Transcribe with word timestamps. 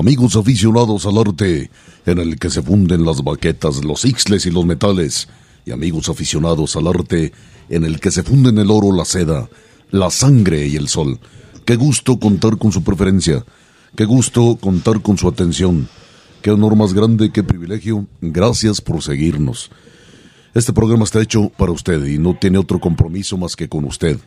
Amigos 0.00 0.34
aficionados 0.34 1.04
al 1.04 1.18
arte, 1.18 1.70
en 2.06 2.18
el 2.20 2.38
que 2.38 2.48
se 2.48 2.62
funden 2.62 3.04
las 3.04 3.22
baquetas, 3.22 3.84
los 3.84 4.06
ixles 4.06 4.46
y 4.46 4.50
los 4.50 4.64
metales, 4.64 5.28
y 5.66 5.72
amigos 5.72 6.08
aficionados 6.08 6.74
al 6.76 6.86
arte, 6.86 7.34
en 7.68 7.84
el 7.84 8.00
que 8.00 8.10
se 8.10 8.22
funden 8.22 8.56
el 8.56 8.70
oro, 8.70 8.96
la 8.96 9.04
seda, 9.04 9.50
la 9.90 10.08
sangre 10.08 10.66
y 10.66 10.76
el 10.76 10.88
sol. 10.88 11.20
Qué 11.66 11.76
gusto 11.76 12.18
contar 12.18 12.56
con 12.56 12.72
su 12.72 12.82
preferencia, 12.82 13.44
qué 13.94 14.06
gusto 14.06 14.56
contar 14.58 15.02
con 15.02 15.18
su 15.18 15.28
atención, 15.28 15.86
qué 16.40 16.50
honor 16.50 16.76
más 16.76 16.94
grande, 16.94 17.30
qué 17.30 17.42
privilegio. 17.42 18.06
Gracias 18.22 18.80
por 18.80 19.02
seguirnos. 19.02 19.70
Este 20.54 20.72
programa 20.72 21.04
está 21.04 21.20
hecho 21.20 21.50
para 21.58 21.72
usted 21.72 22.02
y 22.06 22.16
no 22.16 22.38
tiene 22.40 22.56
otro 22.56 22.80
compromiso 22.80 23.36
más 23.36 23.54
que 23.54 23.68
con 23.68 23.84
usted. 23.84 24.18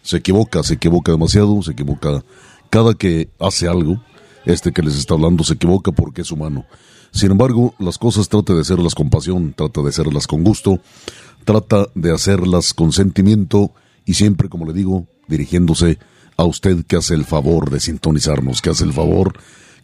Se 0.00 0.18
equivoca, 0.18 0.62
se 0.62 0.74
equivoca 0.74 1.10
demasiado, 1.10 1.60
se 1.64 1.72
equivoca 1.72 2.22
cada 2.70 2.94
que 2.94 3.30
hace 3.40 3.66
algo 3.66 4.00
este 4.48 4.72
que 4.72 4.82
les 4.82 4.96
está 4.96 5.14
hablando 5.14 5.44
se 5.44 5.54
equivoca 5.54 5.92
porque 5.92 6.22
es 6.22 6.32
humano. 6.32 6.66
Sin 7.10 7.30
embargo, 7.30 7.74
las 7.78 7.98
cosas 7.98 8.28
trata 8.28 8.54
de 8.54 8.62
hacerlas 8.62 8.94
con 8.94 9.10
pasión, 9.10 9.54
trata 9.56 9.82
de 9.82 9.88
hacerlas 9.90 10.26
con 10.26 10.42
gusto, 10.42 10.80
trata 11.44 11.86
de 11.94 12.12
hacerlas 12.12 12.74
con 12.74 12.92
sentimiento 12.92 13.72
y 14.04 14.14
siempre, 14.14 14.48
como 14.48 14.66
le 14.66 14.72
digo, 14.72 15.06
dirigiéndose 15.26 15.98
a 16.36 16.44
usted 16.44 16.84
que 16.86 16.96
hace 16.96 17.14
el 17.14 17.24
favor 17.24 17.70
de 17.70 17.80
sintonizarnos, 17.80 18.62
que 18.62 18.70
hace 18.70 18.84
el 18.84 18.92
favor, 18.92 19.34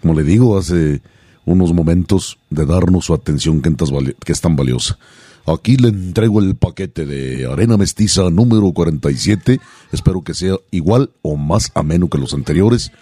como 0.00 0.14
le 0.14 0.22
digo, 0.22 0.58
hace 0.58 1.02
unos 1.44 1.72
momentos 1.72 2.38
de 2.50 2.64
darnos 2.64 3.06
su 3.06 3.14
atención 3.14 3.60
que 3.60 4.32
es 4.32 4.40
tan 4.40 4.56
valiosa. 4.56 4.98
Aquí 5.46 5.76
le 5.76 5.88
entrego 5.88 6.40
el 6.40 6.54
paquete 6.56 7.04
de 7.04 7.46
arena 7.46 7.76
mestiza 7.76 8.30
número 8.30 8.72
47. 8.72 9.60
Espero 9.92 10.22
que 10.22 10.32
sea 10.32 10.56
igual 10.70 11.10
o 11.20 11.36
más 11.36 11.70
ameno 11.74 12.08
que 12.08 12.16
los 12.16 12.32
anteriores. 12.32 12.92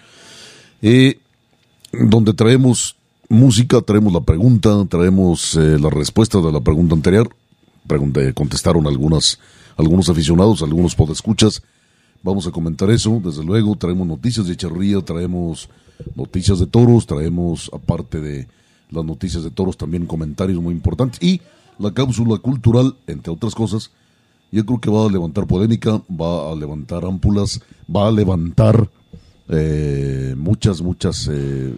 Eh, 0.81 1.19
donde 1.93 2.33
traemos 2.33 2.95
música, 3.29 3.81
traemos 3.81 4.11
la 4.13 4.21
pregunta, 4.21 4.85
traemos 4.89 5.55
eh, 5.55 5.77
la 5.79 5.89
respuesta 5.89 6.41
de 6.41 6.51
la 6.51 6.59
pregunta 6.59 6.95
anterior. 6.95 7.35
Pregunta, 7.87 8.21
contestaron 8.33 8.87
algunas, 8.87 9.39
algunos 9.77 10.09
aficionados, 10.09 10.61
algunos 10.63 10.95
podescuchas. 10.95 11.61
Vamos 12.23 12.47
a 12.47 12.51
comentar 12.51 12.89
eso, 12.89 13.21
desde 13.23 13.43
luego. 13.43 13.75
Traemos 13.75 14.07
noticias 14.07 14.47
de 14.47 14.55
charría, 14.55 15.01
traemos 15.01 15.69
noticias 16.15 16.59
de 16.59 16.67
toros, 16.67 17.05
traemos, 17.05 17.69
aparte 17.73 18.19
de 18.19 18.47
las 18.89 19.03
noticias 19.03 19.43
de 19.43 19.51
toros, 19.51 19.77
también 19.77 20.05
comentarios 20.05 20.61
muy 20.61 20.73
importantes. 20.73 21.21
Y 21.21 21.41
la 21.79 21.91
cápsula 21.93 22.37
cultural, 22.37 22.95
entre 23.07 23.33
otras 23.33 23.53
cosas, 23.55 23.91
yo 24.51 24.65
creo 24.65 24.79
que 24.79 24.89
va 24.89 25.05
a 25.05 25.11
levantar 25.11 25.47
polémica, 25.47 26.01
va 26.09 26.51
a 26.51 26.55
levantar 26.55 27.05
ámpulas, 27.05 27.61
va 27.93 28.07
a 28.07 28.11
levantar 28.11 28.89
eh, 29.49 30.35
muchas, 30.37 30.81
muchas 30.81 31.29
eh, 31.31 31.73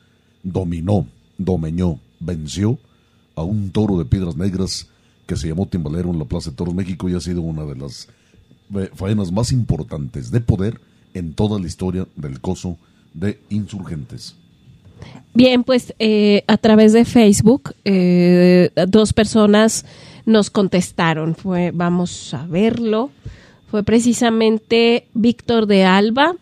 dominó, 0.43 1.07
domeñó, 1.37 1.99
venció 2.19 2.77
a 3.35 3.43
un 3.43 3.71
toro 3.71 3.97
de 3.97 4.05
piedras 4.05 4.35
negras 4.35 4.87
que 5.25 5.37
se 5.37 5.47
llamó 5.47 5.67
Timbalero 5.67 6.11
en 6.11 6.19
la 6.19 6.25
Plaza 6.25 6.49
de 6.49 6.55
Toros 6.55 6.75
México 6.75 7.09
y 7.09 7.15
ha 7.15 7.21
sido 7.21 7.41
una 7.41 7.63
de 7.63 7.75
las 7.75 8.09
faenas 8.93 9.31
más 9.31 9.51
importantes 9.51 10.31
de 10.31 10.41
poder 10.41 10.79
en 11.13 11.33
toda 11.33 11.59
la 11.59 11.67
historia 11.67 12.07
del 12.15 12.41
coso 12.41 12.77
de 13.13 13.39
insurgentes. 13.49 14.35
Bien, 15.33 15.63
pues 15.63 15.93
eh, 15.99 16.43
a 16.47 16.57
través 16.57 16.93
de 16.93 17.05
Facebook, 17.05 17.75
eh, 17.83 18.71
dos 18.87 19.13
personas 19.13 19.85
nos 20.25 20.49
contestaron. 20.49 21.35
Fue, 21.35 21.71
vamos 21.71 22.33
a 22.33 22.45
verlo. 22.47 23.11
Fue 23.69 23.83
precisamente 23.83 25.07
Víctor 25.13 25.67
de 25.67 25.83
Alba 25.83 26.35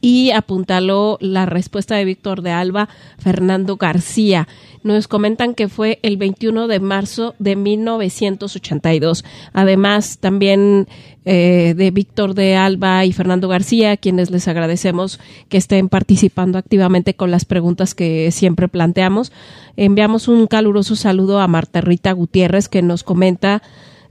y 0.00 0.30
apuntaló 0.30 1.18
la 1.20 1.46
respuesta 1.46 1.96
de 1.96 2.04
Víctor 2.04 2.42
de 2.42 2.50
Alba, 2.50 2.88
Fernando 3.18 3.76
García. 3.76 4.48
Nos 4.82 5.08
comentan 5.08 5.54
que 5.54 5.68
fue 5.68 5.98
el 6.02 6.16
21 6.16 6.68
de 6.68 6.80
marzo 6.80 7.34
de 7.38 7.56
1982. 7.56 9.24
Además, 9.52 10.18
también 10.18 10.86
eh, 11.24 11.74
de 11.76 11.90
Víctor 11.90 12.34
de 12.34 12.56
Alba 12.56 13.04
y 13.04 13.12
Fernando 13.12 13.48
García, 13.48 13.96
quienes 13.96 14.30
les 14.30 14.48
agradecemos 14.48 15.20
que 15.48 15.58
estén 15.58 15.88
participando 15.88 16.58
activamente 16.58 17.14
con 17.14 17.30
las 17.30 17.44
preguntas 17.44 17.94
que 17.94 18.30
siempre 18.30 18.68
planteamos. 18.68 19.32
Enviamos 19.76 20.28
un 20.28 20.46
caluroso 20.46 20.96
saludo 20.96 21.40
a 21.40 21.48
Marta 21.48 21.80
Rita 21.80 22.12
Gutiérrez, 22.12 22.68
que 22.68 22.82
nos 22.82 23.02
comenta, 23.02 23.62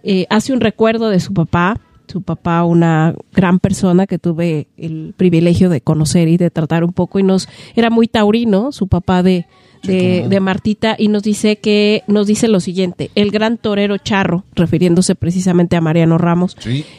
eh, 0.03 0.27
hace 0.29 0.53
un 0.53 0.61
recuerdo 0.61 1.09
de 1.09 1.19
su 1.19 1.33
papá, 1.33 1.79
su 2.07 2.21
papá 2.21 2.63
una 2.63 3.13
gran 3.33 3.59
persona 3.59 4.07
que 4.07 4.19
tuve 4.19 4.67
el 4.77 5.13
privilegio 5.15 5.69
de 5.69 5.81
conocer 5.81 6.27
y 6.27 6.37
de 6.37 6.49
tratar 6.49 6.83
un 6.83 6.93
poco 6.93 7.19
y 7.19 7.23
nos 7.23 7.47
era 7.75 7.89
muy 7.89 8.07
taurino, 8.07 8.71
su 8.71 8.87
papá 8.87 9.23
de 9.23 9.45
de, 9.83 10.39
Martita 10.39 10.95
y 10.97 11.07
nos 11.07 11.23
dice 11.23 11.57
que 11.57 12.03
nos 12.07 12.27
dice 12.27 12.47
lo 12.47 12.59
siguiente, 12.59 13.11
el 13.15 13.31
gran 13.31 13.57
torero 13.57 13.97
charro, 13.97 14.45
refiriéndose 14.55 15.15
precisamente 15.15 15.75
a 15.75 15.81
Mariano 15.81 16.17
Ramos. 16.17 16.55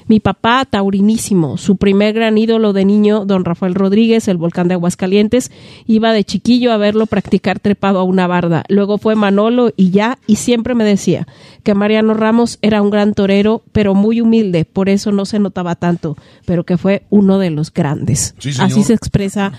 Mi 0.06 0.20
papá 0.20 0.66
taurinísimo, 0.68 1.56
su 1.56 1.76
primer 1.76 2.14
gran 2.14 2.36
ídolo 2.36 2.72
de 2.72 2.84
niño, 2.84 3.24
don 3.24 3.44
Rafael 3.44 3.74
Rodríguez, 3.74 4.28
el 4.28 4.36
volcán 4.36 4.68
de 4.68 4.74
Aguascalientes, 4.74 5.50
iba 5.86 6.12
de 6.12 6.24
chiquillo 6.24 6.72
a 6.72 6.76
verlo 6.76 7.06
practicar 7.06 7.60
trepado 7.60 8.00
a 8.00 8.02
una 8.02 8.26
barda. 8.26 8.64
Luego 8.68 8.98
fue 8.98 9.14
Manolo 9.14 9.72
y 9.76 9.90
ya, 9.90 10.18
y 10.26 10.36
siempre 10.36 10.74
me 10.74 10.84
decía 10.84 11.26
que 11.62 11.74
Mariano 11.74 12.14
Ramos 12.14 12.58
era 12.62 12.82
un 12.82 12.90
gran 12.90 13.14
torero, 13.14 13.62
pero 13.72 13.94
muy 13.94 14.20
humilde, 14.20 14.64
por 14.64 14.88
eso 14.88 15.12
no 15.12 15.24
se 15.24 15.38
notaba 15.38 15.74
tanto, 15.74 16.16
pero 16.44 16.64
que 16.64 16.78
fue 16.78 17.02
uno 17.10 17.38
de 17.38 17.50
los 17.50 17.72
grandes. 17.72 18.34
Así 18.58 18.82
se 18.84 18.94
expresa 18.94 19.52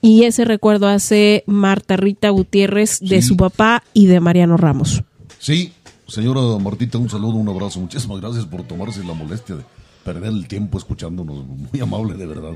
y 0.00 0.24
ese 0.24 0.44
recuerdo 0.44 0.88
hace 0.88 1.44
Marta 1.46 1.96
Rita 1.96 2.30
Gutiérrez 2.30 3.00
de 3.00 3.22
su 3.22 3.36
papá 3.36 3.82
y 3.92 4.06
de 4.06 4.20
Mariano 4.20 4.56
Ramos. 4.56 5.02
Sí, 5.38 5.72
señora 6.06 6.40
Martita, 6.62 6.98
un 6.98 7.08
saludo, 7.08 7.36
un 7.36 7.48
abrazo. 7.48 7.80
Muchísimas 7.80 8.20
gracias 8.20 8.46
por 8.46 8.62
tomarse 8.62 9.04
la 9.04 9.14
molestia 9.14 9.56
de 9.56 9.64
perder 10.04 10.32
el 10.32 10.48
tiempo 10.48 10.78
escuchándonos. 10.78 11.44
Muy 11.46 11.80
amable, 11.80 12.14
de 12.14 12.26
verdad. 12.26 12.54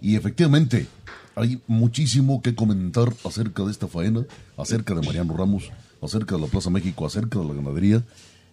Y 0.00 0.16
efectivamente, 0.16 0.86
hay 1.34 1.60
muchísimo 1.66 2.42
que 2.42 2.54
comentar 2.54 3.12
acerca 3.24 3.64
de 3.64 3.70
esta 3.70 3.88
faena, 3.88 4.26
acerca 4.56 4.94
de 4.94 5.02
Mariano 5.06 5.36
Ramos, 5.36 5.70
acerca 6.02 6.36
de 6.36 6.42
la 6.42 6.48
Plaza 6.48 6.70
México, 6.70 7.06
acerca 7.06 7.38
de 7.38 7.46
la 7.46 7.54
ganadería 7.54 8.04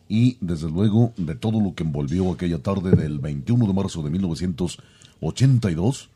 y 0.08 0.38
desde 0.40 0.70
luego 0.70 1.12
de 1.18 1.36
todo 1.36 1.60
lo 1.60 1.74
que 1.74 1.84
envolvió 1.84 2.32
aquella 2.32 2.60
tarde 2.60 2.92
del 2.92 3.20
21 3.20 3.68
de 3.68 3.74
marzo 3.74 4.02
de 4.04 4.12
1982 4.12 6.10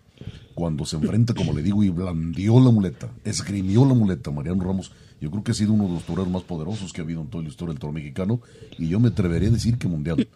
cuando 0.60 0.86
se 0.86 0.98
enfrenta, 0.98 1.34
como 1.34 1.54
le 1.54 1.64
digo, 1.64 1.86
y 1.86 1.90
blandió 1.90 2.60
la 2.60 2.70
muleta, 2.70 3.10
esgrimió 3.24 3.86
la 3.86 3.94
muleta, 3.94 4.30
Mariano 4.30 4.62
Ramos, 4.62 4.92
yo 5.22 5.32
creo 5.32 5.42
que 5.42 5.52
ha 5.52 5.54
sido 5.54 5.72
uno 5.72 5.86
de 5.86 5.94
los 5.94 6.04
toreros 6.04 6.30
más 6.30 6.44
poderosos 6.44 6.92
que 6.92 7.00
ha 7.00 7.06
habido 7.06 7.22
en 7.22 7.28
toda 7.28 7.46
la 7.46 7.50
historia 7.50 7.72
del 7.72 7.80
toro 7.80 7.94
mexicano, 7.94 8.42
y 8.78 8.90
yo 8.90 9.00
me 9.00 9.08
atrevería 9.08 9.48
a 9.48 9.54
decir 9.54 9.78
que 9.78 9.88
mundial. 9.88 10.28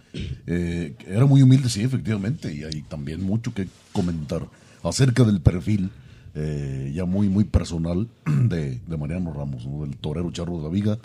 Eh, 0.47 0.95
era 1.05 1.25
muy 1.25 1.41
humilde, 1.41 1.67
sí, 1.67 1.81
efectivamente, 1.81 2.53
y 2.53 2.63
hay 2.63 2.83
también 2.83 3.21
mucho 3.21 3.53
que 3.53 3.67
comentar 3.91 4.47
acerca 4.81 5.25
del 5.25 5.41
perfil 5.41 5.89
eh, 6.35 6.93
ya 6.95 7.03
muy, 7.03 7.27
muy 7.27 7.43
personal 7.43 8.07
de, 8.25 8.79
Mariano 8.97 9.33
Ramos, 9.33 9.65
del 9.81 9.97
torero 9.97 10.31
charro 10.31 10.55
de 10.57 10.63
la 10.63 10.69
viga, 10.69 10.99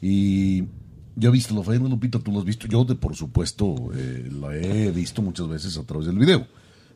y 0.00 0.62
ya 1.16 1.30
viste 1.30 1.52
la 1.52 1.64
faena, 1.64 1.88
Lupita, 1.88 2.20
tú 2.20 2.30
lo 2.30 2.38
has 2.38 2.44
visto, 2.44 2.68
yo 2.68 2.84
de 2.84 2.94
por 2.94 3.16
supuesto 3.16 3.90
eh, 3.92 4.30
la 4.40 4.54
he 4.54 4.92
visto 4.92 5.20
muchas 5.20 5.48
veces 5.48 5.76
a 5.78 5.82
través 5.82 6.06
del 6.06 6.16
video 6.16 6.46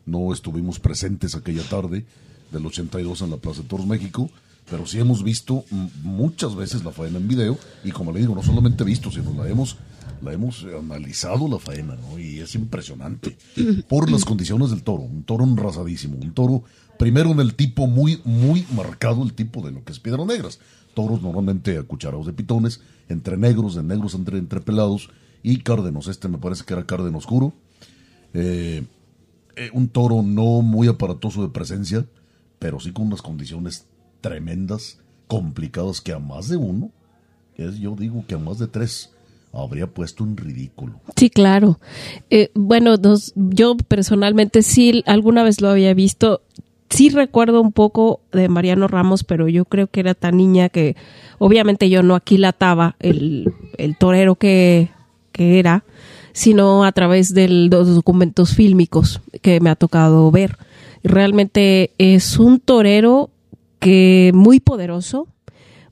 no 0.05 0.33
estuvimos 0.33 0.79
presentes 0.79 1.35
aquella 1.35 1.63
tarde 1.63 2.05
del 2.51 2.65
82 2.65 3.21
en 3.21 3.29
la 3.31 3.37
Plaza 3.37 3.61
de 3.61 3.67
Toros 3.67 3.85
México, 3.85 4.29
pero 4.69 4.85
sí 4.85 4.99
hemos 4.99 5.23
visto 5.23 5.65
muchas 6.03 6.55
veces 6.55 6.83
la 6.83 6.91
faena 6.91 7.17
en 7.17 7.27
video 7.27 7.57
y 7.83 7.91
como 7.91 8.11
le 8.11 8.19
digo, 8.19 8.35
no 8.35 8.43
solamente 8.43 8.83
visto, 8.83 9.11
sino 9.11 9.33
la 9.33 9.49
hemos, 9.49 9.77
la 10.21 10.33
hemos 10.33 10.65
analizado 10.65 11.47
la 11.47 11.59
faena, 11.59 11.95
¿no? 11.95 12.19
Y 12.19 12.39
es 12.39 12.55
impresionante 12.55 13.37
por 13.87 14.09
las 14.09 14.23
condiciones 14.25 14.69
del 14.69 14.83
toro, 14.83 15.03
un 15.03 15.23
toro 15.23 15.43
enrasadísimo, 15.43 16.17
un 16.17 16.33
toro 16.33 16.63
primero 16.97 17.31
en 17.31 17.39
el 17.39 17.55
tipo 17.55 17.87
muy, 17.87 18.21
muy 18.23 18.65
marcado, 18.75 19.23
el 19.23 19.33
tipo 19.33 19.61
de 19.61 19.71
lo 19.71 19.83
que 19.83 19.91
es 19.91 19.99
piedra 19.99 20.23
negras. 20.23 20.59
Toros 20.93 21.21
normalmente 21.21 21.77
acucharados 21.77 22.25
de 22.25 22.33
pitones, 22.33 22.81
entre 23.09 23.37
negros, 23.37 23.75
de 23.75 23.83
negros 23.83 24.13
entre, 24.13 24.37
entre 24.37 24.61
pelados 24.61 25.09
y 25.41 25.57
cárdenos. 25.59 26.07
Este 26.07 26.27
me 26.27 26.37
parece 26.37 26.63
que 26.63 26.73
era 26.73 26.85
cárdeno 26.85 27.17
oscuro. 27.17 27.53
Eh, 28.33 28.83
eh, 29.55 29.69
un 29.73 29.89
toro 29.89 30.21
no 30.21 30.61
muy 30.61 30.87
aparatoso 30.87 31.41
de 31.41 31.49
presencia, 31.49 32.05
pero 32.59 32.79
sí 32.79 32.91
con 32.91 33.07
unas 33.07 33.21
condiciones 33.21 33.87
tremendas, 34.21 34.99
complicadas, 35.27 36.01
que 36.01 36.13
a 36.13 36.19
más 36.19 36.47
de 36.49 36.57
uno, 36.57 36.91
es, 37.55 37.79
yo 37.79 37.95
digo 37.95 38.23
que 38.27 38.35
a 38.35 38.39
más 38.39 38.59
de 38.59 38.67
tres, 38.67 39.11
habría 39.53 39.87
puesto 39.87 40.23
en 40.23 40.37
ridículo. 40.37 40.99
Sí, 41.15 41.29
claro. 41.29 41.79
Eh, 42.29 42.51
bueno, 42.53 42.95
yo 43.35 43.75
personalmente 43.87 44.61
sí 44.61 45.03
alguna 45.05 45.43
vez 45.43 45.61
lo 45.61 45.69
había 45.69 45.93
visto. 45.93 46.41
Sí 46.89 47.09
recuerdo 47.09 47.61
un 47.61 47.71
poco 47.71 48.21
de 48.31 48.49
Mariano 48.49 48.87
Ramos, 48.87 49.23
pero 49.23 49.47
yo 49.47 49.65
creo 49.65 49.87
que 49.87 50.01
era 50.01 50.13
tan 50.13 50.37
niña 50.37 50.69
que 50.69 50.95
obviamente 51.39 51.89
yo 51.89 52.03
no 52.03 52.15
aquilataba 52.15 52.95
el, 52.99 53.53
el 53.77 53.97
torero 53.97 54.35
que, 54.35 54.89
que 55.31 55.59
era 55.59 55.85
sino 56.33 56.83
a 56.83 56.91
través 56.91 57.33
de 57.33 57.47
los 57.47 57.93
documentos 57.93 58.53
fílmicos 58.53 59.21
que 59.41 59.59
me 59.59 59.69
ha 59.69 59.75
tocado 59.75 60.29
ver. 60.31 60.57
Realmente 61.03 61.91
es 61.97 62.37
un 62.37 62.59
torero 62.59 63.29
que 63.79 64.31
muy 64.33 64.59
poderoso, 64.59 65.27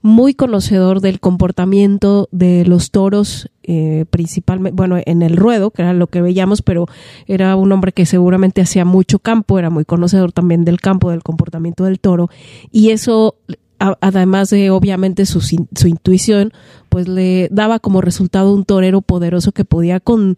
muy 0.02 0.34
conocedor 0.34 1.02
del 1.02 1.20
comportamiento 1.20 2.30
de 2.32 2.64
los 2.66 2.92
toros, 2.92 3.50
eh, 3.64 4.06
principalmente, 4.10 4.76
bueno, 4.76 4.98
en 5.06 5.22
el 5.22 5.36
ruedo, 5.36 5.72
que 5.72 5.82
era 5.82 5.94
lo 5.94 6.08
que 6.08 6.22
veíamos, 6.22 6.62
pero 6.62 6.86
era 7.28 7.56
un 7.56 7.72
hombre 7.72 7.92
que 7.92 8.06
seguramente 8.06 8.62
hacía 8.62 8.86
mucho 8.86 9.20
campo, 9.20 9.60
era 9.60 9.70
muy 9.70 9.86
conocedor 9.86 10.32
también 10.32 10.64
del 10.64 10.80
campo, 10.80 11.12
del 11.12 11.24
comportamiento 11.24 11.84
del 11.84 12.00
toro, 12.00 12.30
y 12.72 12.92
eso 12.92 13.36
además 13.80 14.50
de 14.50 14.70
obviamente 14.70 15.26
su, 15.26 15.42
su 15.42 15.88
intuición, 15.88 16.52
pues 16.90 17.08
le 17.08 17.48
daba 17.52 17.80
como 17.80 18.02
resultado 18.02 18.54
un 18.54 18.66
torero 18.66 19.02
poderoso 19.02 19.52
que 19.52 19.66
podía 19.66 20.00
con, 20.00 20.36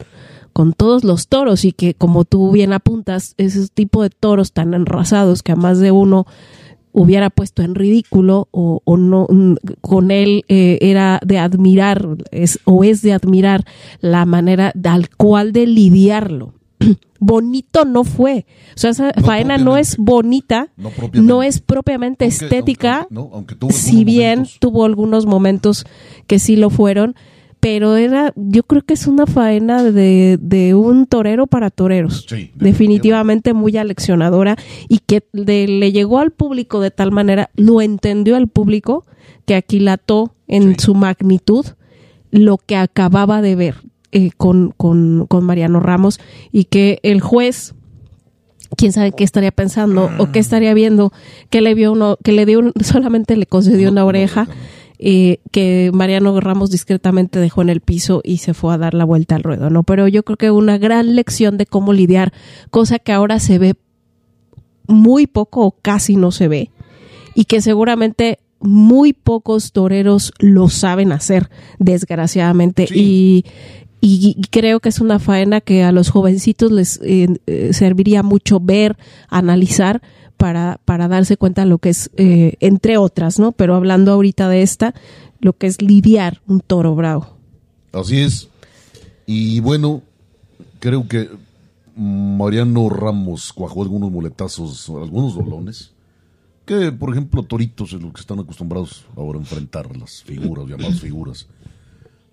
con 0.54 0.74
todos 0.74 1.04
los 1.04 1.28
toros 1.28 1.66
y 1.66 1.72
que 1.72 1.94
como 1.94 2.26
tú 2.26 2.52
bien 2.52 2.74
apuntas, 2.74 3.34
ese 3.38 3.68
tipo 3.68 4.04
de 4.04 4.10
toros 4.10 4.54
tan 4.54 4.74
enrasados 4.74 5.44
que 5.44 5.52
a 5.52 5.56
más 5.56 5.80
de 5.80 5.92
uno 5.92 6.26
hubiera 6.94 7.30
puesto 7.30 7.62
en 7.62 7.76
ridículo 7.76 8.48
o, 8.52 8.82
o 8.84 8.98
no 8.98 9.28
con 9.80 10.12
él 10.12 10.44
eh, 10.50 10.78
era 10.82 11.20
de 11.26 11.40
admirar 11.40 12.06
es, 12.32 12.60
o 12.66 12.84
es 12.84 13.02
de 13.02 13.14
admirar 13.14 13.64
la 14.02 14.26
manera 14.26 14.74
al 14.84 15.10
cual 15.16 15.54
de 15.54 15.68
lidiarlo 15.68 16.54
bonito 17.20 17.86
no 17.86 18.04
fue. 18.04 18.46
O 18.76 18.80
sea, 18.80 18.90
esa 18.92 19.14
faena 19.14 19.58
no 19.58 19.78
es 19.78 19.98
bonita, 19.98 20.70
no, 21.14 21.44
es 21.44 21.60
propiamente. 21.60 22.26
estética, 22.26 23.08
si 23.70 24.04
bien 24.04 24.46
tuvo 24.60 24.86
algunos 24.86 25.26
momentos 25.26 25.86
que 26.28 26.40
sí 26.40 26.56
lo 26.56 26.70
fueron, 26.70 27.16
pero 27.60 27.96
era, 27.96 28.34
yo 28.36 28.64
creo 28.64 28.82
que 28.82 28.96
es 28.96 29.06
una 29.06 29.28
faena 29.28 29.84
de, 29.84 30.40
de 30.42 30.74
un 30.74 31.06
torero 31.06 31.46
para 31.46 31.70
toreros, 31.70 32.26
definitivamente. 32.56 33.54
Muy 33.54 33.78
aleccionadora 33.78 34.56
y 34.90 35.00
que 35.00 35.24
le 35.32 35.92
llegó 35.92 36.18
al 36.20 36.32
público 36.32 36.80
de 36.80 36.90
tal 36.90 37.12
manera, 37.12 37.52
lo 37.56 37.82
entendió 37.82 38.36
el 38.36 38.48
público, 38.48 39.06
que 39.46 39.56
aquilató 39.56 40.34
en 40.48 40.80
su 40.80 40.96
magnitud 40.96 41.66
lo 42.32 42.58
que 42.58 42.76
acababa 42.78 43.42
de 43.42 43.56
ver. 43.56 43.76
Eh, 44.14 44.32
con, 44.36 44.74
con, 44.76 45.26
con 45.28 45.46
Mariano 45.46 45.80
Ramos 45.80 46.20
y 46.52 46.66
que 46.66 47.00
el 47.02 47.22
juez 47.22 47.76
quién 48.76 48.92
sabe 48.92 49.12
qué 49.12 49.24
estaría 49.24 49.52
pensando 49.52 50.10
o 50.18 50.32
qué 50.32 50.40
estaría 50.40 50.74
viendo, 50.74 51.12
que 51.50 51.62
le 51.62 51.74
vio 51.74 51.92
uno, 51.92 52.18
que 52.24 52.32
le 52.32 52.46
dio 52.46 52.62
solamente 52.84 53.36
le 53.36 53.46
concedió 53.46 53.90
una 53.90 54.06
oreja, 54.06 54.48
eh, 55.00 55.40
que 55.52 55.92
Mariano 55.94 56.40
Ramos 56.40 56.72
discretamente 56.72 57.40
dejó 57.40 57.62
en 57.62 57.70
el 57.70 57.82
piso 57.82 58.22
y 58.24 58.38
se 58.38 58.54
fue 58.54 58.74
a 58.74 58.78
dar 58.78 58.94
la 58.94 59.06
vuelta 59.06 59.36
al 59.36 59.44
ruedo, 59.44 59.70
¿no? 59.70 59.84
Pero 59.84 60.08
yo 60.08 60.24
creo 60.24 60.38
que 60.38 60.52
una 60.52 60.78
gran 60.78 61.16
lección 61.16 61.58
de 61.58 61.66
cómo 61.66 61.94
lidiar, 61.94 62.34
cosa 62.70 63.00
que 63.00 63.12
ahora 63.12 63.40
se 63.40 63.58
ve 63.58 63.76
muy 64.88 65.26
poco 65.26 65.66
o 65.66 65.72
casi 65.72 66.16
no 66.16 66.32
se 66.32 66.48
ve, 66.48 66.72
y 67.34 67.46
que 67.46 67.62
seguramente 67.62 68.40
muy 68.60 69.14
pocos 69.14 69.72
toreros 69.72 70.34
lo 70.38 70.70
saben 70.70 71.12
hacer, 71.12 71.50
desgraciadamente, 71.80 72.88
y 72.94 73.46
y, 74.02 74.42
creo 74.50 74.80
que 74.80 74.90
es 74.90 75.00
una 75.00 75.20
faena 75.20 75.62
que 75.62 75.84
a 75.84 75.92
los 75.92 76.10
jovencitos 76.10 76.72
les 76.72 77.00
eh, 77.04 77.40
eh, 77.46 77.72
serviría 77.72 78.24
mucho 78.24 78.60
ver, 78.60 78.98
analizar 79.30 80.02
para, 80.38 80.80
para 80.86 81.08
darse 81.08 81.38
cuenta 81.38 81.66
lo 81.66 81.78
que 81.78 81.90
es, 81.90 82.10
eh, 82.18 82.56
entre 82.62 82.98
otras, 82.98 83.38
¿no? 83.38 83.52
Pero 83.52 83.76
hablando 83.76 84.12
ahorita 84.12 84.50
de 84.50 84.64
esta, 84.64 84.96
lo 85.40 85.54
que 85.54 85.68
es 85.68 85.84
lidiar 85.84 86.42
un 86.48 86.62
toro 86.62 86.96
bravo. 86.96 87.38
Así 87.94 88.22
es. 88.22 88.50
Y 89.28 89.60
bueno, 89.60 90.02
creo 90.80 91.08
que 91.08 91.30
Mariano 91.96 92.90
Ramos 92.90 93.54
cuajó 93.54 93.84
algunos 93.84 94.12
muletazos, 94.12 94.90
algunos 94.90 95.36
dolones, 95.36 95.92
que 96.66 96.92
por 96.92 97.12
ejemplo 97.12 97.44
toritos 97.44 97.94
es 97.94 98.02
lo 98.02 98.12
que 98.12 98.22
están 98.22 98.40
acostumbrados 98.40 99.06
ahora 99.16 99.38
a 99.38 99.42
enfrentar 99.42 99.96
las 99.96 100.24
figuras, 100.24 100.68
llamadas 100.68 101.00
figuras 101.00 101.46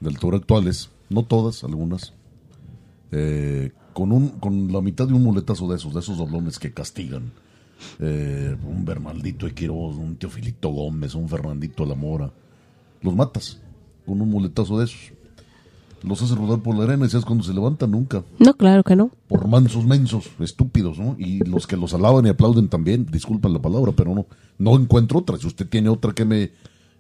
del 0.00 0.18
toro 0.18 0.38
actuales 0.38 0.88
no 1.10 1.24
todas, 1.24 1.64
algunas, 1.64 2.14
eh, 3.12 3.72
con, 3.92 4.12
un, 4.12 4.30
con 4.30 4.72
la 4.72 4.80
mitad 4.80 5.06
de 5.06 5.14
un 5.14 5.22
muletazo 5.22 5.68
de 5.68 5.76
esos, 5.76 5.94
de 5.94 6.00
esos 6.00 6.18
doblones 6.18 6.58
que 6.58 6.72
castigan. 6.72 7.32
Eh, 8.00 8.56
un 8.66 8.84
Bernaldito 8.84 9.46
Equiroz, 9.46 9.96
un 9.96 10.16
Teofilito 10.16 10.68
Gómez, 10.68 11.14
un 11.14 11.28
Fernandito 11.28 11.84
La 11.86 11.94
Mora. 11.94 12.30
Los 13.02 13.14
matas 13.14 13.60
con 14.04 14.20
un 14.20 14.30
muletazo 14.30 14.78
de 14.78 14.86
esos. 14.86 15.12
Los 16.02 16.22
hace 16.22 16.34
rodar 16.34 16.60
por 16.60 16.76
la 16.76 16.84
arena 16.84 17.06
y 17.06 17.08
sabes 17.08 17.24
cuando 17.24 17.44
se 17.44 17.52
levantan 17.52 17.90
nunca. 17.90 18.22
No, 18.38 18.54
claro 18.54 18.84
que 18.84 18.94
no. 18.94 19.10
Por 19.26 19.48
mansos 19.48 19.84
mensos, 19.84 20.30
estúpidos, 20.38 20.98
¿no? 20.98 21.16
Y 21.18 21.40
los 21.40 21.66
que 21.66 21.76
los 21.76 21.92
alaban 21.92 22.24
y 22.26 22.28
aplauden 22.28 22.68
también, 22.68 23.06
disculpan 23.10 23.52
la 23.52 23.60
palabra, 23.60 23.92
pero 23.92 24.14
no, 24.14 24.26
no 24.58 24.76
encuentro 24.76 25.18
otra. 25.18 25.38
Si 25.38 25.46
usted 25.46 25.68
tiene 25.68 25.88
otra 25.88 26.12
que 26.12 26.24
me 26.24 26.52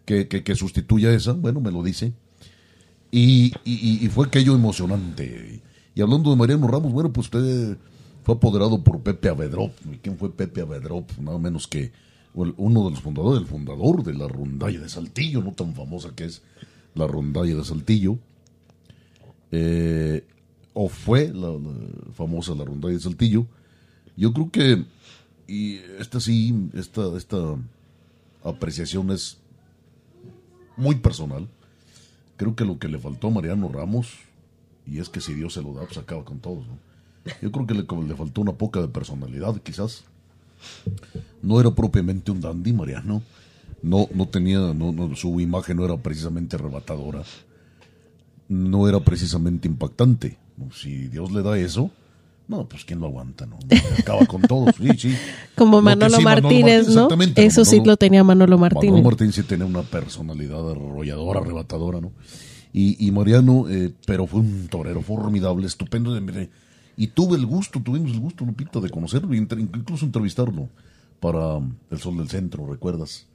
que, 0.04 0.26
que, 0.26 0.42
que 0.42 0.54
sustituya 0.56 1.12
esa, 1.12 1.32
bueno, 1.32 1.60
me 1.60 1.70
lo 1.70 1.82
dice. 1.82 2.12
Y, 3.10 3.54
y, 3.64 4.06
fue 4.08 4.26
aquello 4.26 4.54
emocionante. 4.54 5.62
Y 5.94 6.02
hablando 6.02 6.30
de 6.30 6.36
Mariano 6.36 6.68
Ramos, 6.68 6.92
bueno, 6.92 7.12
pues 7.12 7.26
usted 7.26 7.78
fue 8.22 8.34
apoderado 8.34 8.82
por 8.82 9.00
Pepe 9.00 9.28
Avedrop. 9.28 9.72
¿Quién 10.02 10.18
fue 10.18 10.30
Pepe 10.30 10.60
Avedrop? 10.60 11.10
Nada 11.18 11.38
menos 11.38 11.66
que 11.66 11.90
uno 12.34 12.84
de 12.84 12.90
los 12.90 13.00
fundadores, 13.00 13.40
el 13.42 13.48
fundador 13.48 14.04
de 14.04 14.14
la 14.14 14.28
rondalla 14.28 14.80
de 14.80 14.88
Saltillo, 14.88 15.42
no 15.42 15.52
tan 15.52 15.74
famosa 15.74 16.14
que 16.14 16.26
es 16.26 16.42
la 16.94 17.06
rondalla 17.06 17.56
de 17.56 17.64
Saltillo. 17.64 18.18
Eh, 19.50 20.26
o 20.74 20.88
fue 20.88 21.32
la, 21.32 21.56
famosa 22.12 22.54
la 22.54 22.64
rondalla 22.64 22.94
de 22.94 23.00
Saltillo. 23.00 23.46
Yo 24.16 24.32
creo 24.32 24.50
que, 24.50 24.84
y 25.46 25.76
esta 25.98 26.20
sí, 26.20 26.68
esta, 26.74 27.16
esta 27.16 27.56
apreciación 28.44 29.10
es 29.10 29.38
muy 30.76 30.96
personal 30.96 31.48
creo 32.38 32.56
que 32.56 32.64
lo 32.64 32.78
que 32.78 32.88
le 32.88 32.98
faltó 32.98 33.26
a 33.26 33.30
Mariano 33.30 33.68
Ramos, 33.68 34.14
y 34.86 35.00
es 35.00 35.10
que 35.10 35.20
si 35.20 35.34
Dios 35.34 35.52
se 35.52 35.62
lo 35.62 35.74
da, 35.74 35.84
pues 35.84 35.98
acaba 35.98 36.24
con 36.24 36.38
todos, 36.38 36.66
¿no? 36.66 36.78
Yo 37.42 37.52
creo 37.52 37.66
que 37.66 37.74
le, 37.74 37.82
le 37.82 38.14
faltó 38.14 38.40
una 38.40 38.52
poca 38.52 38.80
de 38.80 38.88
personalidad, 38.88 39.60
quizás. 39.60 40.04
No 41.42 41.60
era 41.60 41.70
propiamente 41.74 42.30
un 42.30 42.40
dandy, 42.40 42.72
Mariano. 42.72 43.22
No, 43.82 44.08
no 44.14 44.26
tenía, 44.26 44.58
no, 44.72 45.14
su 45.14 45.38
imagen 45.40 45.76
no 45.76 45.84
era 45.84 45.96
precisamente 45.98 46.56
arrebatadora. 46.56 47.22
No 48.48 48.88
era 48.88 49.00
precisamente 49.00 49.68
impactante. 49.68 50.38
Si 50.72 51.08
Dios 51.08 51.30
le 51.32 51.42
da 51.42 51.58
eso, 51.58 51.90
no, 52.48 52.66
pues 52.66 52.86
quién 52.86 52.98
lo 52.98 53.06
aguanta, 53.06 53.44
¿no? 53.44 53.58
Acaba 53.98 54.24
con 54.24 54.40
todos, 54.40 54.74
sí, 54.76 54.88
sí. 54.96 55.14
Como 55.54 55.82
Manolo, 55.82 56.18
Martínez, 56.22 56.88
¿no? 56.88 57.08
Eso 57.36 57.66
sí 57.66 57.82
lo 57.84 57.98
tenía 57.98 58.24
Manolo 58.24 58.56
Martínez. 58.56 58.92
Manolo 58.92 59.10
Martínez 59.10 59.34
sí 59.34 59.42
tenía 59.42 59.66
una 59.66 59.82
personalidad 59.82 60.70
arrolladora, 60.70 61.40
arrebatadora, 61.40 62.00
¿no? 62.00 62.12
Y, 62.72 63.06
y 63.06 63.10
Mariano, 63.12 63.68
eh, 63.68 63.92
pero 64.06 64.26
fue 64.26 64.40
un 64.40 64.66
torero 64.68 65.02
formidable, 65.02 65.66
estupendo. 65.66 66.18
Y 66.96 67.08
tuve 67.08 67.36
el 67.36 67.44
gusto, 67.44 67.82
tuvimos 67.82 68.12
el 68.12 68.20
gusto, 68.20 68.46
Lupita, 68.46 68.80
de 68.80 68.88
conocerlo, 68.88 69.34
incluso 69.34 70.06
entrevistarlo 70.06 70.70
para 71.20 71.60
El 71.90 71.98
Sol 71.98 72.16
del 72.16 72.30
Centro, 72.30 72.66
¿recuerdas? 72.66 73.26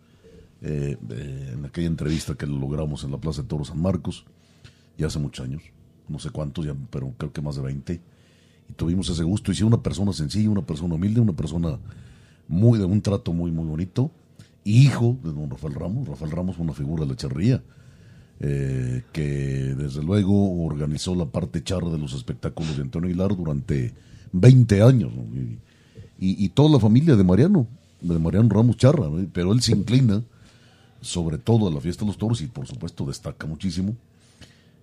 Eh, 0.62 0.98
eh, 1.10 1.52
en 1.54 1.66
aquella 1.66 1.88
entrevista 1.88 2.34
que 2.34 2.48
lo 2.48 2.58
logramos 2.58 3.04
en 3.04 3.12
la 3.12 3.18
Plaza 3.18 3.44
de 3.44 3.48
Toro 3.48 3.64
San 3.64 3.80
Marcos, 3.80 4.26
ya 4.98 5.08
hace 5.08 5.20
muchos 5.20 5.46
años, 5.46 5.62
no 6.08 6.18
sé 6.18 6.32
cuántos, 6.32 6.66
ya, 6.66 6.74
pero 6.90 7.14
creo 7.18 7.32
que 7.32 7.42
más 7.42 7.58
de 7.58 7.62
20 7.62 8.13
tuvimos 8.76 9.10
ese 9.10 9.24
gusto. 9.24 9.52
Y 9.52 9.56
si 9.56 9.64
una 9.64 9.82
persona 9.82 10.14
sencilla, 10.14 10.50
una 10.50 10.66
persona 10.66 10.96
humilde, 10.96 11.20
una 11.20 11.34
persona 11.34 11.80
muy 12.48 12.80
de 12.80 12.86
un 12.86 13.02
trato 13.02 13.34
muy, 13.34 13.52
muy 13.52 13.66
bonito. 13.66 14.12
Hijo 14.66 15.18
de 15.24 15.32
don 15.32 15.50
Rafael 15.50 15.76
Ramos. 15.76 16.08
Rafael 16.08 16.32
Ramos 16.32 16.58
una 16.58 16.74
figura 16.74 17.04
de 17.04 17.10
la 17.10 17.16
charría. 17.16 17.64
Eh, 18.40 19.04
que 19.14 19.74
desde 19.78 20.04
luego 20.04 20.66
organizó 20.66 21.16
la 21.16 21.26
parte 21.26 21.64
charra 21.64 21.90
de 21.90 21.98
los 21.98 22.14
espectáculos 22.14 22.76
de 22.76 22.82
Antonio 22.82 23.08
Aguilar 23.08 23.36
durante 23.38 23.94
20 24.34 24.82
años. 24.82 25.14
Y, 26.20 26.50
toda 26.50 26.70
la 26.70 26.80
familia 26.80 27.16
de 27.16 27.24
Mariano, 27.24 27.68
de 28.02 28.20
Mariano 28.20 28.50
Ramos 28.50 28.78
Charra, 28.78 29.10
pero 29.34 29.52
él 29.54 29.62
se 29.62 29.74
inclina 29.74 30.24
sobre 31.02 31.38
todo 31.38 31.68
a 31.68 31.72
la 31.72 31.82
fiesta 31.82 32.06
de 32.06 32.08
los 32.08 32.18
toros 32.18 32.42
y 32.42 32.48
por 32.48 32.66
supuesto 32.68 33.06
destaca 33.06 33.46
muchísimo. 33.46 33.96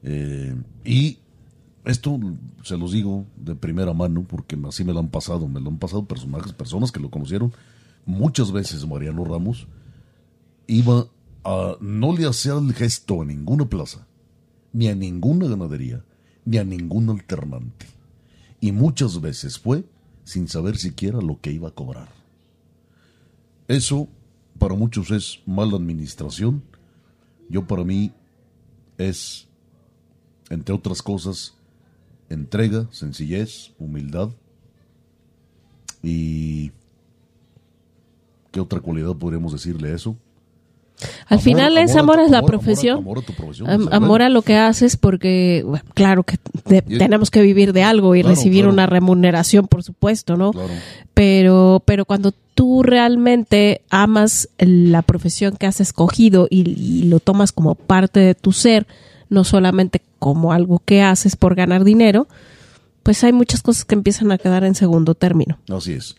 Eh, 0.03 0.55
y 0.85 1.19
esto 1.85 2.19
se 2.63 2.77
los 2.77 2.93
digo 2.93 3.25
de 3.37 3.55
primera 3.55 3.95
mano 3.95 4.25
porque 4.29 4.59
así 4.69 4.85
me 4.85 4.93
lo 4.93 5.01
han 5.01 5.09
pasado, 5.09 5.49
me 5.49 5.61
lo 5.61 5.71
han 5.71 5.79
pasado 5.79 6.05
personajes, 6.05 6.53
personas 6.53 6.93
que 6.93 7.01
lo 7.01 7.11
conocieron 7.11 7.53
muchas 8.05 8.53
veces 8.53 8.87
Mariano 8.87 9.25
Ramos 9.25 9.67
iba 10.67 11.09
a 11.45 11.77
no 11.81 12.13
le 12.15 12.27
hacía 12.27 12.55
el 12.55 12.73
gesto 12.75 13.23
a 13.23 13.25
ninguna 13.25 13.69
plaza, 13.69 14.07
ni 14.73 14.89
a 14.89 14.95
ninguna 14.95 15.47
ganadería, 15.47 16.05
ni 16.45 16.59
a 16.59 16.65
ningún 16.65 17.09
alternante. 17.09 17.87
Y 18.61 18.73
muchas 18.73 19.21
veces 19.21 19.59
fue 19.59 19.85
sin 20.25 20.49
saber 20.49 20.77
siquiera 20.77 21.21
lo 21.21 21.41
que 21.41 21.51
iba 21.51 21.69
a 21.69 21.75
cobrar. 21.75 22.09
Eso 23.69 24.09
para 24.59 24.75
muchos 24.75 25.11
es 25.11 25.41
mala 25.47 25.77
administración. 25.77 26.63
Yo 27.49 27.67
para 27.67 27.85
mí 27.85 28.13
es, 28.99 29.49
entre 30.51 30.75
otras 30.75 31.01
cosas, 31.03 31.55
entrega, 32.31 32.87
sencillez, 32.93 33.73
humildad 33.79 34.31
y 36.03 36.71
¿qué 38.51 38.61
otra 38.61 38.81
cualidad 38.81 39.15
podríamos 39.17 39.53
decirle 39.53 39.91
a 39.91 39.97
eso? 39.97 40.17
Al 41.27 41.41
final 41.41 41.79
es 41.79 41.97
amor, 41.97 42.21
a, 42.21 42.29
la 42.29 42.43
profesión. 42.43 42.99
Amor, 43.91 44.23
a, 44.23 44.29
lo 44.29 44.43
que 44.43 44.57
haces 44.57 44.97
porque, 44.97 45.65
claro 45.95 46.25
que 46.25 46.37
tenemos 46.67 47.31
que 47.31 47.41
vivir 47.41 47.73
de 47.73 47.83
algo 47.83 48.15
y 48.15 48.23
recibir 48.23 48.67
una 48.67 48.87
remuneración, 48.87 49.67
por 49.67 49.83
supuesto, 49.83 50.37
¿no? 50.37 50.53
Pero, 51.15 51.83
pero 51.87 52.05
cuando 52.05 52.33
tú 52.55 52.83
realmente 52.83 53.81
amas 53.89 54.51
la 54.59 55.01
profesión 55.01 55.57
que 55.57 55.67
has 55.67 55.81
escogido 55.81 56.47
y 56.51 57.05
lo 57.05 57.19
tomas 57.19 57.53
como 57.53 57.77
parte 57.77 58.21
de 58.21 58.35
tu 58.35 58.53
ser, 58.53 58.87
no 59.31 59.45
solamente 59.45 60.03
como 60.19 60.53
algo 60.53 60.83
que 60.85 61.03
haces 61.03 61.37
por 61.37 61.55
ganar 61.55 61.85
dinero, 61.85 62.29
pues 63.03 63.25
hay 63.25 63.33
muchas 63.33 63.63
cosas 63.63 63.85
que 63.85 63.95
empiezan 63.95 64.31
a 64.33 64.39
quedar 64.39 64.65
en 64.65 64.75
segundo 64.75 65.15
término. 65.15 65.59
Así 65.69 65.93
es. 65.93 66.17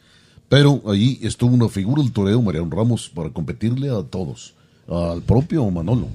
Pero 0.49 0.81
allí 0.87 1.19
estuvo 1.21 1.53
una 1.53 1.69
figura 1.69 2.01
del 2.01 2.11
toreo, 2.11 2.41
Mariano 2.41 2.69
Ramos, 2.69 3.09
para 3.09 3.29
competirle 3.29 3.89
a 3.89 4.03
todos, 4.03 4.55
al 4.87 5.21
propio 5.21 5.69
Manolo. 5.69 6.07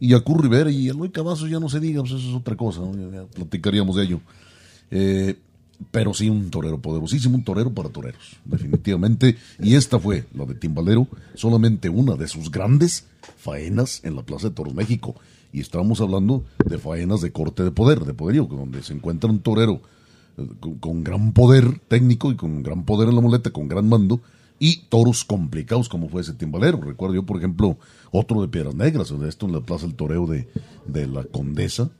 Y 0.00 0.14
a 0.14 0.20
Curry 0.20 0.42
Rivera 0.42 0.70
y 0.70 0.88
a 0.88 0.92
Luis 0.92 1.10
Cavazos 1.12 1.48
ya 1.50 1.58
no 1.58 1.68
se 1.68 1.80
diga, 1.80 2.00
pues 2.02 2.12
eso 2.12 2.28
es 2.28 2.34
otra 2.34 2.56
cosa, 2.56 2.82
ya, 3.12 3.24
platicaríamos 3.24 3.96
de 3.96 4.04
ello. 4.04 4.20
Eh, 4.90 5.36
pero 5.90 6.12
sí 6.12 6.28
un 6.28 6.50
torero 6.50 6.80
poderosísimo, 6.80 7.36
un 7.36 7.44
torero 7.44 7.72
para 7.72 7.88
toreros, 7.88 8.36
definitivamente. 8.44 9.36
Y 9.60 9.74
esta 9.74 9.98
fue, 9.98 10.26
la 10.34 10.44
de 10.44 10.54
Timbalero, 10.54 11.06
solamente 11.34 11.88
una 11.88 12.16
de 12.16 12.28
sus 12.28 12.50
grandes 12.50 13.06
faenas 13.38 14.00
en 14.04 14.16
la 14.16 14.22
Plaza 14.22 14.48
de 14.48 14.54
Toros 14.54 14.74
México 14.74 15.14
y 15.52 15.60
estamos 15.60 16.00
hablando 16.00 16.44
de 16.64 16.78
faenas 16.78 17.20
de 17.20 17.32
corte 17.32 17.64
de 17.64 17.70
poder, 17.70 18.00
de 18.04 18.14
poderío, 18.14 18.44
donde 18.44 18.82
se 18.82 18.92
encuentra 18.92 19.30
un 19.30 19.40
torero 19.40 19.80
eh, 20.36 20.46
con, 20.80 21.02
gran 21.02 21.32
poder 21.32 21.78
técnico 21.88 22.30
y 22.30 22.36
con 22.36 22.62
gran 22.62 22.84
poder 22.84 23.08
en 23.08 23.14
la 23.14 23.20
muleta, 23.20 23.50
con 23.50 23.68
gran 23.68 23.88
mando, 23.88 24.20
y 24.58 24.84
toros 24.88 25.24
complicados 25.24 25.88
como 25.88 26.08
fue 26.08 26.22
ese 26.22 26.34
timbalero. 26.34 26.80
Recuerdo 26.80 27.14
yo, 27.14 27.22
por 27.24 27.38
ejemplo, 27.38 27.78
otro 28.10 28.42
de 28.42 28.48
Piedras 28.48 28.74
Negras, 28.74 29.18
de 29.18 29.28
esto 29.28 29.46
en 29.46 29.52
la 29.52 29.60
Plaza 29.60 29.86
del 29.86 29.94
Toreo 29.94 30.26
de, 30.26 30.48
de 30.86 31.06
la 31.06 31.24
Condesa, 31.24 31.90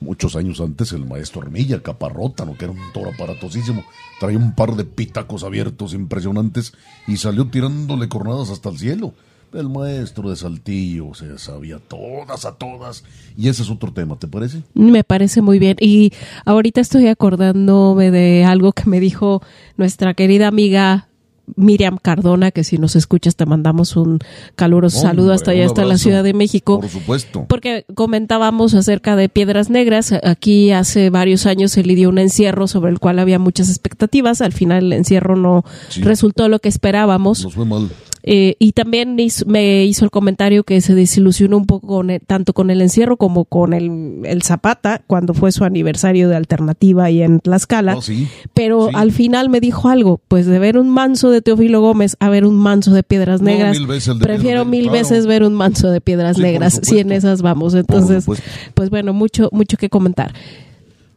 muchos 0.00 0.34
años 0.34 0.60
antes 0.60 0.92
el 0.92 1.06
maestro 1.06 1.42
Armilla, 1.42 1.82
Caparrótano, 1.82 2.56
que 2.56 2.64
era 2.64 2.72
un 2.72 2.92
toro 2.92 3.10
aparatosísimo, 3.10 3.84
traía 4.18 4.38
un 4.38 4.54
par 4.54 4.74
de 4.74 4.84
pitacos 4.84 5.44
abiertos 5.44 5.94
impresionantes 5.94 6.72
y 7.06 7.18
salió 7.18 7.48
tirándole 7.48 8.08
cornadas 8.08 8.50
hasta 8.50 8.70
el 8.70 8.78
cielo 8.78 9.14
el 9.52 9.68
maestro 9.68 10.30
de 10.30 10.36
Saltillo 10.36 11.14
se 11.14 11.38
sabía 11.38 11.78
todas 11.78 12.44
a 12.44 12.52
todas. 12.56 13.04
Y 13.36 13.48
ese 13.48 13.62
es 13.62 13.70
otro 13.70 13.92
tema, 13.92 14.16
¿te 14.18 14.28
parece? 14.28 14.62
Me 14.74 15.04
parece 15.04 15.42
muy 15.42 15.58
bien. 15.58 15.76
Y 15.80 16.12
ahorita 16.44 16.80
estoy 16.80 17.06
acordándome 17.08 18.10
de 18.10 18.44
algo 18.44 18.72
que 18.72 18.84
me 18.88 19.00
dijo 19.00 19.42
nuestra 19.76 20.14
querida 20.14 20.48
amiga 20.48 21.08
Miriam 21.56 21.98
Cardona, 22.00 22.52
que 22.52 22.62
si 22.62 22.78
nos 22.78 22.94
escuchas 22.94 23.34
te 23.34 23.44
mandamos 23.44 23.96
un 23.96 24.20
caluroso 24.54 24.98
Hombre, 24.98 25.10
saludo 25.10 25.32
hasta 25.32 25.50
allá, 25.50 25.66
hasta 25.66 25.84
la. 25.84 25.98
Ciudad 25.98 26.22
de 26.22 26.32
México. 26.32 26.78
Por 26.80 26.88
supuesto. 26.88 27.46
Porque 27.48 27.84
comentábamos 27.96 28.74
acerca 28.74 29.16
de 29.16 29.28
Piedras 29.28 29.68
Negras. 29.68 30.14
Aquí 30.22 30.70
hace 30.70 31.10
varios 31.10 31.46
años 31.46 31.72
se 31.72 31.82
le 31.82 31.96
dio 31.96 32.08
un 32.08 32.18
encierro 32.18 32.68
sobre 32.68 32.92
el 32.92 33.00
cual 33.00 33.18
había 33.18 33.40
muchas 33.40 33.68
expectativas. 33.68 34.42
Al 34.42 34.52
final 34.52 34.84
el 34.86 34.92
encierro 34.92 35.34
no 35.34 35.64
Sí. 35.88 36.02
resultó 36.02 36.48
lo 36.48 36.60
que 36.60 36.68
esperábamos. 36.68 37.42
Nos 37.42 37.54
fue 37.54 37.64
mal. 37.64 37.90
Eh, 38.22 38.54
y 38.58 38.72
también 38.72 39.18
hizo- 39.18 39.46
me 39.46 39.84
hizo 39.84 40.04
el 40.04 40.10
comentario 40.10 40.62
que 40.64 40.80
se 40.82 40.94
desilusionó 40.94 41.56
un 41.56 41.66
poco 41.66 41.86
con 41.86 42.10
el- 42.10 42.20
tanto 42.20 42.52
con 42.52 42.70
el 42.70 42.82
encierro 42.82 43.16
como 43.16 43.46
con 43.46 43.72
el, 43.72 44.20
el 44.24 44.42
Zapata 44.42 45.02
cuando 45.06 45.32
fue 45.32 45.52
su 45.52 45.64
aniversario 45.64 46.28
de 46.28 46.36
alternativa 46.36 47.04
ahí 47.04 47.22
en 47.22 47.40
Tlaxcala. 47.40 48.00
Sí. 48.02 48.28
Pero 48.52 48.88
Sí. 48.88 48.94
al 48.94 49.12
final 49.12 49.48
me 49.48 49.60
dijo 49.60 49.88
algo, 49.88 50.20
pues 50.28 50.44
de 50.46 50.58
ver 50.58 50.76
un 50.76 50.90
manso 50.90 51.30
de 51.30 51.40
Teófilo 51.40 51.80
Gómez 51.80 52.16
a 52.20 52.28
ver 52.28 52.44
un 52.44 52.56
manso 52.56 52.92
de 52.92 53.02
Piedras 53.02 53.40
No, 53.40 53.46
Negras, 53.46 53.78
mil 53.78 53.86
veces 53.86 54.08
el 54.08 54.18
de 54.18 54.24
prefiero 54.24 54.64
mil 54.64 54.90
veces 54.90 55.26
ver 55.26 55.42
un 55.42 55.54
manso 55.54 55.90
de 55.90 56.00
Piedras 56.00 56.36
Sí, 56.36 56.42
Negras, 56.42 56.80
si 56.82 56.98
en 56.98 57.12
esas 57.12 57.40
vamos. 57.42 57.74
Entonces, 57.74 58.26
pues 58.74 58.90
bueno, 58.90 59.12
mucho, 59.14 59.48
mucho 59.52 59.76
que 59.76 59.88
comentar. 59.88 60.34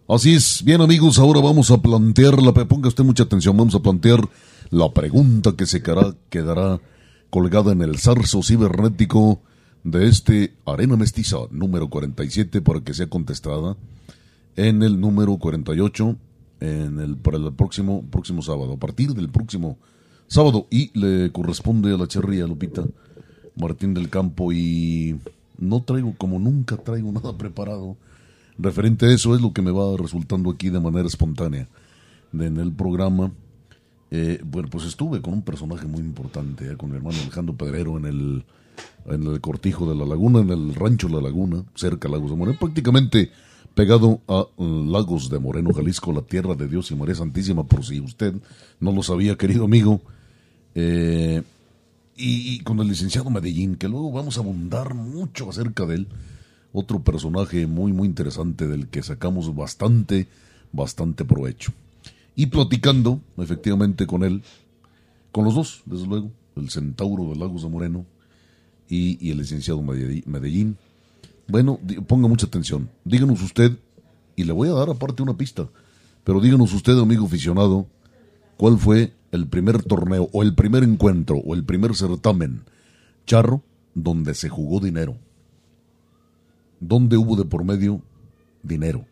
Así 0.07 0.33
es. 0.35 0.61
Bien, 0.63 0.81
amigos, 0.81 1.17
ahora 1.17 1.39
vamos 1.41 1.71
a 1.71 1.81
plantear 1.81 2.41
la... 2.41 2.53
Ponga 2.53 2.87
usted 2.89 3.03
mucha 3.03 3.23
atención. 3.23 3.55
Vamos 3.57 3.73
a 3.75 3.79
plantear 3.79 4.19
la 4.69 4.89
pregunta 4.91 5.53
que 5.57 5.65
se 5.65 5.81
quedará, 5.81 6.13
quedará 6.29 6.79
colgada 7.33 7.71
en 7.71 7.81
el 7.81 7.97
zarzo 7.97 8.43
cibernético 8.43 9.41
de 9.83 10.07
este 10.07 10.53
Arena 10.67 10.97
Mestiza 10.97 11.37
número 11.49 11.89
47 11.89 12.61
para 12.61 12.81
que 12.81 12.93
sea 12.93 13.07
contestada 13.07 13.75
en 14.55 14.83
el 14.83 15.01
número 15.01 15.39
48 15.39 16.15
en 16.59 16.99
el, 16.99 17.17
para 17.17 17.37
el 17.37 17.51
próximo, 17.53 18.05
próximo 18.11 18.43
sábado. 18.43 18.73
A 18.73 18.77
partir 18.77 19.15
del 19.15 19.29
próximo 19.29 19.79
sábado. 20.27 20.67
Y 20.69 20.95
le 20.95 21.31
corresponde 21.31 21.91
a 21.91 21.97
la 21.97 22.07
charría 22.07 22.45
Lupita 22.45 22.83
Martín 23.55 23.95
del 23.95 24.11
Campo 24.11 24.53
y 24.53 25.19
no 25.57 25.81
traigo, 25.81 26.13
como 26.15 26.37
nunca 26.37 26.77
traigo 26.77 27.11
nada 27.13 27.35
preparado 27.35 27.97
referente 28.59 29.07
a 29.07 29.11
eso, 29.11 29.33
es 29.33 29.41
lo 29.41 29.53
que 29.53 29.63
me 29.63 29.71
va 29.71 29.97
resultando 29.97 30.51
aquí 30.51 30.69
de 30.69 30.79
manera 30.79 31.07
espontánea 31.07 31.67
en 32.31 32.57
el 32.59 32.71
programa. 32.71 33.31
Eh, 34.15 34.39
bueno, 34.45 34.69
pues 34.69 34.85
estuve 34.85 35.23
con 35.23 35.33
un 35.33 35.41
personaje 35.41 35.87
muy 35.87 36.01
importante, 36.01 36.71
eh, 36.71 36.77
con 36.77 36.91
mi 36.91 36.97
hermano 36.97 37.17
Alejandro 37.19 37.55
Pedrero 37.55 37.97
en 37.97 38.05
el, 38.05 38.45
en 39.07 39.23
el 39.23 39.41
cortijo 39.41 39.89
de 39.89 39.95
la 39.95 40.05
laguna, 40.05 40.41
en 40.41 40.51
el 40.51 40.75
rancho 40.75 41.09
La 41.09 41.19
Laguna, 41.19 41.63
cerca 41.73 42.07
de 42.07 42.13
Lagos 42.13 42.29
de 42.29 42.37
Moreno, 42.37 42.59
prácticamente 42.59 43.31
pegado 43.73 44.21
a 44.27 44.45
eh, 44.55 44.85
Lagos 44.87 45.31
de 45.31 45.39
Moreno, 45.39 45.73
Jalisco, 45.73 46.13
la 46.13 46.21
tierra 46.21 46.53
de 46.53 46.67
Dios 46.67 46.91
y 46.91 46.95
María 46.95 47.15
Santísima, 47.15 47.63
por 47.63 47.83
si 47.83 47.99
usted 48.01 48.35
no 48.79 48.91
lo 48.91 49.01
sabía, 49.01 49.35
querido 49.35 49.65
amigo. 49.65 49.99
Eh, 50.75 51.41
y, 52.15 52.53
y 52.53 52.59
con 52.59 52.79
el 52.81 52.89
licenciado 52.89 53.31
Medellín, 53.31 53.77
que 53.77 53.89
luego 53.89 54.11
vamos 54.11 54.37
a 54.37 54.41
abundar 54.41 54.93
mucho 54.93 55.49
acerca 55.49 55.87
de 55.87 55.95
él. 55.95 56.07
Otro 56.71 56.99
personaje 56.99 57.65
muy, 57.65 57.93
muy 57.93 58.07
interesante 58.07 58.67
del 58.67 58.89
que 58.89 59.01
sacamos 59.01 59.55
bastante, 59.55 60.27
bastante 60.71 61.25
provecho. 61.25 61.73
Y 62.35 62.47
platicando, 62.47 63.21
efectivamente, 63.37 64.07
con 64.07 64.23
él, 64.23 64.43
con 65.31 65.45
los 65.45 65.55
dos, 65.55 65.83
desde 65.85 66.07
luego, 66.07 66.31
el 66.55 66.69
centauro 66.69 67.29
de 67.29 67.35
Lagos 67.35 67.63
de 67.63 67.69
Moreno 67.69 68.05
y, 68.89 69.29
el 69.29 69.37
licenciado 69.37 69.81
Medellín-. 69.81 70.77
Bueno, 71.47 71.79
ponga 72.07 72.27
mucha 72.27 72.47
atención. 72.47 72.89
Díganos 73.03 73.41
usted, 73.41 73.77
y 74.35 74.43
le 74.43 74.53
voy 74.53 74.69
a 74.69 74.73
dar 74.73 74.89
aparte 74.89 75.21
una 75.21 75.37
pista, 75.37 75.69
pero 76.23 76.39
díganos 76.39 76.73
usted, 76.73 76.97
amigo 76.97 77.25
aficionado, 77.25 77.87
cuál 78.57 78.77
fue 78.77 79.13
el 79.31 79.47
primer 79.47 79.83
torneo 79.83 80.29
o 80.31 80.43
el 80.43 80.55
primer 80.55 80.83
encuentro 80.83 81.37
o 81.37 81.53
el 81.53 81.63
primer 81.63 81.95
certamen 81.95 82.63
charro 83.25 83.63
donde 83.93 84.33
se 84.33 84.49
jugó 84.49 84.79
dinero. 84.79 85.17
Donde 86.79 87.17
hubo 87.17 87.35
de 87.35 87.45
por 87.45 87.63
medio 87.63 88.01
dinero. 88.61 89.05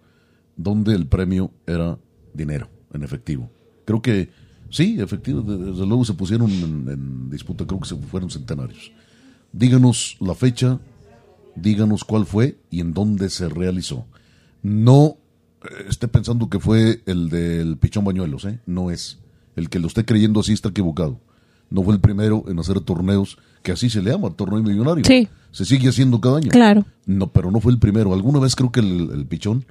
Donde 0.57 0.93
el 0.93 1.07
premio 1.07 1.51
era 1.65 1.97
dinero, 2.33 2.69
en 2.93 3.03
efectivo. 3.03 3.49
Creo 3.85 4.01
que 4.01 4.29
sí, 4.69 4.97
efectivo, 4.99 5.41
de- 5.41 5.71
desde 5.71 5.85
luego 5.85 6.05
se 6.05 6.13
pusieron 6.13 6.49
en, 6.51 6.87
en 6.89 7.29
disputa, 7.29 7.65
creo 7.65 7.79
que 7.79 7.87
se 7.89 7.95
fueron 7.95 8.29
centenarios. 8.29 8.91
Díganos 9.53 10.17
la 10.19 10.33
fecha, 10.35 10.79
díganos 11.55 12.03
cuál 12.03 12.25
fue 12.25 12.57
y 12.69 12.79
en 12.79 12.93
dónde 12.93 13.29
se 13.29 13.49
realizó. 13.49 14.05
No 14.63 15.17
eh, 15.63 15.85
esté 15.89 16.07
pensando 16.07 16.49
que 16.49 16.59
fue 16.59 17.01
el 17.05 17.29
del 17.29 17.77
Pichón 17.77 18.05
Bañuelos, 18.05 18.45
¿eh? 18.45 18.59
No 18.65 18.91
es. 18.91 19.19
El 19.55 19.69
que 19.69 19.79
lo 19.79 19.87
esté 19.87 20.05
creyendo 20.05 20.39
así 20.39 20.53
está 20.53 20.69
equivocado. 20.69 21.19
No 21.69 21.83
fue 21.83 21.93
el 21.93 21.99
primero 21.99 22.43
en 22.47 22.59
hacer 22.59 22.79
torneos, 22.81 23.37
que 23.63 23.71
así 23.71 23.89
se 23.89 24.01
le 24.01 24.11
llama, 24.11 24.29
torneo 24.31 24.61
millonario. 24.63 25.03
Sí. 25.05 25.27
Se 25.51 25.65
sigue 25.65 25.89
haciendo 25.89 26.19
cada 26.21 26.37
año. 26.37 26.49
Claro. 26.49 26.85
No, 27.05 27.27
pero 27.31 27.51
no 27.51 27.59
fue 27.59 27.71
el 27.73 27.79
primero. 27.79 28.13
Alguna 28.13 28.39
vez 28.39 28.55
creo 28.55 28.71
que 28.71 28.79
el, 28.79 29.09
el 29.11 29.25
Pichón 29.25 29.65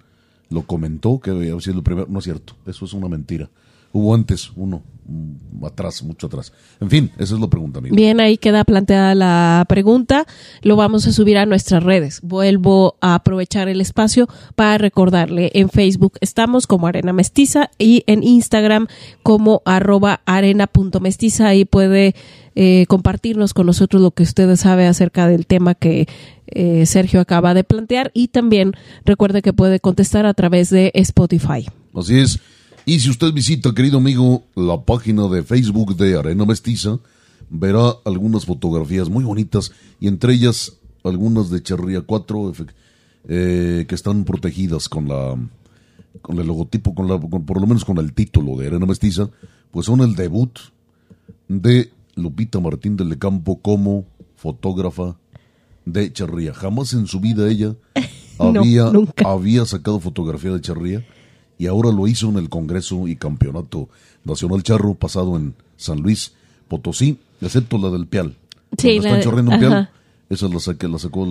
lo 0.50 0.62
comentó 0.62 1.20
que 1.20 1.30
había 1.30 1.58
sido 1.60 1.78
el 1.78 1.82
primero. 1.82 2.06
No 2.10 2.18
es 2.18 2.24
cierto, 2.24 2.54
eso 2.66 2.84
es 2.84 2.92
una 2.92 3.08
mentira. 3.08 3.48
Hubo 3.92 4.14
antes 4.14 4.52
uno, 4.54 4.82
mm, 5.06 5.64
atrás, 5.64 6.02
mucho 6.02 6.28
atrás. 6.28 6.52
En 6.80 6.88
fin, 6.88 7.10
esa 7.18 7.34
es 7.34 7.40
la 7.40 7.48
pregunta, 7.48 7.80
amigo. 7.80 7.96
Bien, 7.96 8.20
ahí 8.20 8.38
queda 8.38 8.64
planteada 8.64 9.14
la 9.16 9.64
pregunta. 9.68 10.26
Lo 10.62 10.76
vamos 10.76 11.06
a 11.08 11.12
subir 11.12 11.38
a 11.38 11.46
nuestras 11.46 11.82
redes. 11.82 12.20
Vuelvo 12.22 12.96
a 13.00 13.16
aprovechar 13.16 13.68
el 13.68 13.80
espacio 13.80 14.28
para 14.54 14.78
recordarle. 14.78 15.50
En 15.54 15.70
Facebook 15.70 16.18
estamos 16.20 16.68
como 16.68 16.86
Arena 16.86 17.12
Mestiza 17.12 17.70
y 17.78 18.04
en 18.06 18.22
Instagram 18.22 18.86
como 19.24 19.62
arroba 19.64 20.20
arena.mestiza. 20.24 21.48
Ahí 21.48 21.64
puede 21.64 22.14
eh, 22.54 22.84
compartirnos 22.88 23.54
con 23.54 23.66
nosotros 23.66 24.00
lo 24.00 24.12
que 24.12 24.22
usted 24.22 24.54
sabe 24.54 24.86
acerca 24.86 25.26
del 25.26 25.46
tema 25.46 25.74
que 25.74 26.06
eh, 26.46 26.86
Sergio 26.86 27.20
acaba 27.20 27.54
de 27.54 27.64
plantear. 27.64 28.12
Y 28.14 28.28
también 28.28 28.72
recuerde 29.04 29.42
que 29.42 29.52
puede 29.52 29.80
contestar 29.80 30.26
a 30.26 30.34
través 30.34 30.70
de 30.70 30.92
Spotify. 30.94 31.66
Así 31.92 32.20
es. 32.20 32.38
Y 32.86 33.00
si 33.00 33.10
usted 33.10 33.32
visita, 33.32 33.72
querido 33.74 33.98
amigo, 33.98 34.44
la 34.56 34.80
página 34.82 35.28
de 35.28 35.42
Facebook 35.42 35.96
de 35.96 36.18
Arena 36.18 36.44
Mestiza, 36.44 36.98
verá 37.48 37.94
algunas 38.04 38.44
fotografías 38.46 39.08
muy 39.08 39.24
bonitas 39.24 39.72
y 40.00 40.08
entre 40.08 40.34
ellas 40.34 40.74
algunas 41.04 41.50
de 41.50 41.62
Charría 41.62 42.00
4 42.02 42.52
efe- 42.52 42.70
eh, 43.28 43.84
que 43.88 43.94
están 43.94 44.24
protegidas 44.24 44.88
con 44.88 45.08
la 45.08 45.36
con 46.22 46.38
el 46.40 46.46
logotipo, 46.46 46.94
con 46.94 47.06
la, 47.08 47.18
con- 47.20 47.44
por 47.46 47.60
lo 47.60 47.66
menos 47.66 47.84
con 47.84 47.98
el 47.98 48.12
título 48.12 48.56
de 48.56 48.66
Arena 48.66 48.84
Mestiza, 48.86 49.30
pues 49.70 49.86
son 49.86 50.00
el 50.00 50.16
debut 50.16 50.58
de 51.48 51.92
Lupita 52.16 52.58
Martín 52.60 52.96
del 52.96 53.16
Campo 53.18 53.60
como 53.60 54.04
fotógrafa 54.36 55.16
de 55.84 56.12
Charría. 56.12 56.52
Jamás 56.52 56.92
en 56.94 57.06
su 57.06 57.20
vida 57.20 57.48
ella 57.48 57.74
había, 58.38 58.90
había 59.24 59.64
sacado 59.66 60.00
fotografía 60.00 60.50
de 60.52 60.60
Charría 60.60 61.06
y 61.60 61.66
ahora 61.66 61.90
lo 61.92 62.06
hizo 62.08 62.28
en 62.30 62.36
el 62.38 62.48
Congreso 62.48 63.06
y 63.06 63.16
Campeonato 63.16 63.88
Nacional 64.24 64.62
Charro 64.62 64.94
pasado 64.94 65.36
en 65.36 65.54
San 65.76 66.00
Luis 66.00 66.32
Potosí, 66.68 67.18
excepto 67.40 67.76
la 67.78 67.90
del 67.90 68.06
Pial. 68.06 68.34
Sí, 68.78 68.98
la 69.00 69.08
están 69.10 69.22
chorreando 69.22 69.52
un 69.52 69.58
Pial. 69.60 69.90
Esa 70.30 70.48
la, 70.48 70.58
saqué, 70.60 70.88
la 70.88 70.98
sacó 70.98 71.26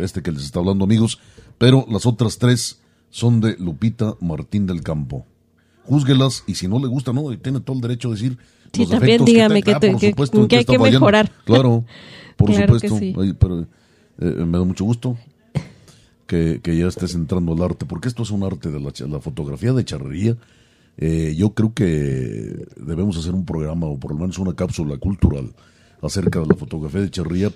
este 0.00 0.22
que 0.22 0.30
les 0.30 0.44
está 0.44 0.60
hablando, 0.60 0.84
amigos. 0.84 1.18
Pero 1.58 1.86
las 1.90 2.06
otras 2.06 2.38
tres 2.38 2.78
son 3.10 3.40
de 3.40 3.56
Lupita 3.58 4.14
Martín 4.20 4.66
del 4.66 4.82
Campo. 4.82 5.24
Júzguelas 5.84 6.44
y 6.46 6.54
si 6.54 6.68
no 6.68 6.78
le 6.78 6.86
gusta, 6.86 7.12
no, 7.12 7.32
y 7.32 7.36
tiene 7.36 7.60
todo 7.60 7.76
el 7.76 7.82
derecho 7.82 8.08
a 8.08 8.12
decir. 8.12 8.38
Sí, 8.72 8.82
los 8.82 8.90
también 8.90 9.24
dígame 9.24 9.62
te- 9.62 9.72
que 9.72 9.80
te- 9.80 9.90
por 9.92 10.00
que- 10.00 10.10
supuesto, 10.10 10.48
que 10.48 10.56
hay 10.58 10.64
que 10.64 10.78
mejorar. 10.78 11.30
Claro, 11.44 11.84
por 12.36 12.50
Claro 12.54 12.78
que 12.78 12.88
supuesto. 12.88 12.98
sí. 12.98 13.14
Ay, 13.18 13.32
pero 13.38 13.60
eh, 13.62 13.66
me 14.44 14.58
da 14.58 14.64
mucho 14.64 14.84
gusto 14.84 15.16
que, 16.26 16.60
ya 16.64 16.86
estés 16.86 17.14
entrando 17.14 17.52
al 17.52 17.62
arte, 17.62 17.86
porque 17.86 18.08
esto 18.08 18.22
es 18.22 18.30
un 18.30 18.42
arte 18.42 18.70
de 18.70 18.80
la, 18.80 19.20
fotografía 19.20 19.72
de 19.72 19.84
charrería. 19.84 20.36
Eh, 20.96 21.34
yo 21.36 21.54
creo 21.54 21.74
que 21.74 22.66
debemos 22.76 23.16
hacer 23.16 23.34
un 23.34 23.44
programa 23.44 23.86
o 23.86 23.98
por 23.98 24.12
lo 24.12 24.18
menos 24.18 24.38
una 24.38 24.54
cápsula 24.54 24.96
cultural 24.96 25.52
acerca 26.02 26.40
de 26.40 26.46
la 26.46 26.54
fotografía 26.54 27.00
de 27.00 27.10
charrería 27.10 27.50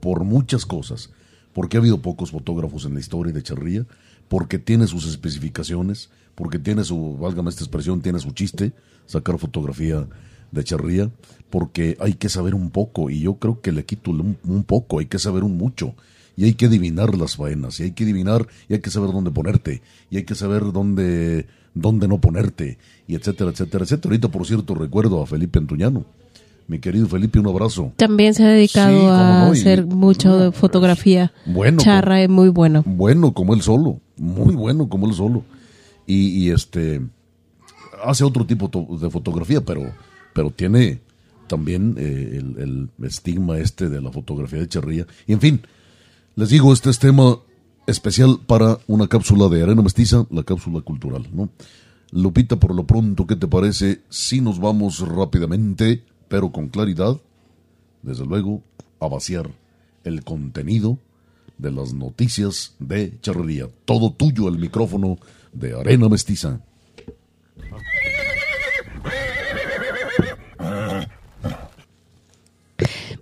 por 0.00 0.24
muchas 0.24 0.64
cosas. 0.66 1.10
Porque 1.52 1.76
ha 1.76 1.80
habido 1.80 2.02
pocos 2.02 2.30
fotógrafos 2.30 2.84
en 2.84 2.94
la 2.94 3.00
historia 3.00 3.32
de 3.32 3.42
charrería, 3.42 3.86
porque 4.28 4.58
tiene 4.58 4.86
sus 4.86 5.06
especificaciones, 5.06 6.10
porque 6.34 6.58
tiene 6.58 6.84
su, 6.84 7.16
válgame 7.16 7.50
esta 7.50 7.62
expresión, 7.62 8.00
tiene 8.00 8.18
su 8.18 8.32
chiste, 8.32 8.72
sacar 9.06 9.38
fotografía 9.38 10.08
de 10.50 10.64
charría, 10.64 11.10
porque 11.50 11.96
hay 12.00 12.14
que 12.14 12.28
saber 12.28 12.54
un 12.54 12.70
poco, 12.70 13.10
y 13.10 13.20
yo 13.20 13.34
creo 13.36 13.60
que 13.60 13.72
le 13.72 13.84
quito 13.84 14.10
un 14.10 14.64
poco, 14.66 14.98
hay 14.98 15.06
que 15.06 15.18
saber 15.18 15.44
un 15.44 15.56
mucho, 15.56 15.94
y 16.36 16.44
hay 16.44 16.54
que 16.54 16.66
adivinar 16.66 17.16
las 17.16 17.36
faenas, 17.36 17.80
y 17.80 17.84
hay 17.84 17.92
que 17.92 18.04
adivinar, 18.04 18.46
y 18.68 18.74
hay 18.74 18.80
que 18.80 18.90
saber 18.90 19.10
dónde 19.12 19.30
ponerte, 19.30 19.82
y 20.10 20.16
hay 20.16 20.24
que 20.24 20.34
saber 20.34 20.72
dónde, 20.72 21.46
dónde 21.74 22.08
no 22.08 22.20
ponerte, 22.20 22.78
y 23.06 23.14
etcétera, 23.14 23.50
etcétera, 23.50 23.84
etcétera. 23.84 24.10
Ahorita, 24.12 24.28
por 24.28 24.46
cierto, 24.46 24.74
recuerdo 24.74 25.22
a 25.22 25.26
Felipe 25.26 25.58
Antuñano. 25.58 26.04
Mi 26.66 26.78
querido 26.78 27.06
Felipe, 27.06 27.38
un 27.38 27.46
abrazo. 27.46 27.92
También 27.96 28.32
se 28.32 28.42
ha 28.42 28.48
dedicado 28.48 28.98
Sí, 29.00 29.06
a 29.06 29.44
no, 29.44 29.52
hacer 29.52 29.84
mucho 29.84 30.30
no, 30.30 30.38
de 30.38 30.52
fotografía. 30.52 31.30
bueno, 31.44 31.76
Charra 31.78 32.22
es 32.22 32.30
muy 32.30 32.48
bueno. 32.48 32.82
bueno 32.86 33.34
como 33.34 33.52
él 33.52 33.60
solo, 33.60 34.00
muy 34.16 34.54
bueno 34.54 34.88
como 34.88 35.06
él 35.06 35.12
solo. 35.12 35.44
Y, 36.06 36.44
y, 36.46 36.50
este 36.50 37.02
hace 38.02 38.24
otro 38.24 38.46
tipo 38.46 38.70
de 38.98 39.10
fotografía, 39.10 39.60
pero, 39.60 39.92
pero 40.32 40.50
tiene, 40.50 41.00
también 41.48 41.96
eh, 41.98 42.38
el, 42.40 42.88
el, 42.98 43.06
estigma 43.06 43.58
este 43.58 43.88
de 43.90 44.00
la 44.00 44.10
fotografía 44.10 44.60
de 44.60 44.68
Charría. 44.68 45.06
Y 45.26 45.34
en 45.34 45.40
fin, 45.40 45.60
les 46.36 46.48
digo, 46.48 46.72
este 46.72 46.90
es 46.90 46.98
tema 46.98 47.38
especial 47.86 48.40
para 48.46 48.78
una 48.86 49.08
cápsula 49.08 49.48
de 49.48 49.62
arena 49.62 49.82
mestiza, 49.82 50.26
la 50.30 50.42
cápsula 50.42 50.80
cultural, 50.80 51.26
¿no? 51.32 51.48
Lupita, 52.10 52.56
por 52.56 52.74
lo 52.74 52.86
pronto, 52.86 53.26
¿qué 53.26 53.36
te 53.36 53.46
parece 53.46 54.02
si 54.08 54.40
nos 54.40 54.58
vamos 54.58 55.00
rápidamente, 55.00 56.04
pero 56.28 56.52
con 56.52 56.68
claridad, 56.68 57.20
desde 58.02 58.24
luego, 58.24 58.62
a 59.00 59.08
vaciar 59.08 59.50
el 60.04 60.24
contenido 60.24 60.98
de 61.58 61.72
las 61.72 61.92
noticias 61.92 62.74
de 62.78 63.18
charrería? 63.20 63.68
Todo 63.84 64.12
tuyo 64.12 64.48
el 64.48 64.58
micrófono 64.58 65.18
de 65.52 65.78
arena 65.78 66.08
mestiza. 66.08 66.60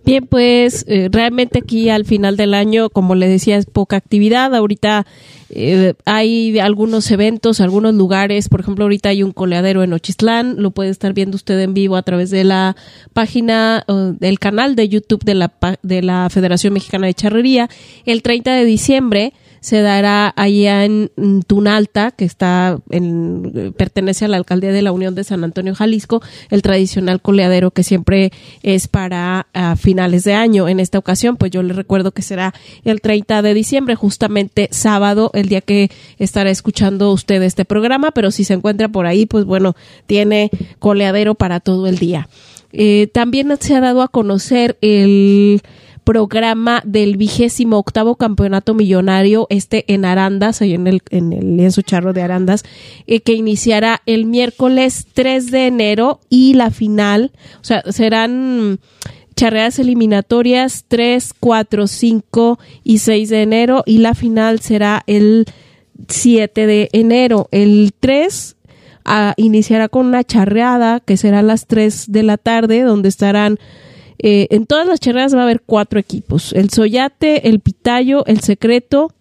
Bien, 0.05 0.27
pues 0.27 0.85
eh, 0.89 1.09
realmente 1.13 1.61
aquí 1.61 1.89
al 1.89 2.05
final 2.05 2.37
del 2.37 2.55
año, 2.55 2.91
como 2.91 3.15
le 3.15 3.29
decía, 3.29 3.57
es 3.57 3.67
poca 3.67 3.97
actividad. 3.97 4.53
Ahorita 4.53 5.07
eh, 5.51 5.95
hay 6.05 6.59
algunos 6.59 7.09
eventos, 7.13 7.61
algunos 7.61 7.95
lugares. 7.95 8.49
Por 8.49 8.61
ejemplo, 8.61 8.85
ahorita 8.85 9.11
hay 9.11 9.23
un 9.23 9.31
coleadero 9.31 9.85
en 9.85 9.93
Ochistlán. 9.93 10.57
Lo 10.59 10.73
puede 10.73 10.91
estar 10.91 11.13
viendo 11.13 11.37
usted 11.37 11.61
en 11.61 11.73
vivo 11.73 11.95
a 11.95 12.03
través 12.03 12.31
de 12.31 12.43
la 12.43 12.75
página, 13.13 13.85
del 14.19 14.41
canal 14.41 14.75
de 14.75 14.89
YouTube 14.89 15.23
de 15.25 15.35
la, 15.35 15.53
de 15.83 16.03
la 16.03 16.29
Federación 16.31 16.73
Mexicana 16.73 17.07
de 17.07 17.15
Charrería. 17.15 17.71
El 18.05 18.23
30 18.23 18.55
de 18.55 18.65
diciembre 18.65 19.33
se 19.63 19.81
dará 19.81 20.35
allá 20.37 20.85
en 20.85 21.09
Tunalta, 21.47 22.11
que 22.11 22.25
está 22.25 22.81
en, 22.91 23.73
pertenece 23.77 24.25
a 24.25 24.29
la 24.29 24.37
alcaldía 24.37 24.73
de 24.73 24.83
la 24.83 24.91
Unión 24.91 25.15
de 25.15 25.23
San 25.23 25.45
Antonio, 25.45 25.77
Jalisco, 25.77 26.21
el 26.51 26.63
tradicional 26.63 27.23
coleadero 27.23 27.71
que 27.71 27.85
siempre 27.85 28.33
es 28.65 28.89
para 28.89 29.47
finales 29.79 30.25
de 30.25 30.35
año. 30.35 30.69
En 30.69 30.81
esta 30.81 30.99
ocasión, 30.99 31.37
pues 31.37 31.53
yo 31.53 31.63
le 31.63 31.75
recuerdo 31.75 32.11
que 32.11 32.23
será 32.23 32.53
el 32.83 33.01
30 33.01 33.41
de 33.41 33.55
diciembre, 33.55 33.95
justamente 33.95 34.69
sábado, 34.73 35.31
el 35.33 35.49
día 35.49 35.61
que 35.61 35.93
estará 36.19 36.51
escuchando 36.51 37.13
usted 37.13 37.41
este 37.43 37.65
programa, 37.65 38.11
pero 38.11 38.33
si 38.33 38.43
se 38.43 38.55
encuentra 38.55 38.89
por 38.89 39.07
ahí, 39.07 39.27
pues 39.27 39.45
bueno, 39.45 39.77
tiene 40.07 40.51
coleadero 40.81 41.37
para 41.37 41.61
todo 41.61 41.87
el 41.87 41.99
día. 41.99 42.29
Eh, 42.73 43.09
también 43.13 43.57
se 43.61 43.77
ha 43.77 43.81
dado 43.81 44.03
a 44.03 44.09
conocer 44.09 44.77
el 44.81 45.63
programa 46.05 46.83
del 46.85 47.17
vigésimo 47.17 47.79
octavo 47.79 48.17
campeonato 48.17 48.75
millonario, 48.75 49.47
este 49.51 49.85
en 49.93 50.05
Arandas, 50.05 50.63
ahí 50.63 50.75
en 50.75 50.87
el, 50.87 51.03
en 51.11 51.33
el 51.33 51.57
lienzo 51.57 51.83
charro 51.83 52.13
de 52.13 52.23
Arandas, 52.23 52.65
eh, 53.07 53.21
que 53.21 53.33
iniciará 53.33 54.03
el 54.07 54.27
miércoles 54.27 55.07
3 55.13 55.51
de 55.51 55.67
enero 55.67 56.21
y 56.29 56.55
la 56.55 56.71
final, 56.71 57.33
o 57.61 57.65
sea, 57.65 57.83
serán 57.91 58.81
charreadas 59.37 59.79
eliminatorias 59.79 60.85
3, 60.89 61.35
4, 61.39 61.87
5 61.87 62.59
y 62.85 62.99
6 62.99 63.29
de 63.29 63.43
enero 63.43 63.83
y 63.87 63.99
la 63.99 64.15
final 64.15 64.61
será 64.61 65.03
el 65.07 65.47
7 66.09 66.67
de 66.67 66.89
enero. 66.93 67.49
El 67.51 67.93
3 67.99 68.57
ah, 69.05 69.35
iniciará 69.37 69.89
con 69.89 70.07
una 70.07 70.25
charreada 70.25 71.01
que 71.01 71.17
será 71.17 71.41
a 71.41 71.43
las 71.43 71.67
3 71.67 72.13
de 72.13 72.23
la 72.23 72.37
tarde, 72.37 72.83
donde 72.83 73.09
estarán 73.09 73.59
eh, 74.23 74.47
en 74.51 74.67
todas 74.67 74.87
las 74.87 75.01
charreadas 75.01 75.35
va 75.35 75.41
a 75.41 75.45
haber 75.45 75.61
cuatro 75.61 75.99
equipos: 75.99 76.53
el 76.53 76.71
Soyate, 76.71 77.49
el 77.49 77.61
Pitayo, 77.61 78.25
el 78.27 78.41
Secreto 78.41 79.13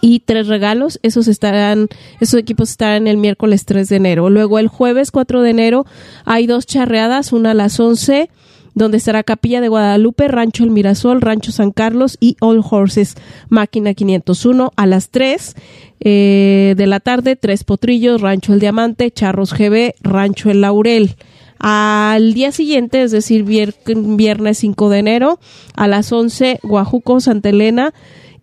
y 0.00 0.20
tres 0.20 0.46
regalos. 0.46 0.98
Esos 1.02 1.28
estarán, 1.28 1.88
esos 2.20 2.38
equipos 2.38 2.70
estarán 2.70 3.06
el 3.06 3.16
miércoles 3.16 3.64
3 3.64 3.88
de 3.88 3.96
enero. 3.96 4.30
Luego 4.30 4.58
el 4.58 4.68
jueves 4.68 5.10
4 5.10 5.42
de 5.42 5.50
enero 5.50 5.86
hay 6.24 6.46
dos 6.46 6.66
charreadas, 6.66 7.32
una 7.32 7.50
a 7.50 7.54
las 7.54 7.78
11 7.80 8.30
donde 8.76 8.98
estará 8.98 9.22
Capilla 9.22 9.62
de 9.62 9.68
Guadalupe, 9.68 10.28
Rancho 10.28 10.62
El 10.62 10.70
Mirasol, 10.70 11.22
Rancho 11.22 11.50
San 11.50 11.70
Carlos 11.70 12.18
y 12.20 12.36
All 12.40 12.62
Horses 12.62 13.16
Máquina 13.48 13.94
501 13.94 14.70
a 14.76 14.86
las 14.86 15.08
3 15.08 15.56
eh, 16.00 16.74
de 16.76 16.86
la 16.86 17.00
tarde, 17.00 17.36
Tres 17.36 17.64
Potrillos, 17.64 18.20
Rancho 18.20 18.52
El 18.52 18.60
Diamante, 18.60 19.10
Charros 19.10 19.54
GB, 19.54 19.94
Rancho 20.02 20.50
El 20.50 20.60
Laurel. 20.60 21.16
Al 21.58 22.34
día 22.34 22.52
siguiente, 22.52 23.02
es 23.02 23.10
decir, 23.10 23.44
viernes 23.44 24.58
5 24.58 24.88
de 24.90 24.98
enero, 24.98 25.40
a 25.74 25.88
las 25.88 26.12
11, 26.12 26.60
Guajuco, 26.62 27.20
Santa 27.20 27.48
Elena 27.48 27.94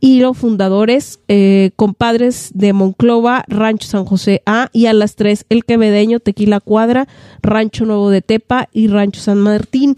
y 0.04 0.20
los 0.20 0.38
fundadores, 0.38 1.22
eh, 1.30 1.72
compadres 1.78 2.52
de 2.54 2.74
Monclova, 2.74 3.46
Rancho 3.48 3.88
San 3.88 4.04
José 4.04 4.42
A, 4.46 4.70
y 4.74 4.88
a 4.88 4.94
las 4.94 5.16
3, 5.16 5.46
El 5.48 5.64
Quevedeño, 5.64 6.20
Tequila 6.20 6.60
Cuadra, 6.60 7.08
Rancho 7.42 7.86
Nuevo 7.86 8.10
de 8.10 8.22
Tepa 8.22 8.68
y 8.74 8.88
Rancho 8.88 9.22
San 9.22 9.40
Martín. 9.40 9.96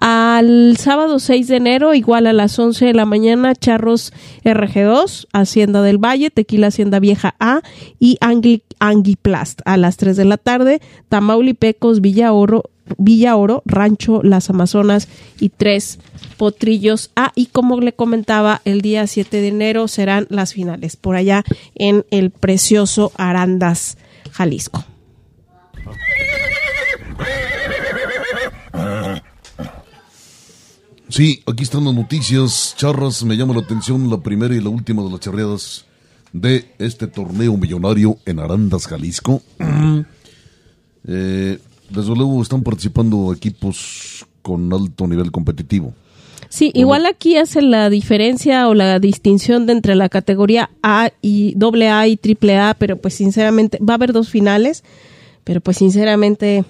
Al 0.00 0.76
sábado 0.76 1.18
6 1.18 1.48
de 1.48 1.56
enero, 1.56 1.92
igual 1.94 2.26
a 2.28 2.32
las 2.32 2.56
11 2.58 2.86
de 2.86 2.94
la 2.94 3.04
mañana, 3.04 3.54
Charros 3.54 4.12
RG2, 4.44 5.26
Hacienda 5.32 5.82
del 5.82 5.98
Valle, 5.98 6.30
Tequila 6.30 6.68
Hacienda 6.68 7.00
Vieja 7.00 7.34
A 7.40 7.62
y 7.98 8.16
Angli, 8.20 8.62
Anguiplast. 8.78 9.60
A 9.64 9.76
las 9.76 9.96
3 9.96 10.16
de 10.16 10.24
la 10.24 10.36
tarde, 10.36 10.80
Tamaulipecos, 11.08 12.00
Villa 12.00 12.32
Oro, 12.32 12.70
Villa 12.96 13.36
Oro, 13.36 13.62
Rancho 13.66 14.22
Las 14.22 14.50
Amazonas 14.50 15.08
y 15.40 15.48
tres 15.50 15.98
potrillos. 16.36 17.10
Ah, 17.16 17.32
y 17.34 17.46
como 17.46 17.80
le 17.80 17.92
comentaba, 17.92 18.62
el 18.64 18.80
día 18.80 19.06
7 19.06 19.40
de 19.40 19.48
enero 19.48 19.88
serán 19.88 20.26
las 20.30 20.54
finales 20.54 20.96
por 20.96 21.16
allá 21.16 21.44
en 21.74 22.04
el 22.10 22.30
precioso 22.30 23.12
Arandas, 23.16 23.98
Jalisco. 24.30 24.84
Sí, 31.08 31.42
aquí 31.46 31.62
están 31.62 31.84
las 31.84 31.94
noticias. 31.94 32.74
Charras, 32.76 33.24
me 33.24 33.36
llama 33.36 33.54
la 33.54 33.60
atención 33.60 34.10
la 34.10 34.18
primera 34.18 34.54
y 34.54 34.60
la 34.60 34.68
última 34.68 35.02
de 35.02 35.10
las 35.10 35.20
charreadas 35.20 35.86
de 36.32 36.66
este 36.78 37.06
torneo 37.06 37.56
millonario 37.56 38.18
en 38.26 38.38
Arandas, 38.38 38.86
Jalisco. 38.86 39.42
eh, 41.08 41.58
desde 41.88 42.14
luego 42.14 42.42
están 42.42 42.62
participando 42.62 43.32
equipos 43.32 44.26
con 44.42 44.72
alto 44.72 45.06
nivel 45.06 45.32
competitivo. 45.32 45.94
Sí, 46.50 46.70
igual 46.74 47.04
aquí 47.06 47.36
hace 47.36 47.60
la 47.60 47.90
diferencia 47.90 48.68
o 48.68 48.74
la 48.74 48.98
distinción 48.98 49.66
de 49.66 49.72
entre 49.72 49.94
la 49.94 50.08
categoría 50.08 50.70
A 50.82 51.10
y 51.20 51.54
doble 51.56 51.88
A 51.88 52.06
y 52.06 52.16
triple 52.16 52.56
A, 52.56 52.74
pero 52.74 52.96
pues 52.96 53.14
sinceramente 53.14 53.78
va 53.78 53.94
a 53.94 53.96
haber 53.96 54.12
dos 54.12 54.30
finales, 54.30 54.82
pero 55.44 55.60
pues 55.60 55.76
sinceramente 55.76 56.64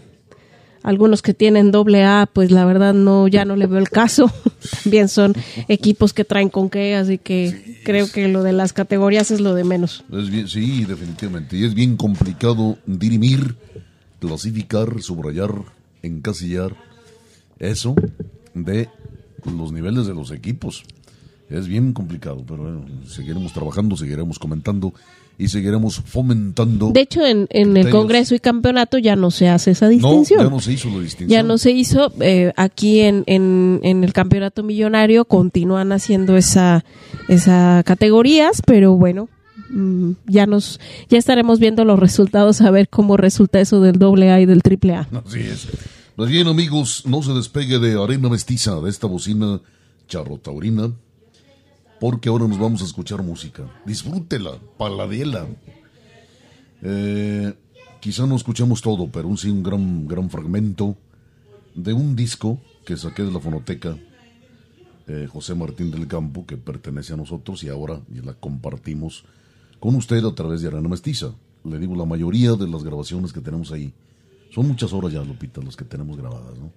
algunos 0.82 1.22
que 1.22 1.34
tienen 1.34 1.70
doble 1.70 2.04
A, 2.04 2.28
pues 2.32 2.50
la 2.50 2.64
verdad 2.64 2.94
no, 2.94 3.28
ya 3.28 3.44
no 3.44 3.56
le 3.56 3.66
veo 3.66 3.78
el 3.78 3.88
caso. 3.88 4.30
También 4.82 5.08
son 5.08 5.34
equipos 5.68 6.12
que 6.12 6.24
traen 6.24 6.48
con 6.48 6.70
qué, 6.70 6.94
así 6.94 7.18
que 7.18 7.80
creo 7.84 8.10
que 8.10 8.28
lo 8.28 8.42
de 8.42 8.52
las 8.52 8.72
categorías 8.72 9.30
es 9.30 9.40
lo 9.40 9.54
de 9.54 9.64
menos. 9.64 10.04
Es 10.12 10.50
sí, 10.50 10.84
definitivamente. 10.84 11.56
Y 11.56 11.64
es 11.64 11.74
bien 11.74 11.96
complicado 11.96 12.78
dirimir, 12.86 13.56
clasificar, 14.20 15.00
subrayar, 15.02 15.52
encasillar 16.02 16.76
eso 17.58 17.94
de 18.54 18.88
los 19.44 19.72
niveles 19.72 20.06
de 20.06 20.14
los 20.14 20.30
equipos. 20.30 20.84
Es 21.48 21.66
bien 21.66 21.92
complicado, 21.92 22.44
pero 22.46 22.62
bueno, 22.62 22.86
seguiremos 23.06 23.52
trabajando, 23.52 23.96
seguiremos 23.96 24.38
comentando 24.38 24.92
y 25.38 25.48
seguiremos 25.48 26.02
fomentando. 26.04 26.90
De 26.90 27.00
hecho, 27.00 27.24
en, 27.24 27.46
el 27.50 27.90
Congreso 27.90 28.34
y 28.34 28.40
Campeonato 28.40 28.98
ya 28.98 29.14
no 29.14 29.30
se 29.30 29.48
hace 29.48 29.70
esa 29.70 29.88
distinción. 29.88 30.42
ya 30.42 30.50
no 30.50 30.60
se 30.60 30.72
hizo 30.72 30.88
la 30.90 30.98
distinción. 30.98 31.28
Ya 31.28 31.42
no 31.44 31.58
se 31.58 31.70
hizo. 31.70 32.12
Eh, 32.20 32.52
aquí 32.56 33.00
en, 33.00 33.22
en, 33.26 33.78
en, 33.84 34.02
el 34.02 34.12
Campeonato 34.12 34.64
Millonario 34.64 35.24
continúan 35.26 35.92
haciendo 35.92 36.36
esa, 36.36 36.84
esa 37.28 37.84
categorías, 37.86 38.62
pero 38.66 38.94
bueno, 38.94 39.28
mm, 39.70 40.12
ya 40.26 40.46
nos 40.46 40.80
ya 41.08 41.18
estaremos 41.18 41.60
viendo 41.60 41.84
los 41.84 42.00
resultados 42.00 42.60
a 42.60 42.72
ver 42.72 42.88
cómo 42.88 43.16
resulta 43.16 43.60
eso 43.60 43.80
del 43.80 43.96
doble 44.00 44.32
A 44.32 44.40
y 44.40 44.46
del 44.46 44.64
triple 44.64 44.94
A. 44.94 45.08
Así 45.24 45.38
es. 45.38 45.68
Pues 46.16 46.30
bien, 46.30 46.48
amigos, 46.48 47.04
no 47.06 47.22
se 47.22 47.32
despegue 47.32 47.78
de 47.78 48.02
Arena 48.02 48.28
Mestiza, 48.28 48.80
de 48.80 48.90
esta 48.90 49.06
bocina 49.06 49.60
charrotaurina 50.08 50.90
porque 52.00 52.28
ahora 52.28 52.46
nos 52.46 52.58
vamos 52.58 52.82
a 52.82 52.84
escuchar 52.84 53.22
música. 53.22 53.64
Disfrútela, 53.84 54.58
paladela. 54.76 55.46
Eh, 56.82 57.54
quizá 58.00 58.26
no 58.26 58.36
escuchemos 58.36 58.80
todo, 58.80 59.10
pero 59.10 59.36
sí 59.36 59.50
un 59.50 59.62
gran, 59.62 60.06
gran 60.06 60.30
fragmento 60.30 60.96
de 61.74 61.92
un 61.92 62.14
disco 62.14 62.60
que 62.84 62.96
saqué 62.96 63.22
de 63.22 63.32
la 63.32 63.40
fonoteca 63.40 63.96
eh, 65.08 65.26
José 65.26 65.54
Martín 65.54 65.90
del 65.90 66.06
Campo, 66.06 66.46
que 66.46 66.56
pertenece 66.56 67.14
a 67.14 67.16
nosotros 67.16 67.62
y 67.64 67.68
ahora 67.68 68.00
la 68.22 68.34
compartimos 68.34 69.24
con 69.80 69.94
usted 69.94 70.24
a 70.24 70.34
través 70.34 70.60
de 70.60 70.68
Arena 70.68 70.88
Mestiza. 70.88 71.32
Le 71.64 71.78
digo, 71.78 71.96
la 71.96 72.04
mayoría 72.04 72.52
de 72.52 72.68
las 72.68 72.84
grabaciones 72.84 73.32
que 73.32 73.40
tenemos 73.40 73.72
ahí, 73.72 73.92
son 74.50 74.68
muchas 74.68 74.92
horas 74.92 75.12
ya, 75.12 75.22
Lupita, 75.22 75.60
las 75.62 75.76
que 75.76 75.84
tenemos 75.84 76.16
grabadas, 76.16 76.58
¿no? 76.58 76.70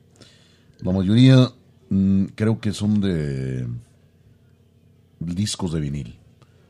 La 0.79 0.91
mayoría 0.91 1.51
mm, 1.89 2.25
creo 2.36 2.60
que 2.60 2.73
son 2.73 3.01
de 3.01 3.67
discos 5.21 5.73
de 5.73 5.79
vinil. 5.79 6.15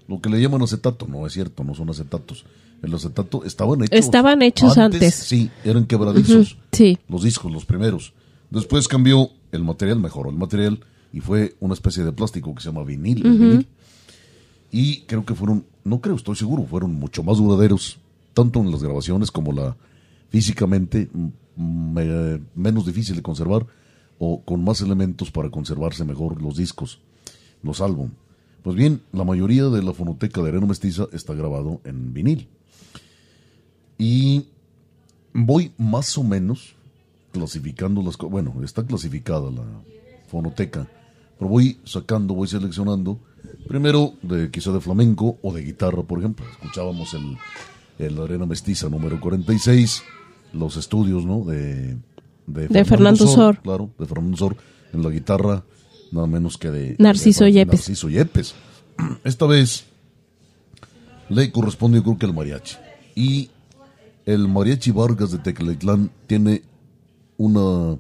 Lo 0.08 0.20
que 0.22 0.30
le 0.30 0.42
llaman 0.42 0.62
acetato, 0.62 1.08
no 1.08 1.26
es 1.26 1.34
cierto, 1.34 1.64
no 1.64 1.74
son 1.74 1.90
acetatos. 1.90 2.46
El 2.82 2.94
acetato 2.94 3.44
estaban 3.46 3.84
hechos. 3.84 3.98
Estaban 3.98 4.42
hechos 4.42 4.78
antes. 4.78 5.16
Sí, 5.16 5.50
eran 5.64 5.86
quebradizos. 5.86 6.58
Sí. 6.72 6.98
Los 7.08 7.24
discos, 7.24 7.52
los 7.52 7.66
primeros. 7.66 8.14
Después 8.50 8.88
cambió 8.88 9.30
el 9.52 9.64
material, 9.64 10.00
mejoró 10.00 10.30
el 10.30 10.36
material 10.36 10.84
y 11.14 11.20
fue 11.20 11.56
una 11.60 11.74
especie 11.74 12.04
de 12.04 12.12
plástico 12.12 12.54
que 12.56 12.62
se 12.62 12.70
llama 12.70 12.84
vinil. 12.84 13.24
vinil. 13.24 13.68
Y 14.72 15.02
creo 15.02 15.26
que 15.26 15.36
fueron, 15.36 15.66
no 15.84 16.02
creo, 16.02 16.16
estoy 16.16 16.36
seguro, 16.36 16.64
fueron 16.64 16.94
mucho 16.94 17.24
más 17.24 17.38
duraderos, 17.38 18.00
tanto 18.34 18.60
en 18.60 18.72
las 18.72 18.82
grabaciones 18.82 19.30
como 19.32 19.52
la 19.52 19.76
físicamente 20.30 21.10
menos 21.56 22.86
difícil 22.86 23.16
de 23.16 23.22
conservar 23.22 23.68
o 24.18 24.42
con 24.44 24.64
más 24.64 24.82
elementos 24.82 25.30
para 25.30 25.50
conservarse 25.50 26.06
mejor 26.06 26.42
los 26.42 26.58
discos, 26.58 27.00
los 27.62 27.82
álbum. 27.82 28.12
Pues 28.64 28.76
bien, 28.76 29.02
la 29.12 29.24
mayoría 29.24 29.66
de 29.66 29.82
la 29.82 29.94
fonoteca 29.94 30.42
de 30.42 30.50
Arena 30.50 30.68
Mestiza 30.68 31.08
está 31.12 31.34
grabado 31.34 31.82
en 31.84 32.14
vinil. 32.14 32.48
Y 33.98 34.46
voy 35.34 35.72
más 35.78 36.18
o 36.18 36.24
menos 36.24 36.76
clasificando 37.32 38.02
las 38.02 38.18
cosas. 38.18 38.32
Bueno, 38.32 38.54
está 38.64 38.86
clasificada 38.86 39.50
la 39.50 39.64
fonoteca, 40.28 40.88
pero 41.38 41.50
voy 41.50 41.80
sacando, 41.84 42.34
voy 42.34 42.48
seleccionando. 42.48 43.20
Primero, 43.68 44.14
de 44.22 44.52
quizá 44.52 44.72
de 44.72 44.82
flamenco 44.82 45.38
o 45.42 45.54
de 45.54 45.64
guitarra, 45.64 46.04
por 46.04 46.20
ejemplo. 46.20 46.46
Escuchábamos 46.52 47.14
el, 47.14 47.38
el 47.98 48.20
Arena 48.20 48.46
Mestiza 48.46 48.90
número 48.90 49.20
46, 49.20 50.04
los 50.54 50.78
estudios, 50.78 51.26
¿no? 51.26 51.44
De, 51.44 51.98
de, 52.48 52.86
Fernando, 52.86 53.28
Sor, 53.28 53.60
Claro, 53.62 53.90
de 53.98 54.06
Fernando 54.06 54.38
Sor, 54.38 54.56
en 54.94 55.04
la 55.04 55.10
guitarra, 55.10 55.64
nada 56.12 56.28
menos 56.28 56.58
que 56.58 56.70
de 56.70 56.96
Narciso 57.00 57.48
Yepes. 57.48 57.80
Narciso 57.80 58.10
Yepes. 58.10 58.54
Esta 59.24 59.46
vez 59.46 59.86
le 61.30 61.52
corresponde, 61.52 61.98
yo 61.98 62.04
creo 62.04 62.18
que 62.18 62.26
al 62.26 62.34
mariachi. 62.34 62.76
Y 63.16 63.50
el 64.26 64.48
mariachi 64.48 64.92
Vargas 64.92 65.32
de 65.32 65.40
Tecalitlán 65.40 66.12
tiene 66.28 66.64
una 67.38 67.98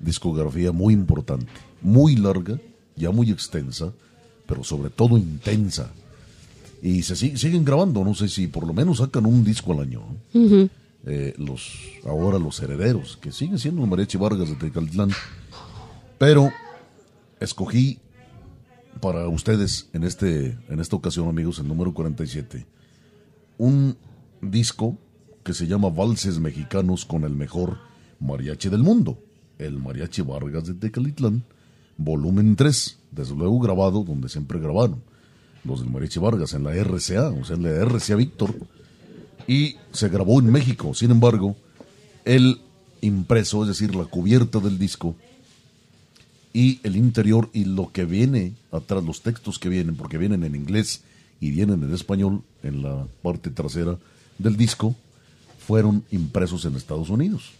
discografía 0.00 0.72
muy 0.72 0.94
importante, 0.94 1.50
muy 1.82 2.16
larga, 2.16 2.58
ya 2.96 3.10
muy 3.10 3.30
extensa, 3.30 3.92
pero 4.46 4.62
sobre 4.62 4.90
todo 4.90 5.18
intensa. 5.18 5.90
Y 6.80 7.02
se 7.02 7.16
siguen 7.16 7.64
grabando, 7.64 8.04
no 8.04 8.14
sé 8.14 8.28
si 8.28 8.46
por 8.46 8.66
lo 8.66 8.72
menos 8.72 8.98
sacan 8.98 9.26
un 9.26 9.42
disco 9.44 9.72
al 9.72 9.80
año. 9.80 10.02
Eh, 11.04 11.34
los 11.38 11.72
ahora 12.04 12.38
los 12.38 12.60
herederos, 12.60 13.16
que 13.20 13.32
siguen 13.32 13.58
siendo 13.58 13.84
mariachi 13.84 14.16
Vargas 14.16 14.48
de 14.48 14.54
Tecalitlán. 14.54 15.10
Pero 16.18 16.52
escogí 17.40 17.98
para 19.00 19.28
ustedes 19.28 19.88
en, 19.92 20.04
este, 20.04 20.58
en 20.68 20.80
esta 20.80 20.96
ocasión, 20.96 21.28
amigos, 21.28 21.58
el 21.58 21.68
número 21.68 21.94
47, 21.94 22.66
un 23.58 23.96
disco 24.40 24.98
que 25.44 25.54
se 25.54 25.66
llama 25.66 25.90
Valses 25.90 26.38
Mexicanos 26.38 27.04
con 27.04 27.24
el 27.24 27.34
mejor 27.34 27.78
mariachi 28.20 28.68
del 28.68 28.82
mundo, 28.82 29.18
el 29.58 29.78
Mariachi 29.78 30.22
Vargas 30.22 30.66
de 30.66 30.74
Tecalitlán, 30.74 31.44
volumen 31.96 32.56
3, 32.56 32.98
desde 33.12 33.34
luego 33.34 33.58
grabado 33.58 34.04
donde 34.04 34.28
siempre 34.28 34.58
grabaron, 34.58 35.02
los 35.64 35.80
del 35.80 35.90
Mariachi 35.90 36.20
Vargas, 36.20 36.54
en 36.54 36.64
la 36.64 36.72
RCA, 36.72 37.30
o 37.30 37.44
sea, 37.44 37.56
en 37.56 37.62
la 37.62 37.70
RCA 37.84 38.16
Víctor, 38.16 38.54
y 39.46 39.76
se 39.92 40.08
grabó 40.08 40.40
en 40.40 40.50
México, 40.50 40.92
sin 40.94 41.10
embargo, 41.10 41.56
el 42.24 42.60
impreso, 43.00 43.62
es 43.62 43.68
decir, 43.68 43.94
la 43.94 44.04
cubierta 44.04 44.58
del 44.60 44.78
disco, 44.78 45.16
y 46.58 46.80
el 46.82 46.96
interior 46.96 47.50
y 47.52 47.66
lo 47.66 47.92
que 47.92 48.04
viene 48.04 48.52
atrás, 48.72 49.04
los 49.04 49.22
textos 49.22 49.60
que 49.60 49.68
vienen, 49.68 49.94
porque 49.94 50.18
vienen 50.18 50.42
en 50.42 50.56
inglés 50.56 51.02
y 51.38 51.52
vienen 51.52 51.84
en 51.84 51.94
español 51.94 52.42
en 52.64 52.82
la 52.82 53.06
parte 53.22 53.50
trasera 53.50 53.96
del 54.38 54.56
disco, 54.56 54.96
fueron 55.64 56.02
impresos 56.10 56.64
en 56.64 56.74
Estados 56.74 57.10
Unidos. 57.10 57.52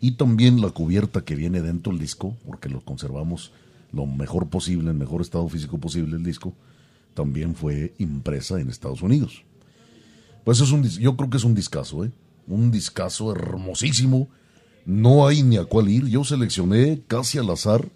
Y 0.00 0.12
también 0.12 0.60
la 0.60 0.70
cubierta 0.70 1.24
que 1.24 1.34
viene 1.34 1.60
dentro 1.60 1.92
del 1.92 2.00
disco, 2.00 2.36
porque 2.46 2.68
lo 2.68 2.82
conservamos 2.82 3.50
lo 3.92 4.06
mejor 4.06 4.46
posible, 4.46 4.92
en 4.92 4.98
mejor 4.98 5.20
estado 5.20 5.48
físico 5.48 5.78
posible 5.78 6.16
el 6.16 6.22
disco, 6.22 6.54
también 7.14 7.56
fue 7.56 7.94
impresa 7.98 8.60
en 8.60 8.70
Estados 8.70 9.02
Unidos. 9.02 9.42
Pues 10.44 10.60
es 10.60 10.70
un, 10.70 10.84
yo 10.84 11.16
creo 11.16 11.30
que 11.30 11.38
es 11.38 11.44
un 11.44 11.56
discazo, 11.56 12.04
¿eh? 12.04 12.12
Un 12.46 12.70
discazo 12.70 13.32
hermosísimo, 13.32 14.28
no 14.86 15.26
hay 15.26 15.42
ni 15.42 15.56
a 15.56 15.64
cuál 15.64 15.88
ir. 15.88 16.06
Yo 16.06 16.22
seleccioné 16.22 17.02
casi 17.08 17.38
al 17.38 17.50
azar 17.50 17.90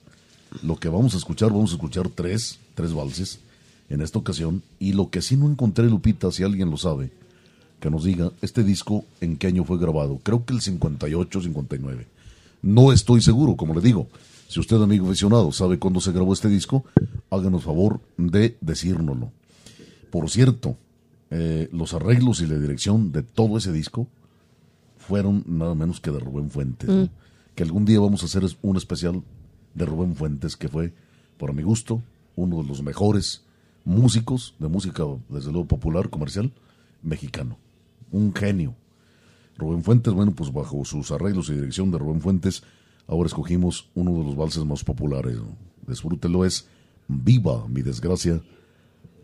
lo 0.63 0.77
que 0.77 0.89
vamos 0.89 1.15
a 1.15 1.19
escuchar. 1.19 1.51
Vamos 1.51 1.73
a 1.73 1.75
escuchar 1.75 2.09
tres, 2.09 2.59
tres 2.75 2.93
valses 2.93 3.41
en 3.89 4.01
esta 4.03 4.19
ocasión. 4.19 4.63
Y 4.79 4.93
lo 4.93 5.11
que 5.11 5.23
sí 5.23 5.37
no 5.37 5.49
encontré, 5.49 5.89
Lupita, 5.89 6.31
si 6.33 6.43
alguien 6.43 6.71
lo 6.71 6.77
sabe, 6.77 7.11
que 7.81 7.91
nos 7.91 8.05
diga 8.05 8.33
este 8.43 8.65
disco 8.65 9.05
en 9.21 9.37
qué 9.37 9.49
año 9.49 9.65
fue 9.65 9.79
grabado. 9.79 10.21
Creo 10.23 10.45
que 10.45 10.55
el 10.55 10.61
58, 10.61 11.43
59. 11.43 12.07
No 12.63 12.93
estoy 12.93 13.21
seguro, 13.21 13.57
como 13.57 13.75
le 13.75 13.81
digo. 13.81 14.09
Si 14.49 14.59
usted, 14.61 14.81
amigo 14.81 15.07
aficionado, 15.07 15.53
sabe 15.53 15.79
cuándo 15.79 16.01
se 16.01 16.11
grabó 16.11 16.33
este 16.33 16.49
disco, 16.49 16.85
háganos 17.31 17.65
favor 17.65 18.01
de 18.17 18.57
decírnoslo. 18.61 19.31
Por 20.11 20.31
cierto, 20.31 20.77
eh, 21.31 21.69
los 21.71 21.93
arreglos 21.93 22.41
y 22.41 22.47
la 22.47 22.59
dirección 22.59 23.13
de 23.13 23.23
todo 23.23 23.59
ese 23.59 23.73
disco 23.73 24.09
fueron 24.97 25.45
nada 25.47 25.75
menos 25.75 26.01
que 26.01 26.11
de 26.11 26.19
Rubén 26.19 26.51
Fuentes. 26.51 26.89
Mm. 26.89 27.05
Que 27.55 27.63
algún 27.63 27.85
día 27.85 28.01
vamos 28.01 28.23
a 28.23 28.27
hacer 28.27 28.43
un 28.63 28.77
especial 28.77 29.23
de 29.75 29.87
Rubén 29.87 30.15
Fuentes, 30.15 30.57
que 30.57 30.69
fue, 30.69 30.93
por 31.37 31.53
mi 31.53 31.63
gusto, 31.63 32.03
uno 32.37 32.63
de 32.63 32.69
los 32.69 32.83
mejores 32.83 33.43
músicos 33.85 34.55
de 34.59 34.69
música, 34.69 35.05
desde 35.29 35.51
luego 35.51 35.67
popular, 35.67 36.11
comercial, 36.11 36.53
mexicano. 37.03 37.59
Un 38.11 38.35
genio. 38.35 38.75
Rubén 39.57 39.83
Fuentes, 39.83 40.13
bueno, 40.13 40.33
pues 40.33 40.53
bajo 40.53 40.85
sus 40.85 41.11
arreglos 41.11 41.49
y 41.51 41.55
dirección 41.55 41.91
de 41.91 41.99
Rubén 41.99 42.21
Fuentes, 42.21 42.63
ahora 43.07 43.27
escogimos 43.27 43.89
uno 43.95 44.13
de 44.19 44.25
los 44.25 44.37
valses 44.37 44.65
más 44.65 44.85
populares. 44.85 45.39
Disfrútelo, 45.87 46.45
es 46.45 46.69
Viva 47.09 47.67
mi 47.69 47.81
desgracia, 47.83 48.43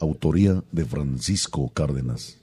autoría 0.01 0.65
de 0.73 0.85
Francisco 0.85 1.71
Cárdenas. 1.75 2.39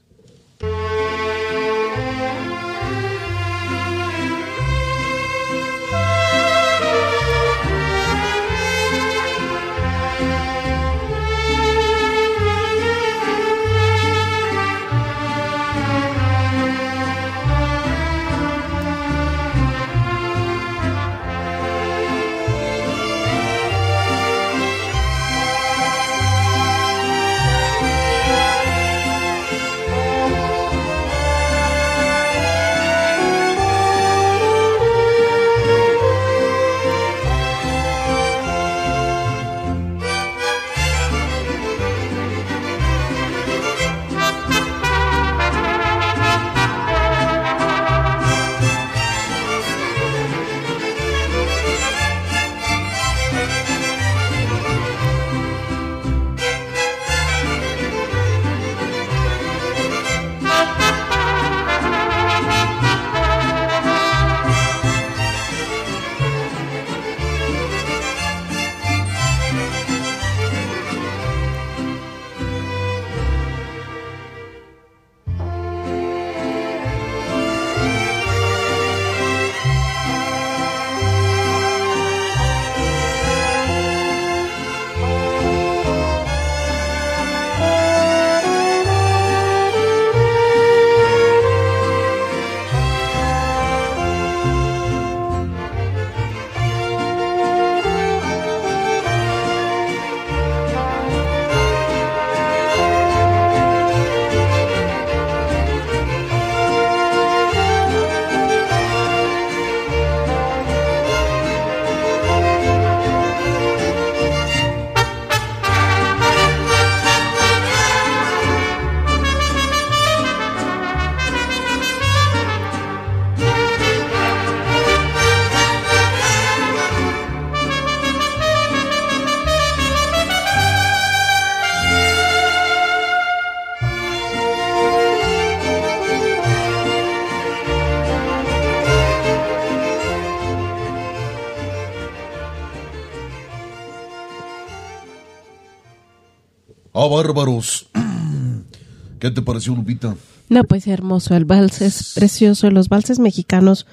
Bárbaros. 147.21 147.87
¿Qué 149.19 149.29
te 149.31 149.41
pareció, 149.41 149.75
Lupita? 149.75 150.15
No, 150.49 150.63
pues 150.63 150.87
hermoso. 150.87 151.35
El 151.35 151.45
vals 151.45 151.81
es 151.81 152.13
precioso. 152.15 152.69
Los 152.71 152.89
valses 152.89 153.19
mexicanos 153.19 153.85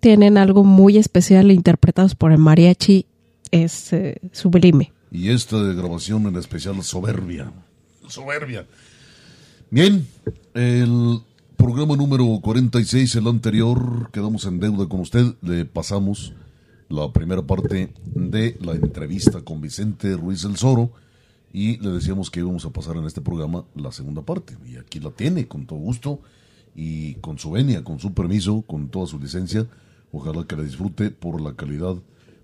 tienen 0.00 0.38
algo 0.38 0.64
muy 0.64 0.98
especial 0.98 1.50
interpretados 1.50 2.14
por 2.14 2.32
el 2.32 2.38
mariachi. 2.38 3.06
Es 3.50 3.92
eh, 3.92 4.20
sublime. 4.32 4.92
Y 5.10 5.30
esta 5.30 5.56
grabación 5.56 6.26
en 6.26 6.36
especial 6.36 6.82
soberbia. 6.82 7.50
Soberbia. 8.08 8.66
Bien, 9.70 10.06
el 10.54 11.20
programa 11.56 11.96
número 11.96 12.38
46, 12.40 13.16
el 13.16 13.26
anterior, 13.26 14.10
quedamos 14.12 14.44
en 14.44 14.60
deuda 14.60 14.86
con 14.88 15.00
usted. 15.00 15.34
Le 15.42 15.64
pasamos 15.64 16.34
la 16.88 17.10
primera 17.12 17.42
parte 17.42 17.92
de 18.04 18.56
la 18.60 18.72
entrevista 18.72 19.40
con 19.40 19.60
Vicente 19.60 20.16
Ruiz 20.16 20.42
del 20.42 20.56
Soro 20.56 20.92
y 21.56 21.78
le 21.78 21.88
decíamos 21.88 22.30
que 22.30 22.40
íbamos 22.40 22.66
a 22.66 22.70
pasar 22.70 22.98
en 22.98 23.06
este 23.06 23.22
programa 23.22 23.64
la 23.74 23.90
segunda 23.90 24.20
parte. 24.20 24.58
Y 24.66 24.76
aquí 24.76 25.00
la 25.00 25.10
tiene, 25.10 25.48
con 25.48 25.64
todo 25.64 25.78
gusto 25.78 26.20
y 26.74 27.14
con 27.14 27.38
su 27.38 27.50
venia, 27.50 27.82
con 27.82 27.98
su 27.98 28.12
permiso, 28.12 28.60
con 28.60 28.90
toda 28.90 29.06
su 29.06 29.18
licencia. 29.18 29.66
Ojalá 30.12 30.46
que 30.46 30.54
la 30.54 30.64
disfrute 30.64 31.10
por 31.10 31.40
la 31.40 31.54
calidad 31.54 31.96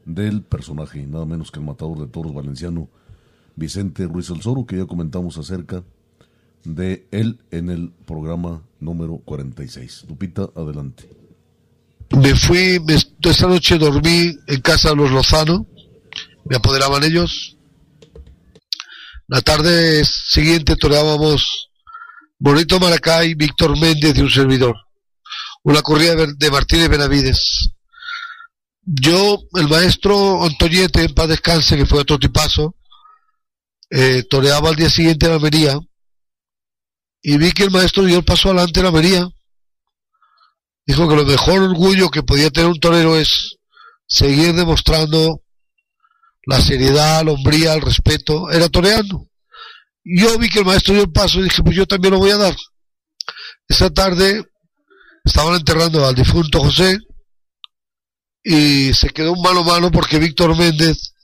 del 0.06 0.40
personaje, 0.40 1.06
nada 1.06 1.26
menos 1.26 1.50
que 1.50 1.58
el 1.58 1.66
matador 1.66 1.98
de 1.98 2.06
toros 2.06 2.32
valenciano, 2.32 2.88
Vicente 3.54 4.06
Ruiz 4.06 4.28
del 4.28 4.40
Soro, 4.40 4.64
que 4.64 4.78
ya 4.78 4.86
comentamos 4.86 5.36
acerca 5.36 5.84
de 6.64 7.06
él 7.10 7.38
en 7.50 7.68
el 7.68 7.90
programa 8.06 8.62
número 8.80 9.18
46. 9.18 10.06
Lupita, 10.08 10.48
adelante. 10.56 11.06
Me 12.16 12.34
fui, 12.34 12.80
esta 12.88 13.46
noche 13.46 13.76
dormí 13.76 14.38
en 14.46 14.60
casa 14.62 14.88
de 14.88 14.96
los 14.96 15.10
Lozano, 15.10 15.66
me 16.46 16.56
apoderaban 16.56 17.04
ellos. 17.04 17.58
La 19.32 19.40
tarde 19.40 20.04
siguiente 20.04 20.76
toreábamos 20.76 21.70
Bonito 22.38 22.78
Maracay, 22.78 23.34
Víctor 23.34 23.80
Méndez 23.80 24.14
y 24.14 24.20
un 24.20 24.28
servidor. 24.28 24.76
Una 25.62 25.80
corrida 25.80 26.14
de 26.36 26.50
Martínez 26.50 26.90
Benavides. 26.90 27.70
Yo, 28.82 29.38
el 29.54 29.68
maestro 29.68 30.44
Antoñete, 30.44 31.04
en 31.04 31.14
paz 31.14 31.28
descanse, 31.28 31.78
que 31.78 31.86
fue 31.86 32.00
otro 32.00 32.18
tipazo, 32.18 32.76
eh, 33.88 34.22
toreaba 34.28 34.68
al 34.68 34.76
día 34.76 34.90
siguiente 34.90 35.24
en 35.24 35.32
Almería 35.32 35.78
y 37.22 37.38
vi 37.38 37.52
que 37.52 37.62
el 37.62 37.70
maestro 37.70 38.04
dio 38.04 38.18
el 38.18 38.24
paso 38.24 38.50
adelante 38.50 38.80
en 38.80 38.86
Almería. 38.86 39.26
Dijo 40.84 41.08
que 41.08 41.16
lo 41.16 41.24
mejor 41.24 41.62
orgullo 41.62 42.10
que 42.10 42.22
podía 42.22 42.50
tener 42.50 42.68
un 42.68 42.78
torero 42.78 43.16
es 43.16 43.56
seguir 44.06 44.52
demostrando 44.52 45.41
la 46.46 46.60
seriedad, 46.60 47.24
la 47.24 47.32
hombría, 47.32 47.74
el 47.74 47.82
respeto. 47.82 48.50
Era 48.50 48.68
toreando. 48.68 49.28
Y 50.04 50.20
yo 50.20 50.38
vi 50.38 50.48
que 50.48 50.60
el 50.60 50.64
maestro 50.64 50.94
dio 50.94 51.02
el 51.04 51.12
paso 51.12 51.38
y 51.38 51.44
dije, 51.44 51.62
pues 51.62 51.76
yo 51.76 51.86
también 51.86 52.14
lo 52.14 52.18
voy 52.18 52.30
a 52.30 52.36
dar. 52.36 52.56
Esa 53.68 53.90
tarde 53.90 54.44
estaban 55.24 55.54
enterrando 55.54 56.04
al 56.04 56.14
difunto 56.14 56.60
José 56.60 56.98
y 58.42 58.92
se 58.92 59.10
quedó 59.10 59.32
un 59.32 59.42
mano 59.42 59.62
mano 59.62 59.90
porque 59.90 60.18
Víctor 60.18 60.56
Méndez 60.56 61.14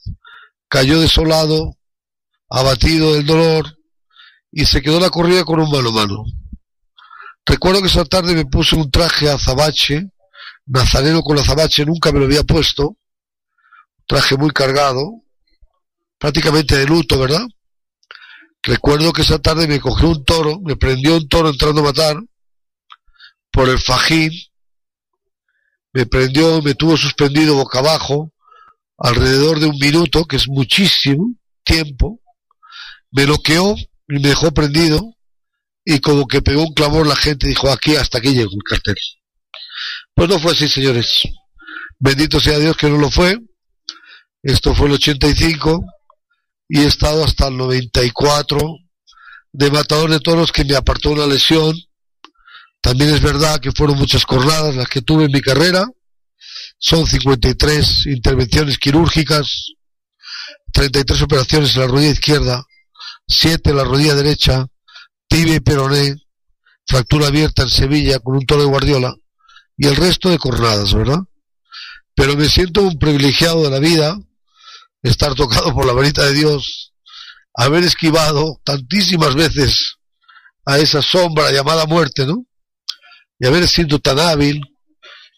cayó 0.69 1.01
desolado, 1.01 1.75
abatido 2.49 3.13
del 3.13 3.25
dolor 3.25 3.77
y 4.51 4.65
se 4.65 4.81
quedó 4.81 4.99
la 4.99 5.09
corrida 5.09 5.43
con 5.43 5.59
un 5.59 5.69
mano 5.69 5.91
mano. 5.91 6.23
Recuerdo 7.45 7.81
que 7.81 7.87
esa 7.87 8.05
tarde 8.05 8.35
me 8.35 8.45
puse 8.45 8.75
un 8.75 8.89
traje 8.89 9.29
azabache, 9.29 10.11
nazareno 10.65 11.21
con 11.21 11.37
azabache, 11.37 11.85
nunca 11.85 12.11
me 12.11 12.19
lo 12.19 12.25
había 12.25 12.43
puesto, 12.43 12.95
traje 14.09 14.35
muy 14.35 14.49
cargado, 14.49 15.21
prácticamente 16.17 16.75
de 16.75 16.87
luto, 16.87 17.19
¿verdad? 17.19 17.45
Recuerdo 18.63 19.13
que 19.13 19.21
esa 19.21 19.37
tarde 19.37 19.67
me 19.67 19.79
cogió 19.79 20.09
un 20.09 20.25
toro, 20.25 20.59
me 20.61 20.75
prendió 20.75 21.15
un 21.15 21.29
toro 21.29 21.49
entrando 21.49 21.81
a 21.81 21.83
matar 21.83 22.17
por 23.51 23.69
el 23.69 23.77
fajín 23.77 24.31
me 25.93 26.07
prendió, 26.07 26.61
me 26.63 26.73
tuvo 26.73 26.97
suspendido 26.97 27.55
boca 27.55 27.79
abajo 27.79 28.31
alrededor 28.97 29.59
de 29.59 29.67
un 29.67 29.77
minuto, 29.79 30.25
que 30.25 30.37
es 30.37 30.47
muchísimo 30.47 31.35
tiempo, 31.63 32.19
me 33.11 33.25
bloqueó 33.25 33.75
y 33.75 34.13
me 34.13 34.29
dejó 34.29 34.51
prendido 34.51 35.15
y 35.85 35.99
como 35.99 36.27
que 36.27 36.41
pegó 36.41 36.63
un 36.63 36.73
clamor 36.73 37.05
la 37.07 37.15
gente 37.15 37.47
dijo 37.47 37.69
aquí 37.71 37.95
hasta 37.95 38.17
aquí 38.17 38.33
llegó 38.33 38.51
el 38.51 38.63
cartel. 38.63 38.97
Pues 40.15 40.29
no 40.29 40.39
fue 40.39 40.51
así, 40.51 40.67
señores. 40.67 41.21
Bendito 41.99 42.39
sea 42.39 42.57
Dios 42.57 42.75
que 42.75 42.89
no 42.89 42.97
lo 42.97 43.09
fue. 43.09 43.39
Esto 44.43 44.73
fue 44.73 44.87
el 44.87 44.93
85 44.93 45.83
y 46.69 46.79
he 46.79 46.85
estado 46.85 47.23
hasta 47.23 47.47
el 47.47 47.57
94 47.57 48.61
de 49.51 49.71
matador 49.71 50.09
de 50.09 50.19
toros 50.19 50.51
que 50.51 50.63
me 50.63 50.75
apartó 50.75 51.11
una 51.11 51.25
lesión 51.25 51.75
también 52.81 53.13
es 53.13 53.21
verdad 53.21 53.59
que 53.59 53.71
fueron 53.71 53.97
muchas 53.97 54.23
jornadas 54.23 54.75
las 54.75 54.87
que 54.87 55.01
tuve 55.01 55.25
en 55.25 55.31
mi 55.31 55.41
carrera. 55.41 55.85
Son 56.77 57.05
53 57.05 58.05
intervenciones 58.05 58.77
quirúrgicas, 58.77 59.73
33 60.71 61.21
operaciones 61.21 61.75
en 61.75 61.81
la 61.81 61.87
rodilla 61.87 62.11
izquierda, 62.11 62.63
7 63.27 63.71
en 63.71 63.75
la 63.75 63.83
rodilla 63.83 64.15
derecha, 64.15 64.65
tibia 65.27 65.55
y 65.55 65.59
peroné, 65.59 66.15
fractura 66.87 67.27
abierta 67.27 67.63
en 67.63 67.69
Sevilla 67.69 68.19
con 68.19 68.37
un 68.37 68.45
toro 68.45 68.61
de 68.61 68.69
Guardiola 68.69 69.13
y 69.75 69.87
el 69.87 69.95
resto 69.97 70.29
de 70.29 70.37
jornadas, 70.37 70.93
¿verdad? 70.93 71.19
Pero 72.15 72.37
me 72.37 72.47
siento 72.47 72.81
un 72.81 72.97
privilegiado 72.97 73.63
de 73.63 73.69
la 73.69 73.79
vida, 73.79 74.17
estar 75.03 75.35
tocado 75.35 75.73
por 75.73 75.85
la 75.85 75.93
varita 75.93 76.25
de 76.25 76.33
Dios, 76.33 76.93
haber 77.53 77.83
esquivado 77.83 78.59
tantísimas 78.63 79.35
veces 79.35 79.95
a 80.65 80.77
esa 80.77 81.01
sombra 81.01 81.51
llamada 81.51 81.85
muerte, 81.85 82.25
¿no? 82.25 82.45
y 83.39 83.47
haber 83.47 83.67
sido 83.67 83.99
tan 83.99 84.19
hábil. 84.19 84.61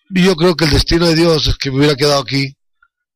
Y 0.10 0.24
yo 0.24 0.36
creo 0.36 0.56
que 0.56 0.65
el 0.65 0.71
destino 0.71 1.08
de 1.08 1.15
Dios 1.15 1.47
es 1.47 1.58
que 1.58 1.69
me 1.71 1.78
hubiera 1.78 1.95
quedado 1.95 2.21
aquí, 2.21 2.56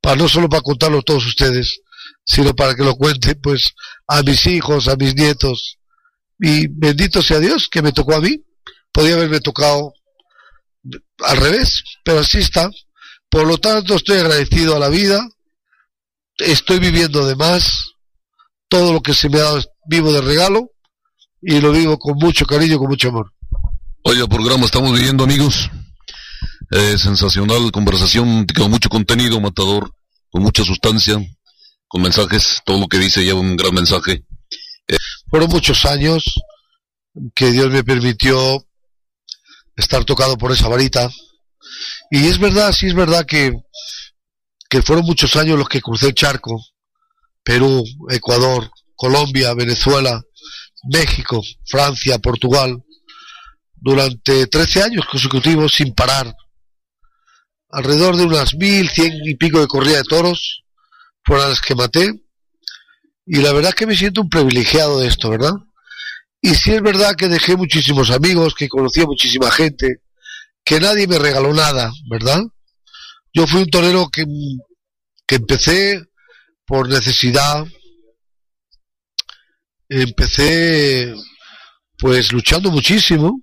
para 0.02 0.16
no 0.16 0.30
solo 0.30 0.48
para 0.48 0.62
contarlo 0.62 1.00
a 1.00 1.02
todos 1.02 1.26
ustedes, 1.26 1.82
sino 2.24 2.56
para 2.56 2.76
que 2.76 2.84
lo 2.84 2.96
cuente 2.96 3.36
pues 3.36 3.74
a 4.08 4.22
mis 4.22 4.46
hijos, 4.46 4.88
a 4.88 4.96
mis 4.96 5.16
nietos. 5.16 5.78
Y 6.40 6.68
bendito 6.68 7.22
sea 7.22 7.40
Dios 7.40 7.68
que 7.70 7.82
me 7.82 7.92
tocó 7.92 8.16
a 8.16 8.22
mí. 8.22 8.44
Podía 8.92 9.16
haberme 9.16 9.42
tocado 9.42 9.94
al 11.20 11.38
revés, 11.38 11.84
pero 12.04 12.20
así 12.20 12.38
está. 12.38 12.70
Por 13.30 13.48
lo 13.48 13.58
tanto, 13.58 13.96
estoy 13.96 14.20
agradecido 14.20 14.76
a 14.76 14.80
la 14.80 14.90
vida. 14.90 15.28
Estoy 16.38 16.80
viviendo 16.80 17.26
de 17.26 17.36
más. 17.36 17.92
Todo 18.68 18.94
lo 18.94 19.02
que 19.02 19.14
se 19.14 19.30
me 19.30 19.40
ha 19.40 19.44
dado 19.44 19.64
vivo 19.88 20.12
de 20.12 20.22
regalo 20.22 20.72
y 21.42 21.60
lo 21.62 21.72
vivo 21.72 21.98
con 22.00 22.18
mucho 22.18 22.46
cariño, 22.46 22.80
con 22.80 22.88
mucho 22.88 23.10
amor. 23.10 23.32
Oye, 24.04 24.28
programa 24.28 24.66
estamos 24.66 24.92
viviendo, 24.94 25.24
amigos. 25.24 25.70
Eh, 26.72 26.98
sensacional 26.98 27.72
conversación, 27.72 28.46
con 28.48 28.72
mucho 28.72 28.90
contenido, 28.90 29.40
matador, 29.40 29.92
con 30.30 30.42
mucha 30.42 30.64
sustancia, 30.64 31.18
con 31.88 32.02
mensajes, 32.02 32.62
todo 32.66 32.80
lo 32.80 32.88
que 32.88 32.98
dice 32.98 33.24
lleva 33.24 33.40
un 33.40 33.56
gran 33.56 33.74
mensaje. 33.74 34.26
Eh, 34.88 34.98
fueron 35.30 35.50
muchos 35.50 35.86
años 35.86 36.24
que 37.34 37.52
Dios 37.52 37.70
me 37.72 37.84
permitió 37.84 38.66
estar 39.76 40.04
tocado 40.06 40.38
por 40.38 40.52
esa 40.52 40.68
varita. 40.68 41.10
Y 42.12 42.28
es 42.28 42.40
verdad, 42.40 42.72
sí 42.72 42.88
es 42.88 42.96
verdad 42.96 43.26
que, 43.26 43.54
que 44.70 44.82
fueron 44.82 45.06
muchos 45.06 45.36
años 45.36 45.58
los 45.58 45.70
que 45.70 45.82
crucé 45.82 46.08
el 46.08 46.16
charco. 46.16 46.60
Perú, 47.44 47.84
Ecuador, 48.10 48.72
Colombia, 48.96 49.54
Venezuela, 49.54 50.22
México, 50.92 51.42
Francia, 51.66 52.18
Portugal 52.20 52.84
durante 53.76 54.48
13 54.48 54.84
años 54.84 55.06
consecutivos 55.06 55.74
sin 55.74 55.94
parar. 55.94 56.34
Alrededor 57.70 58.16
de 58.16 58.24
unas 58.24 58.56
mil, 58.56 58.90
cien 58.90 59.14
y 59.24 59.36
pico 59.36 59.60
de 59.60 59.68
corrida 59.68 59.98
de 59.98 60.04
toros 60.04 60.64
fueron 61.24 61.50
las 61.50 61.62
que 61.62 61.76
maté. 61.76 62.22
Y 63.28 63.42
la 63.42 63.54
verdad 63.54 63.70
es 63.70 63.76
que 63.76 63.88
me 63.88 63.96
siento 63.96 64.22
un 64.22 64.30
privilegiado 64.30 65.00
de 65.00 65.08
esto, 65.08 65.30
¿verdad? 65.30 65.54
Y 66.42 66.54
sí 66.56 66.74
es 66.74 66.82
verdad 66.82 67.16
que 67.16 67.28
dejé 67.28 67.56
muchísimos 67.56 68.12
amigos, 68.12 68.54
que 68.56 68.70
conocí 68.70 69.02
a 69.02 69.06
muchísima 69.06 69.50
gente, 69.52 70.02
que 70.64 70.80
nadie 70.80 71.08
me 71.08 71.18
regaló 71.18 71.54
nada, 71.54 71.92
¿verdad? 72.10 72.42
Yo 73.36 73.46
fui 73.46 73.64
un 73.64 73.70
torero 73.70 74.08
que, 74.08 74.24
que 75.28 75.36
empecé 75.36 76.02
por 76.66 76.88
necesidad, 76.88 77.66
empecé 79.90 81.14
pues 81.98 82.32
luchando 82.32 82.72
muchísimo, 82.72 83.42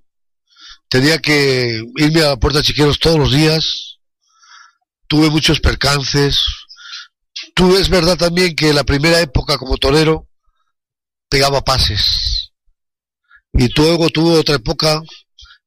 tenía 0.89 1.19
que 1.19 1.83
irme 1.97 2.23
a 2.23 2.31
la 2.31 2.37
puerta 2.39 2.63
chiqueros 2.63 2.99
todos 2.99 3.19
los 3.19 3.33
días, 3.33 3.99
tuve 5.09 5.29
muchos 5.29 5.61
percances, 5.61 6.43
tuve, 7.55 7.79
es 7.79 7.91
verdad 7.91 8.17
también 8.17 8.57
que 8.57 8.73
la 8.73 8.85
primera 8.85 9.21
época 9.21 9.59
como 9.59 9.77
torero 9.77 10.27
pegaba 11.29 11.61
pases, 11.61 12.51
y 13.53 13.69
luego 13.79 14.09
tuve 14.09 14.39
otra 14.39 14.55
época, 14.55 15.03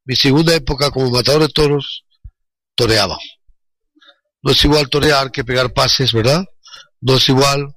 mi 0.03 0.15
segunda 0.15 0.55
época 0.55 0.89
como 0.89 1.11
matador 1.11 1.43
de 1.43 1.49
toros, 1.49 2.05
toreaba. 2.73 3.19
No 4.45 4.51
es 4.51 4.63
igual 4.63 4.87
torear 4.89 5.31
que 5.31 5.43
pegar 5.43 5.73
pases, 5.73 6.13
¿verdad? 6.13 6.45
No 7.01 7.15
es 7.15 7.27
igual 7.29 7.75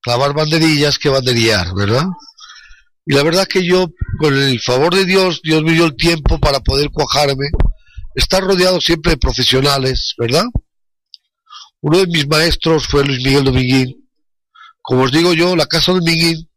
clavar 0.00 0.32
banderillas 0.32 0.98
que 0.98 1.10
banderillar, 1.10 1.74
¿verdad? 1.74 2.06
Y 3.04 3.12
la 3.12 3.22
verdad 3.22 3.46
que 3.46 3.62
yo, 3.62 3.88
con 4.18 4.34
el 4.34 4.58
favor 4.58 4.94
de 4.94 5.04
Dios, 5.04 5.42
Dios 5.42 5.62
me 5.62 5.72
dio 5.72 5.84
el 5.84 5.96
tiempo 5.96 6.38
para 6.38 6.60
poder 6.60 6.88
cuajarme, 6.90 7.50
estar 8.14 8.42
rodeado 8.42 8.80
siempre 8.80 9.12
de 9.12 9.18
profesionales, 9.18 10.14
¿verdad? 10.16 10.44
Uno 11.82 11.98
de 11.98 12.06
mis 12.06 12.26
maestros 12.26 12.86
fue 12.86 13.04
Luis 13.04 13.22
Miguel 13.22 13.44
Dominguín. 13.44 14.08
Como 14.80 15.02
os 15.02 15.12
digo 15.12 15.34
yo, 15.34 15.56
la 15.56 15.66
Casa 15.66 15.92
Dominguín, 15.92 16.48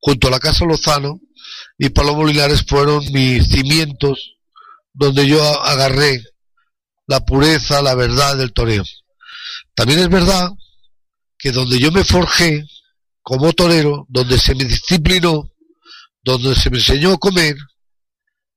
junto 0.00 0.26
a 0.26 0.32
la 0.32 0.40
Casa 0.40 0.64
Lozano 0.64 1.20
y 1.78 1.88
Palomo 1.90 2.26
Linares 2.26 2.64
fueron 2.66 3.04
mis 3.12 3.46
cimientos 3.46 4.34
donde 4.92 5.24
yo 5.28 5.40
agarré 5.62 6.20
la 7.08 7.24
pureza, 7.24 7.82
la 7.82 7.94
verdad 7.94 8.36
del 8.36 8.52
toreo. 8.52 8.84
También 9.74 9.98
es 9.98 10.08
verdad 10.08 10.50
que 11.36 11.50
donde 11.50 11.78
yo 11.78 11.90
me 11.90 12.04
forjé 12.04 12.64
como 13.22 13.52
torero, 13.52 14.06
donde 14.08 14.38
se 14.38 14.54
me 14.54 14.64
disciplinó, 14.64 15.50
donde 16.22 16.54
se 16.54 16.70
me 16.70 16.78
enseñó 16.78 17.14
a 17.14 17.18
comer, 17.18 17.56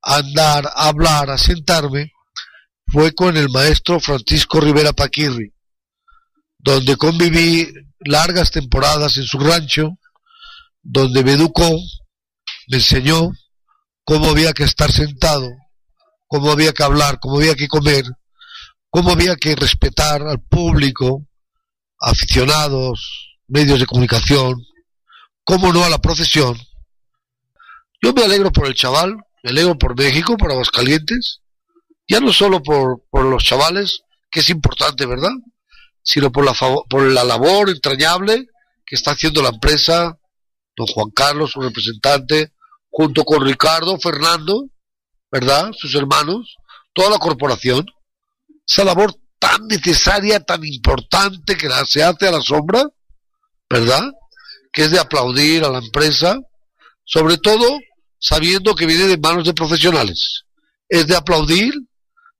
a 0.03 0.17
andar, 0.17 0.67
a 0.67 0.89
hablar, 0.89 1.29
a 1.29 1.37
sentarme, 1.37 2.11
fue 2.87 3.13
con 3.13 3.37
el 3.37 3.49
maestro 3.49 3.99
Francisco 3.99 4.59
Rivera 4.59 4.91
Paquirri, 4.91 5.53
donde 6.59 6.97
conviví 6.97 7.71
largas 7.99 8.51
temporadas 8.51 9.17
en 9.17 9.23
su 9.23 9.39
rancho, 9.39 9.97
donde 10.81 11.23
me 11.23 11.33
educó, 11.33 11.69
me 12.67 12.77
enseñó 12.77 13.31
cómo 14.03 14.31
había 14.31 14.51
que 14.51 14.63
estar 14.63 14.91
sentado, 14.91 15.49
cómo 16.27 16.51
había 16.51 16.73
que 16.73 16.83
hablar, 16.83 17.19
cómo 17.21 17.37
había 17.37 17.55
que 17.55 17.69
comer, 17.69 18.03
cómo 18.91 19.11
había 19.11 19.37
que 19.37 19.55
respetar 19.55 20.21
al 20.21 20.41
público, 20.41 21.25
aficionados, 21.97 23.39
medios 23.47 23.79
de 23.79 23.85
comunicación, 23.85 24.63
cómo 25.43 25.71
no 25.73 25.83
a 25.83 25.89
la 25.89 25.99
profesión. 25.99 26.59
Yo 28.03 28.13
me 28.13 28.23
alegro 28.23 28.51
por 28.51 28.67
el 28.67 28.75
chaval, 28.75 29.15
me 29.43 29.49
alegro 29.49 29.77
por 29.77 29.97
México, 29.97 30.35
por 30.37 30.51
Aguascalientes, 30.51 31.39
ya 32.07 32.19
no 32.19 32.33
solo 32.33 32.61
por, 32.61 33.01
los 33.13 33.43
chavales, 33.43 34.01
que 34.29 34.41
es 34.41 34.49
importante, 34.49 35.05
¿verdad? 35.05 35.31
Sino 36.03 36.31
por 36.31 36.43
la, 36.43 36.53
por 36.89 37.03
la 37.03 37.23
labor 37.23 37.69
entrañable 37.69 38.47
que 38.85 38.95
está 38.95 39.11
haciendo 39.11 39.41
la 39.41 39.49
empresa, 39.49 40.17
don 40.75 40.87
Juan 40.87 41.11
Carlos, 41.11 41.51
su 41.51 41.61
representante, 41.61 42.51
junto 42.89 43.23
con 43.23 43.45
Ricardo, 43.45 43.97
Fernando, 43.99 44.65
¿verdad? 45.31 45.71
Sus 45.71 45.95
hermanos, 45.95 46.57
toda 46.93 47.09
la 47.09 47.19
corporación 47.19 47.85
esa 48.67 48.83
labor 48.83 49.15
tan 49.39 49.67
necesaria, 49.67 50.39
tan 50.39 50.63
importante 50.63 51.57
que 51.57 51.69
se 51.87 52.03
hace 52.03 52.27
a 52.27 52.31
la 52.31 52.41
sombra, 52.41 52.83
¿verdad? 53.69 54.11
Que 54.71 54.83
es 54.83 54.91
de 54.91 54.99
aplaudir 54.99 55.63
a 55.63 55.69
la 55.69 55.79
empresa, 55.79 56.39
sobre 57.03 57.37
todo 57.37 57.79
sabiendo 58.19 58.75
que 58.75 58.85
viene 58.85 59.07
de 59.07 59.17
manos 59.17 59.45
de 59.45 59.53
profesionales. 59.53 60.43
Es 60.87 61.07
de 61.07 61.15
aplaudir 61.15 61.73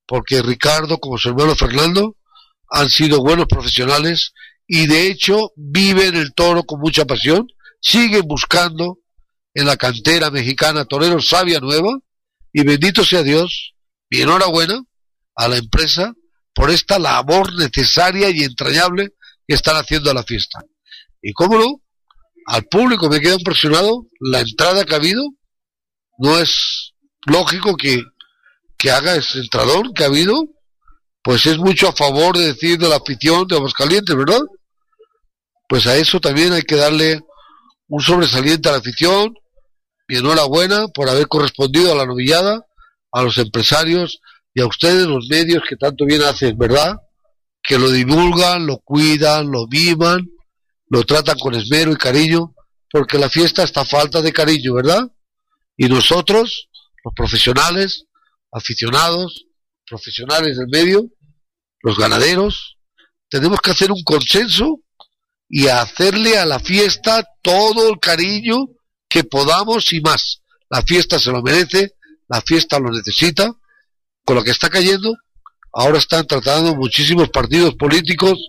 porque 0.06 0.42
Ricardo, 0.42 1.00
como 1.00 1.18
su 1.18 1.30
hermano 1.30 1.56
Fernando, 1.56 2.18
han 2.70 2.90
sido 2.90 3.22
buenos 3.22 3.48
profesionales 3.48 4.34
y 4.68 4.88
de 4.88 5.08
hecho 5.08 5.52
viven 5.56 6.16
el 6.16 6.34
toro 6.34 6.64
con 6.64 6.80
mucha 6.80 7.06
pasión, 7.06 7.48
siguen 7.82 8.22
buscando 8.28 9.00
en 9.54 9.66
la 9.66 9.76
cantera 9.76 10.30
mexicana 10.30 10.86
toreros 10.86 11.28
sabia 11.28 11.60
nueva 11.60 11.98
y 12.54 12.64
bendito 12.64 13.04
sea 13.04 13.24
Dios 13.24 13.74
y 14.10 14.22
enhorabuena 14.22 14.82
a 15.36 15.48
la 15.48 15.58
empresa 15.58 16.14
por 16.54 16.70
esta 16.70 17.00
labor 17.00 17.54
necesaria 17.56 18.30
y 18.30 18.44
entrañable 18.44 19.10
que 19.48 19.56
están 19.56 19.76
haciendo 19.78 20.12
a 20.12 20.14
la 20.14 20.24
fiesta. 20.24 20.60
Y 21.22 21.34
cómo 21.34 21.58
no, 21.58 21.82
al 22.48 22.64
público 22.66 23.10
me 23.10 23.20
queda 23.20 23.36
impresionado 23.36 24.08
la 24.20 24.40
entrada 24.42 24.86
que 24.86 24.94
ha 24.94 24.98
habido. 24.98 25.24
No 26.18 26.38
es 26.40 26.94
lógico 27.26 27.76
que, 27.76 28.04
que 28.78 28.92
haga 28.92 29.16
ese 29.16 29.40
entrador 29.40 29.94
que 29.94 30.04
ha 30.04 30.08
habido, 30.08 30.44
pues 31.24 31.46
es 31.46 31.58
mucho 31.58 31.88
a 31.88 31.94
favor 31.94 32.38
de 32.38 32.48
decir 32.48 32.78
de 32.78 32.90
la 32.90 32.98
afición 32.98 33.48
de 33.48 33.56
Aguascalientes, 33.56 34.16
¿verdad? 34.16 34.42
Pues 35.68 35.88
a 35.88 35.96
eso 35.96 36.20
también 36.20 36.52
hay 36.54 36.64
que 36.64 36.76
darle 36.76 37.22
un 37.88 38.02
sobresaliente 38.02 38.70
a 38.70 38.74
la 38.74 38.78
afición 38.80 39.34
y 40.08 40.18
enhorabuena 40.18 40.88
por 40.90 41.10
haber 41.10 41.28
correspondido 41.28 41.92
a 41.92 41.96
la 41.96 42.06
novillada, 42.06 42.66
a 43.12 43.22
los 43.22 43.38
empresarios 43.38 44.20
y 44.54 44.62
a 44.62 44.68
ustedes 44.68 45.08
los 45.08 45.28
medios 45.30 45.64
que 45.68 45.76
tanto 45.76 46.06
bien 46.06 46.22
hacen, 46.24 46.58
¿verdad? 46.58 46.98
Que 47.64 47.78
lo 47.78 47.90
divulgan, 47.90 48.66
lo 48.66 48.80
cuidan, 48.80 49.50
lo 49.50 49.68
miman, 49.68 50.28
lo 50.88 51.04
tratan 51.04 51.38
con 51.40 51.56
esmero 51.56 51.92
y 51.92 51.96
cariño, 51.96 52.54
porque 52.92 53.18
la 53.18 53.30
fiesta 53.30 53.64
está 53.64 53.86
falta 53.86 54.22
de 54.22 54.34
cariño, 54.34 54.74
¿verdad? 54.74 55.08
Y 55.78 55.88
nosotros, 55.88 56.68
los 57.04 57.14
profesionales, 57.16 58.06
aficionados, 58.52 59.46
profesionales 59.88 60.58
del 60.58 60.68
medio, 60.68 61.06
los 61.82 61.98
ganaderos, 61.98 62.78
tenemos 63.30 63.62
que 63.62 63.72
hacer 63.72 63.92
un 63.92 64.04
consenso 64.04 64.82
y 65.48 65.68
hacerle 65.68 66.38
a 66.38 66.46
la 66.46 66.60
fiesta 66.60 67.26
todo 67.42 67.90
el 67.90 68.00
cariño 68.00 68.68
que 69.08 69.24
podamos 69.24 69.92
y 69.94 70.02
más. 70.02 70.42
La 70.70 70.82
fiesta 70.82 71.20
se 71.20 71.32
lo 71.32 71.42
merece, 71.42 71.96
la 72.28 72.42
fiesta 72.42 72.80
lo 72.80 72.90
necesita 72.92 73.56
con 74.26 74.36
lo 74.36 74.44
que 74.44 74.52
está 74.52 74.70
cayendo, 74.70 75.16
ahora 75.74 75.98
están 75.98 76.28
tratando 76.28 76.76
muchísimos 76.76 77.30
partidos 77.30 77.76
políticos 77.76 78.40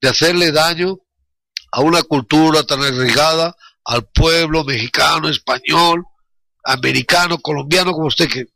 de 0.00 0.08
hacerle 0.08 0.52
daño 0.52 0.98
a 1.70 1.80
una 1.80 2.02
cultura 2.02 2.62
tan 2.64 2.82
arraigada 2.82 3.54
al 3.84 4.06
pueblo 4.12 4.64
mexicano, 4.64 5.28
español, 5.28 6.04
americano, 6.64 7.38
colombiano, 7.38 7.92
como 7.92 8.06
usted 8.06 8.28
que 8.28 8.46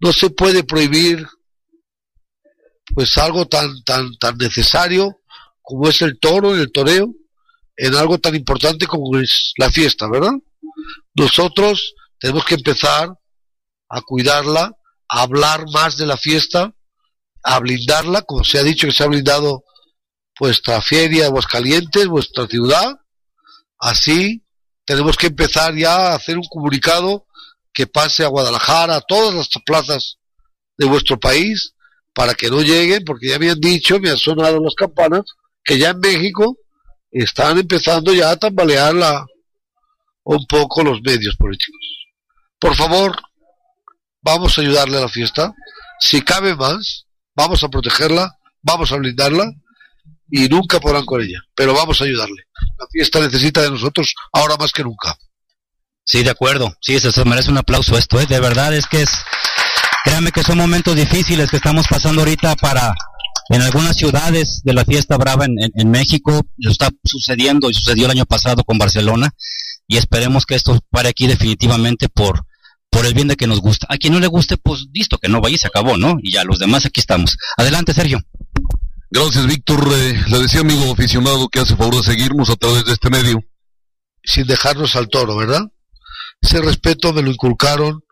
no 0.00 0.12
se 0.12 0.30
puede 0.30 0.64
prohibir 0.64 1.26
pues 2.94 3.16
algo 3.16 3.46
tan 3.46 3.82
tan 3.84 4.16
tan 4.18 4.36
necesario 4.36 5.20
como 5.62 5.88
es 5.88 6.02
el 6.02 6.18
toro 6.18 6.56
y 6.56 6.60
el 6.60 6.72
toreo 6.72 7.14
en 7.76 7.94
algo 7.94 8.18
tan 8.18 8.34
importante 8.34 8.86
como 8.86 9.18
es 9.18 9.52
la 9.56 9.70
fiesta, 9.70 10.08
¿verdad? 10.08 10.32
Nosotros 11.14 11.94
tenemos 12.18 12.44
que 12.44 12.56
empezar 12.56 13.10
a 13.88 14.00
cuidarla 14.02 14.72
hablar 15.20 15.66
más 15.72 15.98
de 15.98 16.06
la 16.06 16.16
fiesta, 16.16 16.74
a 17.42 17.58
blindarla, 17.58 18.22
como 18.22 18.44
se 18.44 18.58
ha 18.58 18.62
dicho 18.62 18.86
que 18.86 18.92
se 18.92 19.04
ha 19.04 19.08
blindado 19.08 19.64
vuestra 20.40 20.80
feria 20.80 21.26
Aguascalientes, 21.26 22.06
vuestra 22.06 22.46
ciudad. 22.46 22.98
Así 23.78 24.42
tenemos 24.86 25.16
que 25.16 25.26
empezar 25.26 25.74
ya 25.74 25.94
a 25.94 26.14
hacer 26.14 26.38
un 26.38 26.46
comunicado 26.48 27.26
que 27.74 27.86
pase 27.86 28.24
a 28.24 28.28
Guadalajara, 28.28 28.96
a 28.96 29.00
todas 29.02 29.34
las 29.34 29.48
plazas 29.66 30.18
de 30.78 30.86
vuestro 30.86 31.20
país, 31.20 31.74
para 32.14 32.34
que 32.34 32.48
no 32.48 32.60
lleguen, 32.62 33.04
porque 33.04 33.28
ya 33.28 33.38
me 33.38 33.50
han 33.50 33.60
dicho, 33.60 33.98
me 34.00 34.10
han 34.10 34.18
sonado 34.18 34.60
las 34.60 34.74
campanas, 34.74 35.24
que 35.62 35.78
ya 35.78 35.90
en 35.90 36.00
México 36.00 36.56
están 37.10 37.58
empezando 37.58 38.14
ya 38.14 38.30
a 38.30 38.36
tambalear 38.36 38.94
la, 38.94 39.26
un 40.24 40.46
poco 40.46 40.82
los 40.82 41.02
medios 41.02 41.36
políticos. 41.36 41.80
Por 42.58 42.74
favor, 42.76 43.16
vamos 44.22 44.56
a 44.56 44.60
ayudarle 44.62 44.98
a 44.98 45.02
la 45.02 45.08
fiesta. 45.08 45.52
Si 46.00 46.22
cabe 46.22 46.56
más, 46.56 47.06
vamos 47.34 47.62
a 47.62 47.68
protegerla, 47.68 48.30
vamos 48.62 48.92
a 48.92 48.96
blindarla 48.96 49.52
y 50.30 50.48
nunca 50.48 50.80
podrán 50.80 51.04
con 51.04 51.20
ella, 51.20 51.40
pero 51.54 51.74
vamos 51.74 52.00
a 52.00 52.04
ayudarle. 52.04 52.42
La 52.78 52.86
fiesta 52.90 53.20
necesita 53.20 53.62
de 53.62 53.70
nosotros 53.70 54.14
ahora 54.32 54.56
más 54.56 54.72
que 54.72 54.82
nunca. 54.82 55.16
Sí, 56.04 56.22
de 56.22 56.30
acuerdo. 56.30 56.74
Sí, 56.80 56.98
se 56.98 57.24
merece 57.24 57.50
un 57.50 57.58
aplauso 57.58 57.96
esto, 57.96 58.20
¿eh? 58.20 58.26
De 58.26 58.40
verdad 58.40 58.74
es 58.74 58.86
que 58.86 59.02
es... 59.02 59.10
Créanme 60.04 60.32
que 60.32 60.42
son 60.42 60.58
momentos 60.58 60.96
difíciles 60.96 61.50
que 61.50 61.56
estamos 61.56 61.86
pasando 61.88 62.22
ahorita 62.22 62.56
para... 62.56 62.94
En 63.48 63.60
algunas 63.60 63.96
ciudades 63.96 64.62
de 64.64 64.72
la 64.72 64.84
fiesta 64.84 65.16
brava 65.18 65.44
en, 65.44 65.56
en 65.58 65.90
México, 65.90 66.40
lo 66.56 66.70
está 66.70 66.88
sucediendo 67.04 67.68
y 67.68 67.74
sucedió 67.74 68.06
el 68.06 68.12
año 68.12 68.24
pasado 68.24 68.64
con 68.64 68.78
Barcelona 68.78 69.30
y 69.86 69.98
esperemos 69.98 70.46
que 70.46 70.54
esto 70.54 70.78
pare 70.90 71.10
aquí 71.10 71.26
definitivamente 71.26 72.08
por, 72.08 72.46
por 72.92 73.06
el 73.06 73.14
bien 73.14 73.26
de 73.26 73.36
que 73.36 73.46
nos 73.46 73.60
gusta. 73.60 73.86
A 73.88 73.96
quien 73.96 74.12
no 74.12 74.20
le 74.20 74.26
guste, 74.26 74.58
pues 74.58 74.84
listo, 74.92 75.16
que 75.16 75.28
no 75.28 75.40
vaya 75.40 75.54
y 75.54 75.58
se 75.58 75.66
acabó, 75.66 75.96
¿no? 75.96 76.18
Y 76.22 76.30
ya, 76.30 76.44
los 76.44 76.58
demás 76.58 76.84
aquí 76.84 77.00
estamos. 77.00 77.38
Adelante, 77.56 77.94
Sergio. 77.94 78.20
Gracias, 79.10 79.46
Víctor. 79.46 79.88
Eh, 79.94 80.22
le 80.28 80.38
decía, 80.38 80.60
amigo 80.60 80.92
aficionado, 80.92 81.48
que 81.48 81.60
hace 81.60 81.74
favor 81.74 81.96
de 81.96 82.02
seguirnos 82.02 82.50
a 82.50 82.56
través 82.56 82.84
de 82.84 82.92
este 82.92 83.08
medio. 83.08 83.42
Sin 84.22 84.46
dejarnos 84.46 84.94
al 84.94 85.08
toro, 85.08 85.34
¿verdad? 85.36 85.62
Ese 86.42 86.60
respeto 86.60 87.14
me 87.14 87.22
lo 87.22 87.30
inculcaron 87.30 88.04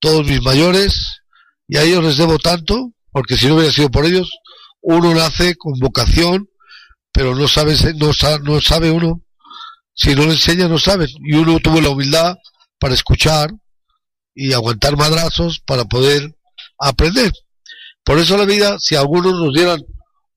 todos 0.00 0.26
mis 0.26 0.42
mayores 0.42 1.22
y 1.66 1.78
a 1.78 1.82
ellos 1.82 2.04
les 2.04 2.18
debo 2.18 2.38
tanto, 2.38 2.92
porque 3.10 3.38
si 3.38 3.46
no 3.46 3.54
hubiera 3.54 3.72
sido 3.72 3.90
por 3.90 4.04
ellos, 4.04 4.30
uno 4.82 5.14
nace 5.14 5.56
con 5.56 5.78
vocación, 5.78 6.46
pero 7.10 7.34
no 7.34 7.48
sabe, 7.48 7.74
no, 7.96 8.10
no 8.42 8.60
sabe 8.60 8.90
uno. 8.90 9.22
Si 9.94 10.14
no 10.14 10.26
le 10.26 10.32
enseña, 10.32 10.68
no 10.68 10.78
sabe. 10.78 11.08
Y 11.24 11.34
uno 11.34 11.58
tuvo 11.58 11.80
la 11.80 11.88
humildad 11.88 12.36
para 12.78 12.94
escuchar, 12.94 13.50
y 14.34 14.52
aguantar 14.52 14.96
madrazos 14.96 15.60
para 15.66 15.84
poder 15.84 16.34
aprender. 16.78 17.32
Por 18.04 18.18
eso 18.18 18.36
la 18.36 18.44
vida, 18.44 18.78
si 18.78 18.96
algunos 18.96 19.34
nos 19.34 19.52
dieran 19.52 19.84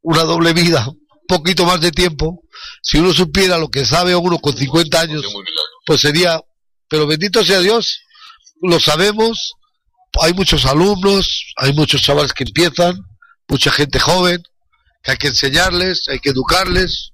una 0.02 0.24
doble 0.24 0.54
vida, 0.54 0.88
un 0.88 1.28
poquito 1.28 1.66
más 1.66 1.80
de 1.82 1.92
tiempo, 1.92 2.44
si 2.82 2.98
uno 2.98 3.14
supiera 3.14 3.58
lo 3.58 3.70
que 3.70 3.86
sabe 3.86 4.16
uno 4.16 4.40
con 4.40 4.56
50 4.56 5.00
años, 5.00 5.26
pues 5.86 6.02
sería 6.02 6.40
pero 6.94 7.08
bendito 7.08 7.44
sea 7.44 7.60
Dios, 7.60 8.04
lo 8.62 8.80
sabemos, 8.80 9.54
hay 10.22 10.32
muchos 10.34 10.64
alumnos, 10.68 11.54
hay 11.56 11.74
muchos 11.74 12.04
chavales 12.04 12.34
que 12.34 12.44
empiezan, 12.44 12.96
mucha 13.48 13.72
gente 13.72 13.98
joven, 14.00 14.44
que 15.02 15.10
hay 15.10 15.18
que 15.18 15.30
enseñarles, 15.30 16.08
hay 16.08 16.20
que 16.20 16.30
educarles, 16.30 17.14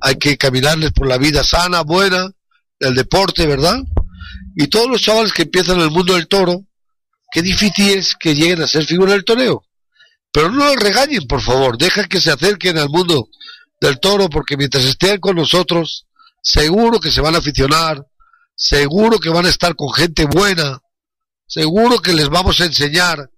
hay 0.00 0.14
que 0.14 0.38
caminarles 0.38 0.92
por 0.92 1.08
la 1.08 1.18
vida 1.18 1.42
sana, 1.42 1.82
buena, 1.82 2.30
del 2.78 2.94
deporte, 2.94 3.46
¿verdad? 3.46 3.80
Y 4.58 4.68
todos 4.68 4.88
los 4.88 5.02
chavales 5.02 5.34
que 5.34 5.42
empiezan 5.42 5.76
en 5.76 5.82
el 5.82 5.90
mundo 5.90 6.14
del 6.14 6.28
toro, 6.28 6.64
qué 7.30 7.42
difícil 7.42 7.90
es 7.90 8.14
que 8.18 8.34
lleguen 8.34 8.62
a 8.62 8.66
ser 8.66 8.86
figura 8.86 9.12
del 9.12 9.24
toreo. 9.24 9.62
Pero 10.32 10.50
no 10.50 10.64
los 10.64 10.76
regañen, 10.76 11.26
por 11.28 11.42
favor, 11.42 11.76
deja 11.76 12.08
que 12.08 12.22
se 12.22 12.30
acerquen 12.30 12.78
al 12.78 12.88
mundo 12.88 13.28
del 13.82 14.00
toro, 14.00 14.30
porque 14.30 14.56
mientras 14.56 14.86
estén 14.86 15.20
con 15.20 15.36
nosotros, 15.36 16.06
seguro 16.42 16.98
que 17.00 17.10
se 17.10 17.20
van 17.20 17.34
a 17.34 17.38
aficionar, 17.38 18.02
seguro 18.54 19.18
que 19.18 19.28
van 19.28 19.44
a 19.44 19.50
estar 19.50 19.76
con 19.76 19.92
gente 19.92 20.24
buena, 20.24 20.80
seguro 21.46 22.00
que 22.00 22.14
les 22.14 22.30
vamos 22.30 22.58
a 22.62 22.64
enseñar, 22.64 23.30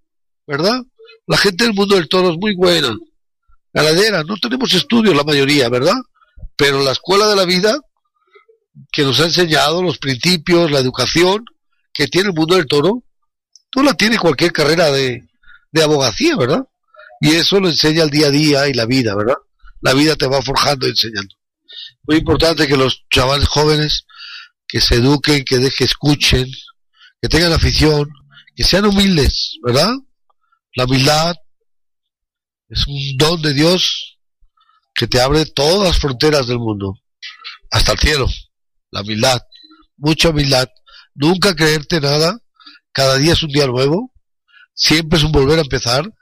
¿verdad? 0.46 0.80
La 1.26 1.36
gente 1.36 1.64
del 1.64 1.74
mundo 1.74 1.96
del 1.96 2.08
toro 2.08 2.30
es 2.30 2.38
muy 2.38 2.54
buena, 2.54 2.96
ganadera, 3.72 4.22
no 4.22 4.36
tenemos 4.36 4.72
estudios 4.72 5.16
la 5.16 5.24
mayoría, 5.24 5.68
¿verdad? 5.68 5.96
Pero 6.54 6.80
la 6.84 6.92
escuela 6.92 7.26
de 7.26 7.34
la 7.34 7.44
vida, 7.44 7.76
que 8.92 9.02
nos 9.02 9.20
ha 9.20 9.24
enseñado 9.24 9.82
los 9.82 9.98
principios, 9.98 10.70
la 10.70 10.78
educación 10.78 11.44
que 11.92 12.06
tiene 12.06 12.28
el 12.28 12.34
mundo 12.34 12.56
del 12.56 12.66
toro, 12.66 13.02
no 13.74 13.82
la 13.82 13.94
tiene 13.94 14.18
cualquier 14.18 14.52
carrera 14.52 14.90
de, 14.90 15.28
de 15.72 15.82
abogacía, 15.82 16.36
¿verdad? 16.36 16.64
Y 17.20 17.34
eso 17.34 17.60
lo 17.60 17.68
enseña 17.68 18.04
el 18.04 18.10
día 18.10 18.28
a 18.28 18.30
día 18.30 18.68
y 18.68 18.74
la 18.74 18.86
vida, 18.86 19.14
¿verdad? 19.14 19.36
La 19.80 19.94
vida 19.94 20.16
te 20.16 20.26
va 20.26 20.42
forjando 20.42 20.86
y 20.86 20.90
enseñando. 20.90 21.34
Muy 22.04 22.16
importante 22.16 22.66
que 22.66 22.76
los 22.76 23.04
chavales 23.10 23.48
jóvenes 23.48 24.04
que 24.66 24.80
se 24.80 24.96
eduquen, 24.96 25.44
que 25.44 25.58
dejen, 25.58 25.86
escuchen, 25.86 26.46
que 27.20 27.28
tengan 27.28 27.52
afición, 27.52 28.08
que 28.54 28.64
sean 28.64 28.86
humildes, 28.86 29.58
¿verdad? 29.62 29.92
La 30.74 30.84
humildad 30.84 31.36
es 32.68 32.86
un 32.86 33.16
don 33.16 33.40
de 33.42 33.54
Dios 33.54 34.18
que 34.94 35.06
te 35.06 35.20
abre 35.20 35.46
todas 35.46 35.88
las 35.88 35.98
fronteras 35.98 36.46
del 36.46 36.58
mundo, 36.58 36.94
hasta 37.70 37.92
el 37.92 37.98
cielo. 37.98 38.28
La 38.90 39.02
humildad, 39.02 39.40
mucha 39.96 40.30
humildad. 40.30 40.68
Nunca 41.14 41.54
creerte 41.54 42.00
nada, 42.00 42.38
cada 42.92 43.16
día 43.16 43.32
es 43.32 43.42
un 43.42 43.50
día 43.50 43.66
nuevo, 43.66 44.12
siempre 44.74 45.18
es 45.18 45.24
un 45.24 45.32
volver 45.32 45.58
a 45.58 45.62
empezar, 45.62 46.12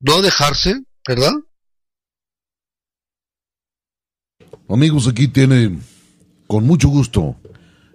no 0.00 0.20
dejarse, 0.20 0.82
¿verdad? 1.06 1.32
Amigos, 4.68 5.06
aquí 5.06 5.28
tiene 5.28 5.78
con 6.46 6.66
mucho 6.66 6.88
gusto, 6.88 7.36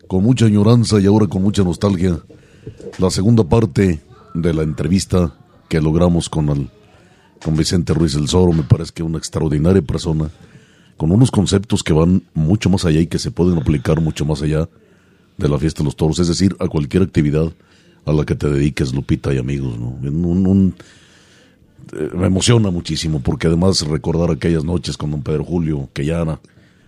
con 0.07 0.23
mucha 0.23 0.45
añoranza 0.45 0.99
y 0.99 1.05
ahora 1.05 1.27
con 1.27 1.41
mucha 1.41 1.63
nostalgia 1.63 2.19
la 2.97 3.09
segunda 3.09 3.43
parte 3.43 4.01
de 4.33 4.53
la 4.53 4.63
entrevista 4.63 5.35
que 5.69 5.81
logramos 5.81 6.29
con 6.29 6.49
el 6.49 6.69
con 7.43 7.55
Vicente 7.55 7.93
Ruiz 7.93 8.13
del 8.13 8.27
Zoro, 8.27 8.51
me 8.51 8.63
parece 8.63 8.93
que 8.93 9.03
una 9.03 9.19
extraordinaria 9.19 9.81
persona, 9.81 10.29
con 10.97 11.11
unos 11.11 11.31
conceptos 11.31 11.83
que 11.83 11.93
van 11.93 12.23
mucho 12.33 12.69
más 12.69 12.83
allá 12.83 12.99
y 12.99 13.07
que 13.07 13.19
se 13.19 13.31
pueden 13.31 13.57
aplicar 13.57 14.01
mucho 14.01 14.25
más 14.25 14.41
allá 14.41 14.67
de 15.37 15.47
la 15.47 15.59
fiesta 15.59 15.79
de 15.79 15.85
los 15.85 15.95
toros, 15.95 16.19
es 16.19 16.27
decir, 16.27 16.55
a 16.59 16.67
cualquier 16.67 17.03
actividad 17.03 17.53
a 18.05 18.11
la 18.11 18.25
que 18.25 18.35
te 18.35 18.49
dediques, 18.49 18.93
Lupita 18.93 19.33
y 19.33 19.37
amigos, 19.37 19.77
¿no? 19.79 19.95
Eh, 21.93 22.09
me 22.15 22.27
emociona 22.27 22.71
muchísimo, 22.71 23.21
porque 23.21 23.47
además 23.47 23.81
recordar 23.87 24.31
aquellas 24.31 24.63
noches 24.63 24.97
con 24.97 25.11
don 25.11 25.21
Pedro 25.21 25.43
Julio, 25.43 25.89
que 25.93 26.05
ya 26.05 26.39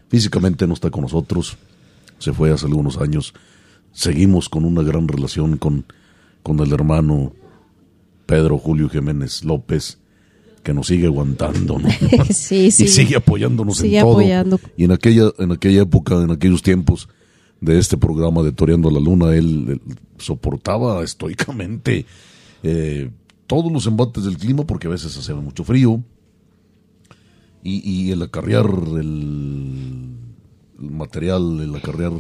físicamente 0.10 0.66
no 0.68 0.74
está 0.74 0.89
con 0.89 1.03
nosotros, 1.03 1.57
se 2.18 2.34
fue 2.34 2.51
hace 2.51 2.66
algunos 2.66 2.97
años, 2.97 3.34
seguimos 3.93 4.49
con 4.49 4.66
una 4.66 4.82
gran 4.82 5.07
relación 5.07 5.57
con, 5.57 5.86
con 6.41 6.60
el 6.60 6.74
hermano 6.74 7.34
Pedro 8.26 8.57
Julio 8.57 8.89
Jiménez 8.89 9.43
López, 9.45 9.99
que 10.70 10.74
nos 10.76 10.86
sigue 10.86 11.07
aguantando, 11.07 11.80
¿no? 11.80 11.89
sí, 12.30 12.70
sí. 12.72 12.84
Y 12.84 12.88
sigue 12.88 13.15
apoyándonos 13.15 13.78
sigue 13.78 13.97
en 13.97 14.03
todo. 14.03 14.11
Apoyando. 14.11 14.59
Y 14.78 14.84
en 14.84 14.91
aquella, 14.91 15.32
en 15.39 15.51
aquella 15.51 15.82
época, 15.82 16.13
en 16.22 16.30
aquellos 16.30 16.61
tiempos 16.61 17.09
de 17.59 17.80
este 17.80 17.97
programa 17.97 18.43
de 18.43 18.51
Toreando 18.51 18.91
la 18.91 18.99
Luna, 18.99 19.34
él, 19.34 19.65
él 19.67 19.82
soportaba 20.20 21.03
estoicamente 21.03 22.05
eh, 22.61 23.09
todos 23.47 23.72
los 23.72 23.88
embates 23.88 24.26
del 24.26 24.38
clima 24.38 24.63
porque 24.63 24.86
a 24.86 24.91
veces 24.91 25.17
hacía 25.17 25.34
mucho 25.34 25.63
frío. 25.63 26.03
Y, 27.63 27.82
y 27.89 28.11
el 28.11 28.22
acarrear 28.22 28.67
el, 28.67 30.13
el 30.80 30.91
material, 30.91 31.61
el 31.61 31.76
acarrear 31.76 32.13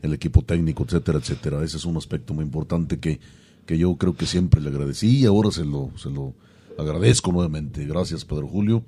el 0.00 0.14
equipo 0.14 0.42
técnico, 0.42 0.84
etcétera, 0.84 1.18
etcétera. 1.18 1.64
Ese 1.64 1.76
es 1.76 1.84
un 1.84 1.96
aspecto 1.96 2.34
muy 2.34 2.44
importante 2.44 3.00
que, 3.00 3.18
que 3.66 3.76
yo 3.76 3.96
creo 3.96 4.14
que 4.14 4.26
siempre 4.26 4.60
le 4.60 4.68
agradecí 4.68 5.18
y 5.18 5.26
ahora 5.26 5.50
se 5.50 5.64
lo, 5.64 5.90
se 5.96 6.08
lo 6.08 6.34
agradezco 6.78 7.32
nuevamente. 7.32 7.84
Gracias, 7.86 8.24
Pedro 8.24 8.46
Julio. 8.48 8.82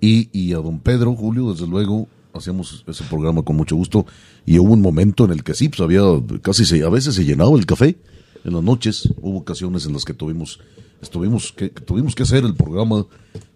Y, 0.00 0.28
y 0.32 0.52
a 0.52 0.58
don 0.58 0.80
Pedro 0.80 1.14
Julio, 1.14 1.52
desde 1.52 1.66
luego, 1.66 2.08
hacíamos 2.34 2.84
ese 2.86 3.04
programa 3.04 3.42
con 3.42 3.56
mucho 3.56 3.76
gusto. 3.76 4.06
Y 4.44 4.58
hubo 4.58 4.72
un 4.72 4.82
momento 4.82 5.24
en 5.24 5.30
el 5.32 5.44
que 5.44 5.54
sí, 5.54 5.68
pues 5.68 5.80
había 5.80 6.02
casi 6.42 6.64
se, 6.64 6.82
a 6.82 6.88
veces 6.88 7.14
se 7.14 7.24
llenaba 7.24 7.56
el 7.56 7.66
café 7.66 7.96
en 8.44 8.52
las 8.52 8.62
noches. 8.62 9.08
Hubo 9.20 9.38
ocasiones 9.38 9.86
en 9.86 9.92
las 9.92 10.04
que 10.04 10.14
tuvimos 10.14 10.60
estuvimos 11.00 11.52
que 11.52 11.68
tuvimos 11.68 12.14
que 12.14 12.22
hacer 12.22 12.44
el 12.44 12.54
programa 12.54 13.06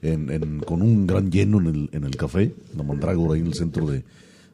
en, 0.03 0.61
con 0.61 0.83
un 0.83 1.07
gran 1.07 1.31
lleno 1.31 1.59
en 1.61 1.67
el, 1.67 1.91
en 1.93 2.05
el 2.05 2.17
café, 2.17 2.55
la 2.77 2.83
Mandrágora, 2.83 3.35
ahí 3.35 3.41
en 3.41 3.47
el 3.47 3.55
centro 3.55 3.87
de, 3.87 4.05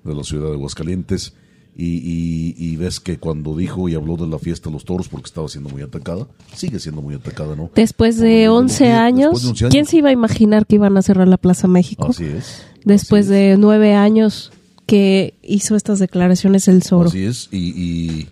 de 0.04 0.14
la 0.14 0.22
ciudad 0.22 0.48
de 0.48 0.54
Aguascalientes. 0.54 1.34
Y, 1.76 1.96
y, 1.96 2.54
y, 2.56 2.76
ves 2.76 3.00
que 3.00 3.18
cuando 3.18 3.56
dijo 3.56 3.88
y 3.88 3.96
habló 3.96 4.16
de 4.16 4.28
la 4.28 4.38
fiesta 4.38 4.70
de 4.70 4.74
los 4.74 4.84
toros 4.84 5.08
porque 5.08 5.26
estaba 5.26 5.48
siendo 5.48 5.70
muy 5.70 5.82
atacada, 5.82 6.28
sigue 6.54 6.78
siendo 6.78 7.02
muy 7.02 7.16
atacada, 7.16 7.56
¿no? 7.56 7.68
Después 7.74 8.16
de, 8.16 8.48
11 8.48 8.92
años, 8.92 9.32
después 9.32 9.42
de 9.42 9.50
11 9.50 9.64
años, 9.64 9.72
¿quién 9.72 9.86
se 9.86 9.96
iba 9.96 10.10
a 10.10 10.12
imaginar 10.12 10.66
que 10.66 10.76
iban 10.76 10.96
a 10.96 11.02
cerrar 11.02 11.26
la 11.26 11.36
Plaza 11.36 11.66
México? 11.66 12.06
Así 12.10 12.26
es. 12.26 12.64
Después 12.84 13.26
así 13.26 13.34
de 13.34 13.52
es. 13.52 13.58
nueve 13.58 13.94
años 13.94 14.52
que 14.86 15.34
hizo 15.42 15.74
estas 15.74 15.98
declaraciones 15.98 16.68
el 16.68 16.84
Zoro. 16.84 17.08
Así 17.08 17.24
es, 17.24 17.48
y, 17.50 18.28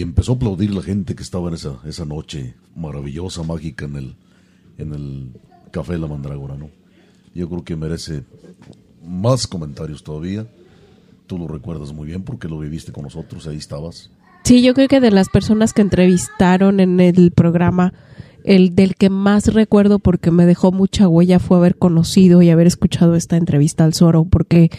empezó 0.00 0.32
a 0.32 0.36
aplaudir 0.36 0.72
la 0.72 0.82
gente 0.82 1.14
que 1.14 1.22
estaba 1.22 1.48
en 1.48 1.56
esa, 1.56 1.78
esa 1.84 2.06
noche 2.06 2.54
maravillosa, 2.74 3.42
mágica 3.42 3.84
en 3.84 3.96
el, 3.96 4.16
en 4.78 4.94
el 4.94 5.32
Café 5.72 5.94
de 5.94 5.98
la 5.98 6.06
Mandrágora, 6.06 6.56
¿no? 6.56 6.70
Yo 7.34 7.48
creo 7.48 7.64
que 7.64 7.76
merece 7.76 8.22
más 9.04 9.46
comentarios 9.46 10.02
todavía 10.02 10.46
tú 11.28 11.38
lo 11.38 11.46
recuerdas 11.46 11.92
muy 11.92 12.08
bien 12.08 12.22
porque 12.22 12.48
lo 12.48 12.58
viviste 12.58 12.90
con 12.90 13.04
nosotros, 13.04 13.46
ahí 13.46 13.56
estabas. 13.56 14.10
Sí, 14.42 14.62
yo 14.62 14.74
creo 14.74 14.88
que 14.88 15.00
de 15.00 15.12
las 15.12 15.28
personas 15.28 15.72
que 15.72 15.82
entrevistaron 15.82 16.80
en 16.80 16.98
el 16.98 17.30
programa, 17.30 17.92
el 18.44 18.74
del 18.74 18.96
que 18.96 19.10
más 19.10 19.52
recuerdo 19.52 19.98
porque 19.98 20.30
me 20.30 20.46
dejó 20.46 20.72
mucha 20.72 21.06
huella 21.06 21.38
fue 21.38 21.58
haber 21.58 21.76
conocido 21.76 22.42
y 22.42 22.50
haber 22.50 22.66
escuchado 22.66 23.14
esta 23.14 23.36
entrevista 23.36 23.84
al 23.84 23.94
Zoro, 23.94 24.24
porque 24.24 24.70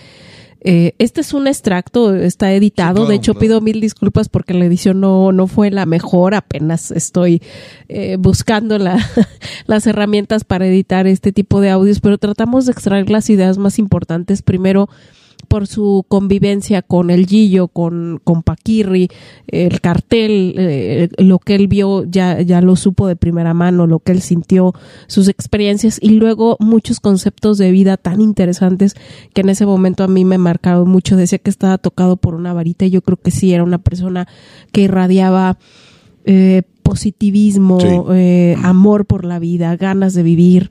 eh, 0.62 0.94
este 0.98 1.22
es 1.22 1.34
un 1.34 1.48
extracto, 1.48 2.16
está 2.16 2.52
editado, 2.52 2.96
sí, 2.96 2.96
claro, 2.96 3.10
de 3.10 3.16
hecho 3.16 3.34
claro. 3.34 3.40
pido 3.42 3.62
mil 3.62 3.80
disculpas 3.80 4.28
porque 4.28 4.54
la 4.54 4.66
edición 4.66 5.00
no, 5.00 5.32
no 5.32 5.48
fue 5.48 5.70
la 5.72 5.86
mejor, 5.86 6.34
apenas 6.34 6.92
estoy 6.92 7.42
eh, 7.88 8.18
buscando 8.20 8.78
la, 8.78 8.98
las 9.68 9.88
herramientas 9.88 10.44
para 10.44 10.68
editar 10.68 11.06
este 11.06 11.32
tipo 11.32 11.62
de 11.62 11.70
audios, 11.70 12.02
pero 12.02 12.18
tratamos 12.18 12.66
de 12.66 12.72
extraer 12.72 13.10
las 13.10 13.30
ideas 13.30 13.58
más 13.58 13.78
importantes. 13.78 14.42
Primero, 14.42 14.90
por 15.50 15.68
su 15.68 16.06
convivencia 16.08 16.82
con 16.82 17.10
el 17.10 17.26
Gillo, 17.26 17.68
con, 17.68 18.22
con 18.24 18.44
Paquirri, 18.44 19.10
el 19.48 19.82
cartel, 19.82 20.54
eh, 20.58 21.10
lo 21.18 21.40
que 21.40 21.56
él 21.56 21.68
vio 21.68 22.06
ya, 22.06 22.42
ya 22.42 22.62
lo 22.62 22.78
supo 22.78 23.08
de 23.08 23.18
primera 23.18 23.54
mano, 23.54 23.88
lo 23.88 24.00
que 24.00 24.14
él 24.14 24.22
sintió, 24.22 24.74
sus 25.08 25.28
experiencias 25.28 26.00
y 26.02 26.12
luego 26.12 26.56
muchos 26.60 27.02
conceptos 27.02 27.58
de 27.58 27.72
vida 27.72 27.98
tan 27.98 28.22
interesantes 28.22 28.96
que 29.34 29.42
en 29.42 29.50
ese 29.50 29.66
momento 29.66 30.04
a 30.04 30.08
mí 30.08 30.24
me 30.24 30.38
marcaron 30.38 30.88
mucho. 30.88 31.18
Decía 31.18 31.40
que 31.40 31.50
estaba 31.50 31.78
tocado 31.78 32.16
por 32.16 32.36
una 32.36 32.54
varita 32.54 32.86
y 32.86 32.92
yo 32.92 33.02
creo 33.02 33.18
que 33.18 33.32
sí, 33.32 33.52
era 33.54 33.64
una 33.64 33.80
persona 33.80 34.28
que 34.72 34.82
irradiaba 34.82 35.58
eh, 36.26 36.62
positivismo, 36.84 37.80
Sí. 37.80 37.88
eh, 38.14 38.56
amor 38.64 39.06
por 39.06 39.26
la 39.26 39.40
vida, 39.40 39.76
ganas 39.76 40.14
de 40.14 40.24
vivir 40.24 40.70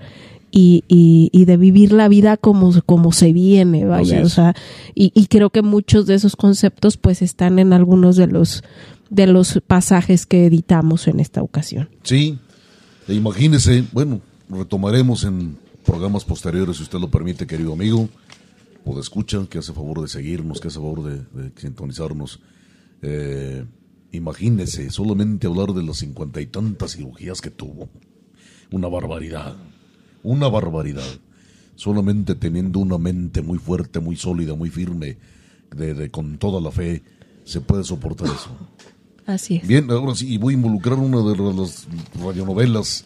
y, 0.51 0.85
y, 0.89 1.31
y 1.33 1.45
de 1.45 1.57
vivir 1.57 1.93
la 1.93 2.09
vida 2.09 2.37
como, 2.37 2.73
como 2.83 3.13
se 3.13 3.33
viene, 3.33 3.85
vaya, 3.85 4.23
o 4.23 4.29
sea, 4.29 4.55
y, 4.95 5.13
y 5.15 5.27
creo 5.27 5.51
que 5.51 5.63
muchos 5.63 6.07
de 6.07 6.15
esos 6.15 6.37
conceptos 6.37 6.97
pues 6.97 7.23
están 7.23 7.59
en 7.59 7.73
algunos 7.73 8.17
de 8.17 8.27
los 8.27 8.63
de 9.11 9.27
los 9.27 9.61
pasajes 9.67 10.27
que 10.27 10.47
editamos 10.47 11.09
en 11.09 11.19
esta 11.21 11.43
ocasión. 11.43 11.89
Sí, 12.03 12.39
e 13.09 13.15
imagínese, 13.15 13.85
bueno, 13.93 14.21
retomaremos 14.51 15.25
en 15.25 15.57
programas 15.85 16.25
posteriores, 16.25 16.77
si 16.77 16.83
usted 16.83 16.99
lo 16.99 17.11
permite, 17.11 17.47
querido 17.47 17.73
amigo, 17.73 18.09
o 18.85 18.95
de 18.95 19.01
escucha, 19.01 19.47
que 19.49 19.59
hace 19.59 19.73
favor 19.73 20.03
de 20.03 20.09
seguirnos, 20.09 20.61
que 20.61 20.69
hace 20.69 20.79
favor 20.79 21.03
de, 21.03 21.43
de 21.43 21.51
sintonizarnos. 21.57 22.41
Eh, 23.01 23.65
imagínese, 24.13 24.91
solamente 24.91 25.47
hablar 25.47 25.73
de 25.73 25.83
las 25.83 25.99
cincuenta 25.99 26.41
y 26.41 26.47
tantas 26.47 26.93
cirugías 26.93 27.41
que 27.41 27.51
tuvo. 27.51 27.89
Una 28.71 28.89
barbaridad, 28.89 29.57
una 30.23 30.49
barbaridad. 30.49 31.05
Solamente 31.77 32.35
teniendo 32.35 32.81
una 32.81 32.99
mente 32.99 33.41
muy 33.43 33.59
fuerte, 33.59 34.01
muy 34.01 34.17
sólida, 34.17 34.55
muy 34.55 34.69
firme, 34.71 35.17
de, 35.75 35.95
de- 35.95 36.11
con 36.11 36.39
toda 36.39 36.61
la 36.61 36.71
fe, 36.73 37.03
se 37.45 37.61
puede 37.61 37.85
soportar 37.85 38.27
eso. 38.27 38.51
Así 39.27 39.57
es. 39.57 39.69
Bien, 39.69 39.91
ahora 39.91 40.15
sí, 40.15 40.33
y 40.35 40.39
voy 40.39 40.55
a 40.55 40.57
involucrar 40.57 40.99
una 40.99 41.19
de 41.23 41.37
las 41.37 41.87
radionovelas 42.19 43.05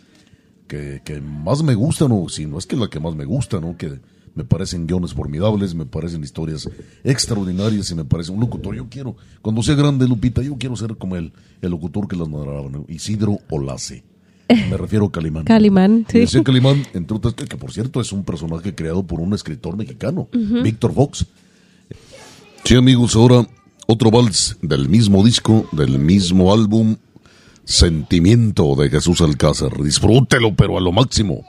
que, 0.68 1.02
que 1.04 1.20
más 1.20 1.62
me 1.62 1.74
gustan, 1.74 2.12
o 2.12 2.28
si 2.28 2.46
no 2.46 2.58
es 2.58 2.66
que 2.66 2.76
la 2.76 2.88
que 2.88 3.00
más 3.00 3.14
me 3.16 3.24
gusta, 3.24 3.60
¿no? 3.60 3.76
Que 3.76 4.00
me 4.34 4.44
parecen 4.44 4.86
guiones 4.86 5.12
formidables, 5.12 5.74
me 5.74 5.84
parecen 5.84 6.22
historias 6.22 6.66
extraordinarias 7.04 7.90
y 7.90 7.94
me 7.94 8.04
parece 8.04 8.32
un 8.32 8.40
locutor. 8.40 8.74
Yo 8.74 8.86
quiero, 8.88 9.16
cuando 9.42 9.62
sea 9.62 9.74
grande, 9.74 10.06
Lupita, 10.08 10.40
yo 10.42 10.56
quiero 10.56 10.76
ser 10.76 10.96
como 10.96 11.16
el, 11.16 11.32
el 11.60 11.70
locutor 11.70 12.08
que 12.08 12.16
las 12.16 12.28
narraba, 12.28 12.70
¿no? 12.70 12.86
Isidro 12.88 13.38
Olace. 13.50 14.04
Me 14.48 14.76
refiero 14.76 15.06
a 15.06 15.12
Calimán. 15.12 15.44
Calimán, 15.44 16.04
Y 16.08 16.12
sí. 16.12 16.18
decía 16.20 16.42
Calimán, 16.42 16.84
entre 16.94 17.16
otras, 17.16 17.34
que, 17.34 17.46
que 17.46 17.56
por 17.56 17.72
cierto 17.72 18.00
es 18.00 18.12
un 18.12 18.24
personaje 18.24 18.74
creado 18.74 19.02
por 19.02 19.20
un 19.20 19.32
escritor 19.34 19.76
mexicano, 19.76 20.28
Víctor 20.32 20.92
Fox. 20.94 21.26
Sí, 22.64 22.76
amigos, 22.76 23.16
ahora 23.16 23.46
otro 23.86 24.10
vals 24.10 24.56
del 24.62 24.88
mismo 24.88 25.24
disco, 25.24 25.66
del 25.72 25.98
mismo 25.98 26.52
álbum, 26.52 26.96
Sentimiento 27.64 28.74
de 28.74 28.90
Jesús 28.90 29.20
Alcázar. 29.20 29.80
Disfrútelo, 29.82 30.54
pero 30.54 30.76
a 30.76 30.80
lo 30.80 30.90
máximo. 30.92 31.44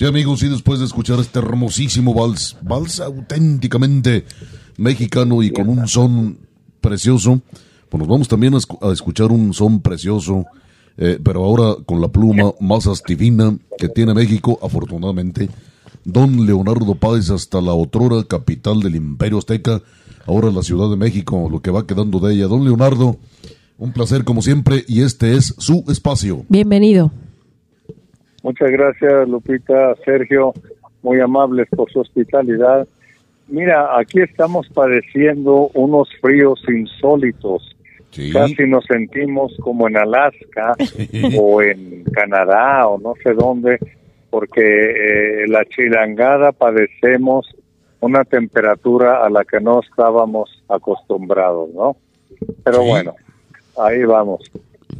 Sí, 0.00 0.06
amigos, 0.06 0.42
y 0.42 0.48
después 0.48 0.78
de 0.80 0.86
escuchar 0.86 1.20
este 1.20 1.40
hermosísimo 1.40 2.14
vals, 2.14 2.56
vals 2.62 3.00
auténticamente 3.00 4.24
mexicano 4.78 5.42
y 5.42 5.50
con 5.50 5.68
un 5.68 5.86
son 5.88 6.38
precioso, 6.80 7.42
pues 7.90 7.98
nos 7.98 8.08
vamos 8.08 8.26
también 8.26 8.54
a, 8.54 8.56
escu- 8.56 8.78
a 8.80 8.94
escuchar 8.94 9.30
un 9.30 9.52
son 9.52 9.82
precioso, 9.82 10.46
eh, 10.96 11.18
pero 11.22 11.44
ahora 11.44 11.74
con 11.84 12.00
la 12.00 12.08
pluma 12.08 12.54
más 12.60 12.86
astivina 12.86 13.54
que 13.76 13.90
tiene 13.90 14.14
México, 14.14 14.58
afortunadamente, 14.62 15.50
don 16.02 16.46
Leonardo 16.46 16.94
Páez 16.94 17.28
hasta 17.28 17.60
la 17.60 17.74
otrora 17.74 18.24
capital 18.24 18.80
del 18.80 18.96
Imperio 18.96 19.36
Azteca, 19.36 19.82
ahora 20.26 20.50
la 20.50 20.62
Ciudad 20.62 20.88
de 20.88 20.96
México, 20.96 21.46
lo 21.52 21.60
que 21.60 21.70
va 21.70 21.86
quedando 21.86 22.20
de 22.20 22.36
ella. 22.36 22.46
Don 22.46 22.64
Leonardo, 22.64 23.18
un 23.76 23.92
placer 23.92 24.24
como 24.24 24.40
siempre, 24.40 24.82
y 24.88 25.02
este 25.02 25.36
es 25.36 25.54
su 25.58 25.84
espacio. 25.88 26.46
Bienvenido. 26.48 27.12
Muchas 28.42 28.70
gracias, 28.70 29.28
Lupita, 29.28 29.94
Sergio, 30.04 30.52
muy 31.02 31.20
amables 31.20 31.68
por 31.70 31.90
su 31.90 32.00
hospitalidad. 32.00 32.86
Mira, 33.48 33.98
aquí 33.98 34.20
estamos 34.20 34.68
padeciendo 34.68 35.70
unos 35.74 36.08
fríos 36.20 36.62
insólitos. 36.68 37.76
Sí. 38.10 38.32
Casi 38.32 38.66
nos 38.66 38.84
sentimos 38.86 39.56
como 39.60 39.88
en 39.88 39.96
Alaska 39.96 40.74
o 41.38 41.62
en 41.62 42.04
Canadá 42.12 42.88
o 42.88 42.98
no 42.98 43.14
sé 43.22 43.34
dónde, 43.34 43.78
porque 44.30 44.60
eh, 44.62 45.46
la 45.48 45.64
chilangada 45.64 46.52
padecemos 46.52 47.46
una 48.00 48.24
temperatura 48.24 49.24
a 49.24 49.30
la 49.30 49.44
que 49.44 49.60
no 49.60 49.80
estábamos 49.80 50.62
acostumbrados, 50.68 51.70
¿no? 51.74 51.96
Pero 52.64 52.82
Sí. 52.82 52.88
bueno, 52.88 53.14
ahí 53.78 54.02
vamos. 54.04 54.50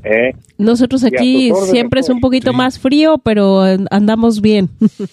¿Eh? 0.04 0.34
Nosotros 0.58 1.04
aquí 1.04 1.52
siempre 1.70 2.00
es 2.00 2.08
un 2.08 2.20
pues. 2.20 2.22
poquito 2.22 2.50
Sí. 2.52 2.56
más 2.56 2.78
frío, 2.78 3.18
pero 3.18 3.62
andamos 3.90 4.40
bien. 4.40 4.68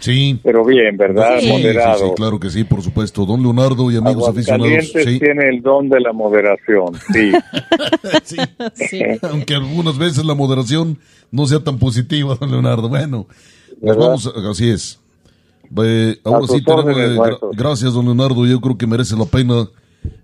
Sí. 0.00 0.40
Pero 0.42 0.64
bien, 0.64 0.96
¿verdad? 0.96 1.40
Sí, 1.40 1.44
sí, 1.46 1.52
Moderado. 1.52 1.98
sí, 2.08 2.12
claro 2.16 2.40
que 2.40 2.48
sí, 2.48 2.64
por 2.64 2.80
supuesto. 2.80 3.26
Don 3.26 3.42
Leonardo 3.42 3.90
y 3.90 3.96
amigos 3.96 4.26
aficionados. 4.30 4.86
Sí, 4.94 5.18
tiene 5.20 5.50
el 5.50 5.60
don 5.60 5.90
de 5.90 6.00
la 6.00 6.14
moderación, 6.14 6.94
sí. 7.12 7.32
sí. 8.24 8.36
Sí. 8.72 9.02
Aunque 9.30 9.54
algunas 9.56 9.98
veces 9.98 10.24
la 10.24 10.34
moderación 10.34 10.96
no 11.30 11.46
sea 11.46 11.62
tan 11.62 11.78
positiva, 11.78 12.34
don 12.40 12.50
Leonardo. 12.50 12.88
Bueno, 12.88 13.26
nos 13.82 13.96
vamos, 13.98 14.26
así 14.50 14.70
es. 14.70 14.98
Eh, 15.84 16.16
ahora 16.24 16.46
sí 16.46 16.64
tenemos, 16.64 16.84
órdenes, 16.86 17.10
eh, 17.10 17.16
gra- 17.18 17.38
gracias, 17.52 17.92
don 17.92 18.06
Leonardo. 18.06 18.46
Yo 18.46 18.58
creo 18.62 18.78
que 18.78 18.86
merece 18.86 19.14
la 19.18 19.26
pena 19.26 19.68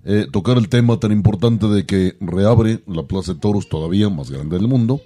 eh, 0.04 0.26
tocar 0.30 0.56
el 0.56 0.68
tema 0.68 0.98
tan 0.98 1.12
importante 1.12 1.66
de 1.66 1.84
que 1.84 2.14
reabre 2.20 2.80
la 2.86 3.02
Plaza 3.02 3.34
de 3.34 3.40
Toros 3.40 3.68
todavía 3.68 4.08
más 4.08 4.30
grande 4.30 4.58
del 4.58 4.68
mundo. 4.68 5.00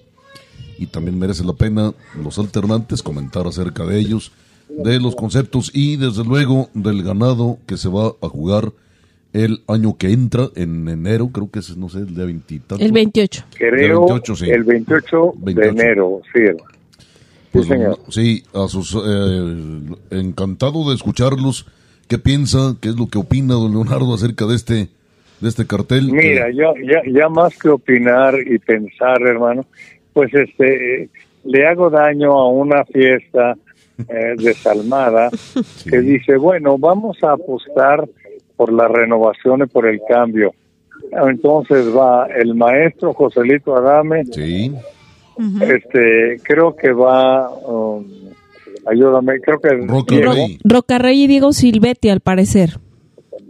Y 0.78 0.86
también 0.86 1.18
merece 1.18 1.44
la 1.44 1.52
pena 1.52 1.92
los 2.22 2.38
alternantes 2.38 3.02
comentar 3.02 3.46
acerca 3.46 3.84
de 3.84 3.98
ellos, 3.98 4.32
de 4.68 4.98
los 4.98 5.14
conceptos 5.14 5.70
y 5.74 5.96
desde 5.96 6.24
luego 6.24 6.70
del 6.74 7.02
ganado 7.02 7.58
que 7.66 7.76
se 7.76 7.88
va 7.88 8.14
a 8.22 8.28
jugar 8.28 8.72
el 9.32 9.62
año 9.68 9.96
que 9.96 10.10
entra 10.10 10.48
en 10.56 10.88
enero, 10.88 11.28
creo 11.28 11.50
que 11.50 11.60
es, 11.60 11.76
no 11.76 11.88
sé, 11.88 11.98
el 11.98 12.14
día 12.14 12.24
20 12.24 12.54
y 12.54 12.58
tanto. 12.60 12.84
El 12.84 12.92
28. 12.92 13.44
Creo 13.56 14.06
28, 14.06 14.36
sí. 14.36 14.50
el 14.50 14.64
28, 14.64 15.34
28. 15.36 15.60
de 15.60 15.82
enero, 15.82 16.22
sí. 16.32 16.40
Pues, 17.52 17.66
Sí, 17.66 17.72
señor. 17.72 17.98
sí, 18.08 18.44
a 18.54 18.68
sus, 18.68 18.94
eh, 18.94 19.80
encantado 20.10 20.88
de 20.88 20.94
escucharlos. 20.94 21.66
¿Qué 22.10 22.18
piensa? 22.18 22.74
¿Qué 22.80 22.88
es 22.88 22.96
lo 22.96 23.06
que 23.06 23.18
opina 23.18 23.54
don 23.54 23.70
Leonardo 23.70 24.12
acerca 24.12 24.44
de 24.44 24.56
este, 24.56 24.88
de 25.40 25.48
este 25.48 25.64
cartel? 25.64 26.10
Mira, 26.10 26.46
Que- 26.48 26.56
yo 26.56 26.74
ya, 26.84 27.02
ya 27.08 27.28
más 27.28 27.56
que 27.56 27.68
opinar 27.68 28.34
y 28.44 28.58
pensar, 28.58 29.22
hermano, 29.22 29.64
pues 30.12 30.34
este 30.34 31.08
le 31.44 31.66
hago 31.68 31.88
daño 31.88 32.32
a 32.32 32.48
una 32.48 32.84
fiesta 32.84 33.54
eh, 34.08 34.34
desalmada 34.36 35.30
que 35.88 36.00
dice, 36.00 36.36
bueno, 36.36 36.78
vamos 36.78 37.16
a 37.22 37.30
apostar 37.34 38.08
por 38.56 38.72
la 38.72 38.88
renovación 38.88 39.62
y 39.62 39.66
por 39.66 39.86
el 39.86 40.00
cambio. 40.08 40.52
Entonces 41.12 41.86
va 41.96 42.26
el 42.26 42.56
maestro 42.56 43.14
Joselito 43.14 43.76
Adame, 43.76 44.24
sí, 44.24 44.72
este 45.60 46.40
creo 46.42 46.74
que 46.74 46.90
va, 46.90 47.48
um, 47.50 48.04
ayúdame, 48.86 49.40
creo 49.40 49.60
que 49.60 49.70
Roca 49.70 50.14
Diego. 50.14 50.32
Rey. 50.32 50.58
Rocarrey 50.64 51.24
y 51.24 51.26
Diego 51.26 51.52
Silvetti, 51.52 52.08
al 52.08 52.20
parecer. 52.20 52.78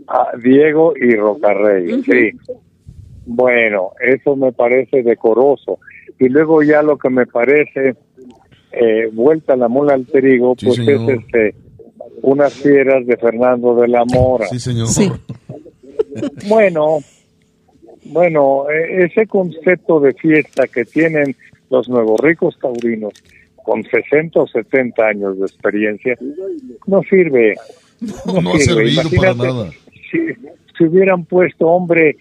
a 0.06 0.36
Diego 0.42 0.94
y 0.96 1.14
Rocarrey, 1.14 2.02
sí. 2.02 2.32
Bueno, 3.26 3.92
eso 4.00 4.34
me 4.34 4.52
parece 4.52 5.02
decoroso. 5.02 5.78
Y 6.18 6.28
luego 6.28 6.62
ya 6.62 6.82
lo 6.82 6.98
que 6.98 7.10
me 7.10 7.26
parece 7.26 7.94
eh, 8.72 9.08
vuelta 9.12 9.56
la 9.56 9.68
mula 9.68 9.94
al 9.94 10.06
trigo, 10.06 10.54
pues 10.56 10.78
es 10.78 11.00
este 11.08 11.54
unas 12.22 12.52
fieras 12.54 13.06
de 13.06 13.16
Fernando 13.16 13.74
de 13.76 13.88
la 13.88 14.04
Mora. 14.04 14.46
Sí, 14.48 14.58
señor. 14.58 14.88
Bueno, 16.48 16.98
bueno, 18.06 18.64
e, 18.68 19.04
ese 19.04 19.26
concepto 19.28 20.00
de 20.00 20.12
fiesta 20.14 20.66
que 20.66 20.84
tienen 20.84 21.36
los 21.68 21.88
nuevos 21.88 22.18
ricos 22.20 22.58
taurinos 22.60 23.12
con 23.70 23.84
60 23.84 24.40
o 24.40 24.48
70 24.48 25.06
años 25.06 25.38
de 25.38 25.46
experiencia 25.46 26.16
no 26.88 27.02
sirve. 27.02 27.54
No, 28.26 28.54
ha 28.54 28.58
servido 28.58 29.02
para 29.16 29.34
nada. 29.34 29.70
Si, 30.10 30.18
si 30.76 30.84
hubieran 30.84 31.24
puesto, 31.24 31.68
hombre, 31.68 32.16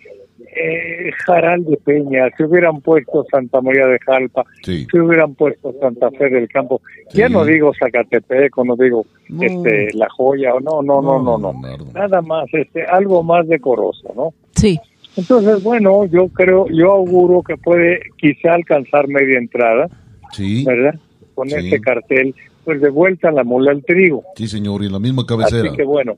eh, 0.55 1.09
Jaral 1.25 1.65
de 1.65 1.77
Peña, 1.77 2.29
si 2.37 2.43
hubieran 2.43 2.81
puesto 2.81 3.25
Santa 3.31 3.61
María 3.61 3.87
de 3.87 3.97
Jalpa, 3.97 4.45
si 4.63 4.85
hubieran 4.99 5.33
puesto 5.33 5.73
Santa 5.79 6.11
Fe 6.11 6.29
del 6.29 6.47
Campo, 6.49 6.81
ya 7.15 7.29
no 7.29 7.43
digo 7.43 7.71
Zacatepec, 7.79 8.55
no 8.57 8.75
digo 8.75 9.07
este 9.41 9.91
La 9.93 10.07
Joya, 10.09 10.53
o 10.53 10.59
no, 10.59 10.83
no, 10.83 11.01
no, 11.01 11.19
no, 11.19 11.39
no, 11.39 11.53
nada 11.95 12.21
más, 12.21 12.45
este, 12.53 12.83
algo 12.83 13.23
más 13.23 13.47
decoroso, 13.47 14.13
¿no? 14.15 14.33
Sí. 14.55 14.79
Entonces, 15.17 15.63
bueno, 15.63 16.05
yo 16.05 16.27
creo, 16.27 16.67
yo 16.67 16.91
auguro 16.91 17.41
que 17.41 17.57
puede 17.57 18.01
quizá 18.17 18.53
alcanzar 18.53 19.07
media 19.07 19.39
entrada, 19.39 19.89
sí. 20.31 20.63
¿verdad? 20.63 20.93
Con 21.39 21.47
este 21.47 21.79
cartel, 21.79 22.35
pues 22.65 22.81
de 22.81 22.89
vuelta 22.89 23.31
la 23.31 23.45
mula 23.45 23.71
al 23.71 23.81
trigo. 23.81 24.25
Sí, 24.35 24.45
señor, 24.45 24.83
y 24.83 24.87
en 24.87 24.91
la 24.91 24.99
misma 24.99 25.25
cabecera. 25.25 25.69
Así 25.69 25.77
que 25.77 25.85
bueno, 25.85 26.17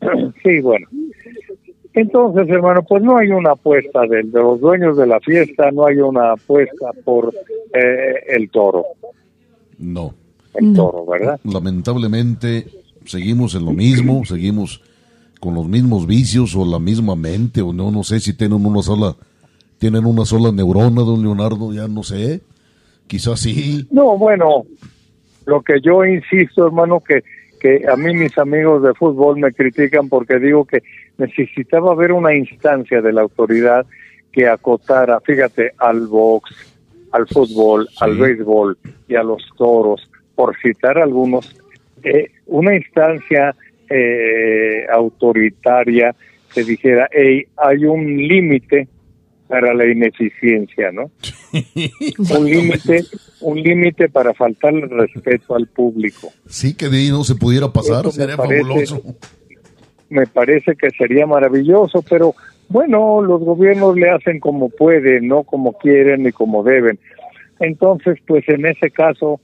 sí, 0.44 0.60
bueno. 0.60 0.86
Entonces, 1.92 2.48
hermano, 2.48 2.84
pues 2.88 3.02
no 3.02 3.16
hay 3.16 3.30
una 3.30 3.50
apuesta 3.50 4.02
de, 4.06 4.22
los 4.22 4.60
dueños 4.60 4.96
de 4.96 5.08
la 5.08 5.18
fiesta, 5.18 5.72
no 5.72 5.86
hay 5.86 5.96
una 5.96 6.34
apuesta 6.34 6.92
por 7.04 7.34
eh, 7.74 8.14
el 8.28 8.48
toro. 8.50 8.84
No. 9.78 10.14
El 10.54 10.72
toro, 10.72 11.04
¿verdad? 11.04 11.40
Lamentablemente, 11.42 12.68
seguimos 13.04 13.56
en 13.56 13.64
lo 13.64 13.72
mismo, 13.72 14.24
seguimos 14.24 14.82
con 15.40 15.54
los 15.54 15.66
mismos 15.66 16.06
vicios 16.06 16.54
o 16.54 16.64
la 16.64 16.78
misma 16.78 17.16
mente, 17.16 17.60
o 17.60 17.72
no, 17.72 17.90
no 17.90 18.04
sé 18.04 18.20
si 18.20 18.34
tienen 18.34 18.64
una 18.64 18.82
sola, 18.82 19.16
tienen 19.78 20.06
una 20.06 20.24
sola 20.24 20.52
neurona, 20.52 21.02
don 21.02 21.22
Leonardo, 21.22 21.72
ya 21.72 21.88
no 21.88 22.04
sé, 22.04 22.40
quizás 23.06 23.40
sí. 23.40 23.86
No, 23.90 24.16
bueno, 24.18 24.64
lo 25.46 25.62
que 25.62 25.80
yo 25.80 26.04
insisto, 26.04 26.66
hermano, 26.66 27.00
que 27.00 27.22
que 27.64 27.80
a 27.90 27.96
mí 27.96 28.12
mis 28.12 28.36
amigos 28.36 28.82
de 28.82 28.92
fútbol 28.92 29.38
me 29.38 29.50
critican 29.50 30.10
porque 30.10 30.38
digo 30.38 30.66
que 30.66 30.82
necesitaba 31.16 31.92
haber 31.92 32.12
una 32.12 32.34
instancia 32.34 33.00
de 33.00 33.10
la 33.10 33.22
autoridad 33.22 33.86
que 34.30 34.46
acotara, 34.46 35.18
fíjate, 35.20 35.72
al 35.78 36.06
box, 36.06 36.74
al 37.10 37.26
fútbol, 37.26 37.88
al 38.00 38.18
béisbol 38.18 38.76
y 39.08 39.14
a 39.14 39.22
los 39.22 39.42
toros, 39.56 40.10
por 40.34 40.54
citar 40.58 40.98
algunos, 40.98 41.56
eh, 42.02 42.32
una 42.48 42.76
instancia 42.76 43.56
eh, 43.88 44.84
autoritaria 44.92 46.14
que 46.52 46.64
dijera, 46.64 47.08
hey, 47.12 47.46
hay 47.56 47.86
un 47.86 48.14
límite 48.28 48.88
para 49.54 49.72
la 49.72 49.86
ineficiencia, 49.86 50.90
¿no? 50.90 51.12
un 52.36 52.44
límite, 52.44 53.04
un 53.40 53.62
límite 53.62 54.08
para 54.08 54.34
faltarle 54.34 54.86
respeto 54.88 55.54
al 55.54 55.68
público. 55.68 56.32
Sí, 56.48 56.76
que 56.76 56.88
de 56.88 56.98
ahí 56.98 57.10
no 57.10 57.22
se 57.22 57.36
pudiera 57.36 57.72
pasar, 57.72 58.10
sería 58.10 58.34
fabuloso. 58.34 59.00
Me 60.10 60.26
parece 60.26 60.74
que 60.74 60.90
sería 60.90 61.24
maravilloso, 61.24 62.02
pero 62.02 62.34
bueno, 62.68 63.22
los 63.22 63.42
gobiernos 63.42 63.96
le 63.96 64.10
hacen 64.10 64.40
como 64.40 64.70
pueden, 64.70 65.28
no 65.28 65.44
como 65.44 65.74
quieren 65.74 66.24
ni 66.24 66.32
como 66.32 66.64
deben. 66.64 66.98
Entonces, 67.60 68.18
pues 68.26 68.42
en 68.48 68.66
ese 68.66 68.90
caso, 68.90 69.40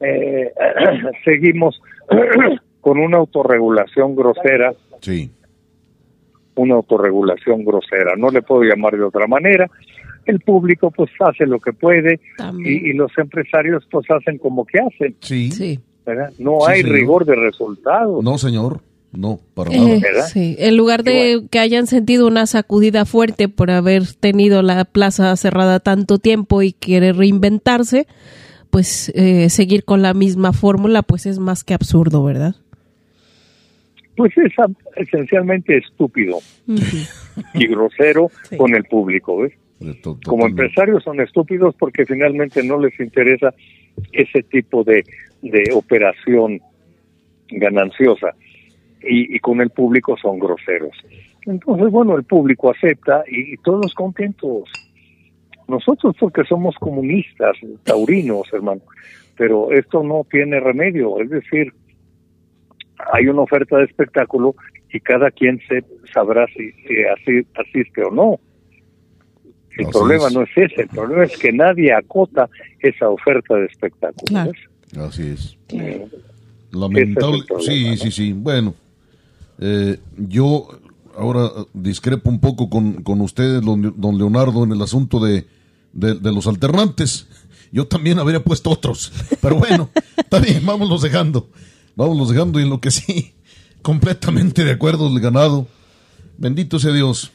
eh, 0.00 0.52
seguimos 1.24 1.80
con 2.82 2.98
una 2.98 3.16
autorregulación 3.16 4.14
grosera. 4.14 4.74
Sí 5.00 5.30
una 6.56 6.74
autorregulación 6.74 7.64
grosera, 7.64 8.14
no 8.16 8.30
le 8.30 8.42
puedo 8.42 8.62
llamar 8.62 8.96
de 8.96 9.02
otra 9.02 9.26
manera. 9.26 9.68
El 10.24 10.40
público 10.40 10.90
pues 10.90 11.10
hace 11.20 11.46
lo 11.46 11.58
que 11.60 11.72
puede 11.72 12.18
y, 12.64 12.92
los 12.94 13.10
empresarios 13.18 13.84
pues 13.90 14.06
hacen 14.10 14.38
como 14.38 14.64
que 14.64 14.78
hacen. 14.78 15.16
Sí. 15.20 15.50
sí. 15.50 15.80
No 16.38 16.66
hay 16.66 16.82
rigor 16.82 17.24
de 17.24 17.34
resultados. 17.34 18.22
No, 18.22 18.38
señor. 18.38 18.80
No, 19.12 19.38
para 19.54 19.72
eh, 19.72 20.00
nada. 20.00 20.26
Sí. 20.26 20.56
En 20.58 20.76
lugar 20.76 21.04
de 21.04 21.46
que 21.50 21.58
hayan 21.60 21.86
sentido 21.86 22.26
una 22.26 22.46
sacudida 22.46 23.04
fuerte 23.04 23.48
por 23.48 23.70
haber 23.70 24.12
tenido 24.14 24.62
la 24.62 24.84
plaza 24.84 25.36
cerrada 25.36 25.78
tanto 25.78 26.18
tiempo 26.18 26.62
y 26.62 26.72
querer 26.72 27.16
reinventarse, 27.16 28.08
pues 28.70 29.12
eh, 29.14 29.50
seguir 29.50 29.84
con 29.84 30.02
la 30.02 30.14
misma 30.14 30.52
fórmula, 30.52 31.02
pues 31.02 31.26
es 31.26 31.38
más 31.38 31.62
que 31.62 31.74
absurdo, 31.74 32.24
¿verdad? 32.24 32.56
Pues 34.16 34.32
es 34.38 34.52
esencialmente 34.96 35.76
estúpido 35.76 36.38
y 37.54 37.66
grosero 37.66 38.30
con 38.56 38.74
el 38.74 38.84
público, 38.84 39.38
¿ves? 39.38 39.52
Como 40.24 40.46
empresarios 40.46 41.02
son 41.02 41.20
estúpidos 41.20 41.74
porque 41.78 42.06
finalmente 42.06 42.62
no 42.62 42.78
les 42.78 42.98
interesa 42.98 43.52
ese 44.12 44.42
tipo 44.44 44.84
de, 44.84 45.04
de 45.42 45.70
operación 45.74 46.60
gananciosa 47.48 48.34
y, 49.06 49.38
con 49.40 49.60
el 49.60 49.70
público 49.70 50.16
son 50.16 50.38
groseros. 50.38 50.96
Entonces, 51.46 51.90
bueno, 51.90 52.16
el 52.16 52.24
público 52.24 52.70
acepta 52.70 53.24
y, 53.28 53.56
todos 53.58 53.92
contentos. 53.94 54.70
Nosotros 55.68 56.14
porque 56.18 56.44
somos 56.44 56.74
comunistas, 56.76 57.56
taurinos, 57.84 58.52
hermano, 58.52 58.82
pero 59.36 59.72
esto 59.72 60.02
no 60.02 60.26
tiene 60.30 60.60
remedio, 60.60 61.20
es 61.20 61.30
decir, 61.30 61.72
hay 63.12 63.26
una 63.26 63.42
oferta 63.42 63.78
de 63.78 63.84
espectáculo 63.84 64.54
y 64.92 65.00
cada 65.00 65.30
quien 65.30 65.60
se 65.68 65.84
sabrá 66.12 66.46
si, 66.56 66.72
asiste 67.54 68.02
o 68.02 68.10
no. 68.10 68.40
El 69.76 69.88
problema 69.88 70.30
no 70.30 70.42
es 70.42 70.50
ese, 70.56 70.82
el 70.82 70.88
problema 70.88 71.24
es 71.24 71.36
que 71.36 71.52
nadie 71.52 71.92
acota 71.92 72.48
esa 72.78 73.08
oferta 73.08 73.56
de 73.56 73.66
espectáculo. 73.66 74.52
Así 75.00 75.30
es. 75.30 75.58
Lamentable. 76.70 77.42
sí, 77.60 77.96
sí, 77.96 78.10
sí. 78.12 78.32
Bueno, 78.32 78.74
eh, 79.58 79.98
yo 80.16 80.68
ahora 81.16 81.50
discrepo 81.72 82.30
un 82.30 82.40
poco 82.40 82.70
con, 82.70 83.02
con 83.02 83.20
ustedes, 83.20 83.62
don, 83.62 84.18
Leonardo, 84.18 84.62
en 84.62 84.72
el 84.72 84.82
asunto 84.82 85.18
de, 85.18 85.44
de, 85.92 86.14
de, 86.14 86.32
los 86.32 86.46
alternantes. 86.46 87.28
Yo 87.72 87.88
también 87.88 88.20
habría 88.20 88.42
puesto 88.44 88.70
otros, 88.70 89.12
pero 89.42 89.56
bueno, 89.56 89.90
está 90.16 90.38
bien, 90.38 90.64
vámonos 90.64 91.02
dejando. 91.02 91.48
Vámonos 91.96 92.30
dejando 92.30 92.60
y 92.60 92.64
en 92.64 92.70
lo 92.70 92.80
que 92.80 92.90
sí, 92.90 93.34
completamente 93.82 94.64
de 94.64 94.72
acuerdo 94.72 95.08
el 95.08 95.20
ganado. 95.20 95.66
Bendito 96.38 96.78
sea 96.78 96.92
Dios. 96.92 97.32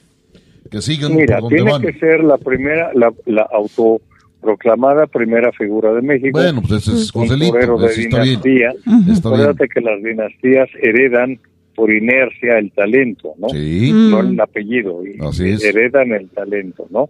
Que 0.70 0.82
sigan 0.82 1.16
Mira, 1.16 1.39
tiene 1.47 1.72
que 1.82 1.93
ser 1.99 2.24
la 2.24 2.38
primera, 2.38 2.91
la, 2.93 3.12
la 3.26 3.47
autoproclamada 3.51 5.07
primera 5.07 5.51
figura 5.51 5.93
de 5.93 6.01
México. 6.01 6.38
Bueno, 6.38 6.62
pues 6.62 6.88
ese 6.88 6.97
es 6.97 7.12
Joselito, 7.12 7.78
de 7.78 7.95
dinastía. 7.95 8.74
Acuérdate 9.18 9.68
que 9.68 9.82
las 9.82 10.03
dinastías 10.03 10.70
heredan 10.82 11.39
por 11.76 11.91
inercia 11.91 12.60
el 12.60 12.72
talento, 12.72 13.34
¿no? 13.39 13.49
Sí. 13.49 13.91
No 13.93 14.20
el 14.20 14.39
apellido. 14.39 15.01
Así 15.22 15.49
es. 15.49 15.64
Heredan 15.64 16.12
el 16.12 16.30
talento, 16.30 16.86
¿no? 16.91 17.10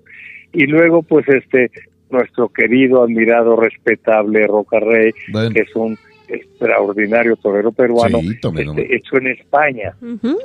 Y 0.53 0.67
luego, 0.67 1.01
pues, 1.01 1.27
este, 1.27 1.71
nuestro 2.11 2.49
querido, 2.49 3.03
admirado, 3.03 3.55
respetable 3.55 4.45
Roca 4.47 4.79
Rey, 4.79 5.11
que 5.53 5.61
es 5.61 5.75
un 5.75 5.97
extraordinario 6.29 7.35
torero 7.37 7.71
peruano 7.71 8.19
este, 8.19 8.95
hecho 8.95 9.17
en 9.17 9.27
España. 9.27 9.95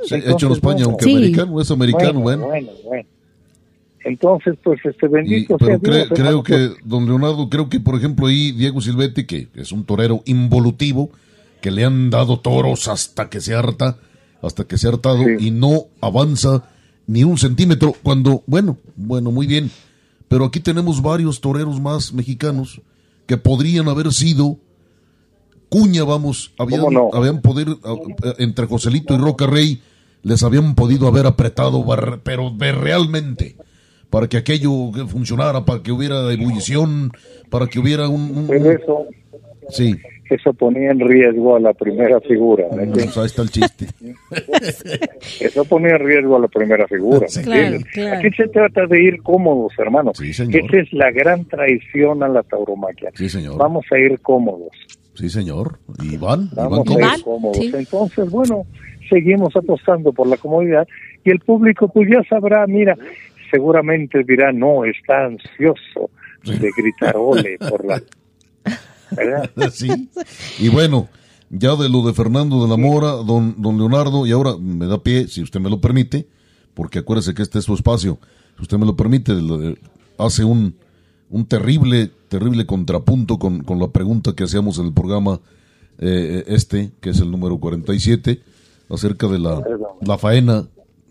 hecho 0.09 0.47
en 0.47 0.51
España, 0.51 0.85
aunque 0.85 1.11
americano, 1.11 1.61
es 1.61 1.71
americano, 1.71 2.19
bueno. 2.21 2.47
Bueno, 2.47 2.71
bueno. 2.83 3.07
Entonces, 4.03 4.55
pues, 4.63 4.79
este 4.85 5.07
bendito 5.07 5.57
pero 5.57 5.79
creo 5.79 6.43
que, 6.43 6.69
don 6.83 7.05
Leonardo, 7.07 7.49
creo 7.49 7.69
que, 7.69 7.79
por 7.79 7.95
ejemplo, 7.95 8.27
ahí 8.27 8.51
Diego 8.51 8.79
Silvetti, 8.79 9.25
que 9.25 9.47
es 9.55 9.71
un 9.71 9.83
torero 9.83 10.21
involutivo, 10.25 11.09
que 11.61 11.71
le 11.71 11.83
han 11.83 12.11
dado 12.11 12.39
toros 12.39 12.87
hasta 12.87 13.29
que 13.29 13.41
se 13.41 13.55
harta, 13.55 13.97
hasta 14.43 14.65
que 14.65 14.77
se 14.77 14.85
ha 14.85 14.91
hartado, 14.91 15.27
y 15.27 15.49
no 15.49 15.85
avanza 16.01 16.69
ni 17.07 17.23
un 17.23 17.39
centímetro, 17.39 17.93
cuando, 18.03 18.43
bueno, 18.45 18.77
bueno, 18.95 19.31
muy 19.31 19.47
bien, 19.47 19.71
pero 20.27 20.45
aquí 20.45 20.59
tenemos 20.59 21.01
varios 21.01 21.41
toreros 21.41 21.81
más 21.81 22.13
mexicanos 22.13 22.81
que 23.25 23.37
podrían 23.37 23.87
haber 23.87 24.11
sido 24.13 24.59
cuña, 25.75 26.05
vamos, 26.05 26.53
habían, 26.57 26.83
habían 27.11 27.41
podido, 27.41 27.77
entre 28.37 28.65
Joselito 28.65 29.13
y 29.13 29.17
Roca 29.17 29.45
Rey, 29.45 29.81
les 30.23 30.41
habían 30.41 30.73
podido 30.73 31.05
haber 31.05 31.25
apretado, 31.25 31.83
pero 32.23 32.53
realmente, 32.57 33.57
para 34.09 34.29
que 34.29 34.37
aquello 34.37 34.93
funcionara, 35.09 35.65
para 35.65 35.83
que 35.83 35.91
hubiera 35.91 36.31
ebullición, 36.31 37.11
para 37.49 37.67
que 37.67 37.79
hubiera 37.79 38.07
un... 38.07 38.47
eso, 38.53 39.07
sí. 39.67 39.97
eso 40.29 40.53
ponía 40.53 40.91
en 40.91 41.01
riesgo 41.01 41.57
a 41.57 41.59
la 41.59 41.73
primera 41.73 42.21
figura. 42.21 42.67
¿me 42.71 42.77
No, 42.77 42.83
entiendes? 42.83 43.13
pues 43.13 43.17
ahí 43.17 43.25
está 43.25 43.41
el 43.41 43.49
chiste. 43.51 43.87
Eso 45.45 45.65
ponía 45.65 45.95
en 45.97 46.05
riesgo 46.05 46.37
a 46.37 46.39
la 46.39 46.47
primera 46.47 46.87
figura. 46.87 47.27
¿me? 47.35 47.43
Claro, 47.43 47.77
claro. 47.91 48.17
Aquí 48.19 48.29
se 48.37 48.47
trata 48.47 48.87
de 48.87 49.03
ir 49.03 49.21
cómodos, 49.21 49.73
hermano. 49.77 50.13
Sí, 50.13 50.33
señor. 50.33 50.55
Esa 50.55 50.77
es 50.77 50.93
la 50.93 51.11
gran 51.11 51.43
traición 51.43 52.23
a 52.23 52.29
la 52.29 52.43
tauromaquia. 52.43 53.11
Sí, 53.13 53.27
señor. 53.27 53.57
Vamos 53.57 53.85
a 53.91 53.99
ir 53.99 54.21
cómodos. 54.21 54.71
Sí, 55.15 55.29
señor. 55.29 55.79
¿Y 56.01 56.17
van? 56.17 56.49
¿Y 56.51 56.55
van 56.55 56.69
Vamos 56.69 56.87
a 56.89 56.93
Van, 56.99 57.17
ir 57.19 57.23
cómodos. 57.23 57.57
sí. 57.57 57.71
Entonces, 57.73 58.29
bueno, 58.29 58.65
seguimos 59.09 59.55
apostando 59.55 60.11
por 60.13 60.27
la 60.27 60.37
comodidad 60.37 60.87
y 61.23 61.31
el 61.31 61.39
público 61.39 61.87
pues 61.87 62.07
ya 62.09 62.21
sabrá, 62.29 62.65
mira, 62.67 62.95
seguramente 63.51 64.23
dirá, 64.23 64.51
no, 64.51 64.85
está 64.85 65.25
ansioso 65.25 66.09
de 66.43 66.69
gritar 66.77 67.15
ole 67.17 67.57
por 67.69 67.85
la... 67.85 68.01
¿Verdad? 69.11 69.49
Sí. 69.71 70.09
Y 70.59 70.69
bueno, 70.69 71.07
ya 71.49 71.75
de 71.75 71.89
lo 71.89 72.01
de 72.05 72.13
Fernando 72.13 72.63
de 72.63 72.69
la 72.69 72.77
Mora, 72.77 73.11
don, 73.25 73.55
don 73.61 73.77
Leonardo, 73.77 74.25
y 74.25 74.31
ahora 74.31 74.51
me 74.59 74.85
da 74.87 75.01
pie, 75.01 75.27
si 75.27 75.41
usted 75.41 75.59
me 75.59 75.69
lo 75.69 75.79
permite, 75.79 76.27
porque 76.73 76.99
acuérdese 76.99 77.33
que 77.33 77.41
este 77.43 77.59
es 77.59 77.65
su 77.65 77.73
espacio, 77.73 78.19
si 78.57 78.63
usted 78.63 78.77
me 78.77 78.85
lo 78.85 78.95
permite, 78.95 79.33
lo 79.33 79.57
de- 79.57 79.77
hace 80.17 80.43
un, 80.43 80.75
un 81.29 81.45
terrible, 81.45 82.11
terrible 82.29 82.65
contrapunto 82.65 83.37
con, 83.39 83.63
con 83.63 83.79
la 83.79 83.87
pregunta 83.87 84.33
que 84.35 84.43
hacíamos 84.43 84.77
en 84.79 84.85
el 84.87 84.93
programa 84.93 85.39
eh, 85.99 86.43
este, 86.47 86.91
que 87.01 87.09
es 87.11 87.19
el 87.19 87.31
número 87.31 87.57
47, 87.57 88.39
acerca 88.89 89.27
de 89.27 89.39
la, 89.39 89.61
la 90.01 90.17
faena 90.17 90.65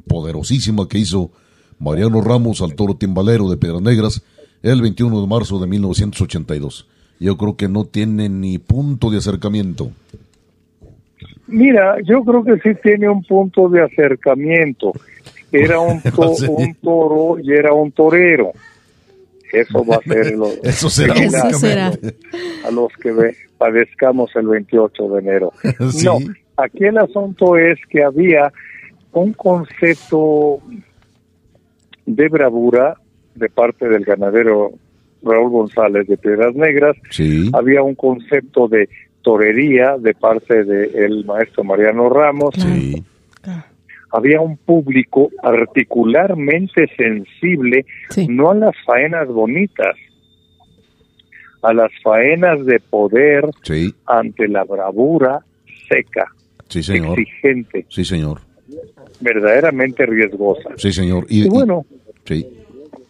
poderosísima 0.06 0.86
que 0.88 0.98
hizo 0.98 1.30
Mariano 1.78 2.20
Ramos 2.20 2.60
al 2.62 2.74
toro 2.74 2.94
timbalero 2.96 3.48
de 3.50 3.56
Piedras 3.56 3.82
Negras 3.82 4.22
el 4.62 4.80
21 4.82 5.20
de 5.22 5.26
marzo 5.26 5.58
de 5.58 5.66
1982. 5.66 6.86
Yo 7.20 7.36
creo 7.36 7.56
que 7.56 7.68
no 7.68 7.84
tiene 7.84 8.28
ni 8.28 8.58
punto 8.58 9.10
de 9.10 9.18
acercamiento. 9.18 9.90
Mira, 11.46 11.96
yo 12.02 12.22
creo 12.24 12.42
que 12.44 12.58
sí 12.60 12.78
tiene 12.82 13.08
un 13.08 13.22
punto 13.22 13.68
de 13.68 13.82
acercamiento. 13.82 14.92
Era 15.52 15.80
un, 15.80 16.00
to- 16.14 16.34
Sí. 16.34 16.46
un 16.48 16.74
toro 16.76 17.38
y 17.38 17.52
era 17.52 17.72
un 17.72 17.92
torero. 17.92 18.52
Eso 19.54 19.84
va 19.84 19.96
a 19.96 20.00
ser 20.08 20.32
lo, 20.36 20.48
Eso 20.62 20.88
será 20.90 21.14
Eso 21.14 21.50
será. 21.58 21.92
a 22.66 22.70
los 22.70 22.92
que 23.02 23.12
ve- 23.12 23.36
padezcamos 23.58 24.30
el 24.36 24.48
28 24.48 25.08
de 25.08 25.18
enero. 25.20 25.52
Sí. 25.90 26.04
No, 26.06 26.18
aquí 26.56 26.84
el 26.84 26.98
asunto 26.98 27.56
es 27.56 27.78
que 27.88 28.02
había 28.02 28.52
un 29.12 29.32
concepto 29.32 30.58
de 32.06 32.28
bravura 32.28 32.96
de 33.34 33.48
parte 33.48 33.88
del 33.88 34.04
ganadero 34.04 34.72
Raúl 35.22 35.50
González 35.50 36.06
de 36.06 36.16
Piedras 36.16 36.54
Negras, 36.54 36.96
Sí, 37.10 37.50
había 37.54 37.82
un 37.82 37.94
concepto 37.94 38.68
de 38.68 38.88
torería 39.22 39.96
de 39.98 40.14
parte 40.14 40.64
del 40.64 41.24
maestro 41.24 41.64
Mariano 41.64 42.10
Ramos, 42.10 42.54
sí, 42.58 43.02
había 44.16 44.40
un 44.40 44.56
público 44.56 45.28
particularmente 45.42 46.86
sensible 46.96 47.84
Sí. 48.10 48.26
no 48.28 48.50
a 48.50 48.54
las 48.54 48.74
faenas 48.86 49.26
bonitas, 49.28 49.96
a 51.62 51.72
las 51.72 51.90
faenas 52.02 52.64
de 52.66 52.78
poder 52.80 53.44
sí, 53.62 53.94
ante 54.06 54.46
la 54.48 54.64
bravura 54.64 55.40
seca, 55.88 56.26
sí, 56.68 56.82
señor. 56.82 57.18
exigente, 57.18 57.86
Sí, 57.88 58.04
señor. 58.04 58.40
verdaderamente 59.20 60.06
riesgosa. 60.06 60.70
Sí, 60.76 60.92
señor. 60.92 61.26
Y, 61.28 61.46
Y 61.46 61.48
bueno, 61.48 61.84
sí, 62.24 62.46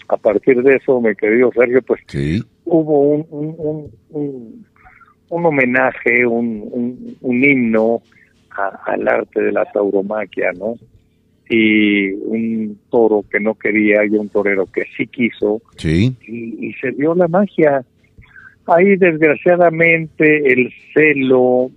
a 0.08 0.16
partir 0.16 0.62
de 0.62 0.76
eso, 0.76 1.00
mi 1.00 1.14
querido 1.14 1.50
Sergio, 1.54 1.82
pues 1.82 2.00
sí, 2.06 2.42
hubo 2.64 3.00
un, 3.00 3.26
un, 3.30 3.54
un, 3.58 3.90
un- 4.10 4.66
un 5.30 5.46
homenaje, 5.46 6.24
un, 6.26 6.62
un, 6.70 7.16
un 7.20 7.44
himno 7.44 8.02
a- 8.50 8.78
al 8.92 9.08
arte 9.08 9.42
de 9.42 9.52
la 9.52 9.64
tauromaquia, 9.72 10.52
¿no? 10.52 10.74
Y 11.48 12.12
un 12.12 12.78
toro 12.90 13.24
que 13.30 13.38
no 13.38 13.54
quería 13.54 14.04
y 14.04 14.10
un 14.16 14.28
torero 14.28 14.66
que 14.66 14.84
sí 14.96 15.06
quiso, 15.06 15.60
sí, 15.76 16.14
y, 16.26 16.68
y 16.68 16.72
se 16.74 16.92
dio 16.92 17.14
la 17.14 17.28
magia. 17.28 17.84
Ahí, 18.66 18.96
desgraciadamente, 18.96 20.52
el 20.52 20.72
celo 20.94 21.70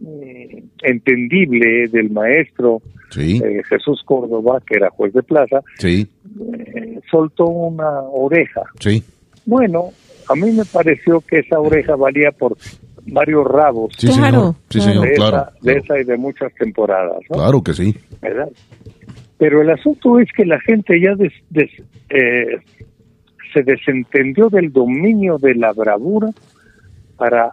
mm, 0.00 0.58
entendible 0.82 1.88
del 1.88 2.10
maestro 2.10 2.80
sí, 3.10 3.40
eh, 3.44 3.62
Jesús 3.68 4.02
Córdoba, 4.04 4.62
que 4.66 4.76
era 4.76 4.90
juez 4.90 5.12
de 5.12 5.22
plaza, 5.22 5.62
sí, 5.78 6.06
eh, 6.54 7.00
soltó 7.10 7.46
una 7.46 8.00
oreja. 8.00 8.62
sí, 8.78 9.02
Bueno, 9.44 9.90
a 10.28 10.34
mí 10.34 10.50
me 10.52 10.64
pareció 10.64 11.20
que 11.20 11.40
esa 11.40 11.60
oreja 11.60 11.96
valía 11.96 12.30
por 12.30 12.56
varios 13.12 13.46
rabos 13.46 13.92
sí, 13.98 14.06
Claro, 14.08 14.20
señor. 14.20 14.54
Sí, 14.70 14.78
claro. 14.78 14.90
señor, 14.92 15.08
de, 15.08 15.14
claro. 15.14 15.36
esa, 15.36 15.52
de 15.60 15.78
esa 15.78 16.00
y 16.00 16.04
de 16.04 16.16
muchas 16.16 16.54
temporadas, 16.54 17.18
¿no? 17.30 17.36
Claro 17.36 17.62
que 17.62 17.74
sí. 17.74 17.94
¿verdad? 18.20 18.48
Pero 19.38 19.62
el 19.62 19.70
asunto 19.70 20.18
es 20.18 20.28
que 20.36 20.44
la 20.44 20.60
gente 20.60 21.00
ya 21.00 21.14
des- 21.14 21.32
des- 21.50 21.82
eh, 22.10 22.58
se 23.52 23.62
desentendió 23.62 24.48
del 24.48 24.72
dominio 24.72 25.38
de 25.38 25.54
la 25.54 25.72
bravura 25.72 26.28
para 27.16 27.50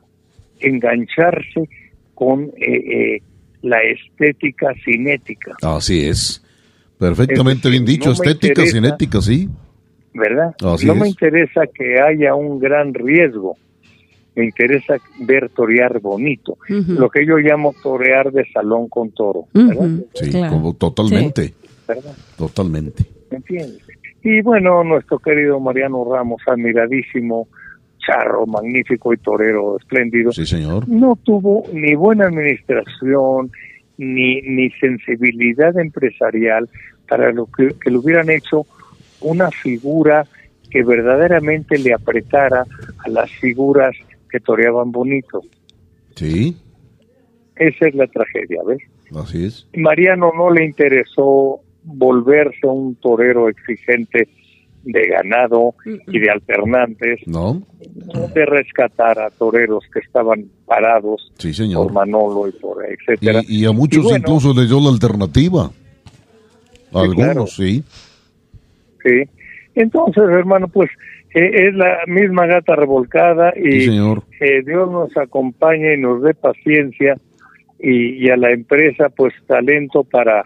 engancharse 0.59 1.69
con 2.13 2.43
eh, 2.57 3.15
eh, 3.17 3.21
la 3.61 3.77
estética 3.83 4.73
cinética, 4.83 5.55
Así 5.61 6.07
es. 6.07 6.43
Perfectamente 6.99 7.67
Es 7.67 7.71
bien 7.71 7.85
dicho. 7.85 8.07
no 8.09 8.13
Estética, 8.13 8.61
interesa. 8.63 8.71
cinética, 8.75 9.21
sí. 9.21 9.49
¿verdad? 10.13 10.55
Así 10.73 10.87
no 10.87 10.95
me 10.95 11.03
es. 11.03 11.09
interesa 11.09 11.61
que 11.73 11.99
haya 11.99 12.33
un 12.33 12.59
gran 12.59 12.93
riesgo, 12.93 13.55
me 14.37 14.45
interesa 14.45 14.95
ver 15.21 15.49
torear 15.49 15.99
bonito, 15.99 16.57
lo 16.69 17.09
que 17.09 17.25
yo 17.25 17.37
llamo 17.37 17.73
torear 17.83 18.31
de 18.31 18.45
salón 18.53 18.87
con 18.87 19.11
toro, 19.11 19.47
Sí, 20.13 20.29
claro. 20.29 20.53
como 20.53 20.73
totalmente. 20.75 21.53
¿verdad? 21.87 22.13
Totalmente. 22.37 23.03
¿Me 23.31 23.37
entiendes? 23.37 23.81
Y 24.23 24.41
bueno, 24.41 24.83
nuestro 24.83 25.19
querido 25.19 25.59
Mariano 25.59 26.05
Ramos, 26.09 26.41
admiradísimo, 26.47 27.47
charro, 27.97 28.45
magnífico 28.45 29.13
y 29.13 29.17
torero 29.17 29.77
espléndido, 29.77 30.31
Sí, 30.31 30.45
señor. 30.45 30.87
no 30.87 31.17
tuvo 31.23 31.63
ni 31.73 31.95
buena 31.95 32.25
administración, 32.27 33.51
ni, 33.97 34.41
ni 34.41 34.69
sensibilidad 34.71 35.77
empresarial 35.79 36.69
para 37.09 37.31
lo 37.31 37.47
que, 37.47 37.69
que 37.81 37.89
le 37.89 37.97
hubieran 37.97 38.29
hecho 38.29 38.65
una 39.21 39.49
figura 39.49 40.25
que 40.69 40.83
verdaderamente 40.83 41.77
le 41.79 41.93
apretara 41.93 42.65
a 43.05 43.09
las 43.09 43.31
figuras 43.31 43.95
que 44.37 44.43
toreaban 44.43 44.91
bonito. 44.91 45.41
Sí, 46.15 46.55
Esa 47.55 47.87
es 47.87 47.95
la 47.95 48.07
tragedia, 48.07 48.61
¿ves? 48.65 48.79
así 49.15 49.45
es. 49.45 49.67
Mariano 49.75 50.31
no 50.35 50.51
le 50.51 50.65
interesó 50.65 51.61
volverse 51.83 52.67
un 52.67 52.95
torero 52.95 53.49
exigente 53.49 54.27
de 54.83 55.07
ganado 55.07 55.73
y 56.07 56.19
de 56.19 56.29
alternantes, 56.29 57.19
¿No? 57.25 57.61
de 58.33 58.45
rescatar 58.45 59.19
a 59.19 59.29
toreros 59.31 59.83
que 59.93 59.99
estaban 59.99 60.45
parados 60.65 61.31
Sí, 61.37 61.47
por 61.49 61.55
señor. 61.55 61.91
Manolo 61.93 62.47
y 62.47 62.51
por 62.53 62.85
etcétera. 62.85 63.41
Y, 63.47 63.63
y 63.63 63.65
a 63.65 63.71
muchos 63.71 63.99
Y 63.99 64.07
bueno, 64.07 64.17
incluso 64.19 64.53
les 64.53 64.69
dio 64.69 64.79
la 64.79 64.89
alternativa. 64.89 65.71
Algunos, 66.93 67.15
claro. 67.15 67.47
sí. 67.47 67.83
Sí. 69.03 69.23
Entonces, 69.75 70.23
hermano, 70.23 70.67
pues 70.67 70.89
es 71.39 71.73
la 71.75 71.99
misma 72.07 72.45
gata 72.47 72.75
revolcada 72.75 73.53
y 73.55 73.71
Sí, 73.71 73.81
señor. 73.87 74.23
eh, 74.39 74.63
Dios 74.65 74.89
nos 74.91 75.15
acompañe 75.17 75.95
y 75.95 76.01
nos 76.01 76.21
dé 76.23 76.33
paciencia 76.33 77.15
y, 77.79 78.25
y 78.25 78.29
a 78.29 78.37
la 78.37 78.51
empresa 78.51 79.09
pues 79.09 79.33
talento 79.45 80.03
para 80.03 80.45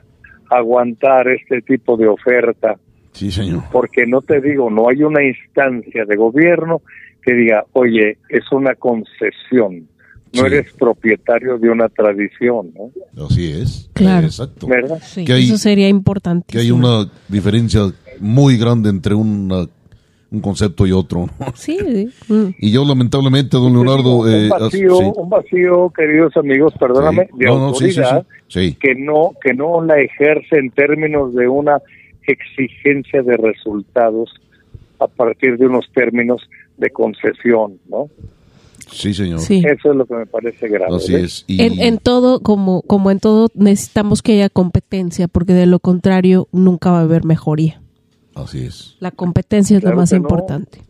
aguantar 0.50 1.28
este 1.30 1.62
tipo 1.62 1.96
de 1.98 2.08
oferta, 2.08 2.76
Sí, 3.14 3.32
señor. 3.32 3.64
porque 3.72 4.06
no 4.06 4.22
te 4.22 4.42
digo, 4.42 4.70
no 4.70 4.90
hay 4.90 5.04
una 5.04 5.24
instancia 5.24 6.06
de 6.06 6.16
gobierno 6.16 6.82
que 7.24 7.34
diga, 7.34 7.64
oye, 7.74 8.18
es 8.30 8.52
una 8.52 8.76
concesión, 8.76 9.88
no 10.34 10.42
Sí. 10.42 10.46
eres 10.46 10.74
propietario 10.74 11.58
de 11.58 11.70
una 11.70 11.88
tradición, 11.90 12.72
¿no? 12.74 13.26
Así 13.26 13.52
es. 13.52 13.90
Claro. 13.94 14.26
Exacto. 14.28 14.68
¿Verdad? 14.68 15.00
Sí, 15.04 15.24
Que 15.26 15.34
hay- 15.34 15.44
eso 15.46 15.58
sería 15.58 15.88
importante. 15.88 16.48
Que 16.52 16.60
hay 16.60 16.72
una 16.72 17.10
diferencia 17.28 17.82
muy 18.20 18.58
grande 18.58 18.90
entre 18.90 19.14
una, 19.14 19.66
un 20.32 20.40
concepto 20.40 20.88
y 20.88 20.92
otro. 20.92 21.28
¿no? 21.40 21.46
Sí, 21.56 21.78
sí. 21.78 22.34
Mm. 22.34 22.56
Y 22.58 22.72
yo 22.72 22.86
lamentablemente, 22.86 23.58
don 23.58 23.74
Leonardo... 23.74 24.20
un 24.20 24.32
eh, 24.32 24.50
vacío, 24.50 24.98
sí, 24.98 25.12
un 25.16 25.30
vacío, 25.30 25.92
queridos 25.96 26.36
amigos, 26.38 26.74
perdóname, 26.80 27.28
sí. 27.28 27.38
de 27.38 27.46
No, 27.46 27.60
no, 27.60 27.74
sí, 27.74 27.92
sí, 27.92 28.00
autoridad 28.00 28.26
sí. 28.48 28.70
Sí, 28.70 28.78
que 28.80 28.96
no 28.96 29.32
que 29.42 29.54
no 29.54 29.84
la 29.84 30.00
ejerce 30.00 30.58
en 30.58 30.72
términos 30.72 31.34
de 31.36 31.48
una 31.48 31.82
exigencia 32.26 33.22
de 33.22 33.38
resultados 33.38 34.34
a 35.00 35.08
partir 35.08 35.58
de 35.58 35.68
unos 35.68 35.86
términos 35.94 36.42
de 36.78 36.90
concesión, 36.90 37.80
¿no? 37.90 38.10
sí, 38.92 39.14
señor. 39.14 39.40
Sí. 39.40 39.64
Eso 39.66 39.92
es 39.92 39.96
lo 39.96 40.06
que 40.06 40.16
me 40.16 40.26
parece 40.26 40.68
grave. 40.68 40.96
Así 40.96 41.16
es. 41.16 41.46
Y, 41.48 41.62
En, 41.62 41.80
en 41.80 41.98
todo, 41.98 42.42
como, 42.42 42.82
como 42.82 43.10
en 43.10 43.20
todo, 43.20 43.48
necesitamos 43.56 44.22
que 44.22 44.34
haya 44.34 44.50
competencia, 44.50 45.28
porque 45.28 45.54
de 45.54 45.66
lo 45.66 45.80
contrario 45.80 46.48
nunca 46.52 46.92
va 46.92 47.00
a 47.00 47.04
haber 47.04 47.24
mejoría. 47.24 47.81
Así 48.36 48.64
es. 48.66 48.96
La 49.00 49.12
competencia 49.12 49.78
es 49.78 49.82
Claro 49.82 49.96
lo 49.96 50.02
más 50.02 50.12
no. 50.12 50.18
importante. 50.18 50.82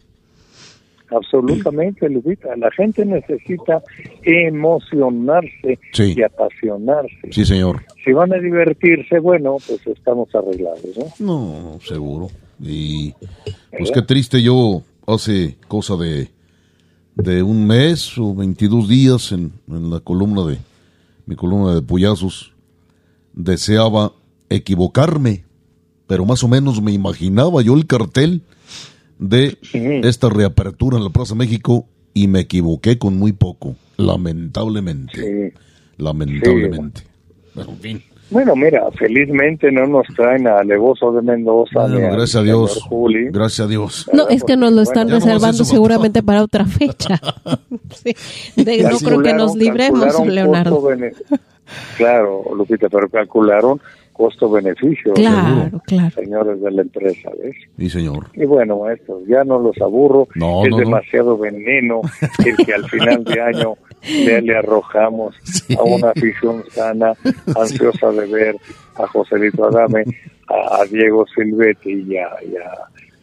absolutamente, 1.09 2.07
Lupita. 2.09 2.55
La 2.55 2.71
gente 2.71 3.05
necesita 3.05 3.81
emocionarse 4.23 5.79
Sí. 5.91 6.13
y 6.17 6.23
apasionarse. 6.23 7.31
Sí, 7.31 7.45
señor. 7.45 7.83
Si 8.05 8.11
van 8.13 8.31
a 8.33 8.37
divertirse, 8.37 9.19
bueno, 9.19 9.57
pues 9.67 9.85
estamos 9.87 10.33
arreglados, 10.33 10.81
¿no? 11.19 11.25
No, 11.73 11.79
seguro. 11.81 12.29
Y 12.61 13.13
pues 13.77 13.91
qué 13.91 14.01
triste 14.03 14.41
yo 14.41 14.83
hace 15.07 15.57
cosa 15.67 15.95
de, 15.97 16.29
de 17.15 17.43
un 17.43 17.65
mes 17.67 18.17
o 18.17 18.33
22 18.35 18.87
días 18.87 19.31
en, 19.31 19.51
en 19.67 19.89
la 19.89 19.99
columna 19.99 20.45
de 20.45 20.57
mi 21.25 21.35
columna 21.35 21.73
de 21.75 21.81
Puyazos 21.81 22.53
deseaba 23.33 24.13
equivocarme, 24.49 25.43
pero 26.11 26.25
más 26.25 26.43
o 26.43 26.49
menos 26.49 26.81
me 26.81 26.91
imaginaba 26.91 27.61
yo 27.61 27.73
el 27.73 27.87
cartel 27.87 28.41
de 29.17 29.57
esta 30.03 30.27
reapertura 30.27 30.97
en 30.97 31.05
la 31.05 31.09
Plaza 31.09 31.35
México 31.35 31.85
y 32.13 32.27
me 32.27 32.41
equivoqué 32.41 32.97
con 32.97 33.17
muy 33.17 33.31
poco, 33.31 33.77
lamentablemente. 33.95 35.13
Sí. 35.53 35.57
Lamentablemente. 35.95 37.03
Pero, 37.55 37.69
en 37.69 37.77
fin. 37.77 38.03
Bueno, 38.29 38.57
mira, 38.57 38.91
felizmente 38.99 39.71
no 39.71 39.87
nos 39.87 40.05
traen 40.13 40.47
a 40.47 40.57
Alevoso 40.57 41.13
de 41.13 41.21
Mendoza. 41.21 41.79
Bueno, 41.87 41.99
gracias 41.99 42.35
a 42.35 42.43
Dios. 42.43 42.83
Juli. 42.89 43.29
Gracias 43.31 43.65
a 43.65 43.69
Dios. 43.69 44.09
No, 44.11 44.27
es 44.27 44.43
que 44.43 44.57
nos 44.57 44.73
lo 44.73 44.81
están 44.81 45.07
ya 45.07 45.13
no 45.13 45.19
más 45.21 45.25
reservando 45.25 45.63
seguramente 45.63 46.21
para 46.23 46.43
otra 46.43 46.65
fecha. 46.65 47.21
Sí. 48.03 48.13
De- 48.61 48.83
no 48.83 48.97
creo 48.99 49.21
que 49.21 49.33
nos 49.33 49.55
libremos, 49.55 50.25
Leonardo. 50.27 50.89
Claro, 51.95 52.43
Lupita, 52.53 52.89
pero 52.89 53.09
calcularon 53.09 53.79
costo-beneficio. 54.21 55.13
Claro, 55.13 55.81
claro. 55.87 56.11
Señores 56.11 56.61
de 56.61 56.71
la 56.71 56.81
empresa, 56.83 57.29
¿ves? 57.41 57.55
Sí, 57.77 57.89
señor. 57.89 58.27
Y 58.33 58.45
bueno, 58.45 58.77
maestros, 58.79 59.23
ya 59.27 59.43
no 59.43 59.59
los 59.59 59.75
aburro. 59.81 60.27
No, 60.35 60.63
es 60.63 60.69
no, 60.69 60.77
no. 60.77 60.83
demasiado 60.85 61.37
veneno 61.37 62.01
el 62.45 62.65
que 62.65 62.73
al 62.73 62.87
final 62.89 63.23
de 63.23 63.41
año 63.41 63.73
le, 64.25 64.41
le 64.41 64.55
arrojamos 64.57 65.35
a 65.77 65.83
una 65.83 66.09
afición 66.11 66.63
sana, 66.69 67.13
ansiosa 67.59 68.11
de 68.11 68.27
ver 68.27 68.55
a 68.95 69.07
Joselito 69.07 69.65
Adame, 69.65 70.03
a, 70.47 70.81
a 70.81 70.85
Diego 70.85 71.25
Silvetti 71.33 71.91
y 72.07 72.17
a, 72.17 72.29
y 72.47 72.55
a 72.57 72.71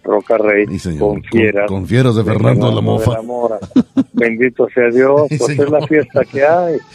Roca 0.03 0.37
Rey 0.39 0.67
Sí, 0.67 0.79
señor. 0.79 1.01
con 1.01 1.23
fieras. 1.23 1.67
Con- 1.69 1.79
con 1.81 1.87
fieras 1.87 2.17
de 2.17 2.25
Fernando 2.25 2.69
de 2.71 2.75
la 2.75 2.81
Mofa. 2.81 3.23
Mora. 3.23 3.59
Bendito 4.15 4.67
sea 4.75 4.89
Dios, 4.91 5.23
Sí, 5.29 5.37
pues 5.39 5.59
es 5.59 5.71
la 5.71 5.87
fiesta 5.87 6.25
que 6.25 6.45
hay. 6.45 6.77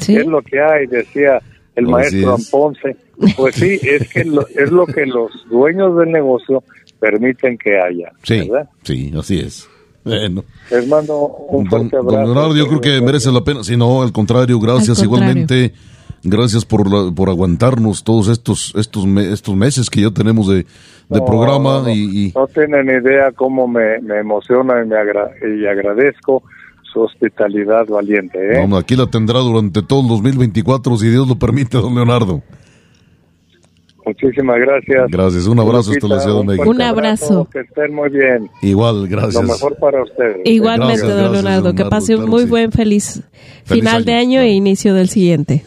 Sí. 0.00 0.14
Es 0.16 0.26
lo 0.26 0.42
que 0.42 0.60
hay, 0.60 0.86
decía 0.86 1.40
el 1.76 1.86
maestro 1.86 2.34
es. 2.36 2.46
Amponce. 2.52 2.96
Pues 3.36 3.54
sí, 3.54 3.78
es 3.82 4.08
que 4.12 4.24
lo- 4.24 4.46
es 4.48 4.70
lo 4.70 4.86
que 4.86 5.06
los 5.06 5.30
dueños 5.48 5.96
del 5.96 6.10
negocio 6.10 6.62
permiten 6.98 7.56
que 7.58 7.78
haya, 7.78 8.10
Sí, 8.22 8.40
¿verdad? 8.48 8.68
sí, 8.82 9.12
así 9.18 9.38
es. 9.38 9.68
Bueno, 10.04 10.44
Les 10.70 10.86
mando 10.86 11.26
un 11.26 11.64
don, 11.64 11.88
fuerte 11.90 11.96
don 11.96 12.06
abrazo. 12.08 12.24
Leonardo, 12.34 12.56
yo 12.56 12.66
creo 12.68 12.80
que 12.80 13.00
merece 13.00 13.30
la 13.32 13.42
pena. 13.42 13.64
Si 13.64 13.76
no, 13.76 14.02
al 14.02 14.12
contrario, 14.12 14.58
gracias 14.60 15.00
Al 15.00 15.08
contrario. 15.08 15.32
igualmente. 15.32 15.74
Gracias 16.22 16.64
por, 16.64 16.90
la- 16.90 17.12
por 17.14 17.28
aguantarnos 17.28 18.02
todos 18.02 18.28
estos 18.28 18.72
estos 18.76 19.06
me- 19.06 19.32
estos 19.32 19.54
meses 19.54 19.88
que 19.90 20.00
ya 20.00 20.10
tenemos 20.10 20.48
de, 20.48 20.56
de 20.56 20.64
No, 21.18 21.24
programa 21.24 21.74
no, 21.78 21.82
no. 21.84 21.88
y, 21.90 22.26
y- 22.28 22.32
No 22.34 22.46
tienen 22.48 22.86
idea 22.88 23.30
cómo 23.32 23.68
me, 23.68 24.00
me 24.00 24.18
emociona 24.20 24.82
y, 24.82 24.88
me 24.88 24.96
agra- 24.96 25.30
y 25.42 25.66
agradezco 25.66 26.42
hospitalidad 27.02 27.86
valiente. 27.86 28.38
¿eh? 28.38 28.58
vamos, 28.60 28.80
aquí 28.82 28.96
la 28.96 29.06
tendrá 29.06 29.40
durante 29.40 29.82
todo 29.82 30.02
el 30.02 30.08
2024 30.08 30.96
si 30.96 31.08
Dios 31.08 31.28
lo 31.28 31.38
permite, 31.38 31.78
don 31.78 31.94
Leonardo. 31.94 32.42
Muchísimas 34.06 34.60
gracias. 34.60 35.10
Gracias, 35.10 35.46
un 35.48 35.58
abrazo 35.58 35.90
hasta 35.90 36.06
la 36.06 36.20
Ciudad 36.20 36.36
de 36.36 36.40
un 36.40 36.46
México. 36.46 36.70
Un 36.70 36.80
abrazo. 36.80 37.48
Que 37.52 37.60
estén 37.60 37.92
muy 37.92 38.08
bien. 38.08 38.48
Igual, 38.62 39.08
gracias. 39.08 39.34
Lo 39.34 39.42
mejor 39.42 39.76
para 39.78 40.00
ustedes. 40.04 40.42
Igualmente, 40.44 40.98
Gracias, 40.98 41.08
don 41.08 41.18
gracias, 41.18 41.42
Leonardo. 41.42 41.70
Que 41.72 41.82
Leonardo, 41.82 41.90
pase 41.90 42.14
un 42.14 42.20
claro 42.20 42.30
muy 42.30 42.42
sí. 42.44 42.48
buen 42.48 42.72
feliz, 42.72 43.22
Feliz 43.64 43.82
final 43.82 44.04
de 44.04 44.12
año, 44.12 44.20
año 44.20 44.38
claro. 44.38 44.46
e 44.46 44.52
inicio 44.52 44.94
del 44.94 45.08
siguiente. 45.08 45.64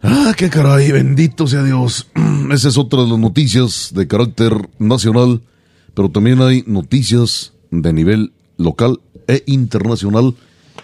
Ah, 0.00 0.32
qué 0.36 0.48
caray, 0.48 0.92
bendito 0.92 1.48
sea 1.48 1.64
Dios. 1.64 2.08
Esa 2.52 2.68
es 2.68 2.78
otra 2.78 3.02
de 3.02 3.08
las 3.08 3.18
noticias 3.18 3.90
de 3.92 4.06
carácter 4.06 4.52
nacional, 4.78 5.40
pero 5.94 6.10
también 6.10 6.40
hay 6.40 6.62
noticias 6.68 7.52
de 7.70 7.92
nivel 7.92 8.32
local 8.58 9.00
e 9.28 9.42
internacional 9.46 10.34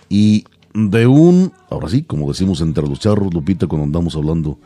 y 0.08 0.44
de 0.74 1.06
un, 1.06 1.52
ahora 1.68 1.88
sí, 1.88 2.02
como 2.02 2.28
decimos 2.28 2.60
entre 2.60 2.86
los 2.86 3.00
charros, 3.00 3.32
Lupita, 3.32 3.66
cuando 3.66 3.84
andamos 3.84 4.16
hablando 4.16 4.58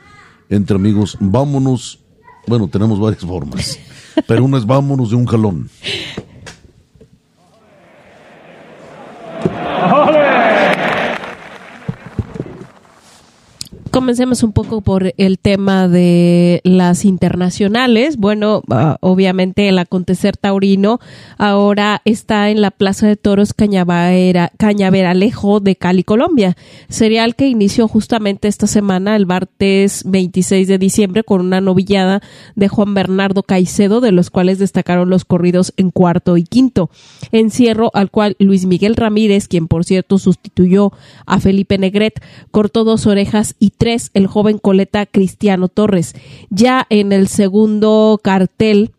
entre 0.49 0.77
amigos, 0.77 1.17
vámonos, 1.21 2.01
bueno, 2.47 2.69
tenemos 2.69 3.01
varias 3.01 3.25
formas, 3.25 3.79
pero 4.27 4.45
una 4.45 4.59
es 4.59 4.67
vámonos 4.67 5.11
de 5.11 5.17
un 5.17 5.27
jalón. 5.27 5.71
Comencemos 13.95 14.43
un 14.43 14.51
poco 14.51 14.81
por 14.81 15.15
el 15.19 15.39
tema 15.39 15.87
de 15.87 16.61
las 16.65 17.05
internacionales. 17.05 18.17
Bueno, 18.17 18.63
ah, 18.69 18.97
obviamente 19.01 19.69
el 19.69 19.79
acontecer 19.79 20.37
taurino 20.37 20.99
ahora 21.39 22.03
está 22.05 22.51
en 22.51 22.61
la 22.61 22.73
Plaza 22.73 23.07
de 23.07 23.15
Toros 23.15 23.55
Cañavera, 23.55 24.51
Cañaveralejo 24.59 25.61
de 25.61 25.77
Cali, 25.77 26.03
Colombia. 26.03 26.57
Serial 26.89 27.37
que 27.37 27.47
inició 27.47 27.87
justamente 27.87 28.49
esta 28.49 28.67
semana, 28.67 29.15
el 29.15 29.27
martes 29.27 30.03
26 30.07 30.67
de 30.67 30.79
diciembre, 30.79 31.23
con 31.23 31.41
una 31.41 31.61
novillada 31.61 32.21
de 32.57 32.67
Juan 32.67 32.95
Bernardo 32.95 33.45
Caicedo, 33.45 34.01
de 34.01 34.11
los 34.11 34.29
cuales 34.29 34.59
destacaron 34.59 35.09
los 35.09 35.25
corridos 35.25 35.73
en 35.77 35.93
cuarto 35.93 36.37
y 36.37 36.43
quinto. 36.43 36.91
Encierro 37.31 37.93
al 37.95 38.11
cual 38.11 38.35
Luis 38.41 38.67
Miguel 38.67 38.97
Ramírez, 38.97 39.47
quien 39.47 39.69
por 39.69 39.85
cierto 39.85 40.19
sustituyó 40.19 40.93
a 41.27 41.39
Felipe 41.39 41.79
Negret, 41.79 42.21
cortó 42.51 42.83
dos 42.83 43.07
orejas 43.07 43.55
y 43.61 43.71
tres 43.71 43.84
el 44.15 44.27
joven 44.27 44.59
coleta 44.59 45.05
Cristiano 45.05 45.69
Torres. 45.69 46.15
Ya 46.51 46.87
en 46.89 47.13
el 47.13 47.29
segundo 47.29 48.19
cartel 48.23 48.94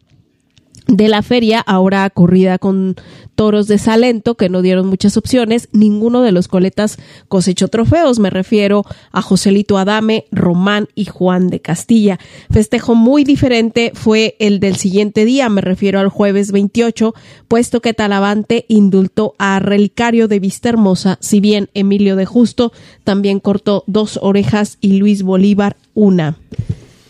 de 0.88 1.08
la 1.08 1.22
feria, 1.22 1.60
ahora 1.60 2.10
corrida 2.10 2.58
con 2.60 2.96
toros 3.36 3.68
de 3.68 3.78
Salento, 3.78 4.36
que 4.36 4.50
no 4.50 4.62
dieron 4.62 4.88
muchas 4.88 5.18
opciones, 5.18 5.68
ninguno 5.72 6.22
de 6.22 6.32
los 6.32 6.48
coletas 6.48 6.98
cosechó 7.28 7.68
trofeos, 7.68 8.20
me 8.20 8.30
refiero 8.30 8.86
a 9.12 9.22
Joselito 9.22 9.78
Adame, 9.78 10.26
Román 10.32 10.88
y 10.96 11.06
Juan 11.06 11.50
de 11.50 11.60
Castilla. 11.60 12.20
Festejo 12.50 12.96
muy 12.96 13.24
diferente 13.24 13.92
fue 13.94 14.36
el 14.40 14.60
del 14.60 14.76
siguiente 14.76 15.26
día, 15.26 15.50
me 15.50 15.62
refiero 15.62 16.00
al 16.00 16.10
jueves 16.10 16.52
28, 16.52 17.14
puesto 17.48 17.82
que 17.82 17.94
Talavante 17.94 18.66
indultó 18.68 19.36
a 19.38 19.60
Relicario 19.60 20.28
de 20.28 20.40
Vista 20.40 20.70
Hermosa, 20.70 21.18
si 21.20 21.40
bien 21.40 21.70
Emilio 21.74 22.16
de 22.16 22.26
Justo 22.26 22.72
también 23.04 23.40
cortó 23.40 23.84
dos 23.88 24.20
orejas 24.22 24.78
y 24.82 24.94
Luis 24.94 25.24
Bolívar 25.24 25.76
una. 25.94 26.38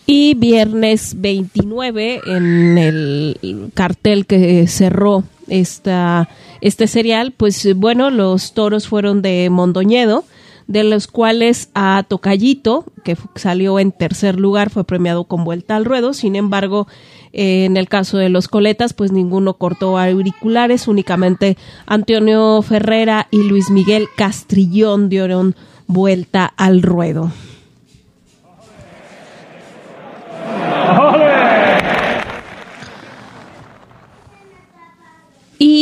Y 0.07 0.35
viernes 0.35 1.15
29, 1.19 2.21
en 2.27 2.77
el 2.77 3.71
cartel 3.73 4.27
que 4.27 4.67
cerró 4.67 5.23
esta, 5.47 6.29
este 6.61 6.87
serial, 6.87 7.31
pues 7.31 7.75
bueno, 7.75 8.11
los 8.11 8.53
toros 8.53 8.87
fueron 8.87 9.23
de 9.23 9.49
Mondoñedo, 9.49 10.23
de 10.67 10.83
los 10.83 11.07
cuales 11.07 11.69
a 11.73 12.03
Tocayito, 12.07 12.85
que 13.03 13.17
salió 13.35 13.79
en 13.79 13.91
tercer 13.91 14.39
lugar, 14.39 14.69
fue 14.69 14.83
premiado 14.83 15.25
con 15.25 15.43
vuelta 15.43 15.75
al 15.75 15.85
ruedo. 15.85 16.13
Sin 16.13 16.35
embargo, 16.35 16.87
eh, 17.33 17.65
en 17.65 17.77
el 17.77 17.87
caso 17.87 18.17
de 18.17 18.29
los 18.29 18.47
coletas, 18.47 18.93
pues 18.93 19.11
ninguno 19.11 19.55
cortó 19.55 19.97
auriculares, 19.97 20.87
únicamente 20.87 21.57
Antonio 21.85 22.61
Ferrera 22.61 23.27
y 23.31 23.43
Luis 23.43 23.69
Miguel 23.69 24.07
Castrillón 24.15 25.09
dieron 25.09 25.55
vuelta 25.87 26.45
al 26.45 26.81
ruedo. 26.81 27.31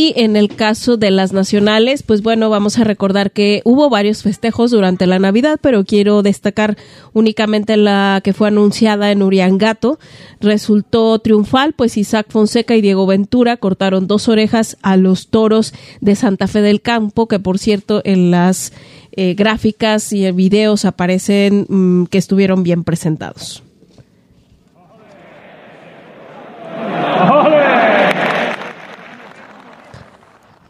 Y 0.03 0.11
en 0.17 0.35
el 0.35 0.49
caso 0.49 0.97
de 0.97 1.11
las 1.11 1.31
nacionales, 1.31 2.03
pues 2.03 2.21
bueno, 2.21 2.49
vamos 2.49 2.77
a 2.77 2.83
recordar 2.83 3.31
que 3.31 3.61
hubo 3.63 3.89
varios 3.89 4.21
festejos 4.21 4.69
durante 4.69 5.07
la 5.07 5.17
Navidad, 5.17 5.59
pero 5.61 5.85
quiero 5.85 6.23
destacar 6.23 6.75
únicamente 7.13 7.77
la 7.77 8.19
que 8.21 8.33
fue 8.33 8.49
anunciada 8.49 9.11
en 9.11 9.23
Uriangato. 9.23 9.99
Resultó 10.41 11.17
triunfal, 11.19 11.71
pues 11.71 11.95
Isaac 11.95 12.25
Fonseca 12.27 12.75
y 12.75 12.81
Diego 12.81 13.05
Ventura 13.05 13.55
cortaron 13.55 14.05
dos 14.05 14.27
orejas 14.27 14.75
a 14.81 14.97
los 14.97 15.29
toros 15.29 15.73
de 16.01 16.15
Santa 16.15 16.47
Fe 16.47 16.61
del 16.61 16.81
Campo, 16.81 17.29
que 17.29 17.39
por 17.39 17.57
cierto 17.57 18.01
en 18.03 18.29
las 18.29 18.73
eh, 19.13 19.35
gráficas 19.35 20.11
y 20.11 20.29
videos 20.33 20.83
aparecen 20.83 21.65
mm, 21.69 22.07
que 22.07 22.17
estuvieron 22.17 22.63
bien 22.63 22.83
presentados. 22.83 23.63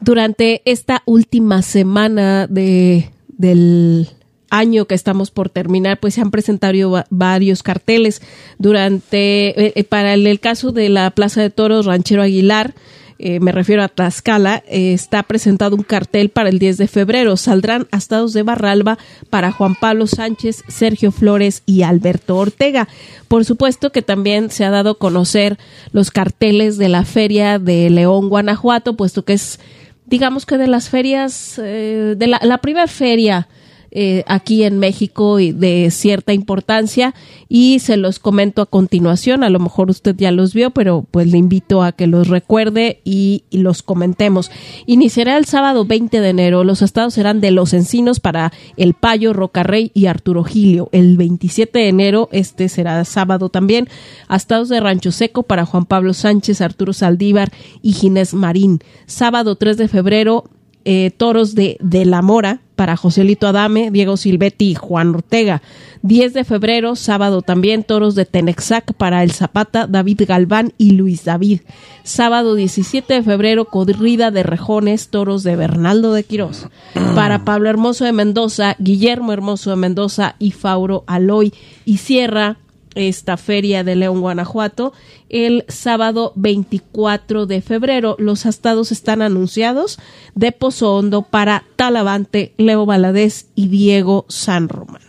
Durante 0.04 0.62
esta 0.66 1.02
última 1.06 1.62
semana 1.62 2.48
de, 2.48 3.10
del 3.28 4.08
año 4.50 4.86
que 4.86 4.96
estamos 4.96 5.32
por 5.32 5.50
terminar, 5.50 6.00
pues 6.00 6.14
se 6.14 6.22
han 6.22 6.30
presentado 6.32 6.92
va- 6.92 7.06
varios 7.10 7.64
carteles. 7.64 8.22
Durante, 8.60 9.50
eh, 9.68 9.74
eh, 9.76 9.84
para 9.84 10.14
el, 10.14 10.40
caso 10.40 10.72
de 10.72 10.90
la 10.90 11.10
Plaza 11.12 11.42
de 11.42 11.50
Toros 11.50 11.86
Ranchero 11.86 12.22
Aguilar, 12.22 12.74
eh, 13.20 13.40
me 13.40 13.52
refiero 13.52 13.84
a 13.84 13.88
Tlaxcala, 13.88 14.64
está 14.68 15.24
presentado 15.24 15.76
un 15.76 15.84
cartel 15.84 16.30
para 16.30 16.50
el 16.50 16.60
10 16.60 16.78
de 16.78 16.88
febrero. 16.88 17.38
Saldrán 17.38 17.88
astados 17.92 18.34
de 18.34 18.44
Barralba 18.44 18.98
para 19.30 19.52
Juan 19.52 19.76
Pablo 19.80 20.08
Sánchez, 20.08 20.64
Sergio 20.68 21.12
Flores 21.12 21.64
y 21.66 21.84
Alberto 21.84 22.36
Ortega. 22.36 22.88
Por 23.30 23.46
supuesto 23.46 23.92
que 23.92 24.02
también 24.02 24.50
se 24.50 24.66
ha 24.66 24.72
dado 24.72 24.92
a 24.92 24.98
conocer 25.00 25.58
los 25.94 26.12
carteles 26.12 26.78
de 26.78 26.90
la 26.90 27.06
Feria 27.06 27.60
de 27.60 27.90
León, 27.90 28.28
Guanajuato, 28.30 28.98
puesto 28.98 29.24
que 29.24 29.34
es, 29.34 29.60
digamos 30.06 30.46
que 30.46 30.58
de 30.58 30.68
las 30.68 30.90
ferias, 30.90 31.60
eh, 31.64 32.16
de 32.18 32.28
la, 32.28 32.40
la 32.44 32.60
primera 32.60 32.88
feria 32.88 33.48
eh, 33.96 34.24
aquí 34.26 34.64
en 34.64 34.80
México 34.80 35.38
de 35.38 35.90
cierta 35.92 36.34
importancia 36.34 37.14
y 37.48 37.78
se 37.78 37.96
los 37.96 38.18
comento 38.18 38.64
a 38.64 38.66
continuación. 38.66 39.44
A 39.44 39.52
lo 39.52 39.60
mejor 39.60 39.92
usted 39.92 40.16
ya 40.18 40.32
los 40.32 40.56
vio, 40.56 40.72
pero 40.72 41.06
pues 41.12 41.28
le 41.28 41.38
invito 41.38 41.84
a 41.84 41.92
que 41.92 42.08
los 42.08 42.28
recuerde 42.28 43.02
y, 43.06 43.44
los 43.52 43.84
comentemos. 43.84 44.50
Iniciará 44.88 45.38
el 45.38 45.46
sábado 45.46 45.86
20 45.86 46.22
de 46.22 46.30
enero. 46.30 46.64
Los 46.64 46.82
estados 46.82 47.14
serán 47.14 47.40
de 47.40 47.52
Los 47.52 47.74
Encinos 47.74 48.20
para 48.20 48.52
El 48.78 48.96
Payo, 48.96 49.32
Rocarrey 49.32 49.92
y 49.94 50.08
Arturo 50.08 50.44
Gilio. 50.44 50.90
El 50.92 51.16
27 51.16 51.78
de 51.78 51.88
enero, 51.88 52.30
este 52.32 52.70
será 52.70 53.06
sábado 53.06 53.50
también, 53.50 53.88
estados 54.28 54.70
de 54.70 54.80
Rancho 54.80 55.12
Seco 55.12 55.44
para 55.44 55.66
Juan 55.66 55.86
Pablo 55.86 56.14
Sánchez, 56.14 56.62
Arturo 56.62 56.94
Saldívar 56.94 57.52
y 57.84 57.94
Ginés 57.94 58.34
Marín. 58.34 58.80
Sábado 59.06 59.56
3 59.56 59.78
de 59.78 59.88
febrero, 59.88 60.46
eh, 60.86 61.12
toros 61.16 61.56
de, 61.56 61.78
de 61.80 62.06
La 62.06 62.22
Mora 62.22 62.60
para 62.76 62.98
Joselito 62.98 63.48
Adame, 63.48 63.92
Diego 63.92 64.18
Silvetti 64.18 64.72
y 64.72 64.76
Juan 64.76 65.16
Ortega. 65.16 65.62
10 66.02 66.34
de 66.34 66.44
febrero, 66.44 66.96
sábado 66.96 67.42
también, 67.42 67.84
toros 67.84 68.16
de 68.16 68.26
Tenexac 68.26 68.94
para 68.94 69.24
El 69.24 69.32
Zapata, 69.32 69.88
David 69.88 70.24
Galván 70.28 70.74
y 70.78 70.92
Luis 70.92 71.24
David. 71.24 71.62
Sábado 72.04 72.56
17 72.56 73.14
de 73.14 73.24
febrero, 73.24 73.66
corrida 73.66 74.30
de 74.30 74.44
rejones, 74.44 75.08
toros 75.08 75.44
de 75.44 75.56
Bernaldo 75.56 76.12
de 76.14 76.24
Quirós. 76.24 76.68
Para 77.16 77.46
Pablo 77.46 77.70
Hermoso 77.70 78.04
de 78.04 78.12
Mendoza, 78.12 78.76
Guillermo 78.80 79.32
Hermoso 79.32 79.70
de 79.70 79.78
Mendoza 79.78 80.36
y 80.40 80.52
Fauro 80.52 81.06
Aloy. 81.08 81.54
Y 81.86 81.98
cierra 81.98 82.58
esta 82.96 83.38
feria 83.38 83.84
de 83.84 83.96
León, 83.96 84.22
Guanajuato, 84.22 84.94
el 85.30 85.66
sábado 85.68 86.34
24 86.36 87.46
de 87.46 87.62
febrero. 87.62 88.16
Los 88.20 88.46
estados 88.46 88.92
están 88.92 89.22
anunciados 89.22 90.00
de 90.36 90.52
Pozo 90.52 90.96
Hondo 90.96 91.24
para 91.24 91.64
Talavante, 91.76 92.54
Leo 92.58 92.86
Valadez 92.86 93.48
y 93.56 93.68
Diego 93.68 94.26
San 94.30 94.70
Román. 94.70 95.02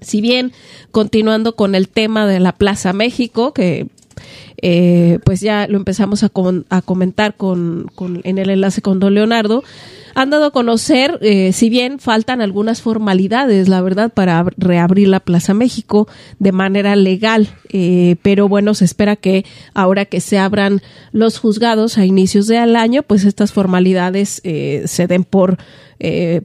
Si 0.00 0.20
bien, 0.20 0.52
continuando 0.90 1.56
con 1.56 1.74
el 1.74 1.88
tema 1.88 2.26
de 2.26 2.40
la 2.40 2.52
Plaza 2.52 2.92
México, 2.92 3.52
que 3.54 3.88
eh, 4.58 5.18
pues 5.24 5.40
ya 5.40 5.66
lo 5.66 5.76
empezamos 5.76 6.22
a, 6.22 6.30
a 6.68 6.82
comentar 6.82 7.36
con, 7.36 7.90
en 8.24 8.38
el 8.38 8.50
enlace 8.50 8.82
con 8.82 9.00
don 9.00 9.14
Leonardo, 9.14 9.64
han 10.14 10.30
dado 10.30 10.46
a 10.46 10.50
conocer, 10.52 11.18
eh, 11.22 11.52
si 11.52 11.68
bien 11.68 11.98
faltan 11.98 12.40
algunas 12.40 12.80
formalidades, 12.80 13.68
la 13.68 13.82
verdad, 13.82 14.12
para 14.12 14.44
reabrir 14.56 15.08
la 15.08 15.20
Plaza 15.20 15.54
México 15.54 16.08
de 16.38 16.52
manera 16.52 16.94
legal, 16.96 17.48
eh, 17.70 18.16
pero 18.22 18.48
bueno, 18.48 18.74
se 18.74 18.84
espera 18.84 19.16
que 19.16 19.44
ahora 19.74 20.04
que 20.04 20.20
se 20.20 20.38
abran 20.38 20.82
los 21.12 21.38
juzgados 21.38 21.98
a 21.98 22.06
inicios 22.06 22.46
del 22.46 22.76
año, 22.76 23.02
pues 23.02 23.24
estas 23.24 23.52
formalidades 23.52 24.40
eh, 24.44 24.84
se 24.86 25.06
den 25.06 25.24
por 25.24 25.58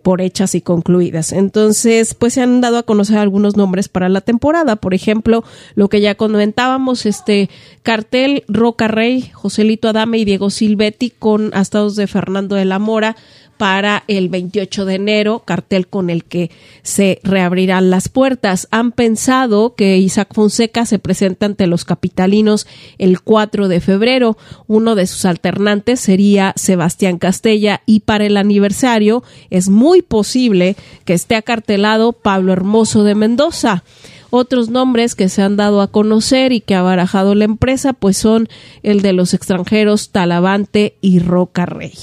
por 0.04 0.22
hechas 0.22 0.56
y 0.56 0.62
concluidas. 0.62 1.34
Entonces, 1.34 2.14
pues 2.14 2.36
se 2.36 2.42
han 2.42 2.62
dado 2.62 2.78
a 2.78 2.84
conocer 2.84 3.18
algunos 3.18 3.58
nombres 3.58 3.90
para 3.90 4.08
la 4.08 4.22
temporada. 4.22 4.78
Por 4.78 4.94
ejemplo, 4.94 5.44
lo 5.76 5.90
que 5.90 6.00
ya 6.00 6.16
comentábamos, 6.16 7.06
este 7.06 7.50
cartel 7.84 8.46
Roca 8.48 8.88
Rey, 8.88 9.30
Joselito 9.34 9.90
Adame 9.90 10.20
y 10.20 10.24
Diego 10.24 10.50
Silvetti 10.50 11.10
con 11.10 11.54
astados 11.54 11.98
de 11.98 12.08
Fernando 12.08 12.56
de 12.56 12.64
la 12.64 12.80
Mora 12.80 13.18
para 13.60 14.06
el 14.08 14.30
28 14.30 14.86
de 14.86 14.96
enero, 14.96 15.44
cartel 15.44 15.88
con 15.88 16.10
el 16.10 16.24
que 16.24 16.50
se 16.82 17.20
reabrirán 17.24 17.90
las 17.90 18.08
puertas. 18.08 18.70
Han 18.72 18.94
pensado 18.94 19.76
que 19.76 19.98
Isaac 19.98 20.30
Fonseca 20.32 20.86
se 20.86 20.98
presenta 20.98 21.46
ante 21.46 21.68
los 21.68 21.84
capitalinos 21.84 22.68
el 23.00 23.20
4 23.20 23.68
de 23.68 23.82
febrero. 23.82 24.38
Uno 24.68 24.96
de 24.96 25.08
sus 25.08 25.26
alternantes 25.26 26.00
sería 26.00 26.54
Sebastián 26.56 27.18
Castella 27.18 27.82
y 27.86 28.00
para 28.00 28.26
el 28.26 28.38
aniversario 28.38 29.24
es 29.50 29.68
muy 29.68 30.04
posible 30.04 30.78
que 31.04 31.12
esté 31.12 31.36
acartelado 31.36 32.14
Pablo 32.14 32.54
Hermoso 32.54 33.04
de 33.04 33.16
Mendoza. 33.16 33.84
Otros 34.30 34.70
nombres 34.70 35.16
que 35.16 35.30
se 35.30 35.42
han 35.42 35.58
dado 35.58 35.82
a 35.82 35.88
conocer 35.88 36.52
y 36.52 36.62
que 36.62 36.76
ha 36.76 36.82
barajado 36.82 37.36
la 37.36 37.46
empresa 37.46 37.94
pues 37.94 38.18
son 38.18 38.48
el 38.84 39.02
de 39.02 39.14
los 39.14 39.34
extranjeros 39.34 40.10
Talavante 40.12 40.96
y 41.02 41.20
Roca 41.20 41.66
Rey. 41.66 41.94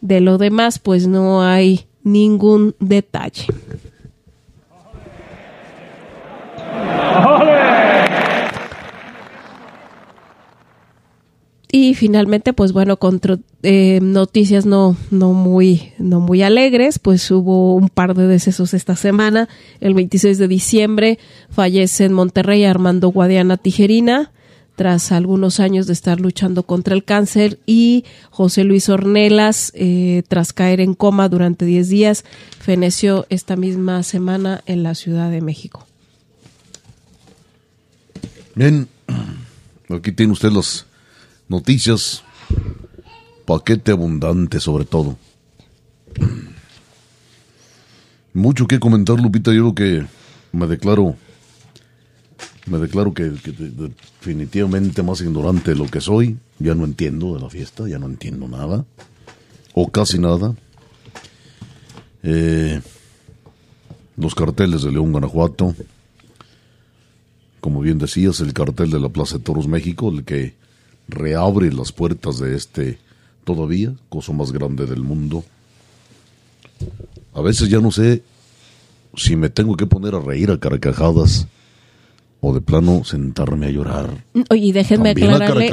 De 0.00 0.20
lo 0.20 0.38
demás 0.38 0.78
pues 0.78 1.06
no 1.06 1.42
hay 1.42 1.86
ningún 2.02 2.74
detalle. 2.78 3.46
Y 11.74 11.94
finalmente, 11.94 12.52
pues 12.52 12.72
bueno, 12.72 12.98
con 12.98 13.18
eh, 13.62 13.98
noticias 14.02 14.66
no, 14.66 14.94
no, 15.10 15.32
muy, 15.32 15.94
no 15.96 16.20
muy 16.20 16.42
alegres, 16.42 16.98
pues 16.98 17.30
hubo 17.30 17.74
un 17.74 17.88
par 17.88 18.14
de 18.14 18.26
decesos 18.26 18.74
esta 18.74 18.94
semana. 18.94 19.48
El 19.80 19.94
26 19.94 20.36
de 20.36 20.48
diciembre 20.48 21.18
fallece 21.48 22.04
en 22.04 22.12
Monterrey 22.12 22.66
Armando 22.66 23.08
Guadiana 23.08 23.56
Tijerina, 23.56 24.32
tras 24.76 25.12
algunos 25.12 25.60
años 25.60 25.86
de 25.86 25.94
estar 25.94 26.20
luchando 26.20 26.64
contra 26.64 26.94
el 26.94 27.04
cáncer, 27.04 27.58
y 27.64 28.04
José 28.28 28.64
Luis 28.64 28.90
Ornelas, 28.90 29.72
eh, 29.74 30.24
tras 30.28 30.52
caer 30.52 30.78
en 30.78 30.92
coma 30.92 31.30
durante 31.30 31.64
10 31.64 31.88
días, 31.88 32.26
feneció 32.60 33.24
esta 33.30 33.56
misma 33.56 34.02
semana 34.02 34.62
en 34.66 34.82
la 34.82 34.94
Ciudad 34.94 35.30
de 35.30 35.40
México. 35.40 35.86
Bien, 38.54 38.86
aquí 39.88 40.12
tiene 40.12 40.34
usted 40.34 40.52
los 40.52 40.84
noticias, 41.48 42.22
paquete 43.44 43.92
abundante 43.92 44.60
sobre 44.60 44.84
todo. 44.84 45.16
Mucho 48.34 48.66
que 48.66 48.80
comentar, 48.80 49.20
Lupita, 49.20 49.52
yo 49.52 49.62
lo 49.62 49.74
que 49.74 50.06
me 50.52 50.66
declaro, 50.66 51.16
me 52.66 52.78
declaro 52.78 53.12
que, 53.12 53.24
definitivamente 53.24 55.02
más 55.02 55.20
ignorante 55.20 55.72
de 55.72 55.76
lo 55.76 55.86
que 55.86 56.00
soy, 56.00 56.38
ya 56.58 56.74
no 56.74 56.84
entiendo 56.84 57.34
de 57.34 57.40
la 57.40 57.50
fiesta, 57.50 57.86
ya 57.86 57.98
no 57.98 58.06
entiendo 58.06 58.48
nada, 58.48 58.86
o 59.74 59.90
casi 59.90 60.18
nada. 60.18 60.54
Eh, 62.22 62.80
los 64.16 64.34
carteles 64.34 64.82
de 64.82 64.92
León, 64.92 65.12
Guanajuato, 65.12 65.74
como 67.60 67.80
bien 67.80 67.98
decías, 67.98 68.40
el 68.40 68.54
cartel 68.54 68.90
de 68.90 69.00
la 69.00 69.08
Plaza 69.08 69.38
de 69.38 69.44
Toros 69.44 69.68
México, 69.68 70.10
el 70.10 70.24
que 70.24 70.54
reabre 71.08 71.72
las 71.72 71.92
puertas 71.92 72.38
de 72.38 72.56
este 72.56 72.98
todavía, 73.44 73.92
cosa 74.08 74.32
más 74.32 74.52
grande 74.52 74.86
del 74.86 75.02
mundo. 75.02 75.44
A 77.34 77.40
veces 77.40 77.68
ya 77.68 77.80
no 77.80 77.90
sé 77.90 78.22
si 79.16 79.36
me 79.36 79.50
tengo 79.50 79.76
que 79.76 79.86
poner 79.86 80.14
a 80.14 80.20
reír 80.20 80.50
a 80.50 80.58
carcajadas 80.58 81.46
o 82.44 82.52
de 82.52 82.60
plano 82.60 83.04
sentarme 83.04 83.66
a 83.66 83.70
llorar. 83.70 84.24
Oye, 84.50 84.72
déjenme 84.72 85.10
aclararle 85.10 85.70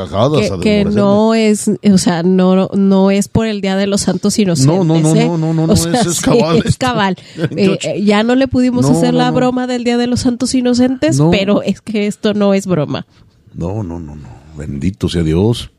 que, 0.61 0.85
no 0.85 1.33
es, 1.33 1.67
o 1.67 1.97
sea, 1.97 2.21
no, 2.21 2.67
no 2.75 3.09
es 3.09 3.27
por 3.27 3.47
el 3.47 3.59
Día 3.59 3.75
de 3.75 3.87
los 3.87 4.01
Santos 4.01 4.37
Inocentes. 4.37 4.77
No, 4.77 4.83
no, 4.83 4.99
no, 4.99 5.15
no, 5.15 5.37
no, 5.37 5.53
no, 5.53 5.67
no, 5.67 5.73
es, 5.73 6.21
cabal. 6.21 6.61
es 6.63 6.77
cabal. 6.77 7.17
Eh, 7.57 8.03
ya 8.03 8.23
no 8.23 8.35
le 8.35 8.47
pudimos 8.47 8.87
hacer 8.89 9.13
la 9.13 9.31
broma 9.31 9.65
del 9.65 9.83
Día 9.83 9.97
de 9.97 10.05
los 10.05 10.21
Santos 10.21 10.53
Inocentes, 10.53 11.19
pero 11.31 11.63
es 11.63 11.81
que 11.81 12.05
esto 12.05 12.35
no 12.35 12.53
es 12.53 12.67
broma. 12.67 13.07
No, 13.53 13.81
no, 13.81 13.99
no, 13.99 14.15
no. 14.15 14.38
Bendito 14.59 15.07
sea 15.07 15.23
Dios. 15.23 15.71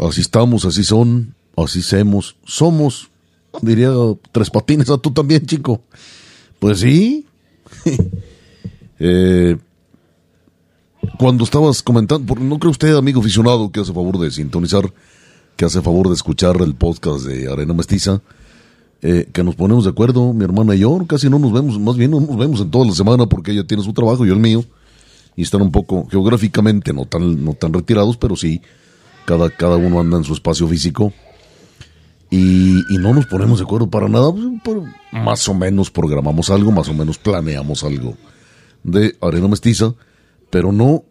Así 0.00 0.22
estamos, 0.22 0.64
así 0.64 0.82
son, 0.82 1.36
así 1.56 1.82
somos. 1.82 2.34
Somos, 2.44 3.10
diría 3.62 3.92
tres 4.32 4.50
patines 4.50 4.90
a 4.90 4.98
tú 4.98 5.12
también, 5.12 5.46
chico. 5.46 5.82
Pues 6.58 6.80
sí. 6.80 7.26
Eh, 9.02 9.56
cuando 11.18 11.44
estabas 11.44 11.82
comentando, 11.82 12.34
¿no 12.34 12.58
cree 12.58 12.70
usted, 12.70 12.94
amigo 12.94 13.22
aficionado, 13.22 13.72
que 13.72 13.80
hace 13.80 13.94
favor 13.94 14.18
de 14.18 14.30
sintonizar, 14.30 14.92
que 15.56 15.64
hace 15.64 15.80
favor 15.80 16.08
de 16.08 16.14
escuchar 16.16 16.60
el 16.60 16.74
podcast 16.74 17.24
de 17.24 17.50
Arena 17.50 17.72
Mestiza? 17.72 18.20
Eh, 19.00 19.30
que 19.32 19.42
nos 19.42 19.54
ponemos 19.54 19.84
de 19.84 19.90
acuerdo, 19.90 20.34
mi 20.34 20.44
hermana 20.44 20.74
y 20.74 20.80
yo, 20.80 21.02
casi 21.08 21.30
no 21.30 21.38
nos 21.38 21.50
vemos, 21.50 21.80
más 21.80 21.96
bien 21.96 22.10
no 22.10 22.20
nos 22.20 22.36
vemos 22.36 22.60
en 22.60 22.70
toda 22.70 22.84
la 22.84 22.92
semana 22.92 23.24
porque 23.24 23.52
ella 23.52 23.66
tiene 23.66 23.82
su 23.82 23.94
trabajo 23.94 24.26
y 24.26 24.28
yo 24.28 24.34
el 24.34 24.40
mío 24.40 24.66
y 25.36 25.42
están 25.42 25.62
un 25.62 25.70
poco 25.70 26.06
geográficamente 26.10 26.92
no 26.92 27.06
tan, 27.06 27.44
no 27.44 27.54
tan 27.54 27.72
retirados, 27.72 28.16
pero 28.16 28.36
sí, 28.36 28.60
cada, 29.24 29.50
cada 29.50 29.76
uno 29.76 30.00
anda 30.00 30.18
en 30.18 30.24
su 30.24 30.34
espacio 30.34 30.66
físico. 30.68 31.12
Y, 32.32 32.84
no 32.90 33.12
nos 33.12 33.26
ponemos 33.26 33.58
de 33.58 33.64
acuerdo 33.64 33.90
para 33.90 34.08
nada, 34.08 34.32
pues, 34.62 34.76
más 35.12 35.48
o 35.48 35.54
menos 35.54 35.90
programamos 35.90 36.50
algo, 36.50 36.70
más 36.70 36.88
o 36.88 36.94
menos 36.94 37.18
planeamos 37.18 37.82
algo 37.82 38.14
de 38.84 39.16
arena 39.20 39.48
mestiza, 39.48 39.94
pero 40.48 40.70
no, 40.70 41.04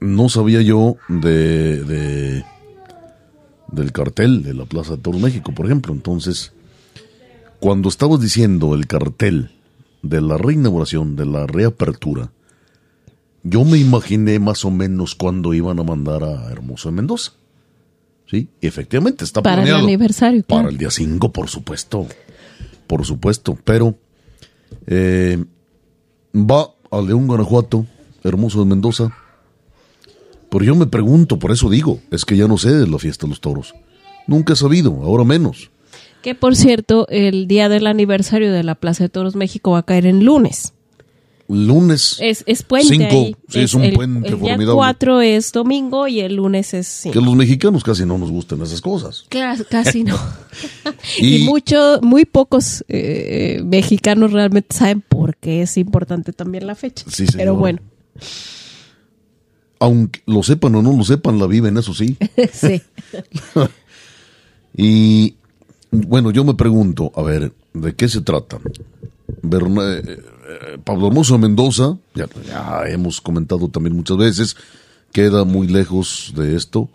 no 0.00 0.28
sabía 0.28 0.62
yo 0.62 0.96
de, 1.08 1.84
de, 1.84 2.44
del 3.70 3.92
cartel 3.92 4.42
de 4.42 4.54
la 4.54 4.64
Plaza 4.64 4.96
de 4.96 5.02
Toros 5.02 5.20
México, 5.20 5.52
por 5.54 5.66
ejemplo. 5.66 5.92
Entonces, 5.92 6.52
cuando 7.60 7.88
estabas 7.88 8.20
diciendo 8.20 8.74
el 8.74 8.86
cartel 8.86 9.50
de 10.02 10.20
la 10.20 10.36
reinauguración, 10.36 11.16
de 11.16 11.26
la 11.26 11.46
reapertura, 11.46 12.30
yo 13.42 13.64
me 13.64 13.78
imaginé 13.78 14.38
más 14.38 14.64
o 14.64 14.70
menos 14.70 15.14
cuándo 15.14 15.54
iban 15.54 15.78
a 15.78 15.82
mandar 15.82 16.22
a 16.22 16.50
Hermoso 16.50 16.90
de 16.90 16.96
Mendoza. 16.96 17.32
Sí, 18.26 18.48
efectivamente, 18.60 19.24
está 19.24 19.42
para 19.42 19.62
el 19.62 19.74
aniversario. 19.74 20.42
Para 20.44 20.68
el 20.68 20.78
día 20.78 20.90
5, 20.90 21.32
por 21.32 21.48
supuesto. 21.48 22.06
Por 22.86 23.04
supuesto, 23.04 23.58
pero 23.64 23.96
eh, 24.86 25.42
va 26.34 26.70
a 26.90 27.00
León, 27.00 27.26
Guanajuato, 27.26 27.86
Hermoso 28.22 28.60
de 28.60 28.66
Mendoza. 28.66 29.14
Pero 30.48 30.64
yo 30.64 30.74
me 30.74 30.86
pregunto, 30.86 31.38
por 31.38 31.50
eso 31.50 31.68
digo, 31.68 32.00
es 32.10 32.24
que 32.24 32.36
ya 32.36 32.46
no 32.46 32.58
sé 32.58 32.72
de 32.72 32.86
la 32.86 32.98
fiesta 32.98 33.26
de 33.26 33.30
los 33.30 33.40
toros. 33.40 33.74
Nunca 34.26 34.52
he 34.52 34.56
sabido, 34.56 35.02
ahora 35.02 35.24
menos. 35.24 35.70
Que 36.22 36.34
por 36.34 36.54
cierto, 36.54 37.06
el 37.08 37.48
día 37.48 37.68
del 37.68 37.86
aniversario 37.86 38.52
de 38.52 38.62
la 38.62 38.76
Plaza 38.76 39.04
de 39.04 39.08
Toros 39.08 39.34
México 39.34 39.72
va 39.72 39.78
a 39.78 39.82
caer 39.82 40.06
en 40.06 40.24
lunes. 40.24 40.74
Lunes. 41.48 42.16
Es, 42.20 42.44
es 42.46 42.62
puente. 42.62 42.88
Cinco, 42.88 43.38
Sí, 43.48 43.60
es, 43.60 43.74
un 43.74 43.90
puente 43.92 44.28
el 44.28 44.36
formidable. 44.36 44.64
día 44.64 44.74
4 44.74 45.20
es 45.20 45.52
domingo 45.52 46.08
y 46.08 46.20
el 46.20 46.36
lunes 46.36 46.72
es 46.74 46.86
cinco. 46.86 47.18
Que 47.18 47.24
los 47.24 47.34
mexicanos 47.34 47.84
casi 47.84 48.06
no 48.06 48.18
nos 48.18 48.30
gustan 48.30 48.62
esas 48.62 48.80
cosas. 48.80 49.26
Claro, 49.28 49.64
casi 49.68 50.04
no. 50.04 50.18
y, 51.18 51.44
mucho, 51.44 52.00
muy 52.02 52.24
pocos 52.24 52.84
eh, 52.88 53.60
mexicanos 53.64 54.32
realmente 54.32 54.74
saben 54.74 55.02
por 55.02 55.36
qué 55.36 55.62
es 55.62 55.76
importante 55.76 56.32
también 56.32 56.66
la 56.66 56.74
fecha. 56.74 57.04
Sí, 57.08 57.26
Pero 57.36 57.54
bueno. 57.54 57.80
Aunque 59.78 60.20
lo 60.26 60.42
sepan 60.42 60.74
o 60.76 60.82
no 60.82 60.96
lo 60.96 61.04
sepan, 61.04 61.38
la 61.38 61.46
viven, 61.46 61.76
eso 61.76 61.92
sí. 61.92 62.16
sí. 62.52 62.80
y 64.76 65.34
bueno, 65.90 66.30
yo 66.30 66.44
me 66.44 66.54
pregunto, 66.54 67.12
a 67.14 67.22
ver, 67.22 67.52
¿de 67.74 67.94
qué 67.94 68.08
se 68.08 68.22
trata? 68.22 68.58
Berna, 69.42 69.94
eh, 69.94 70.02
eh, 70.06 70.78
Pablo 70.84 71.08
Hermoso 71.08 71.38
Mendoza, 71.38 71.96
ya, 72.14 72.26
ya, 72.46 72.82
hemos 72.88 73.20
comentado 73.20 73.68
también 73.68 73.96
muchas 73.96 74.16
veces, 74.16 74.56
queda 75.12 75.44
muy 75.44 75.68
lejos 75.68 76.32
de 76.36 76.56
esto. 76.56 76.88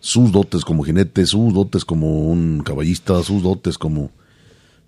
Sus 0.00 0.32
dotes 0.32 0.64
como 0.64 0.84
jinete, 0.84 1.24
sus 1.24 1.54
dotes 1.54 1.84
como 1.84 2.28
un 2.28 2.62
caballista, 2.62 3.22
sus 3.22 3.42
dotes 3.42 3.78
como, 3.78 4.10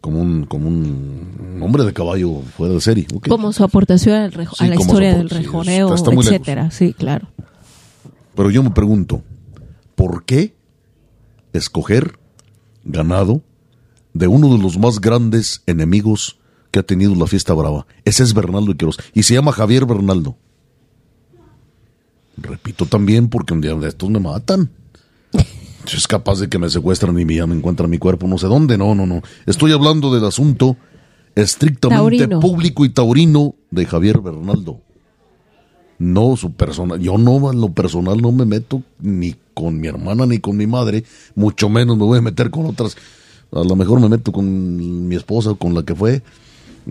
como, 0.03 0.21
un, 0.21 0.45
como 0.45 0.69
un 0.69 1.59
hombre 1.63 1.85
de 1.85 1.93
caballo 1.95 2.43
fuera 2.57 2.75
de 2.75 2.81
serie. 2.83 3.07
Okay. 3.15 3.31
Como 3.31 3.51
su 3.53 3.65
aportación 3.65 4.17
al 4.17 4.33
rejo, 4.33 4.57
Sí, 4.57 4.65
a 4.65 4.69
la 4.69 4.75
historia 4.75 5.15
del 5.17 5.31
sí, 5.31 5.37
rejoneo, 5.37 5.95
está 5.95 6.11
muy 6.11 6.23
lejos. 6.23 6.33
etcétera. 6.35 6.71
Sí, 6.71 6.93
claro. 6.93 7.29
Pero 8.35 8.51
yo 8.51 8.63
me 8.63 8.71
pregunto, 8.71 9.23
¿por 9.95 10.25
qué 10.25 10.55
escoger 11.55 12.19
ganado 12.85 13.43
de 14.13 14.29
uno 14.29 14.55
de 14.55 14.63
los 14.63 14.79
más 14.79 15.01
grandes 15.01 15.63
enemigos 15.67 16.36
que 16.77 16.81
ha 16.81 16.83
tenido 16.83 17.15
la 17.15 17.27
fiesta 17.27 17.55
brava? 17.55 17.87
Ese 18.05 18.23
es 18.23 18.35
Bernaldo 18.35 18.77
Quiroz 18.77 18.99
y 19.15 19.23
se 19.23 19.33
llama 19.33 19.53
Javier 19.53 19.87
Bernaldo. 19.87 20.37
Repito 22.37 22.85
también 22.85 23.31
porque 23.31 23.55
un 23.55 23.63
día 23.63 23.75
de 23.75 23.89
estos 23.89 24.11
me 24.11 24.21
matan. 24.21 24.71
Es 25.87 26.09
capaz 26.09 26.41
de 26.41 26.49
que 26.49 26.59
me 26.59 26.69
secuestran 26.69 27.19
y 27.19 27.25
me, 27.25 27.37
ya 27.37 27.47
me 27.47 27.55
encuentran 27.55 27.89
mi 27.89 27.99
cuerpo 27.99 28.27
no 28.27 28.39
sé 28.39 28.49
dónde. 28.49 28.77
No, 28.77 28.97
no, 28.97 29.07
no. 29.07 29.23
Estoy 29.47 29.71
hablando 29.71 30.13
del 30.13 30.25
asunto 30.25 30.77
estrictamente 31.37 32.19
Taurino. 32.19 32.41
público 32.41 32.85
y 32.85 32.89
taurino 32.89 33.55
de 33.71 33.87
Javier 33.87 34.21
Bernaldo. 34.21 34.81
No 36.01 36.37
su 36.37 36.53
persona. 36.55 36.97
Yo 36.97 37.17
no, 37.19 37.53
en 37.53 37.61
lo 37.61 37.73
personal, 37.73 38.21
no 38.21 38.33
me 38.33 38.45
meto 38.45 38.83
ni 38.99 39.37
con 39.55 39.79
mi 39.79 39.87
hermana 39.87 40.27
ni 40.27 40.41
con 40.41 40.57
mi 40.57 40.67
madre, 40.67 41.05
mucho 41.37 41.69
menos 41.69 41.97
me 41.97 42.05
voy 42.05 42.19
a 42.19 42.23
meter 42.23 42.51
con 42.51 42.67
otras. 42.67 42.97
A 43.53 43.63
lo 43.63 43.77
mejor 43.77 44.01
me 44.01 44.09
meto 44.09 44.33
con 44.33 45.09
mi 45.09 45.15
esposa, 45.15 45.55
con 45.55 45.73
la 45.73 45.85
que 45.85 45.95
fue, 45.95 46.23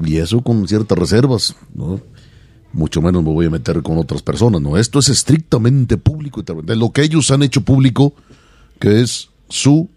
y 0.04 0.18
eso 0.18 0.42
con 0.42 0.68
ciertas 0.68 0.98
reservas, 0.98 1.56
¿no? 1.74 2.02
Mucho 2.74 3.02
menos 3.02 3.24
me 3.24 3.32
voy 3.32 3.46
a 3.46 3.50
meter 3.50 3.82
con 3.82 3.98
otras 3.98 4.22
personas, 4.22 4.62
¿no? 4.62 4.78
Esto 4.78 5.00
es 5.00 5.10
estrictamente 5.10 5.98
público 5.98 6.42
de 6.44 6.76
lo 6.76 6.92
que 6.92 7.04
ellos 7.04 7.32
han 7.32 7.44
hecho 7.44 7.62
público, 7.62 8.14
que 8.80 9.02
es 9.02 9.30
su 9.48 9.90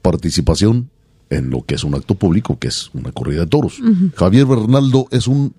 participación 0.00 0.90
en 1.30 1.50
lo 1.50 1.62
que 1.62 1.74
es 1.74 1.82
un 1.82 1.94
acto 1.94 2.14
público, 2.14 2.58
que 2.58 2.68
es 2.68 2.90
una 2.94 3.10
corrida 3.10 3.40
de 3.40 3.46
toros. 3.46 3.80
Javier 4.14 4.46
Bernaldo 4.46 5.08
es 5.10 5.26
un 5.26 5.54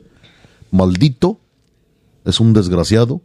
maldito, 0.71 1.39
es 2.25 2.39
un 2.39 2.53
desgraciado, 2.53 3.21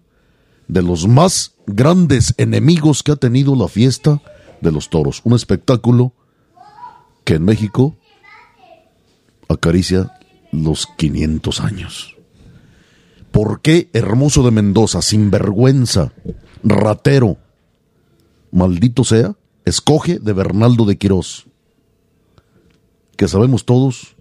de 0.66 0.82
los 0.82 1.06
más 1.06 1.54
grandes 1.66 2.34
enemigos 2.36 3.02
que 3.02 3.12
ha 3.12 3.16
tenido 3.16 3.54
la 3.54 3.68
fiesta 3.68 4.20
de 4.60 4.72
los 4.72 4.90
toros. 4.90 5.20
Un 5.24 5.34
espectáculo 5.34 6.12
que 7.24 7.34
en 7.34 7.44
México 7.44 7.96
acaricia 9.48 10.12
los 10.52 10.86
500 10.96 11.60
años. 11.60 12.16
¿Por 13.30 13.60
qué 13.60 13.90
Hermoso 13.92 14.42
de 14.42 14.50
Mendoza, 14.50 15.02
sinvergüenza, 15.02 16.12
ratero, 16.62 17.36
maldito 18.50 19.04
sea, 19.04 19.36
escoge 19.64 20.18
de 20.18 20.32
Bernaldo 20.32 20.84
de 20.84 20.96
Quirós? 20.96 21.46
Que 23.16 23.28
sabemos 23.28 23.64
todos 23.64 24.16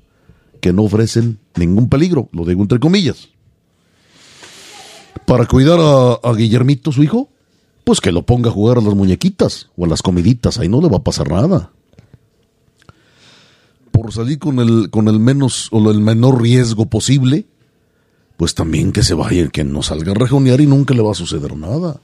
que 0.60 0.74
no 0.74 0.84
ofrecen 0.84 1.40
ningún 1.56 1.88
peligro, 1.88 2.30
lo 2.32 2.46
digo 2.46 2.62
entre 2.62 2.80
comillas 2.80 3.30
para 5.28 5.46
cuidar 5.46 5.78
a, 5.82 6.14
a 6.24 6.34
Guillermito, 6.34 6.94
su 6.94 7.04
hijo, 7.04 7.30
pues 7.84 8.00
que 8.00 8.14
lo 8.14 8.26
ponga 8.26 8.50
a 8.50 8.54
jugar 8.54 8.78
a 8.78 8.82
las 8.82 8.96
muñequitas 8.96 9.70
o 9.76 9.84
a 9.84 9.88
las 9.88 10.02
comiditas, 10.02 10.58
ahí 10.58 10.70
no 10.70 10.82
le 10.82 10.88
va 10.88 10.98
a 10.98 11.04
pasar 11.04 11.30
nada. 11.30 11.74
Por 14.00 14.14
salir 14.14 14.38
con 14.38 14.60
el, 14.60 14.92
con 14.92 15.08
el 15.08 15.20
menos 15.20 15.70
o 15.72 15.90
el 15.90 16.00
menor 16.02 16.40
riesgo 16.40 16.86
posible, 16.86 17.48
pues 18.38 18.54
también 18.54 18.92
que 18.92 19.02
se 19.02 19.16
vaya, 19.16 19.48
que 19.50 19.64
no 19.64 19.82
salga 19.82 20.12
a 20.12 20.16
rejonear 20.16 20.62
y 20.62 20.68
nunca 20.68 20.94
le 20.94 21.02
va 21.02 21.14
a 21.14 21.16
suceder 21.16 21.58
nada. 21.58 22.00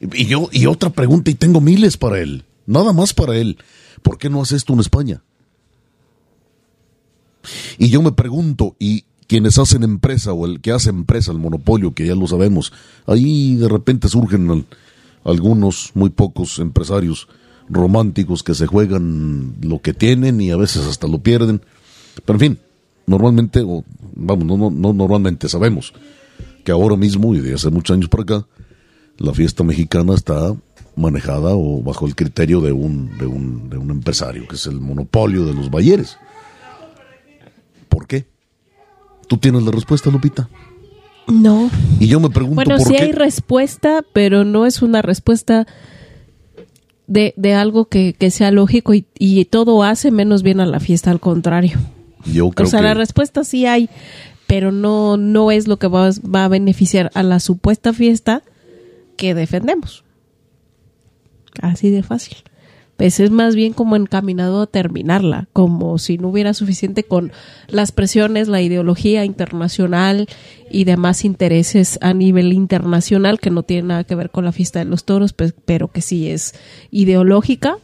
Y, 0.00 0.26
yo, 0.26 0.48
y 0.50 0.66
otra 0.66 0.90
pregunta, 0.90 1.30
y 1.30 1.34
tengo 1.34 1.60
miles 1.60 1.96
para 1.96 2.18
él, 2.18 2.42
nada 2.66 2.92
más 2.92 3.14
para 3.14 3.36
él. 3.36 3.56
¿Por 4.02 4.18
qué 4.18 4.28
no 4.28 4.42
hace 4.42 4.56
esto 4.56 4.72
en 4.72 4.80
España? 4.80 5.22
Y 7.78 7.88
yo 7.88 8.02
me 8.02 8.10
pregunto, 8.10 8.74
y 8.80 9.04
quienes 9.28 9.58
hacen 9.58 9.84
empresa 9.84 10.32
o 10.32 10.44
el 10.44 10.60
que 10.60 10.72
hace 10.72 10.90
empresa, 10.90 11.30
el 11.30 11.38
monopolio, 11.38 11.94
que 11.94 12.04
ya 12.04 12.16
lo 12.16 12.26
sabemos, 12.26 12.72
ahí 13.06 13.54
de 13.54 13.68
repente 13.68 14.08
surgen 14.08 14.50
al- 14.50 14.66
algunos, 15.22 15.92
muy 15.94 16.10
pocos 16.10 16.58
empresarios 16.58 17.28
románticos 17.68 18.42
que 18.42 18.54
se 18.54 18.66
juegan 18.66 19.54
lo 19.62 19.80
que 19.80 19.94
tienen 19.94 20.40
y 20.40 20.50
a 20.50 20.56
veces 20.56 20.86
hasta 20.86 21.08
lo 21.08 21.18
pierden. 21.18 21.60
Pero 22.24 22.36
en 22.36 22.40
fin, 22.40 22.58
normalmente, 23.06 23.62
o 23.62 23.84
vamos, 24.14 24.46
no, 24.46 24.56
no, 24.56 24.70
no 24.70 24.92
normalmente, 24.92 25.48
sabemos 25.48 25.92
que 26.64 26.72
ahora 26.72 26.96
mismo 26.96 27.34
y 27.34 27.40
de 27.40 27.54
hace 27.54 27.70
muchos 27.70 27.94
años 27.94 28.08
para 28.08 28.22
acá, 28.22 28.46
la 29.18 29.32
fiesta 29.32 29.62
mexicana 29.64 30.14
está 30.14 30.54
manejada 30.96 31.50
o 31.54 31.82
bajo 31.82 32.06
el 32.06 32.16
criterio 32.16 32.60
de 32.60 32.72
un, 32.72 33.16
de 33.18 33.26
un, 33.26 33.68
de 33.70 33.76
un 33.76 33.90
empresario, 33.90 34.48
que 34.48 34.56
es 34.56 34.66
el 34.66 34.80
monopolio 34.80 35.44
de 35.44 35.54
los 35.54 35.70
Bayeres. 35.70 36.18
¿Por 37.88 38.06
qué? 38.06 38.26
¿Tú 39.28 39.36
tienes 39.38 39.62
la 39.62 39.70
respuesta, 39.70 40.10
Lupita? 40.10 40.48
No. 41.28 41.70
Y 41.98 42.06
yo 42.06 42.20
me 42.20 42.30
pregunto 42.30 42.56
Bueno, 42.56 42.76
por 42.78 42.86
sí 42.86 42.94
qué. 42.94 43.04
hay 43.04 43.12
respuesta, 43.12 44.04
pero 44.12 44.44
no 44.44 44.66
es 44.66 44.82
una 44.82 45.02
respuesta 45.02 45.66
de, 47.06 47.34
de 47.36 47.54
algo 47.54 47.86
que, 47.86 48.14
que 48.14 48.30
sea 48.30 48.50
lógico 48.50 48.94
y, 48.94 49.06
y 49.18 49.44
todo 49.46 49.82
hace 49.82 50.10
menos 50.10 50.42
bien 50.42 50.60
a 50.60 50.66
la 50.66 50.80
fiesta, 50.80 51.10
al 51.10 51.20
contrario. 51.20 51.78
Yo 52.24 52.50
creo 52.50 52.66
o 52.66 52.70
sea, 52.70 52.80
que 52.80 52.86
la 52.86 52.94
respuesta 52.94 53.44
sí 53.44 53.66
hay, 53.66 53.88
pero 54.46 54.72
no, 54.72 55.16
no 55.16 55.50
es 55.50 55.68
lo 55.68 55.78
que 55.78 55.86
va, 55.86 56.10
va 56.22 56.44
a 56.44 56.48
beneficiar 56.48 57.10
a 57.14 57.22
la 57.22 57.40
supuesta 57.40 57.92
fiesta 57.92 58.42
que 59.16 59.34
defendemos. 59.34 60.04
Así 61.62 61.90
de 61.90 62.02
fácil. 62.02 62.36
Pues 62.96 63.20
es 63.20 63.30
más 63.30 63.54
bien 63.54 63.74
como 63.74 63.94
encaminado 63.94 64.62
a 64.62 64.66
terminarla, 64.66 65.48
como 65.52 65.98
si 65.98 66.16
no 66.16 66.28
hubiera 66.28 66.54
suficiente 66.54 67.04
con 67.04 67.30
las 67.68 67.92
presiones, 67.92 68.48
la 68.48 68.62
ideología 68.62 69.24
internacional 69.26 70.26
y 70.70 70.84
demás 70.84 71.24
intereses 71.26 71.98
a 72.00 72.14
nivel 72.14 72.54
internacional 72.54 73.38
que 73.38 73.50
no 73.50 73.62
tiene 73.64 73.88
nada 73.88 74.04
que 74.04 74.14
ver 74.14 74.30
con 74.30 74.46
la 74.46 74.52
fiesta 74.52 74.78
de 74.78 74.86
los 74.86 75.04
toros, 75.04 75.34
pues, 75.34 75.54
pero 75.66 75.88
que 75.88 76.00
sí 76.00 76.30
es 76.30 76.54
ideológica. 76.90 77.76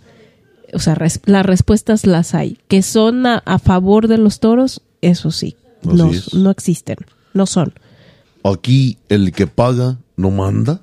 O 0.72 0.78
sea, 0.78 0.94
res- 0.94 1.20
las 1.26 1.44
respuestas 1.44 2.06
las 2.06 2.34
hay. 2.34 2.56
Que 2.68 2.80
son 2.82 3.26
a, 3.26 3.42
a 3.44 3.58
favor 3.58 4.08
de 4.08 4.16
los 4.18 4.40
toros, 4.40 4.80
eso 5.02 5.30
sí, 5.30 5.56
no, 5.82 5.92
no 6.34 6.50
existen, 6.50 6.96
no 7.34 7.44
son. 7.46 7.74
aquí 8.44 8.96
el 9.10 9.32
que 9.32 9.46
paga 9.46 9.98
no 10.16 10.30
manda. 10.30 10.80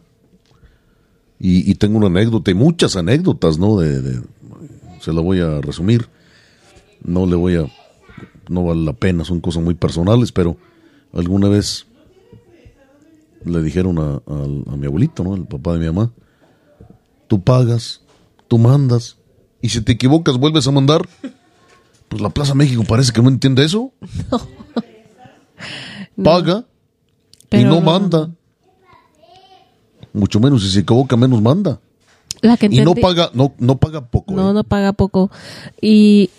Y, 1.40 1.70
y 1.72 1.76
tengo 1.76 1.98
una 1.98 2.08
anécdota 2.08 2.52
y 2.52 2.54
muchas 2.54 2.96
anécdotas, 2.96 3.58
¿no? 3.58 3.78
De, 3.80 4.02
de- 4.02 4.22
se 5.00 5.14
la 5.14 5.22
voy 5.22 5.40
a 5.40 5.62
resumir. 5.62 6.08
No 7.04 7.26
le 7.26 7.36
voy 7.38 7.56
a, 7.56 7.66
no 8.50 8.66
vale 8.66 8.82
la 8.84 8.94
pena, 8.94 9.24
son 9.24 9.40
cosas 9.40 9.64
muy 9.64 9.74
personales, 9.76 10.32
pero 10.34 10.58
alguna 11.14 11.48
vez 11.48 11.86
le 13.46 13.62
dijeron 13.64 13.98
a, 14.00 14.22
a- 14.30 14.74
a 14.74 14.76
mi 14.76 14.86
abuelito, 14.86 15.24
¿no? 15.24 15.36
El 15.36 15.46
papá 15.46 15.74
de 15.74 15.80
mi 15.80 15.86
mamá, 15.86 16.12
tú 17.28 17.42
pagas 17.42 18.02
tú 18.50 18.58
mandas. 18.58 19.16
Y 19.62 19.70
si 19.70 19.82
te 19.82 19.92
equivocas, 19.94 20.38
vuelves 20.38 20.68
a 20.68 20.72
mandar. 20.72 21.08
Pues 22.10 22.22
la 22.22 22.30
Plaza 22.32 22.56
México 22.56 22.84
parece 22.88 23.12
que 23.14 23.22
no 23.22 23.30
entiende 23.30 23.64
eso. 23.64 23.94
Paga 26.24 26.66
y 27.44 27.46
Pero- 27.50 27.70
no 27.70 27.82
manda. 27.82 28.32
Mucho 30.14 30.40
menos 30.40 30.64
si 30.64 30.70
se 30.70 30.80
equivoca, 30.82 31.16
menos 31.18 31.42
manda. 31.42 31.80
La 32.42 32.58
que 32.58 32.68
Y 32.72 32.80
no 32.82 32.96
paga, 32.96 33.30
no, 33.34 33.54
no 33.60 33.78
paga 33.78 34.06
poco. 34.06 34.34
No, 34.34 34.52
¿eh? 34.52 34.54
no 34.54 34.64
paga 34.64 34.94
poco. 34.94 35.30
Y 35.82 36.30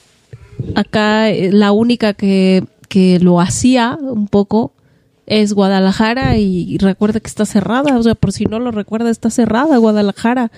acá 0.75 1.31
eh, 1.31 1.51
la 1.53 1.73
única 1.73 2.15
que, 2.15 2.65
que 2.89 3.19
lo 3.21 3.41
hacía 3.41 3.99
un 4.01 4.27
poco 4.29 4.73
es 5.27 5.53
Guadalajara 5.53 6.39
y 6.39 6.79
recuerda 6.79 7.21
que 7.21 7.29
está 7.29 7.45
cerrada. 7.47 7.99
O 7.99 8.03
sea, 8.03 8.15
por 8.15 8.33
si 8.33 8.47
no 8.47 8.59
lo 8.59 8.71
recuerda, 8.71 9.11
está 9.11 9.31
cerrada 9.31 9.77
Guadalajara. 9.77 10.51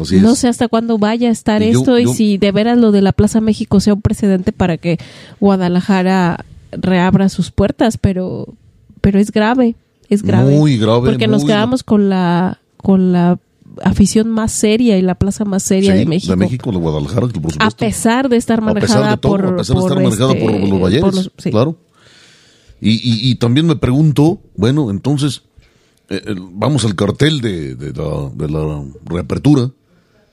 Así 0.00 0.16
es. 0.16 0.22
No 0.22 0.34
sé 0.34 0.48
hasta 0.48 0.68
cuándo 0.68 0.98
vaya 0.98 1.28
a 1.28 1.32
estar 1.32 1.62
Y 1.62 1.72
yo- 1.72 1.80
esto 1.80 1.98
y 1.98 2.06
si 2.08 2.38
de 2.38 2.50
veras 2.52 2.78
lo 2.78 2.90
de 2.92 3.02
la 3.02 3.12
Plaza 3.12 3.40
México 3.40 3.80
sea 3.80 3.94
un 3.94 4.02
precedente 4.02 4.52
para 4.52 4.76
que 4.78 4.98
Guadalajara 5.40 6.44
reabra 6.72 7.28
sus 7.28 7.50
puertas, 7.50 7.98
pero, 7.98 8.46
pero 9.00 9.18
es 9.18 9.30
grave, 9.32 9.74
es 10.08 10.22
grave. 10.22 10.56
Muy 10.56 10.78
grave, 10.78 11.10
Porque 11.10 11.28
nos 11.28 11.44
quedamos 11.44 11.82
con 11.82 12.08
la, 12.08 12.60
con 12.76 13.12
la 13.12 13.38
afición 13.82 14.28
más 14.30 14.52
seria 14.52 14.98
y 14.98 15.02
la 15.02 15.14
plaza 15.16 15.44
más 15.44 15.62
seria 15.62 15.92
Sí, 15.92 15.98
de 15.98 16.06
México. 16.06 16.32
De 16.32 16.36
México, 16.36 16.70
de 16.72 16.78
Guadalajara, 16.78 17.20
por 17.22 17.32
supuesto. 17.32 17.64
A 17.64 17.70
pesar 17.70 18.28
de 18.28 18.36
estar 18.36 18.60
manejada 18.62 19.16
por, 19.18 19.44
a 19.44 19.56
pesar 19.56 19.76
de 19.76 19.82
por, 19.82 19.90
estar 19.90 20.02
manejada 20.04 20.34
por 20.40 20.68
los 20.68 20.80
Balleres, 20.80 21.04
por 21.04 21.14
los- 21.14 21.32
sí. 21.38 21.50
claro. 21.50 21.76
Y, 22.80 22.90
y, 22.92 23.30
y 23.30 23.34
también 23.36 23.66
me 23.66 23.76
pregunto, 23.76 24.40
bueno, 24.56 24.90
entonces, 24.90 25.42
eh, 26.08 26.22
el- 26.26 26.40
vamos 26.52 26.84
al 26.84 26.94
cartel 26.94 27.40
de, 27.40 27.74
de 27.74 27.92
la, 27.92 28.30
de 28.34 28.48
la 28.48 28.84
reapertura. 29.04 29.70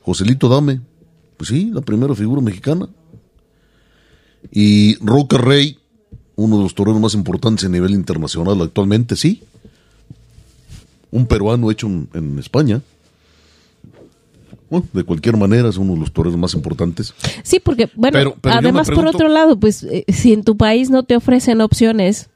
Joselito 0.01 0.47
Dame, 0.49 0.81
pues 1.37 1.49
sí, 1.49 1.71
la 1.73 1.81
primera 1.81 2.13
figura 2.15 2.41
mexicana. 2.41 2.87
Y 4.51 4.95
Roca 5.03 5.37
Rey, 5.37 5.79
uno 6.35 6.57
de 6.57 6.63
los 6.63 6.75
toreros 6.75 6.99
más 7.01 7.13
importantes 7.15 7.65
a 7.65 7.69
nivel 7.69 7.91
internacional 7.91 8.61
actualmente, 8.61 9.15
sí. 9.15 9.41
Un 11.11 11.25
peruano 11.27 11.71
hecho 11.71 11.87
en, 11.87 12.09
en 12.13 12.39
España. 12.39 12.81
Bueno, 14.69 14.87
de 14.93 15.03
cualquier 15.03 15.37
manera 15.37 15.69
es 15.69 15.77
uno 15.77 15.93
de 15.93 15.99
los 15.99 16.11
toreros 16.11 16.37
más 16.37 16.53
importantes. 16.55 17.13
Sí, 17.43 17.59
porque, 17.59 17.89
bueno, 17.95 18.17
Pero- 18.17 18.35
pero 18.41 18.55
además 18.55 18.87
por 18.87 18.95
pregunto- 18.97 19.17
otro 19.17 19.27
lado, 19.29 19.59
pues 19.59 19.83
eh, 19.83 20.05
si 20.07 20.33
en 20.33 20.43
tu 20.43 20.57
país 20.57 20.89
no 20.89 21.03
te 21.03 21.15
ofrecen 21.15 21.61
opciones, 21.61 22.29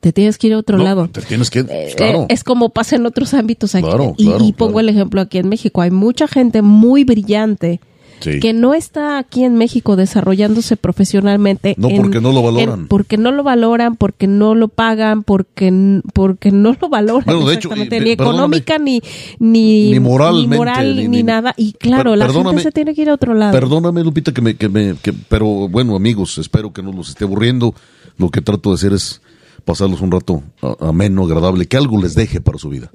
te 0.00 0.12
tienes 0.12 0.38
que 0.38 0.48
ir 0.48 0.54
a 0.54 0.58
otro 0.58 0.78
No, 0.78 0.84
lado. 0.84 1.08
Te 1.08 1.22
tienes 1.22 1.50
que. 1.50 1.60
Eh, 1.60 1.92
claro. 1.96 2.22
eh, 2.22 2.26
es 2.30 2.42
como 2.42 2.70
pasa 2.70 2.96
en 2.96 3.06
otros 3.06 3.32
ámbitos 3.34 3.74
aquí. 3.74 3.84
Claro, 3.86 4.14
y, 4.16 4.24
claro, 4.26 4.44
y 4.44 4.52
pongo 4.52 4.72
claro. 4.72 4.88
el 4.88 4.94
ejemplo 4.94 5.20
aquí 5.20 5.38
en 5.38 5.48
México. 5.48 5.80
Hay 5.82 5.90
mucha 5.90 6.26
gente 6.26 6.62
muy 6.62 7.04
brillante 7.04 7.80
Sí. 8.20 8.38
que 8.40 8.52
no 8.52 8.74
está 8.74 9.18
aquí 9.18 9.44
en 9.44 9.56
México 9.56 9.96
desarrollándose 9.96 10.76
profesionalmente. 10.76 11.74
No, 11.78 11.88
en- 11.88 11.96
porque 12.02 12.20
no 12.20 12.32
lo 12.32 12.42
valoran. 12.42 12.80
en- 12.80 12.86
porque 12.88 13.16
no 13.16 13.32
lo 13.32 13.42
valoran, 13.42 13.96
porque 13.96 14.26
no 14.26 14.54
lo 14.54 14.68
pagan, 14.68 15.22
porque, 15.22 16.00
porque 16.12 16.50
no 16.52 16.76
lo 16.80 16.88
valoran. 16.88 17.24
Bueno, 17.24 17.48
de 17.48 17.54
hecho, 17.54 17.70
ni 17.74 18.10
económica, 18.10 18.78
ni, 18.78 19.00
ni, 19.38 19.90
Ni 19.92 20.00
moralmente, 20.00 20.48
ni 20.50 20.56
moral, 20.58 21.10
ni- 21.10 21.22
nada. 21.22 21.54
Y 21.56 21.72
claro, 21.72 22.10
Per- 22.12 22.18
la 22.18 22.28
gente 22.32 22.62
se 22.62 22.72
tiene 22.72 22.94
que 22.94 23.02
ir 23.02 23.10
a 23.10 23.14
otro 23.14 23.34
lado. 23.34 23.52
Perdóname, 23.52 24.04
Lupita, 24.04 24.32
que 24.32 24.40
me, 24.42 24.56
que 24.56 24.68
me, 24.68 24.94
que- 25.02 25.12
pero 25.12 25.46
bueno, 25.68 25.96
amigos, 25.96 26.38
espero 26.38 26.72
que 26.72 26.82
no 26.82 26.92
los 26.92 27.08
esté 27.10 27.24
aburriendo. 27.24 27.74
Lo 28.18 28.28
que 28.28 28.40
trato 28.42 28.68
de 28.70 28.74
hacer 28.74 28.92
es 28.92 29.22
pasarlos 29.64 30.00
un 30.00 30.10
rato 30.10 30.42
ameno, 30.80 31.24
agradable, 31.24 31.66
que 31.66 31.76
algo 31.76 32.00
les 32.02 32.14
deje 32.14 32.40
para 32.40 32.58
su 32.58 32.68
vida. 32.68 32.90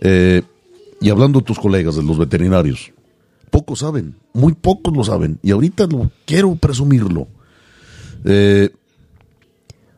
Eh, 0.00 0.42
y 1.00 1.10
hablando 1.10 1.40
de 1.40 1.44
tus 1.44 1.58
colegas, 1.58 1.96
de 1.96 2.02
los 2.02 2.18
veterinarios, 2.18 2.92
pocos 3.56 3.78
saben, 3.78 4.16
muy 4.34 4.52
pocos 4.52 4.94
lo 4.94 5.02
saben, 5.02 5.38
y 5.42 5.50
ahorita 5.50 5.86
lo 5.86 6.10
quiero 6.26 6.56
presumirlo. 6.56 7.26
Eh, 8.26 8.68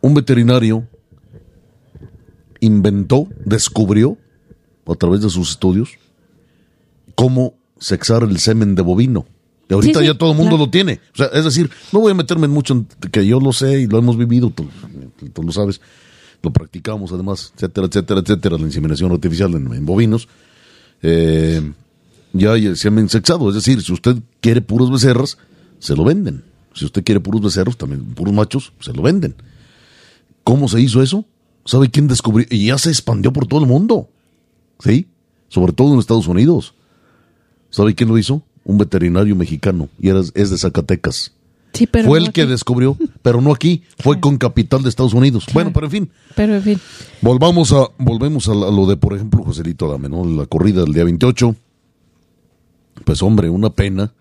un 0.01 0.15
veterinario 0.15 0.87
inventó, 2.61 3.27
descubrió, 3.45 4.17
a 4.87 4.95
través 4.95 5.23
de 5.23 5.31
sus 5.31 5.51
estudios, 5.51 5.91
cómo 7.17 7.55
sexar 7.81 8.23
el 8.23 8.39
semen 8.39 8.77
de 8.77 8.83
bovino. 8.83 9.27
Y 9.69 9.75
ahorita 9.75 9.99
Sí, 9.99 10.05
sí, 10.05 10.13
ya 10.13 10.17
todo 10.17 10.31
el 10.31 10.37
mundo 10.37 10.51
claro. 10.53 10.67
lo 10.67 10.71
tiene. 10.71 11.01
O 11.15 11.17
sea, 11.17 11.27
es 11.27 11.45
decir, 11.45 11.69
no 11.93 11.99
voy 11.99 12.13
a 12.13 12.15
meterme 12.15 12.47
en 12.47 12.53
mucho 12.53 12.75
en 12.75 12.87
que 13.11 13.27
yo 13.27 13.41
lo 13.41 13.53
sé 13.53 13.81
y 13.81 13.87
lo 13.89 13.99
hemos 13.99 14.17
vivido, 14.17 14.51
tú, 14.51 14.69
tú 15.33 15.43
lo 15.43 15.51
sabes, 15.51 15.81
lo 16.45 16.53
practicamos 16.53 17.11
además, 17.11 17.53
etcétera, 17.57 17.89
etcétera, 17.89 18.21
etcétera, 18.21 18.57
la 18.57 18.63
inseminación 18.63 19.11
artificial 19.11 19.53
en, 19.55 19.75
en 19.75 19.85
bovinos. 19.85 20.29
Eh, 21.03 21.73
ya 22.39 22.53
hay 22.53 22.77
semen 22.77 23.09
sexado, 23.09 23.49
es 23.49 23.55
decir, 23.55 23.83
si 23.83 23.93
usted 23.93 24.17
quiere 24.41 24.61
puros 24.61 24.91
becerras, 24.91 25.39
se 25.79 25.95
lo 25.95 26.05
venden. 26.05 26.45
Si 26.75 26.85
usted 26.85 27.03
quiere 27.03 27.21
puros 27.21 27.43
becerros, 27.43 27.77
también 27.77 28.05
puros 28.15 28.35
machos, 28.35 28.73
se 28.81 28.93
lo 28.93 29.03
venden. 29.03 29.35
¿Cómo 30.45 30.69
se 30.69 30.81
hizo 30.81 31.03
eso? 31.03 31.25
¿Sabe 31.65 31.91
quién 31.91 32.09
descubrió? 32.09 32.47
Y 32.51 32.67
ya 32.67 32.79
se 32.79 32.89
expandió 32.89 33.33
por 33.33 33.47
todo 33.47 33.61
el 33.61 33.67
mundo. 33.67 34.09
¿Sí? 34.79 35.07
Sobre 35.49 35.73
todo 35.73 35.93
en 35.93 35.99
Estados 35.99 36.29
Unidos. 36.29 36.75
¿Sabe 37.71 37.95
quién 37.95 38.09
lo 38.09 38.17
hizo? 38.17 38.43
Un 38.65 38.79
veterinario 38.79 39.35
mexicano. 39.37 39.89
Y 40.01 40.09
era, 40.09 40.21
es 40.21 40.51
de 40.51 40.57
Zacatecas. 40.57 41.33
Sí, 41.73 41.87
pero 41.87 42.09
fue 42.09 42.21
no 42.21 42.27
el 42.27 42.33
que 42.33 42.47
descubrió, 42.47 42.97
pero 43.23 43.41
no 43.41 43.53
aquí. 43.53 43.83
Fue 43.99 44.21
con 44.21 44.39
capital 44.39 44.83
de 44.83 44.89
Estados 44.89 45.13
Unidos. 45.13 45.47
Bueno, 45.53 45.73
pero 45.73 45.87
en 45.87 45.93
fin. 45.93 46.11
Pero 46.35 46.55
en 46.57 46.63
fin. 46.63 46.81
Volvamos 47.21 47.73
a, 47.73 47.89
volvemos 47.99 48.49
a, 48.49 48.55
lo 48.55 48.87
de, 48.87 48.97
por 48.97 49.15
ejemplo, 49.15 49.43
Joselito 49.45 49.87
Adame, 49.87 50.09
¿no? 50.09 50.25
La 50.25 50.47
corrida 50.47 50.83
del 50.83 50.95
día 50.95 51.05
28. 51.05 51.55
Pues 53.05 53.23
hombre, 53.23 53.51
una 53.51 53.71
pena. 53.71 54.13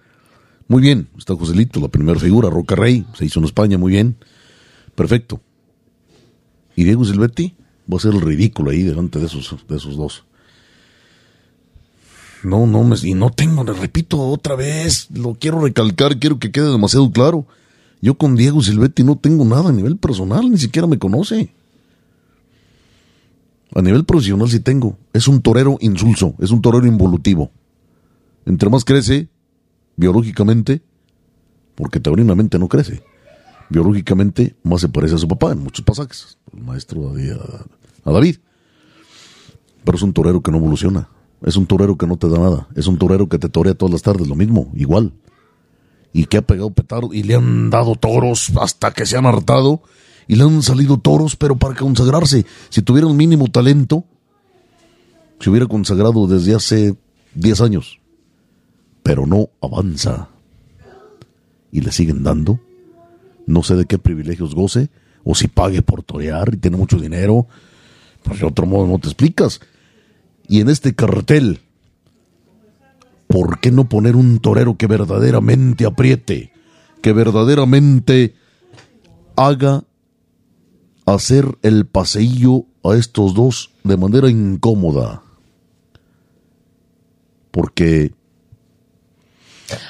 Muy 0.67 0.81
bien, 0.81 1.07
está 1.17 1.35
Joselito, 1.35 1.79
la 1.79 1.87
primera 1.87 2.19
figura, 2.19 2.49
Roca 2.49 2.75
Rey, 2.75 3.05
se 3.13 3.25
hizo 3.25 3.39
en 3.39 3.45
España, 3.45 3.77
muy 3.77 3.93
bien. 3.93 4.17
Perfecto. 4.95 5.41
Y 6.75 6.83
Diego 6.83 7.05
Silvetti 7.05 7.55
va 7.91 7.97
a 7.97 8.01
ser 8.01 8.13
el 8.13 8.21
ridículo 8.21 8.71
ahí 8.71 8.83
delante 8.83 9.19
de 9.19 9.27
esos, 9.27 9.55
de 9.67 9.77
esos 9.77 9.95
dos. 9.95 10.25
No, 12.43 12.67
no, 12.67 12.95
y 13.03 13.13
no 13.13 13.31
tengo, 13.31 13.63
le 13.63 13.73
repito 13.73 14.19
otra 14.19 14.55
vez, 14.55 15.07
lo 15.11 15.35
quiero 15.35 15.59
recalcar, 15.59 16.19
quiero 16.19 16.37
que 16.37 16.51
quede 16.51 16.71
demasiado 16.71 17.11
claro. 17.11 17.47
Yo 18.01 18.15
con 18.15 18.35
Diego 18.35 18.61
Silvetti 18.61 19.03
no 19.03 19.17
tengo 19.17 19.43
nada 19.43 19.69
a 19.69 19.73
nivel 19.73 19.97
personal, 19.97 20.49
ni 20.49 20.57
siquiera 20.57 20.87
me 20.87 20.99
conoce. 20.99 21.51
A 23.73 23.81
nivel 23.81 24.05
profesional 24.05 24.49
sí 24.49 24.59
tengo. 24.59 24.97
Es 25.13 25.27
un 25.27 25.41
torero 25.41 25.77
insulso, 25.81 26.35
es 26.39 26.51
un 26.51 26.61
torero 26.61 26.85
involutivo. 26.85 27.51
Entre 28.47 28.69
más 28.69 28.85
crece, 28.85 29.27
biológicamente, 29.97 30.81
porque 31.75 31.99
taurinamente 31.99 32.57
no 32.57 32.69
crece, 32.69 33.03
biológicamente 33.69 34.55
más 34.63 34.79
se 34.79 34.87
parece 34.87 35.15
a 35.15 35.17
su 35.17 35.27
papá 35.27 35.51
en 35.51 35.59
muchos 35.59 35.83
pasajes, 35.83 36.37
el 36.53 36.63
maestro 36.63 37.09
a, 37.09 38.09
a 38.09 38.13
David. 38.13 38.37
Pero 39.83 39.97
es 39.97 40.01
un 40.01 40.13
torero 40.13 40.41
que 40.41 40.49
no 40.49 40.59
evoluciona, 40.59 41.09
es 41.45 41.57
un 41.57 41.65
torero 41.65 41.97
que 41.97 42.07
no 42.07 42.15
te 42.15 42.29
da 42.29 42.39
nada, 42.39 42.67
es 42.73 42.87
un 42.87 42.97
torero 42.97 43.27
que 43.27 43.37
te 43.37 43.49
torea 43.49 43.73
todas 43.73 43.91
las 43.91 44.01
tardes, 44.01 44.29
lo 44.29 44.35
mismo, 44.35 44.71
igual. 44.75 45.11
Y 46.13 46.25
que 46.25 46.37
ha 46.37 46.41
pegado 46.41 46.71
petardo 46.71 47.09
y 47.11 47.23
le 47.23 47.35
han 47.35 47.69
dado 47.69 47.95
toros 47.95 48.53
hasta 48.61 48.93
que 48.93 49.05
se 49.05 49.17
han 49.17 49.25
hartado 49.25 49.81
y 50.25 50.37
le 50.37 50.45
han 50.45 50.63
salido 50.63 50.97
toros, 50.97 51.35
pero 51.35 51.57
para 51.57 51.75
consagrarse. 51.75 52.45
Si 52.69 52.81
tuviera 52.81 53.07
un 53.07 53.17
mínimo 53.17 53.49
talento, 53.49 54.05
se 55.41 55.49
hubiera 55.49 55.67
consagrado 55.67 56.27
desde 56.27 56.55
hace 56.55 56.95
10 57.35 57.59
años. 57.59 57.99
Pero 59.07 59.25
no 59.25 59.51
avanza. 59.61 60.27
Y 61.71 61.79
le 61.79 61.93
siguen 61.93 62.23
dando. 62.23 62.59
No 63.45 63.63
sé 63.63 63.77
de 63.77 63.85
qué 63.85 63.97
privilegios 63.97 64.53
goce, 64.53 64.89
o 65.23 65.33
si 65.33 65.47
pague 65.47 65.81
por 65.81 66.03
torear 66.03 66.53
y 66.53 66.57
tiene 66.57 66.75
mucho 66.75 66.97
dinero. 66.99 67.47
Pues 68.23 68.41
de 68.41 68.45
otro 68.45 68.65
modo 68.65 68.85
no 68.85 68.99
te 68.99 69.07
explicas. 69.07 69.61
Y 70.49 70.59
en 70.59 70.67
este 70.67 70.93
cartel, 70.93 71.61
¿por 73.27 73.61
qué 73.61 73.71
no 73.71 73.87
poner 73.87 74.17
un 74.17 74.39
torero 74.39 74.75
que 74.75 74.87
verdaderamente 74.87 75.85
apriete? 75.85 76.51
Que 77.01 77.13
verdaderamente 77.13 78.35
haga 79.37 79.85
hacer 81.05 81.57
el 81.61 81.85
paseillo 81.85 82.65
a 82.83 82.97
estos 82.97 83.33
dos 83.33 83.71
de 83.85 83.95
manera 83.95 84.29
incómoda. 84.29 85.23
Porque, 87.51 88.16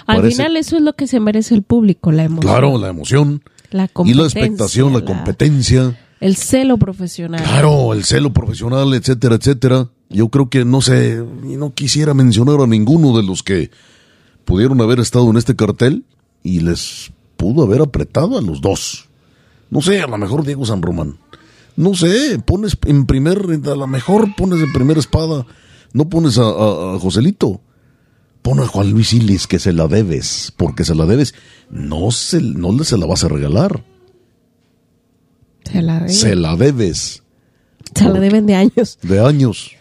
Al 0.06 0.18
Parece- 0.18 0.38
final 0.38 0.58
eso 0.58 0.76
es 0.78 0.82
lo 0.82 0.94
que 0.94 1.08
se 1.08 1.20
merece 1.20 1.54
el 1.56 1.64
público, 1.64 2.12
la 2.12 2.24
emoción. 2.24 2.52
claro, 2.52 2.78
la 2.78 2.88
emoción 2.90 3.44
La 3.72 3.90
y 4.06 4.14
la 4.14 4.24
expectación, 4.24 4.94
la 4.94 5.00
la- 5.00 5.06
competencia, 5.06 6.00
El 6.20 6.36
celo 6.36 6.78
profesional. 6.78 7.44
claro, 7.44 7.94
el 7.94 8.04
celo 8.04 8.34
profesional, 8.34 8.94
etcétera, 8.94 9.36
etcétera. 9.36 9.90
Yo 10.10 10.30
creo 10.30 10.50
que 10.50 10.64
no 10.66 10.82
sé, 10.82 11.24
y 11.44 11.58
no 11.58 11.74
quisiera 11.74 12.14
mencionar 12.14 12.62
a 12.62 12.68
ninguno 12.68 13.16
de 13.18 13.24
los 13.24 13.44
que 13.44 13.70
pudieron 14.46 14.80
haber 14.82 15.00
estado 15.00 15.30
en 15.30 15.38
este 15.38 15.56
cartel 15.56 16.06
y 16.44 16.62
les 16.62 17.12
pudo 17.36 17.64
haber 17.64 17.82
apretado 17.82 18.38
a 18.38 18.42
los 18.42 18.62
dos. 18.62 19.10
No 19.70 19.82
sé, 19.82 20.02
a 20.02 20.08
lo 20.08 20.18
mejor 20.18 20.46
Diego 20.46 20.66
San 20.66 20.82
Román. 20.82 21.18
No 21.76 21.94
sé, 21.94 22.40
pones 22.44 22.78
en 22.86 23.06
primer, 23.06 23.40
a 23.66 23.76
lo 23.76 23.86
mejor 23.86 24.34
pones 24.36 24.62
en 24.64 24.72
primera 24.74 25.00
espada, 25.00 25.46
no 25.94 26.08
pones 26.10 26.38
a, 26.38 26.44
a- 26.44 26.96
a 26.96 27.00
Joselito. 27.00 27.62
Pone 28.48 28.62
a 28.62 28.68
Juan 28.68 28.92
Luis 28.92 29.12
Ilis 29.12 29.46
que 29.46 29.60
se 29.60 29.74
la 29.74 29.90
debes, 29.90 30.54
porque 30.56 30.86
se 30.86 30.96
la 30.96 31.06
debes, 31.06 31.36
no, 31.70 32.12
se, 32.12 32.40
no 32.40 32.72
le 32.72 32.86
se 32.86 32.98
la 32.98 33.06
vas 33.06 33.26
a 33.26 33.28
regalar. 33.28 33.84
Se 35.66 35.82
la 35.82 35.96
deben. 35.96 36.14
Se 36.14 36.36
la 36.38 36.56
debes. 36.56 37.24
Se 37.94 38.06
la 38.06 38.20
deben 38.22 38.46
de 38.46 38.56
años. 38.56 39.00
De 39.02 39.20
años. 39.20 39.72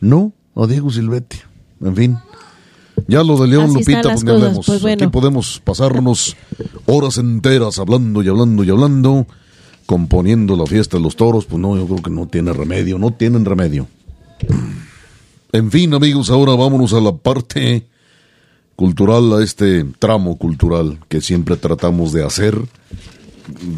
No, 0.00 0.32
a 0.54 0.68
Diego 0.68 0.88
Silvetti. 0.92 1.38
En 1.80 1.96
fin. 1.96 2.18
Ya 3.08 3.24
lo 3.24 3.36
de 3.36 3.48
León 3.48 3.64
Así 3.64 3.78
Lupita, 3.80 4.02
pues 4.02 4.22
ni 4.22 4.30
cosas, 4.30 4.42
hablemos. 4.44 4.66
pues 4.66 4.82
bueno. 4.82 5.04
Aquí 5.06 5.10
podemos 5.10 5.60
pasarnos 5.64 6.36
horas 6.86 7.18
enteras 7.18 7.80
hablando 7.80 8.22
y 8.22 8.28
hablando 8.28 8.62
y 8.62 8.70
hablando, 8.70 9.26
componiendo 9.86 10.54
la 10.54 10.66
fiesta 10.66 10.98
de 10.98 11.02
los 11.02 11.16
toros. 11.16 11.46
Pues 11.46 11.60
no, 11.60 11.76
yo 11.76 11.84
creo 11.86 12.02
que 12.02 12.10
no 12.10 12.28
tiene 12.28 12.52
remedio, 12.52 12.96
no 12.96 13.10
tienen 13.10 13.44
remedio. 13.44 13.88
En 15.52 15.70
fin, 15.70 15.94
amigos, 15.94 16.28
ahora 16.30 16.54
vámonos 16.54 16.92
a 16.92 17.00
la 17.00 17.12
parte 17.16 17.86
cultural, 18.74 19.32
a 19.32 19.44
este 19.44 19.84
tramo 19.98 20.36
cultural 20.38 20.98
que 21.08 21.20
siempre 21.20 21.56
tratamos 21.56 22.12
de 22.12 22.24
hacer. 22.24 22.58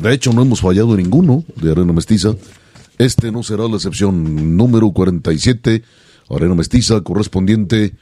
De 0.03 0.15
hecho, 0.15 0.32
no 0.32 0.43
hemos 0.43 0.61
fallado 0.61 0.97
ninguno 0.97 1.45
de 1.57 1.70
Arena 1.70 1.93
Mestiza. 1.93 2.35
Este 2.97 3.31
no 3.31 3.43
será 3.43 3.69
la 3.69 3.77
excepción. 3.77 4.57
Número 4.57 4.90
47, 4.90 5.82
Arena 6.31 6.55
Mestiza, 6.55 7.03
correspondiente 7.03 7.95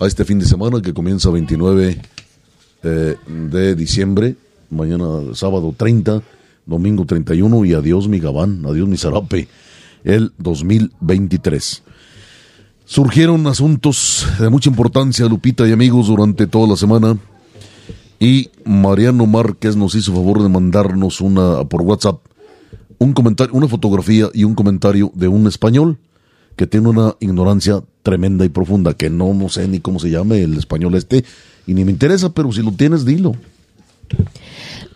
a 0.00 0.06
este 0.06 0.24
fin 0.24 0.38
de 0.38 0.46
semana 0.46 0.80
que 0.80 0.94
comienza 0.94 1.30
29 1.30 2.00
eh, 2.82 3.16
de 3.26 3.74
diciembre, 3.76 4.34
mañana 4.70 5.34
sábado 5.34 5.74
30, 5.76 6.22
domingo 6.64 7.04
31 7.04 7.66
y 7.66 7.74
adiós 7.74 8.08
mi 8.08 8.18
Gabán, 8.18 8.64
adiós 8.66 8.88
mi 8.88 8.96
Zarape, 8.96 9.46
el 10.04 10.32
2023. 10.38 11.82
Surgieron 12.90 13.46
asuntos 13.46 14.26
de 14.40 14.50
mucha 14.50 14.68
importancia, 14.68 15.24
Lupita 15.26 15.64
y 15.64 15.70
amigos, 15.70 16.08
durante 16.08 16.48
toda 16.48 16.66
la 16.66 16.76
semana. 16.76 17.16
Y 18.18 18.50
Mariano 18.64 19.26
Márquez 19.26 19.76
nos 19.76 19.94
hizo 19.94 20.12
favor 20.12 20.42
de 20.42 20.48
mandarnos 20.48 21.20
una 21.20 21.62
por 21.66 21.82
WhatsApp 21.82 22.18
un 22.98 23.12
comentario, 23.12 23.54
una 23.54 23.68
fotografía 23.68 24.26
y 24.34 24.42
un 24.42 24.56
comentario 24.56 25.12
de 25.14 25.28
un 25.28 25.46
español 25.46 25.98
que 26.56 26.66
tiene 26.66 26.88
una 26.88 27.14
ignorancia 27.20 27.80
tremenda 28.02 28.44
y 28.44 28.48
profunda, 28.48 28.94
que 28.94 29.08
no, 29.08 29.48
sé 29.48 29.68
ni 29.68 29.78
cómo 29.78 30.00
se 30.00 30.10
llame 30.10 30.42
el 30.42 30.58
español 30.58 30.96
este, 30.96 31.24
y 31.68 31.74
ni 31.74 31.84
me 31.84 31.92
interesa, 31.92 32.34
pero 32.34 32.50
si 32.50 32.60
lo 32.60 32.72
tienes, 32.72 33.04
dilo. 33.04 33.36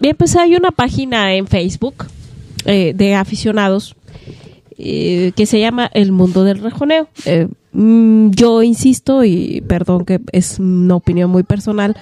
Bien, 0.01 0.16
pues 0.16 0.35
hay 0.35 0.57
una 0.57 0.73
página 0.73 1.33
en 1.37 1.47
Facebook 1.47 2.07
eh, 2.65 2.93
de 2.93 3.15
aficionados 3.15 3.95
eh, 4.79 5.31
que 5.37 5.47
se 5.47 5.61
llama 5.61 5.89
El 5.95 6.11
Mundo 6.11 6.43
del 6.43 6.59
Rejoneo. 6.59 7.07
Eh, 7.25 7.47
yo 7.75 8.63
insisto, 8.63 9.25
y 9.25 9.63
perdón 9.67 10.05
que 10.05 10.21
es 10.33 10.59
una 10.59 10.95
opinión 10.95 11.31
muy 11.31 11.43
personal, 11.43 11.97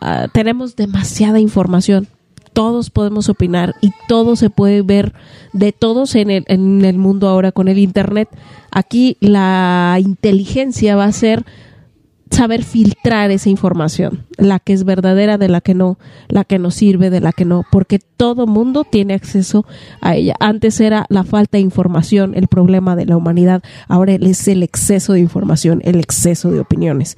ah, 0.00 0.26
tenemos 0.32 0.76
demasiada 0.76 1.38
información. 1.38 2.08
Todos 2.52 2.90
podemos 2.90 3.28
opinar 3.28 3.74
y 3.80 3.90
todo 4.06 4.36
se 4.36 4.48
puede 4.50 4.82
ver 4.82 5.12
de 5.52 5.72
todos 5.72 6.14
en 6.14 6.30
el, 6.30 6.44
en 6.46 6.84
el 6.84 6.98
mundo 6.98 7.28
ahora 7.28 7.52
con 7.52 7.68
el 7.68 7.78
Internet. 7.78 8.28
Aquí 8.70 9.16
la 9.20 9.96
inteligencia 10.00 10.94
va 10.94 11.06
a 11.06 11.12
ser 11.12 11.44
saber 12.30 12.64
filtrar 12.64 13.30
esa 13.30 13.50
información, 13.50 14.24
la 14.38 14.58
que 14.58 14.72
es 14.72 14.84
verdadera 14.84 15.38
de 15.38 15.48
la 15.48 15.60
que 15.60 15.74
no, 15.74 15.98
la 16.28 16.44
que 16.44 16.58
nos 16.58 16.74
sirve 16.74 17.10
de 17.10 17.20
la 17.20 17.32
que 17.32 17.44
no, 17.44 17.64
porque 17.70 17.98
todo 17.98 18.46
mundo 18.46 18.84
tiene 18.84 19.14
acceso 19.14 19.66
a 20.00 20.16
ella. 20.16 20.34
Antes 20.40 20.80
era 20.80 21.06
la 21.08 21.24
falta 21.24 21.58
de 21.58 21.62
información 21.62 22.34
el 22.34 22.48
problema 22.48 22.96
de 22.96 23.06
la 23.06 23.16
humanidad, 23.16 23.62
ahora 23.88 24.14
es 24.14 24.48
el 24.48 24.62
exceso 24.62 25.12
de 25.12 25.20
información, 25.20 25.80
el 25.84 26.00
exceso 26.00 26.50
de 26.50 26.60
opiniones. 26.60 27.16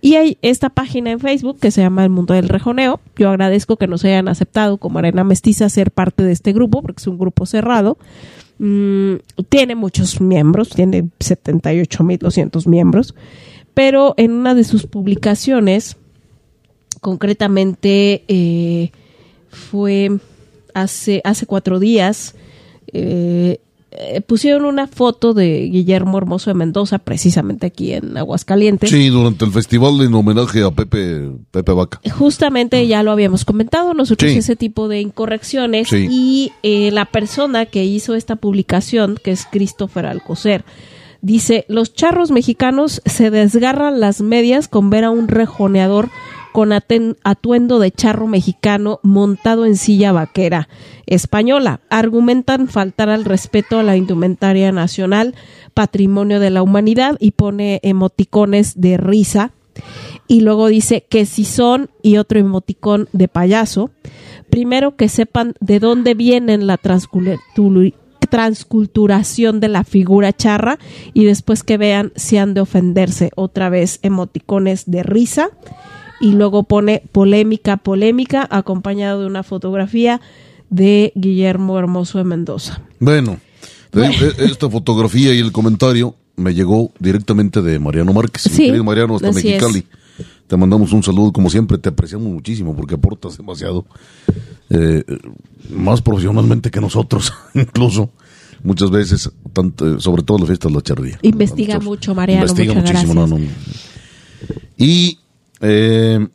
Y 0.00 0.16
hay 0.16 0.36
esta 0.42 0.68
página 0.68 1.10
en 1.12 1.18
Facebook 1.18 1.58
que 1.58 1.70
se 1.70 1.80
llama 1.80 2.04
El 2.04 2.10
Mundo 2.10 2.34
del 2.34 2.50
Rejoneo. 2.50 3.00
Yo 3.16 3.30
agradezco 3.30 3.78
que 3.78 3.86
nos 3.86 4.04
hayan 4.04 4.28
aceptado 4.28 4.76
como 4.76 4.98
Arena 4.98 5.24
Mestiza 5.24 5.70
ser 5.70 5.90
parte 5.90 6.22
de 6.22 6.32
este 6.32 6.52
grupo, 6.52 6.82
porque 6.82 7.00
es 7.00 7.06
un 7.06 7.16
grupo 7.16 7.46
cerrado. 7.46 7.96
Mm, 8.58 9.14
tiene 9.48 9.74
muchos 9.74 10.20
miembros, 10.20 10.68
tiene 10.68 11.04
78.200 11.20 12.66
miembros 12.66 13.14
pero 13.74 14.14
en 14.16 14.32
una 14.32 14.54
de 14.54 14.64
sus 14.64 14.86
publicaciones, 14.86 15.96
concretamente 17.00 18.24
eh, 18.28 18.90
fue 19.48 20.10
hace, 20.72 21.20
hace 21.24 21.46
cuatro 21.46 21.78
días, 21.78 22.34
eh, 22.92 23.58
eh, 23.96 24.20
pusieron 24.22 24.64
una 24.64 24.88
foto 24.88 25.34
de 25.34 25.68
Guillermo 25.68 26.18
Hermoso 26.18 26.50
de 26.50 26.54
Mendoza, 26.54 26.98
precisamente 26.98 27.66
aquí 27.66 27.92
en 27.92 28.16
Aguascalientes. 28.16 28.90
Sí, 28.90 29.08
durante 29.08 29.44
el 29.44 29.52
festival 29.52 30.00
en 30.00 30.12
homenaje 30.14 30.64
a 30.64 30.72
Pepe, 30.72 31.30
Pepe 31.52 31.72
Vaca. 31.72 32.00
Justamente 32.10 32.84
ya 32.88 33.04
lo 33.04 33.12
habíamos 33.12 33.44
comentado 33.44 33.94
nosotros 33.94 34.32
Sí. 34.32 34.38
ese 34.38 34.56
tipo 34.56 34.88
de 34.88 35.00
incorrecciones 35.00 35.88
Sí. 35.88 36.08
y 36.10 36.52
eh, 36.64 36.90
la 36.90 37.04
persona 37.04 37.66
que 37.66 37.84
hizo 37.84 38.16
esta 38.16 38.34
publicación, 38.34 39.16
que 39.22 39.30
es 39.30 39.46
Christopher 39.50 40.06
Alcocer, 40.06 40.64
dice, 41.24 41.64
los 41.68 41.94
charros 41.94 42.30
mexicanos 42.30 43.02
se 43.06 43.30
desgarran 43.30 43.98
las 43.98 44.20
medias 44.20 44.68
con 44.68 44.90
ver 44.90 45.04
a 45.04 45.10
un 45.10 45.26
rejoneador 45.26 46.10
con 46.52 46.70
atuendo 46.72 47.80
de 47.80 47.90
charro 47.90 48.28
mexicano 48.28 49.00
montado 49.02 49.66
en 49.66 49.76
silla 49.76 50.12
vaquera 50.12 50.68
española. 51.06 51.80
Argumentan 51.90 52.68
faltar 52.68 53.08
al 53.08 53.24
respeto 53.24 53.80
a 53.80 53.82
la 53.82 53.96
indumentaria 53.96 54.70
nacional, 54.70 55.34
patrimonio 55.72 56.38
de 56.38 56.50
la 56.50 56.62
humanidad, 56.62 57.16
y 57.18 57.32
pone 57.32 57.80
emoticones 57.82 58.80
de 58.80 58.98
risa 58.98 59.50
y 60.28 60.42
luego 60.42 60.68
dice 60.68 61.04
que 61.08 61.26
si 61.26 61.44
son 61.44 61.90
y 62.02 62.18
otro 62.18 62.38
emoticón 62.38 63.08
de 63.12 63.26
payaso. 63.26 63.90
Primero 64.48 64.94
que 64.94 65.08
sepan 65.08 65.54
de 65.60 65.80
dónde 65.80 66.14
vienen 66.14 66.68
la 66.68 66.78
transcultu- 66.78 67.94
transculturación 68.34 69.60
de 69.60 69.68
la 69.68 69.84
figura 69.84 70.32
charra 70.32 70.80
y 71.12 71.24
después 71.24 71.62
que 71.62 71.76
vean 71.78 72.12
si 72.16 72.36
han 72.36 72.52
de 72.52 72.62
ofenderse 72.62 73.30
otra 73.36 73.68
vez 73.68 74.00
emoticones 74.02 74.84
de 74.86 75.04
risa 75.04 75.50
y 76.20 76.32
luego 76.32 76.64
pone 76.64 77.02
polémica 77.12 77.76
polémica 77.76 78.44
acompañado 78.50 79.20
de 79.20 79.26
una 79.28 79.44
fotografía 79.44 80.20
de 80.68 81.12
Guillermo 81.14 81.78
Hermoso 81.78 82.18
de 82.18 82.24
Mendoza. 82.24 82.80
Bueno, 82.98 83.38
de- 83.92 84.34
esta 84.46 84.68
fotografía 84.68 85.32
y 85.32 85.38
el 85.38 85.52
comentario 85.52 86.16
me 86.34 86.54
llegó 86.54 86.90
directamente 86.98 87.62
de 87.62 87.78
Mariano 87.78 88.12
Márquez. 88.12 88.42
Sí, 88.42 88.64
querido 88.66 88.82
Mariano, 88.82 89.14
hasta 89.14 89.30
Mexicali. 89.30 89.86
Te 90.48 90.56
mandamos 90.56 90.92
un 90.92 91.02
saludo, 91.04 91.32
como 91.32 91.48
siempre, 91.50 91.78
te 91.78 91.88
apreciamos 91.88 92.28
muchísimo 92.32 92.74
porque 92.74 92.96
aportas 92.96 93.36
demasiado, 93.38 93.86
eh, 94.70 95.04
más 95.70 96.02
profesionalmente 96.02 96.70
que 96.70 96.80
nosotros, 96.80 97.32
incluso, 97.54 98.10
muchas 98.64 98.90
veces, 98.90 99.30
tanto, 99.52 100.00
sobre 100.00 100.22
todo 100.22 100.38
en 100.38 100.42
las 100.42 100.48
fiestas 100.48 100.72
de 100.72 100.76
la 100.76 100.82
charrería. 100.82 101.18
Investiga 101.22 101.78
mucho, 101.78 102.14
Mariano, 102.14 102.46
Investiga 102.46 102.74
muchísimo, 102.74 103.14
no, 103.14 103.26
no. 103.26 103.38
Y 104.76 105.20
eh, 105.60 106.26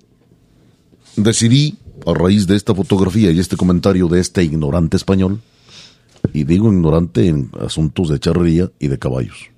decidí, 1.17 1.77
a 2.05 2.13
raíz 2.13 2.47
de 2.47 2.55
esta 2.55 2.73
fotografía 2.73 3.31
y 3.31 3.39
este 3.39 3.57
comentario 3.57 4.07
de 4.07 4.21
este 4.21 4.43
ignorante 4.43 4.95
español, 4.95 5.41
y 6.33 6.43
digo 6.45 6.71
ignorante 6.71 7.27
en 7.27 7.49
asuntos 7.59 8.09
de 8.09 8.19
charrería 8.19 8.71
y 8.79 8.87
de 8.87 8.97
caballos. 8.97 9.49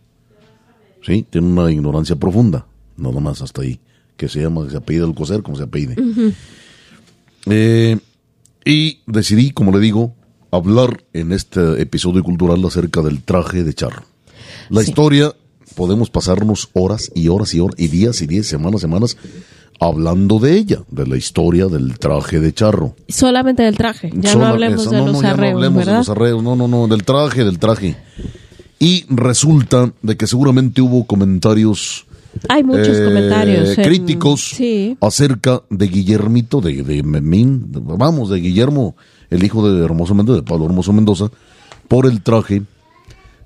Sí, 1.06 1.26
tiene 1.30 1.48
una 1.48 1.72
ignorancia 1.72 2.16
profunda, 2.16 2.66
nada 2.98 3.20
más 3.20 3.42
hasta 3.42 3.62
ahí, 3.62 3.80
que 4.18 4.30
se 4.30 4.42
llama, 4.42 4.66
que 4.66 4.72
se 4.72 4.78
apellida 4.78 5.06
el 5.06 5.14
coser, 5.14 5.44
como 5.44 5.58
se 5.58 5.64
apellide. 5.64 5.96
Eh, 7.48 7.98
y 8.64 9.00
decidí, 9.08 9.52
como 9.52 9.72
le 9.72 9.80
digo, 9.80 10.16
hablar 10.52 11.04
en 11.14 11.32
este 11.32 11.82
episodio 11.82 12.24
cultural 12.24 12.64
acerca 12.66 13.02
del 13.02 13.22
traje 13.24 13.64
de 13.64 13.74
charro. 13.74 14.04
La 14.70 14.82
Sí. 14.84 14.90
historia, 14.90 15.34
podemos 15.76 16.10
pasarnos 16.10 16.70
horas 16.74 17.12
y 17.16 17.28
horas 17.30 17.54
y 17.54 17.60
horas, 17.60 17.76
y 17.80 17.88
días 17.88 18.22
y 18.22 18.28
días, 18.28 18.48
semanas, 18.48 18.82
semanas, 18.82 19.18
hablando 19.80 20.40
de 20.40 20.56
ella, 20.58 20.80
de 20.92 21.08
la 21.08 21.18
historia 21.18 21.68
del 21.68 21.98
traje 21.98 22.40
de 22.40 22.54
charro. 22.54 22.96
Solamente 23.08 23.64
del 23.64 23.78
traje, 23.78 24.12
ya 24.14 24.32
Sola- 24.34 24.46
no 24.48 24.52
hablemos 24.54 24.82
esa- 24.82 24.92
de 24.92 24.98
no, 24.98 25.06
los 25.08 25.14
no, 25.16 25.22
ya 25.22 25.28
no 25.30 25.34
arreos, 25.34 25.54
hablemos 25.56 25.78
¿verdad? 25.78 25.92
de 25.94 25.98
los 26.00 26.10
arreos, 26.10 26.44
no, 26.44 26.56
no, 26.56 26.68
no, 26.68 26.88
del 26.88 27.04
traje, 27.04 27.44
del 27.44 27.58
traje. 27.60 27.96
Y 28.80 29.06
resulta 29.10 29.92
de 30.02 30.18
que 30.18 30.28
seguramente 30.28 30.82
hubo 30.82 31.06
comentarios 31.06 32.06
Hay 32.50 32.64
muchos 32.64 32.98
eh, 32.98 33.04
comentarios. 33.06 33.78
en- 33.78 33.84
críticos 33.84 34.52
Sí. 34.56 34.98
acerca 35.02 35.62
de 35.70 35.88
Guillermito, 35.88 36.62
de, 36.62 36.84
de 36.84 37.04
Memín, 37.04 37.72
de- 37.72 37.80
vamos, 37.82 38.30
de 38.30 38.40
Guillermo, 38.40 38.96
el 39.32 39.44
hijo 39.44 39.68
de 39.68 39.84
Hermoso 39.84 40.14
Mendoza, 40.14 40.42
de 40.42 40.44
Pablo 40.44 40.66
Hermoso 40.66 40.94
Mendoza, 40.94 41.32
por 41.88 42.06
el 42.06 42.22
traje 42.22 42.62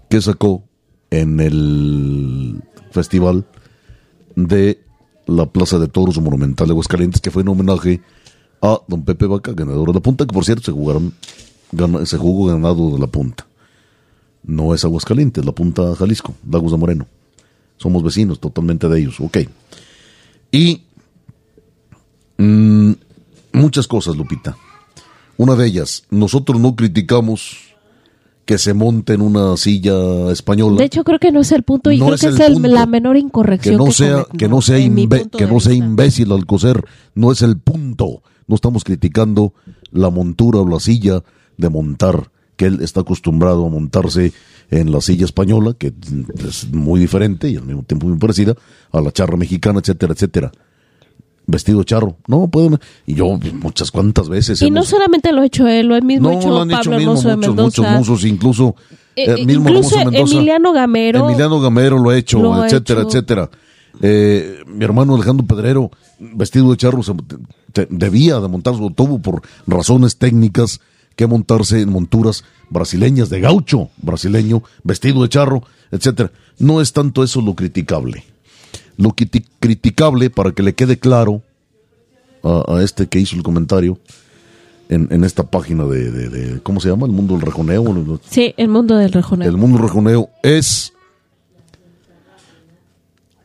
que 0.09 0.21
sacó 0.21 0.63
en 1.11 1.39
el 1.39 2.61
festival 2.91 3.45
de 4.35 4.81
la 5.27 5.45
Plaza 5.45 5.79
de 5.79 5.87
Toros 5.87 6.19
Monumental 6.19 6.67
de 6.67 6.73
Aguascalientes, 6.73 7.21
que 7.21 7.31
fue 7.31 7.43
en 7.43 7.49
homenaje 7.49 8.01
a 8.61 8.81
don 8.87 9.05
Pepe 9.05 9.27
Vaca, 9.27 9.53
ganador 9.53 9.89
de 9.89 9.93
la 9.93 9.99
punta, 10.01 10.25
que 10.25 10.33
por 10.33 10.43
cierto 10.43 10.63
se 10.63 10.71
jugaron, 10.71 11.13
se 12.03 12.17
jugó 12.17 12.47
ganado 12.47 12.91
de 12.91 12.99
la 12.99 13.07
punta. 13.07 13.45
No 14.43 14.73
es 14.73 14.83
Aguascalientes, 14.85 15.45
la 15.45 15.51
punta 15.51 15.95
Jalisco, 15.95 16.35
Lagos 16.49 16.71
de 16.71 16.77
Moreno. 16.77 17.07
Somos 17.77 18.03
vecinos 18.03 18.39
totalmente 18.39 18.87
de 18.87 18.99
ellos, 18.99 19.19
ok. 19.19 19.37
Y 20.51 20.83
mm, 22.37 22.91
muchas 23.53 23.87
cosas, 23.87 24.15
Lupita. 24.15 24.55
Una 25.37 25.55
de 25.55 25.67
ellas, 25.67 26.03
nosotros 26.09 26.59
no 26.59 26.75
criticamos 26.75 27.57
que 28.45 28.57
se 28.57 28.73
monte 28.73 29.13
en 29.13 29.21
una 29.21 29.57
silla 29.57 30.31
española. 30.31 30.77
De 30.77 30.85
hecho, 30.85 31.03
creo 31.03 31.17
que 31.19 31.31
no 31.31 31.41
es 31.41 31.51
el 31.51 31.63
punto 31.63 31.91
y 31.91 31.97
No 31.97 32.05
creo 32.05 32.15
es 32.15 32.21
que 32.21 32.27
el 32.27 32.33
es 32.35 32.39
el- 32.63 32.71
la 32.73 32.85
menor 32.85 33.17
incorrección 33.17 33.73
que 33.75 33.77
no 33.79 33.85
que 33.85 33.91
sea 33.91 34.25
que 34.37 34.47
no 34.47 34.61
sea 34.61 34.77
imbe- 34.79 35.29
que 35.31 35.47
no 35.47 35.59
sea 35.59 35.73
imbécil 35.73 36.31
al 36.31 36.45
coser. 36.45 36.83
No 37.15 37.31
es 37.31 37.41
el 37.41 37.57
punto. 37.57 38.21
No 38.47 38.55
estamos 38.55 38.83
criticando 38.83 39.53
la 39.91 40.09
montura 40.11 40.59
o 40.59 40.69
la 40.69 40.79
silla 40.79 41.23
de 41.57 41.69
montar 41.69 42.29
que 42.55 42.65
él 42.67 42.81
está 42.81 43.01
acostumbrado 43.01 43.65
a 43.65 43.69
montarse 43.69 44.31
en 44.69 44.91
la 44.91 45.01
silla 45.01 45.25
española 45.25 45.73
que 45.77 45.93
es 46.47 46.71
muy 46.71 46.99
diferente 46.99 47.49
y 47.49 47.55
al 47.57 47.65
mismo 47.65 47.83
tiempo 47.83 48.07
muy 48.07 48.17
parecida 48.17 48.55
a 48.91 49.01
la 49.01 49.11
charra 49.11 49.37
mexicana 49.37 49.79
etcétera 49.79 50.13
etcétera 50.13 50.51
vestido 51.47 51.79
de 51.79 51.85
charro 51.85 52.17
no 52.27 52.47
pueden 52.47 52.79
y 53.05 53.15
yo 53.15 53.37
muchas 53.61 53.91
cuantas 53.91 54.29
veces 54.29 54.61
Y 54.61 54.71
no 54.71 54.83
solamente 54.83 55.31
lo 55.31 55.41
ha 55.41 55.45
hecho 55.45 55.67
él, 55.67 55.87
lo 55.87 55.95
ha 55.95 56.01
mismo 56.01 56.31
no, 56.31 56.37
hecho 56.39 56.49
lo 56.49 56.61
han 56.61 56.71
hecho 56.71 56.77
Pablo 56.83 56.97
mismo 56.97 57.11
Hermoso 57.13 57.29
de 57.29 57.35
muchos, 57.35 57.55
Mendoza. 57.55 57.81
muchos 57.81 57.97
mozos, 58.09 58.25
incluso 58.25 58.75
Eh, 59.15 59.25
el 59.39 59.45
mismo 59.45 59.69
incluso 59.69 59.97
Hermoso 59.99 60.11
Mendoza. 60.11 60.35
Emiliano 60.35 60.73
Gamero. 60.73 61.25
Emiliano 61.29 61.59
Gamero 61.61 61.99
lo 61.99 62.09
ha 62.09 62.17
hecho, 62.17 62.39
lo 62.39 62.53
ha 62.53 62.65
etcétera, 62.67 63.01
hecho. 63.01 63.09
etcétera. 63.09 63.49
Eh, 64.01 64.59
mi 64.67 64.83
hermano 64.83 65.15
Alejandro 65.15 65.45
Pedrero, 65.45 65.89
vestido 66.19 66.69
de 66.71 66.77
charro, 66.77 67.01
se- 67.01 67.13
te- 67.71 67.87
debía 67.89 68.39
de 68.39 68.47
montarse, 68.49 68.81
o 68.83 68.89
tuvo 68.89 69.19
por 69.19 69.41
razones 69.67 70.17
técnicas 70.17 70.81
que 71.15 71.27
montarse 71.27 71.79
en 71.81 71.91
monturas 71.93 72.43
brasileñas 72.69 73.29
de 73.29 73.39
gaucho 73.39 73.89
brasileño, 74.01 74.63
vestido 74.83 75.21
de 75.23 75.29
charro, 75.29 75.63
etcétera. 75.91 76.31
No 76.59 76.81
es 76.81 76.91
tanto 76.91 77.23
eso 77.23 77.39
lo 77.41 77.55
criticable. 77.55 78.25
Lo 78.97 79.09
criti- 79.09 79.45
criticable, 79.59 80.29
para 80.29 80.51
que 80.51 80.63
le 80.63 80.73
quede 80.73 80.97
claro 80.99 81.41
a, 82.43 82.75
a 82.75 82.83
este 82.83 83.07
que 83.07 83.19
hizo 83.19 83.35
el 83.35 83.43
comentario 83.43 83.97
en, 84.89 85.07
en 85.11 85.23
esta 85.23 85.43
página 85.43 85.83
de, 85.85 86.11
de- 86.11 86.29
de- 86.29 86.61
¿cómo 86.61 86.79
se 86.79 86.89
llama? 86.89 87.05
El 87.05 87.11
mundo 87.11 87.33
del 87.33 87.41
rejoneo. 87.41 87.83
Sí, 88.29 88.53
el 88.57 88.67
mundo 88.69 88.95
del 88.97 89.11
rejoneo. 89.11 89.49
El 89.49 89.57
mundo 89.57 89.77
del 89.77 89.87
rejoneo 89.87 90.29
es 90.43 90.93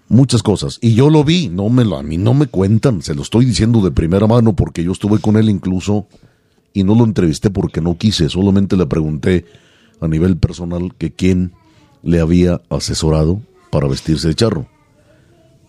muchas 0.08 0.42
cosas. 0.42 0.78
Y 0.80 0.94
yo 0.94 1.10
lo 1.10 1.24
vi, 1.24 1.48
no 1.48 1.68
me 1.68 1.84
lo, 1.84 1.96
a 1.96 2.02
mí 2.02 2.16
no 2.18 2.34
me 2.34 2.46
cuentan, 2.46 3.02
se 3.02 3.14
lo 3.14 3.22
estoy 3.22 3.44
diciendo 3.44 3.80
de 3.80 3.90
primera 3.90 4.26
mano 4.26 4.54
porque 4.54 4.82
yo 4.84 4.92
estuve 4.92 5.18
con 5.20 5.36
él 5.36 5.48
incluso 5.48 6.06
y 6.72 6.84
no 6.84 6.94
lo 6.94 7.04
entrevisté 7.04 7.50
porque 7.50 7.80
no 7.80 7.96
quise, 7.96 8.28
solamente 8.28 8.76
le 8.76 8.86
pregunté 8.86 9.44
a 10.00 10.08
nivel 10.08 10.36
personal 10.36 10.94
que 10.96 11.12
quién 11.12 11.52
le 12.02 12.20
había 12.20 12.60
asesorado 12.70 13.40
para 13.70 13.88
vestirse 13.88 14.28
de 14.28 14.34
charro. 14.34 14.66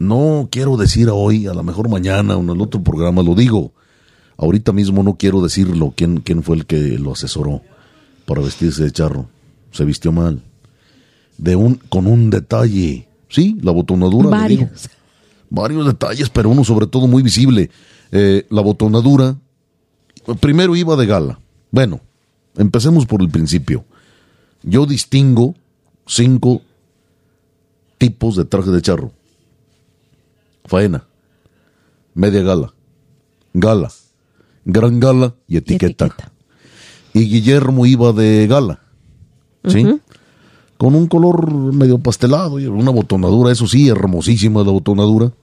No 0.02 0.50
quiero 0.52 0.78
decir 0.78 1.10
hoy, 1.12 1.46
a 1.46 1.54
lo 1.54 1.62
mejor 1.62 1.88
mañana 1.88 2.36
o 2.36 2.42
en 2.42 2.50
el 2.50 2.60
otro 2.60 2.82
programa 2.82 3.22
lo 3.22 3.36
digo. 3.36 3.72
Ahorita 4.36 4.74
mismo 4.74 5.04
no 5.04 5.16
quiero 5.16 5.44
decirlo 5.44 5.94
quién, 5.96 6.22
quién 6.22 6.42
fue 6.42 6.56
el 6.56 6.66
que 6.66 6.98
lo 6.98 7.12
asesoró 7.12 7.62
para 8.26 8.42
vestirse 8.42 8.84
de 8.84 8.92
charro. 8.92 9.30
Se 9.72 9.86
vistió 9.86 10.12
mal. 10.12 10.42
De 11.38 11.56
un, 11.56 11.76
con 11.76 12.08
un 12.08 12.32
detalle. 12.32 13.08
Sí, 13.30 13.60
la 13.62 13.72
botonadura. 13.72 14.32
Varios. 14.32 14.90
Varios 15.52 15.86
detalles, 15.86 16.32
pero 16.32 16.50
uno 16.50 16.64
sobre 16.64 16.88
todo 16.88 17.06
muy 17.06 17.22
visible. 17.22 17.70
Eh, 18.12 18.48
la 18.50 18.62
botonadura. 18.62 19.38
Primero 20.40 20.76
iba 20.76 20.96
de 20.96 21.06
gala. 21.06 21.40
Bueno, 21.70 22.02
empecemos 22.58 23.06
por 23.06 23.22
el 23.22 23.30
principio. 23.30 23.86
Yo 24.64 24.88
distingo 24.88 25.54
cinco 26.08 26.64
tipos 28.00 28.36
de 28.36 28.46
traje 28.46 28.72
de 28.72 28.82
charro. 28.82 29.12
Faena, 30.72 31.04
media 32.14 32.44
gala, 32.44 32.74
gala, 33.54 33.92
gran 34.64 35.02
gala 35.02 35.36
y 35.46 35.56
Y 35.56 35.58
etiqueta. 35.58 36.06
etiqueta. 36.06 36.32
Y 37.14 37.26
Guillermo 37.28 37.86
iba 37.86 38.14
de 38.14 38.48
gala, 38.48 38.80
¿sí? 39.68 39.86
Con 40.78 40.96
un 40.96 41.08
color 41.08 41.52
medio 41.52 42.00
pastelado 42.00 42.58
y 42.58 42.68
una 42.68 42.90
botonadura, 42.90 43.52
eso 43.52 43.68
sí, 43.68 43.90
hermosísima 43.90 44.64
la 44.64 44.72
botonadura. 44.72 45.34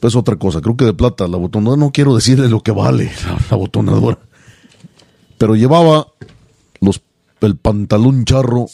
Pues 0.00 0.14
otra 0.14 0.36
cosa, 0.36 0.60
creo 0.60 0.76
que 0.76 0.84
de 0.84 0.92
plata, 0.92 1.26
la 1.26 1.38
botonadura 1.38 1.78
no 1.80 1.90
quiero 1.90 2.14
decirle 2.14 2.50
lo 2.50 2.60
que 2.60 2.72
vale 2.72 3.10
la, 3.24 3.38
la 3.50 3.56
botonadura. 3.56 4.18
Pero 5.38 5.56
llevaba 5.56 6.08
los, 6.82 7.00
el 7.40 7.56
pantalón 7.56 8.26
charro. 8.26 8.66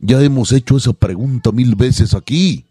Ya 0.00 0.22
hemos 0.22 0.52
hecho 0.52 0.78
esa 0.78 0.94
pregunta 0.94 1.52
mil 1.52 1.74
veces 1.74 2.14
aquí. 2.14 2.64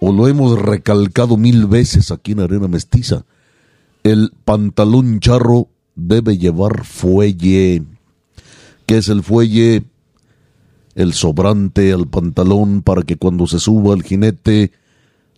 O 0.00 0.12
lo 0.12 0.26
hemos 0.28 0.58
recalcado 0.58 1.36
mil 1.36 1.66
veces 1.66 2.10
aquí 2.10 2.32
en 2.32 2.40
Arena 2.40 2.68
Mestiza. 2.68 3.24
El 4.02 4.32
pantalón 4.44 5.20
charro 5.20 5.68
debe 5.94 6.38
llevar 6.38 6.84
fuelle. 6.84 7.82
¿Qué 8.86 8.96
es 8.96 9.08
el 9.08 9.22
fuelle? 9.22 9.84
El 10.94 11.12
sobrante 11.12 11.92
al 11.92 12.08
pantalón 12.08 12.82
para 12.82 13.02
que 13.02 13.16
cuando 13.16 13.46
se 13.46 13.60
suba 13.60 13.94
el 13.94 14.02
jinete 14.02 14.72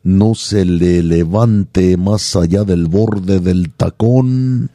no 0.05 0.34
se 0.34 0.64
le 0.64 1.02
levante 1.02 1.97
más 1.97 2.34
allá 2.36 2.64
del 2.64 2.86
borde 2.86 3.40
del 3.40 3.70
tacón. 3.70 4.70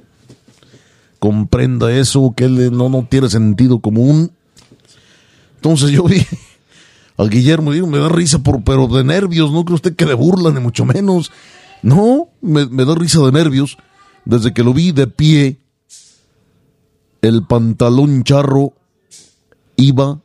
Comprenda 1.20 1.98
eso, 1.98 2.34
que 2.36 2.48
no, 2.48 2.90
no 2.90 3.08
tiene 3.10 3.30
sentido 3.30 3.80
común. 3.80 4.32
Entonces 5.56 5.92
yo 5.92 6.04
vi 6.08 6.26
a 7.18 7.26
Guillermo, 7.26 7.72
digo, 7.72 7.88
me 7.88 7.98
da 7.98 8.10
risa, 8.10 8.40
por, 8.40 8.64
pero 8.64 8.88
de 8.88 9.04
nervios, 9.04 9.52
no 9.52 9.66
cree 9.66 9.76
usted 9.76 9.96
que 9.96 10.06
de 10.06 10.14
burla, 10.14 10.52
ni 10.52 10.60
mucho 10.60 10.86
menos. 10.86 11.32
No, 11.82 12.30
me, 12.42 12.68
me 12.68 12.86
da 12.86 12.96
risa 12.96 13.20
de 13.22 13.32
nervios. 13.32 13.78
Desde 14.26 14.54
que 14.54 14.64
lo 14.64 14.74
vi 14.74 14.92
de 14.92 15.08
pie, 15.08 15.60
el 17.22 17.44
pantalón 17.46 18.24
charro 18.24 18.74
iba 19.78 20.20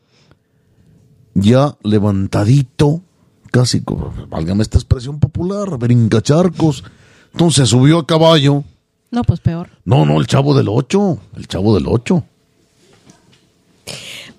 ya 1.35 1.77
levantadito, 1.82 3.02
casi, 3.51 3.82
válgame 4.28 4.62
esta 4.62 4.78
expresión 4.78 5.19
popular, 5.19 5.78
brincacharcos. 5.78 6.85
Entonces 7.32 7.69
subió 7.69 8.01
a 8.01 8.06
caballo. 8.06 8.64
No, 9.10 9.23
pues 9.23 9.40
peor. 9.40 9.70
No, 9.85 10.05
no, 10.05 10.20
el 10.20 10.27
chavo 10.27 10.55
del 10.55 10.69
ocho, 10.69 11.19
el 11.36 11.47
chavo 11.47 11.74
del 11.74 11.86
ocho. 11.86 12.24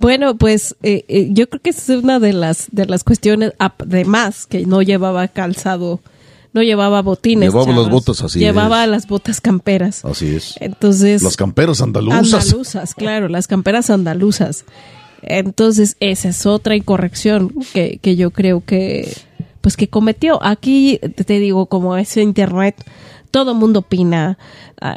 Bueno, 0.03 0.35
pues 0.35 0.75
eh, 0.84 1.05
eh, 1.07 1.30
yo 1.31 1.49
creo 1.49 1.61
que 1.61 1.69
es 1.69 1.88
una 1.88 2.19
de 2.19 2.34
las 2.34 2.67
de 2.71 2.85
las 2.85 3.05
cuestiones, 3.05 3.53
además 3.57 4.45
que 4.47 4.65
no 4.65 4.81
llevaba 4.81 5.30
calzado, 5.30 6.01
no 6.51 6.61
llevaba 6.61 7.01
botines. 7.01 7.49
Llevaba 7.53 7.71
las 7.73 7.89
botas, 7.89 8.21
así 8.21 8.39
Llevaba 8.39 8.84
es. 8.84 8.89
las 8.89 9.07
botas 9.07 9.39
camperas. 9.39 10.03
Así 10.03 10.35
es. 10.35 10.55
Entonces, 10.59 11.23
Las 11.23 11.38
camperas 11.38 11.81
andaluzas. 11.81 12.34
andaluzas, 12.34 12.95
claro, 12.95 13.30
las 13.30 13.47
camperas 13.47 13.89
andaluzas. 13.89 14.65
Entonces, 15.21 15.95
esa 16.01 16.27
es 16.27 16.45
otra 16.45 16.75
incorrección 16.75 17.53
que, 17.71 17.97
que 18.01 18.17
yo 18.17 18.31
creo 18.31 18.61
que 18.65 19.09
pues 19.61 19.77
que 19.77 19.88
cometió. 19.88 20.43
Aquí 20.43 20.99
te 20.99 21.39
digo, 21.39 21.67
como 21.67 21.95
es 21.95 22.17
internet, 22.17 22.75
todo 23.31 23.55
mundo 23.55 23.80
opina. 23.80 24.38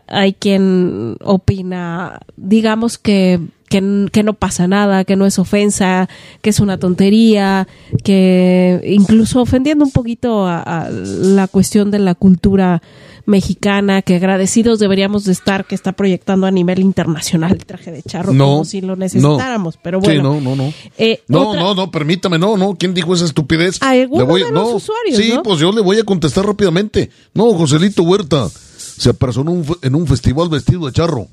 Hay 0.08 0.32
quien 0.32 1.16
opina, 1.22 2.22
digamos 2.36 2.98
que, 2.98 3.38
que, 3.68 4.08
que 4.12 4.22
no 4.22 4.34
pasa 4.34 4.66
nada, 4.68 5.04
que 5.04 5.16
no 5.16 5.26
es 5.26 5.38
ofensa, 5.38 6.08
que 6.42 6.50
es 6.50 6.60
una 6.60 6.78
tontería, 6.78 7.66
que 8.04 8.80
incluso 8.86 9.40
ofendiendo 9.42 9.84
un 9.84 9.90
poquito 9.90 10.46
a, 10.46 10.60
a 10.60 10.90
la 10.90 11.48
cuestión 11.48 11.90
de 11.90 11.98
la 11.98 12.14
cultura 12.14 12.82
mexicana, 13.26 14.02
que 14.02 14.14
agradecidos 14.16 14.78
deberíamos 14.78 15.24
de 15.24 15.32
estar, 15.32 15.66
que 15.66 15.74
está 15.74 15.92
proyectando 15.92 16.46
a 16.46 16.50
nivel 16.52 16.78
internacional 16.78 17.52
el 17.52 17.66
traje 17.66 17.90
de 17.90 18.02
charro, 18.02 18.32
No, 18.32 18.44
como 18.46 18.64
si 18.64 18.80
lo 18.80 18.94
necesitáramos, 18.94 19.78
pero 19.82 19.98
bueno. 20.00 20.34
Sí, 20.38 20.40
no, 20.44 20.54
no, 20.54 20.56
no. 20.64 20.72
Eh, 20.96 21.22
no, 21.26 21.48
otra- 21.48 21.60
no, 21.60 21.74
no, 21.74 21.90
permítame, 21.90 22.38
no, 22.38 22.56
no. 22.56 22.76
¿Quién 22.78 22.94
dijo 22.94 23.14
esa 23.14 23.24
estupidez? 23.24 23.82
Alguno 23.82 24.22
Le 24.24 24.28
voy- 24.30 24.42
de 24.44 24.50
los 24.52 24.68
no, 24.70 24.76
usuarios, 24.76 25.16
Sí, 25.18 25.32
¿no? 25.34 25.42
pues 25.42 25.58
yo 25.58 25.72
le 25.72 25.80
voy 25.80 25.98
a 25.98 26.04
contestar 26.04 26.46
rápidamente. 26.46 27.10
No, 27.34 27.52
Joselito 27.54 28.04
Huerta 28.04 28.48
se 28.48 29.12
personó 29.12 29.50
un 29.50 29.66
en 29.82 29.94
un 29.96 30.06
festival 30.06 30.48
vestido 30.48 30.86
de 30.86 30.92
charro. 30.92 31.26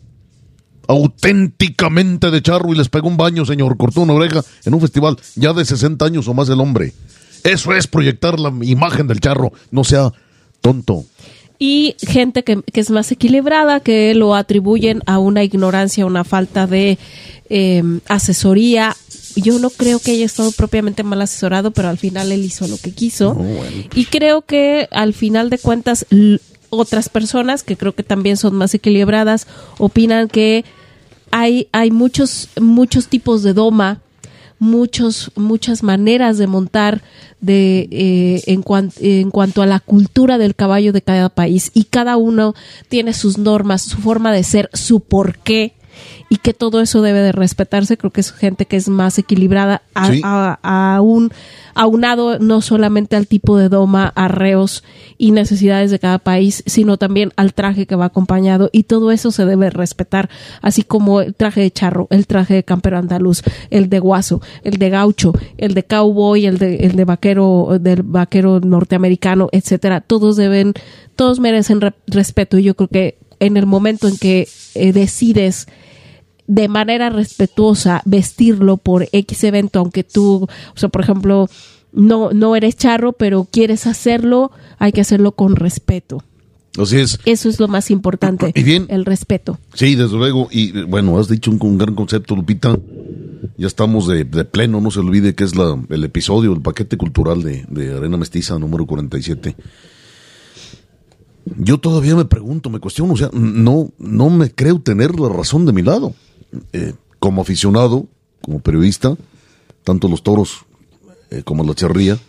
Auténticamente 0.87 2.31
de 2.31 2.41
charro 2.41 2.73
y 2.73 2.77
les 2.77 2.89
pegó 2.89 3.07
un 3.07 3.17
baño, 3.17 3.45
señor. 3.45 3.77
Cortó 3.77 4.01
una 4.01 4.13
oreja 4.13 4.41
en 4.65 4.73
un 4.73 4.81
festival 4.81 5.17
ya 5.35 5.53
de 5.53 5.65
60 5.65 6.05
años 6.05 6.27
o 6.27 6.33
más 6.33 6.49
el 6.49 6.59
hombre. 6.59 6.93
Eso 7.43 7.73
es 7.73 7.87
proyectar 7.87 8.39
la 8.39 8.53
imagen 8.63 9.07
del 9.07 9.19
charro. 9.19 9.51
No 9.71 9.83
sea 9.83 10.11
tonto. 10.61 11.05
y 11.59 11.95
gente 12.05 12.43
que, 12.43 12.61
que 12.61 12.81
es 12.81 12.89
más 12.89 13.11
equilibrada, 13.11 13.79
que 13.79 14.13
lo 14.15 14.35
atribuyen 14.35 15.01
a 15.05 15.19
una 15.19 15.43
ignorancia, 15.43 16.05
una 16.05 16.23
falta 16.23 16.67
de 16.67 16.97
eh, 17.49 17.83
asesoría. 18.07 18.95
Yo 19.35 19.59
no 19.59 19.69
creo 19.69 19.99
que 19.99 20.11
haya 20.11 20.25
estado 20.25 20.51
propiamente 20.51 21.03
mal 21.03 21.21
asesorado, 21.21 21.71
pero 21.71 21.89
al 21.89 21.97
final 21.97 22.31
él 22.31 22.43
hizo 22.43 22.67
lo 22.67 22.77
que 22.77 22.91
quiso. 22.91 23.37
Y 23.95 24.05
creo 24.05 24.41
que 24.41 24.87
al 24.91 25.13
final 25.13 25.49
de 25.49 25.57
cuentas 25.57 26.05
otras 26.73 27.09
personas, 27.09 27.63
que 27.63 27.77
creo 27.77 27.93
que 27.93 28.03
también 28.03 28.37
son 28.37 28.55
más 28.55 28.73
equilibradas, 28.73 29.47
opinan 29.77 30.27
que 30.27 30.65
hay, 31.31 31.67
hay 31.71 31.91
muchos, 31.91 32.49
muchos 32.59 33.07
tipos 33.07 33.43
de 33.43 33.53
doma, 33.53 34.01
muchos, 34.59 35.31
muchas 35.35 35.83
maneras 35.83 36.37
de 36.37 36.47
montar 36.47 37.01
de, 37.41 37.87
eh, 37.91 38.43
en, 38.45 38.63
en 38.99 39.31
cuanto 39.31 39.61
a 39.61 39.65
la 39.65 39.79
cultura 39.79 40.37
del 40.37 40.55
caballo 40.55 40.93
de 40.93 41.01
cada 41.01 41.29
país. 41.29 41.71
Y 41.73 41.85
cada 41.85 42.17
uno 42.17 42.55
tiene 42.87 43.13
sus 43.13 43.37
normas, 43.37 43.81
su 43.81 43.97
forma 43.97 44.31
de 44.31 44.43
ser, 44.43 44.69
su 44.73 45.01
porqué 45.01 45.73
y 46.29 46.37
que 46.37 46.53
todo 46.53 46.81
eso 46.81 47.01
debe 47.01 47.19
de 47.19 47.31
respetarse. 47.31 47.97
Creo 47.97 48.11
que 48.11 48.21
es 48.21 48.31
gente 48.31 48.65
que 48.65 48.77
es 48.77 48.89
más 48.89 49.17
equilibrada 49.17 49.81
a, 49.93 50.59
a, 50.61 51.01
un 51.01 51.31
aunado 51.75 52.39
no 52.39 52.61
solamente 52.61 53.15
al 53.15 53.27
tipo 53.27 53.57
de 53.57 53.69
doma, 53.69 54.11
arreos 54.15 54.83
y 55.17 55.31
necesidades 55.31 55.91
de 55.91 55.99
cada 55.99 56.19
país, 56.19 56.63
sino 56.65 56.97
también 56.97 57.31
al 57.35 57.53
traje 57.53 57.85
que 57.85 57.95
va 57.95 58.05
acompañado 58.05 58.69
y 58.71 58.83
todo 58.83 59.11
eso 59.11 59.31
se 59.31 59.45
debe 59.45 59.69
respetar, 59.69 60.29
así 60.61 60.83
como 60.83 61.21
el 61.21 61.33
traje 61.33 61.61
de 61.61 61.71
charro, 61.71 62.07
el 62.11 62.27
traje 62.27 62.53
de 62.53 62.63
campero 62.63 62.97
andaluz, 62.97 63.41
el 63.69 63.89
de 63.89 63.99
guaso, 63.99 64.41
el 64.63 64.77
de 64.77 64.89
gaucho, 64.89 65.33
el 65.57 65.73
de 65.73 65.83
cowboy, 65.83 66.45
el 66.45 66.57
de, 66.57 66.77
el 66.77 66.95
de 66.95 67.05
vaquero, 67.05 67.77
del 67.79 68.03
vaquero 68.03 68.59
norteamericano, 68.59 69.49
etcétera. 69.51 70.01
Todos 70.01 70.35
deben, 70.35 70.73
todos 71.15 71.39
merecen 71.39 71.81
respeto 72.07 72.57
y 72.57 72.63
yo 72.63 72.75
creo 72.75 72.87
que 72.87 73.17
en 73.45 73.57
el 73.57 73.65
momento 73.65 74.07
en 74.07 74.17
que 74.17 74.47
eh, 74.75 74.93
decides 74.93 75.67
de 76.47 76.67
manera 76.67 77.09
respetuosa 77.09 78.01
vestirlo 78.05 78.77
por 78.77 79.07
X 79.11 79.43
evento, 79.43 79.79
aunque 79.79 80.03
tú, 80.03 80.43
o 80.43 80.77
sea, 80.77 80.89
por 80.89 81.01
ejemplo, 81.01 81.49
no, 81.91 82.31
no 82.31 82.55
eres 82.55 82.75
charro, 82.75 83.13
pero 83.13 83.47
quieres 83.49 83.87
hacerlo, 83.87 84.51
hay 84.77 84.91
que 84.91 85.01
hacerlo 85.01 85.33
con 85.33 85.55
respeto. 85.55 86.23
Así 86.77 86.97
es. 86.97 87.19
Eso 87.25 87.49
es 87.49 87.59
lo 87.59 87.67
más 87.67 87.91
importante, 87.91 88.51
¿Y 88.55 88.63
bien? 88.63 88.87
el 88.89 89.05
respeto. 89.05 89.59
Sí, 89.75 89.93
desde 89.95 90.17
luego. 90.17 90.47
Y 90.51 90.71
bueno, 90.83 91.19
has 91.19 91.27
dicho 91.27 91.51
un, 91.51 91.77
gran 91.77 91.93
concepto, 91.93 92.35
Lupita. 92.35 92.77
Ya 93.57 93.67
estamos 93.67 94.07
de, 94.07 94.25
pleno, 94.25 94.81
no 94.81 94.89
se 94.89 94.99
olvide 94.99 95.35
que 95.35 95.43
es 95.43 95.55
la, 95.55 95.79
el 95.89 96.03
episodio, 96.03 96.51
el 96.51 96.61
paquete 96.61 96.97
cultural 96.97 97.43
de, 97.43 97.65
de 97.69 97.95
Arena 97.95 98.17
Mestiza 98.17 98.57
número 98.57 98.87
47. 98.87 99.55
Yo 101.45 101.77
todavía 101.79 102.15
me 102.15 102.25
pregunto, 102.25 102.69
me 102.69 102.79
cuestiono, 102.79 103.13
o 103.13 103.17
sea, 103.17 103.29
no, 103.33 103.91
no 103.97 104.29
me 104.29 104.51
creo 104.51 104.79
tener 104.79 105.19
la 105.19 105.29
razón 105.29 105.65
de 105.65 105.73
mi 105.73 105.81
lado. 105.81 106.13
Eh, 106.71 106.93
como 107.19 107.41
aficionado, 107.41 108.07
como 108.41 108.59
periodista, 108.59 109.15
tanto 109.83 110.07
los 110.07 110.23
toros 110.23 110.65
eh, 111.29 111.41
como 111.43 111.63
la 111.63 111.73
charría, 111.73 112.19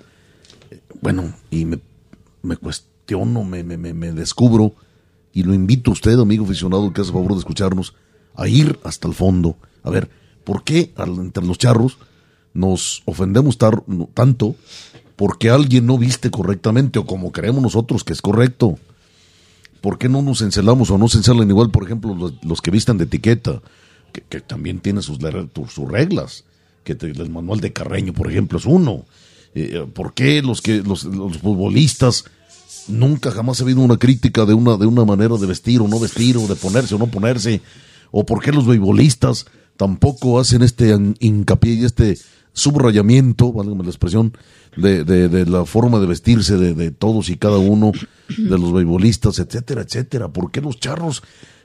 eh, 0.71 0.81
bueno, 1.01 1.35
y 1.51 1.65
me, 1.65 1.81
me 2.43 2.57
cuestiono, 2.57 3.45
me, 3.45 3.63
me, 3.65 3.77
me, 3.77 4.13
descubro, 4.13 4.73
y 5.33 5.43
lo 5.43 5.53
invito 5.53 5.91
a 5.91 5.95
usted, 5.95 6.19
amigo 6.19 6.45
aficionado, 6.45 6.93
que 6.93 7.01
hace 7.01 7.13
favor 7.13 7.33
de 7.33 7.39
escucharnos, 7.39 7.95
a 8.35 8.49
ir 8.49 8.79
hasta 8.85 9.09
el 9.09 9.15
fondo. 9.15 9.57
A 9.83 9.91
ver, 9.91 10.09
¿por 10.45 10.65
qué 10.65 10.93
entre 10.97 11.45
los 11.45 11.59
charros 11.59 11.99
nos 12.53 13.03
ofendemos 13.05 13.59
tanto 13.59 14.55
porque 15.17 15.51
alguien 15.51 15.87
no 15.87 15.99
viste 15.99 16.31
correctamente 16.31 16.99
o 16.99 17.07
como 17.07 17.33
creemos 17.33 17.63
nosotros 17.63 18.05
que 18.05 18.13
es 18.13 18.23
correcto? 18.23 18.79
¿Por 19.85 19.99
qué 19.99 20.09
no 20.09 20.23
nos 20.23 20.41
encelamos 20.41 20.91
o 20.91 20.97
no 20.97 21.09
se 21.09 21.19
encelan 21.19 21.51
igual, 21.51 21.71
por 21.71 21.85
ejemplo, 21.85 22.15
los, 22.15 22.33
los 22.43 22.63
que 22.63 22.71
vistan 22.71 22.97
de 22.97 23.05
etiqueta? 23.05 23.61
que, 24.29 24.41
también 24.41 24.81
tiene 24.81 25.03
sus, 25.03 25.19
sus 25.69 25.91
reglas, 25.91 26.45
que 26.85 26.97
el 27.01 27.31
manual 27.31 27.61
de 27.61 27.73
Carreño, 27.73 28.13
por 28.13 28.31
ejemplo, 28.31 28.59
es 28.59 28.67
uno. 28.67 29.05
Eh, 29.55 29.87
¿Por 29.93 30.15
qué 30.15 30.43
los, 30.43 30.61
que, 30.63 30.83
los, 30.83 31.03
futbolistas 31.03 32.25
nunca 32.89 33.31
jamás 33.31 33.61
ha 33.61 33.65
habido 33.65 33.81
una 33.81 33.97
crítica 33.97 34.45
de 34.45 34.55
una, 34.55 34.77
de 34.77 34.87
una 34.87 35.05
manera 35.05 35.37
de 35.37 35.47
vestir 35.47 35.81
o 35.81 35.89
no 35.89 35.99
vestir, 35.99 36.37
o 36.37 36.47
de 36.47 36.57
ponerse 36.57 36.95
o 36.95 36.99
no 36.99 37.07
ponerse? 37.07 37.61
¿O 38.11 38.25
por 38.25 38.43
qué 38.43 38.53
los 38.53 38.67
beisbolistas 38.67 39.47
tampoco 39.77 40.39
hacen 40.39 40.63
este 40.63 40.97
hincapié 41.21 41.75
y 41.75 41.85
este 41.85 42.19
subrayamiento, 42.55 43.53
válgame 43.53 43.83
la 43.83 43.91
expresión, 43.91 44.33
de, 44.77 45.05
de, 45.05 45.47
la 45.47 45.67
forma 45.67 46.01
de 46.01 46.07
vestirse 46.07 46.57
de, 46.57 46.75
de, 46.75 46.91
todos 46.91 47.29
y 47.29 47.37
cada 47.37 47.59
uno 47.59 47.93
de 48.29 48.59
los 48.59 48.73
beisbolistas, 48.73 49.39
etcétera, 49.39 49.83
etcétera? 49.83 50.29
¿Por 50.29 50.51
qué 50.51 50.61
los 50.61 50.81
charros, 50.81 51.23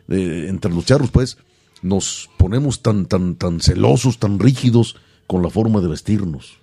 entre 0.08 0.74
los 0.74 0.86
charros, 0.86 1.12
pues, 1.12 1.38
nos 1.82 2.30
ponemos 2.38 2.82
tan, 2.82 3.06
tan, 3.06 3.36
tan 3.36 3.62
celosos, 3.62 4.20
tan 4.20 4.40
rígidos 4.40 4.98
con 5.28 5.42
la 5.42 5.50
forma 5.50 5.80
de 5.80 5.88
vestirnos? 5.88 6.58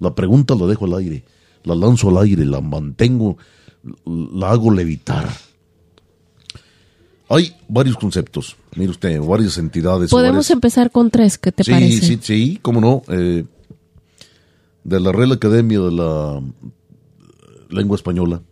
La 0.00 0.14
pregunta 0.14 0.54
la 0.54 0.66
dejo 0.66 0.86
al 0.86 0.94
aire, 0.94 1.22
la 1.64 1.74
lanzo 1.74 2.08
al 2.08 2.18
aire, 2.24 2.44
la 2.44 2.60
mantengo, 2.60 3.36
la 4.04 4.50
hago 4.50 4.72
levitar. 4.72 5.30
Hay 7.32 7.56
varios 7.66 7.96
conceptos, 7.96 8.56
mire 8.76 8.90
usted, 8.90 9.18
varias 9.18 9.56
entidades. 9.56 10.10
Podemos 10.10 10.50
empezar 10.50 10.90
con 10.90 11.10
tres, 11.10 11.38
¿qué 11.38 11.50
te 11.50 11.64
parece? 11.64 12.06
Sí, 12.06 12.18
sí, 12.20 12.58
cómo 12.60 12.78
no. 12.78 13.02
Eh, 13.08 13.46
de 14.84 15.00
la 15.00 15.12
Real 15.12 15.32
Academia 15.32 15.80
de 15.80 15.92
la 15.92 16.42
Lengua 17.70 17.96
Española, 17.96 18.42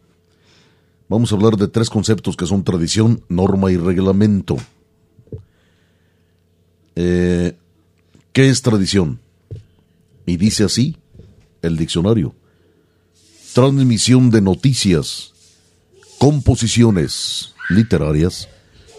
vamos 1.10 1.30
a 1.30 1.34
hablar 1.34 1.58
de 1.58 1.68
tres 1.68 1.90
conceptos 1.90 2.38
que 2.38 2.46
son 2.46 2.64
tradición, 2.64 3.22
norma 3.28 3.70
y 3.70 3.76
reglamento. 3.76 4.56
Eh, 6.96 7.54
¿Qué 8.32 8.48
es 8.48 8.62
tradición? 8.62 9.20
Y 10.24 10.38
dice 10.38 10.64
así 10.64 10.96
el 11.60 11.76
diccionario. 11.76 12.34
Transmisión 13.52 14.30
de 14.30 14.40
noticias, 14.40 15.34
composiciones 16.18 17.52
literarias, 17.68 18.48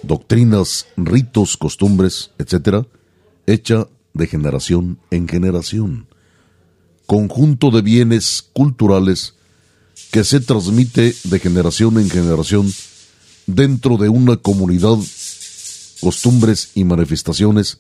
doctrinas, 0.04 0.88
ritos, 0.98 1.58
costumbres, 1.58 2.32
etcétera, 2.38 2.88
hecha 3.46 3.88
de 4.14 4.28
generación 4.28 5.00
en 5.10 5.28
generación. 5.28 6.08
Conjunto 7.06 7.72
de 7.72 7.82
bienes 7.82 8.50
culturales 8.54 9.36
que 10.12 10.24
se 10.24 10.40
transmite 10.40 11.16
de 11.24 11.40
generación 11.40 12.00
en 12.00 12.10
generación 12.10 12.72
dentro 13.48 13.98
de 13.98 14.10
una 14.10 14.38
comunidad 14.38 14.98
costumbres 16.02 16.72
y 16.74 16.84
manifestaciones 16.84 17.80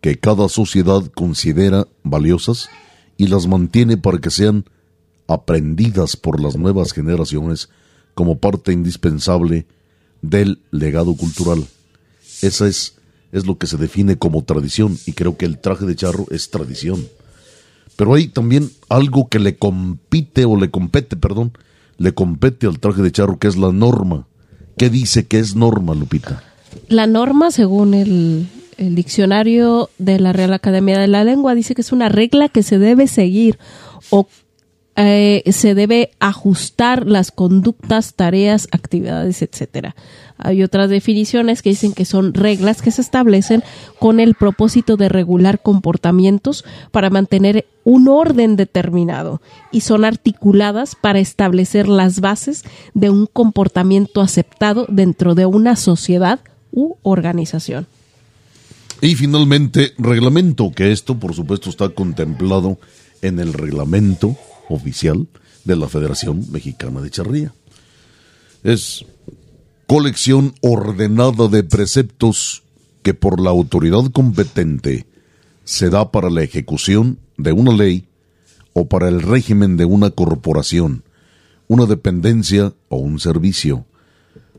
que 0.00 0.18
cada 0.18 0.48
sociedad 0.48 1.04
considera 1.14 1.86
valiosas 2.02 2.68
y 3.16 3.26
las 3.26 3.46
mantiene 3.46 3.96
para 3.96 4.18
que 4.18 4.30
sean 4.30 4.64
aprendidas 5.26 6.16
por 6.16 6.40
las 6.40 6.56
nuevas 6.56 6.92
generaciones 6.92 7.68
como 8.14 8.38
parte 8.38 8.72
indispensable 8.72 9.66
del 10.22 10.60
legado 10.70 11.14
cultural. 11.14 11.66
Esa 12.42 12.66
es, 12.66 12.96
es 13.32 13.46
lo 13.46 13.58
que 13.58 13.66
se 13.66 13.76
define 13.76 14.16
como 14.16 14.44
tradición 14.44 14.98
y 15.06 15.12
creo 15.12 15.36
que 15.36 15.46
el 15.46 15.58
traje 15.58 15.86
de 15.86 15.96
charro 15.96 16.26
es 16.30 16.50
tradición. 16.50 17.06
Pero 17.96 18.14
hay 18.14 18.28
también 18.28 18.70
algo 18.88 19.28
que 19.28 19.40
le 19.40 19.56
compite 19.56 20.44
o 20.44 20.56
le 20.56 20.70
compete, 20.70 21.16
perdón, 21.16 21.52
le 21.96 22.14
compete 22.14 22.66
al 22.66 22.78
traje 22.78 23.02
de 23.02 23.10
charro 23.10 23.38
que 23.38 23.48
es 23.48 23.56
la 23.56 23.72
norma. 23.72 24.26
¿Qué 24.76 24.88
dice 24.88 25.26
que 25.26 25.40
es 25.40 25.56
norma, 25.56 25.94
Lupita? 25.94 26.44
La 26.88 27.06
norma, 27.06 27.50
según 27.50 27.94
el, 27.94 28.48
diccionario 28.78 29.90
de 29.98 30.20
la 30.20 30.32
Real 30.32 30.52
Academia 30.52 31.00
de 31.00 31.08
la 31.08 31.24
Lengua, 31.24 31.56
dice 31.56 31.74
que 31.74 31.80
es 31.80 31.90
una 31.90 32.08
regla 32.08 32.48
que 32.48 32.62
se 32.62 32.78
debe 32.78 33.08
seguir 33.08 33.58
o 34.10 34.28
eh, 35.00 35.44
se 35.52 35.76
debe 35.76 36.10
ajustar 36.18 37.06
las 37.06 37.30
conductas, 37.30 38.14
tareas, 38.14 38.66
actividades, 38.72 39.42
etcétera. 39.42 39.94
Hay 40.38 40.64
otras 40.64 40.90
definiciones 40.90 41.62
que 41.62 41.70
dicen 41.70 41.92
que 41.92 42.04
son 42.04 42.34
reglas 42.34 42.82
que 42.82 42.90
se 42.90 43.02
establecen 43.02 43.62
con 44.00 44.18
el 44.18 44.34
propósito 44.34 44.96
de 44.96 45.08
regular 45.08 45.62
comportamientos 45.62 46.64
para 46.90 47.10
mantener 47.10 47.64
un 47.84 48.08
orden 48.08 48.56
determinado 48.56 49.40
y 49.70 49.82
son 49.82 50.04
articuladas 50.04 50.96
para 51.00 51.20
establecer 51.20 51.86
las 51.86 52.20
bases 52.20 52.64
de 52.94 53.10
un 53.10 53.26
comportamiento 53.26 54.20
aceptado 54.20 54.84
dentro 54.88 55.36
de 55.36 55.46
una 55.46 55.76
sociedad 55.76 56.40
u 56.72 56.96
organización. 57.02 57.86
Y 59.00 59.14
finalmente, 59.14 59.92
reglamento, 59.96 60.72
que 60.72 60.90
esto 60.90 61.20
por 61.20 61.34
supuesto 61.34 61.70
está 61.70 61.88
contemplado 61.90 62.78
en 63.22 63.38
el 63.38 63.52
reglamento 63.52 64.36
oficial 64.68 65.28
de 65.64 65.76
la 65.76 65.88
Federación 65.88 66.46
Mexicana 66.50 67.00
de 67.00 67.10
Charría. 67.10 67.54
Es 68.62 69.04
colección 69.86 70.54
ordenada 70.60 71.48
de 71.48 71.64
preceptos 71.64 72.62
que 73.02 73.14
por 73.14 73.40
la 73.40 73.50
autoridad 73.50 74.10
competente 74.12 75.06
se 75.64 75.90
da 75.90 76.10
para 76.10 76.30
la 76.30 76.42
ejecución 76.42 77.18
de 77.36 77.52
una 77.52 77.72
ley 77.72 78.06
o 78.72 78.88
para 78.88 79.08
el 79.08 79.22
régimen 79.22 79.76
de 79.76 79.84
una 79.84 80.10
corporación, 80.10 81.04
una 81.68 81.86
dependencia 81.86 82.74
o 82.88 82.96
un 82.96 83.20
servicio 83.20 83.86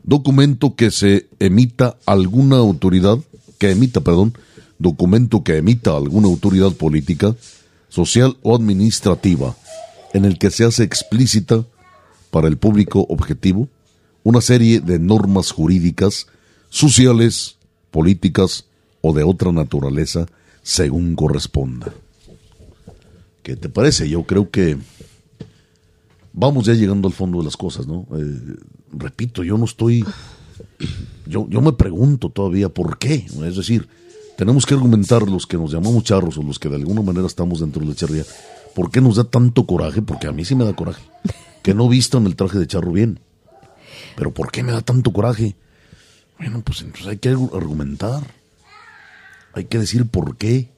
documento 0.02 0.74
que 0.74 0.90
se 0.90 1.28
emita 1.38 1.96
alguna 2.06 2.56
autoridad, 2.56 3.18
que 3.58 3.70
emita, 3.70 4.00
perdón, 4.00 4.34
documento 4.78 5.44
que 5.44 5.58
emita 5.58 5.96
alguna 5.96 6.28
autoridad 6.28 6.72
política, 6.72 7.36
social 7.88 8.36
o 8.42 8.54
administrativa, 8.54 9.56
en 10.12 10.24
el 10.24 10.38
que 10.38 10.50
se 10.50 10.64
hace 10.64 10.82
explícita 10.82 11.64
para 12.30 12.48
el 12.48 12.56
público 12.56 13.06
objetivo 13.08 13.68
una 14.22 14.40
serie 14.40 14.80
de 14.80 14.98
normas 14.98 15.50
jurídicas, 15.50 16.26
sociales, 16.68 17.56
políticas 17.90 18.66
o 19.00 19.12
de 19.12 19.22
otra 19.22 19.50
naturaleza, 19.52 20.26
según 20.62 21.16
corresponda. 21.16 21.92
¿Qué 23.42 23.56
te 23.56 23.68
parece? 23.68 24.08
Yo 24.08 24.24
creo 24.24 24.50
que 24.50 24.76
vamos 26.32 26.66
ya 26.66 26.74
llegando 26.74 27.08
al 27.08 27.14
fondo 27.14 27.38
de 27.38 27.44
las 27.44 27.56
cosas, 27.56 27.86
¿no? 27.86 28.06
Eh, 28.14 28.56
repito, 28.92 29.42
yo 29.42 29.56
no 29.56 29.64
estoy, 29.64 30.04
yo, 31.26 31.48
yo 31.48 31.60
me 31.60 31.72
pregunto 31.72 32.28
todavía 32.28 32.68
por 32.68 32.98
qué, 32.98 33.26
es 33.44 33.56
decir, 33.56 33.88
tenemos 34.36 34.66
que 34.66 34.74
argumentar 34.74 35.22
los 35.22 35.46
que 35.46 35.56
nos 35.56 35.72
llamamos 35.72 36.04
charros 36.04 36.38
o 36.38 36.42
los 36.42 36.58
que 36.58 36.68
de 36.68 36.76
alguna 36.76 37.02
manera 37.02 37.26
estamos 37.26 37.60
dentro 37.60 37.82
de 37.82 37.88
la 37.88 37.94
charrería, 37.94 38.24
¿por 38.74 38.90
qué 38.90 39.00
nos 39.00 39.16
da 39.16 39.24
tanto 39.24 39.66
coraje? 39.66 40.02
Porque 40.02 40.26
a 40.26 40.32
mí 40.32 40.44
sí 40.44 40.54
me 40.54 40.64
da 40.64 40.74
coraje, 40.74 41.02
que 41.62 41.74
no 41.74 41.88
vistan 41.88 42.26
el 42.26 42.36
traje 42.36 42.58
de 42.58 42.66
charro 42.66 42.92
bien. 42.92 43.20
Pero 44.16 44.32
¿por 44.32 44.50
qué 44.50 44.62
me 44.62 44.72
da 44.72 44.80
tanto 44.80 45.12
coraje? 45.12 45.56
Bueno, 46.38 46.62
pues 46.62 46.80
entonces 46.80 47.06
hay 47.06 47.18
que 47.18 47.28
argumentar, 47.28 48.22
hay 49.52 49.64
que 49.64 49.78
decir 49.78 50.06
por 50.06 50.36
qué. 50.36 50.70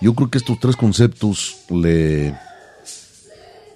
Yo 0.00 0.14
creo 0.14 0.30
que 0.30 0.38
estos 0.38 0.58
tres 0.60 0.76
conceptos 0.76 1.64
le 1.70 2.36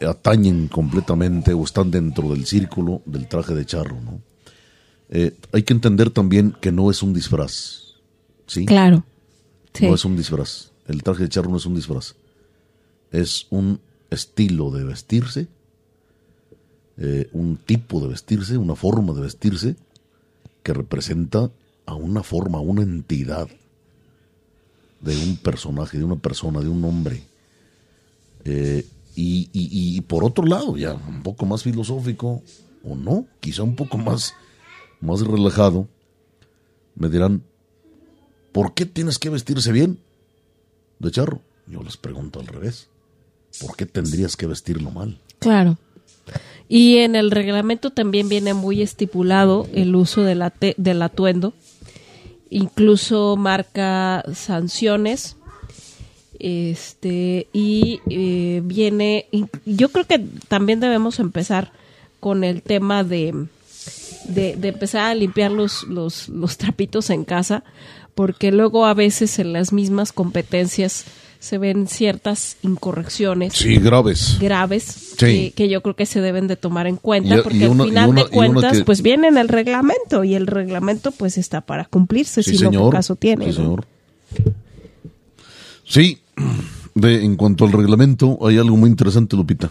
atañen 0.04 0.68
completamente 0.68 1.52
o 1.52 1.64
están 1.64 1.90
dentro 1.90 2.28
del 2.30 2.46
círculo 2.46 3.02
del 3.04 3.28
traje 3.28 3.54
de 3.54 3.66
charro, 3.66 4.00
¿no? 4.00 4.20
Eh, 5.10 5.36
hay 5.52 5.62
que 5.62 5.74
entender 5.74 6.10
también 6.10 6.56
que 6.60 6.72
no 6.72 6.90
es 6.90 7.02
un 7.02 7.12
disfraz, 7.12 7.94
¿sí? 8.46 8.64
Claro. 8.66 9.04
No 9.80 9.94
es 9.94 10.04
un 10.04 10.16
disfraz. 10.16 10.70
El 10.86 11.02
traje 11.02 11.24
de 11.24 11.28
charro 11.28 11.50
no 11.50 11.56
es 11.56 11.66
un 11.66 11.74
disfraz. 11.74 12.14
Es 13.12 13.47
un 13.51 13.80
estilo 14.10 14.70
de 14.70 14.84
vestirse, 14.84 15.48
eh, 16.98 17.28
un 17.32 17.56
tipo 17.56 18.01
de 18.01 18.09
vestirse, 18.09 18.56
una 18.59 18.74
forma 18.74 19.12
de 19.12 19.22
vestirse 19.22 19.76
que 20.62 20.74
representa 20.74 21.51
a 21.86 21.94
una 21.94 22.22
forma, 22.22 22.59
a 22.59 22.62
una 22.62 22.82
entidad 22.82 23.48
de 25.01 25.16
un 25.24 25.36
personaje, 25.36 25.98
de 25.98 26.05
una 26.05 26.16
persona, 26.16 26.60
de 26.60 26.68
un 26.68 26.84
hombre. 26.84 27.22
Eh, 28.44 28.86
y, 29.14 30.01
por 30.02 30.24
otro 30.24 30.47
lado, 30.47 30.76
ya 30.76 30.94
un 30.94 31.22
poco 31.22 31.44
más 31.44 31.62
filosófico, 31.62 32.43
o 32.82 32.97
no, 32.97 33.26
quizá 33.40 33.62
un 33.62 33.76
poco 33.76 33.98
más, 33.98 34.34
más 35.01 35.20
relajado, 35.20 35.86
me 36.94 37.09
dirán, 37.09 37.43
¿por 38.52 38.74
qué 38.74 38.86
tienes 38.86 39.18
que 39.18 39.30
vestirse 39.30 39.70
bien 39.72 39.98
de 40.98 41.10
charro? 41.10 41.40
Yo 41.66 41.82
les 41.82 41.97
pregunto 41.97 42.40
al 42.40 42.47
revés, 42.47 42.89
¿por 43.60 43.76
qué 43.76 43.86
tendrías 43.86 44.36
que 44.36 44.46
vestirlo 44.46 44.90
mal? 44.90 45.18
Claro. 45.38 45.78
Y 46.68 46.98
en 46.98 47.16
el 47.16 47.30
reglamento 47.30 47.90
también 47.90 48.28
viene 48.28 48.54
muy 48.54 48.82
estipulado 48.82 49.68
el 49.74 49.94
uso 49.94 50.22
de 50.22 50.74
del 50.76 51.02
atuendo 51.02 51.52
incluso 52.52 53.36
marca 53.36 54.24
sanciones 54.34 55.36
este 56.38 57.48
y 57.52 58.00
eh, 58.10 58.60
viene 58.62 59.26
yo 59.64 59.88
creo 59.88 60.06
que 60.06 60.18
también 60.48 60.78
debemos 60.78 61.18
empezar 61.18 61.72
con 62.20 62.44
el 62.44 62.62
tema 62.62 63.04
de, 63.04 63.46
de, 64.26 64.56
empezar 64.62 65.02
a 65.10 65.14
limpiar 65.14 65.50
los, 65.50 65.84
los, 65.84 66.28
los 66.28 66.58
trapitos 66.58 67.10
en 67.10 67.24
casa 67.24 67.64
porque 68.14 68.52
luego 68.52 68.84
a 68.84 68.94
veces 68.94 69.38
en 69.38 69.54
las 69.54 69.72
mismas 69.72 70.12
competencias 70.12 71.06
se 71.43 71.59
ven 71.59 71.89
ciertas 71.89 72.56
incorrecciones. 72.62 73.55
Sí, 73.55 73.74
graves. 73.74 74.39
Graves, 74.40 75.16
que, 75.19 75.69
yo 75.69 75.82
creo 75.82 75.97
que 75.97 76.06
se 76.06 76.20
deben 76.20 76.47
de 76.47 76.55
tomar 76.55 76.86
en 76.86 76.97
cuenta, 76.97 77.43
porque 77.43 77.64
al 77.64 77.82
final 77.82 78.14
de 78.14 78.27
cuentas, 78.27 78.82
pues 78.86 79.02
viene 79.02 79.27
en 79.27 79.36
el 79.36 79.48
reglamento, 79.48 80.23
y 80.23 80.36
el 80.36 80.47
reglamento 80.47 81.10
pues 81.10 81.39
está 81.39 81.60
para 81.60 81.86
cumplirse, 81.86 82.44
si 82.44 82.56
no 82.59 82.90
caso 82.90 83.16
tiene. 83.16 83.47
Sí, 83.47 83.55
señor. 83.55 83.85
Sí, 85.85 86.20
de, 86.94 87.24
en 87.24 87.35
cuanto 87.35 87.64
al 87.64 87.73
reglamento, 87.73 88.39
hay 88.47 88.59
algo 88.59 88.77
muy 88.77 88.89
interesante, 88.89 89.35
Lupita. 89.35 89.69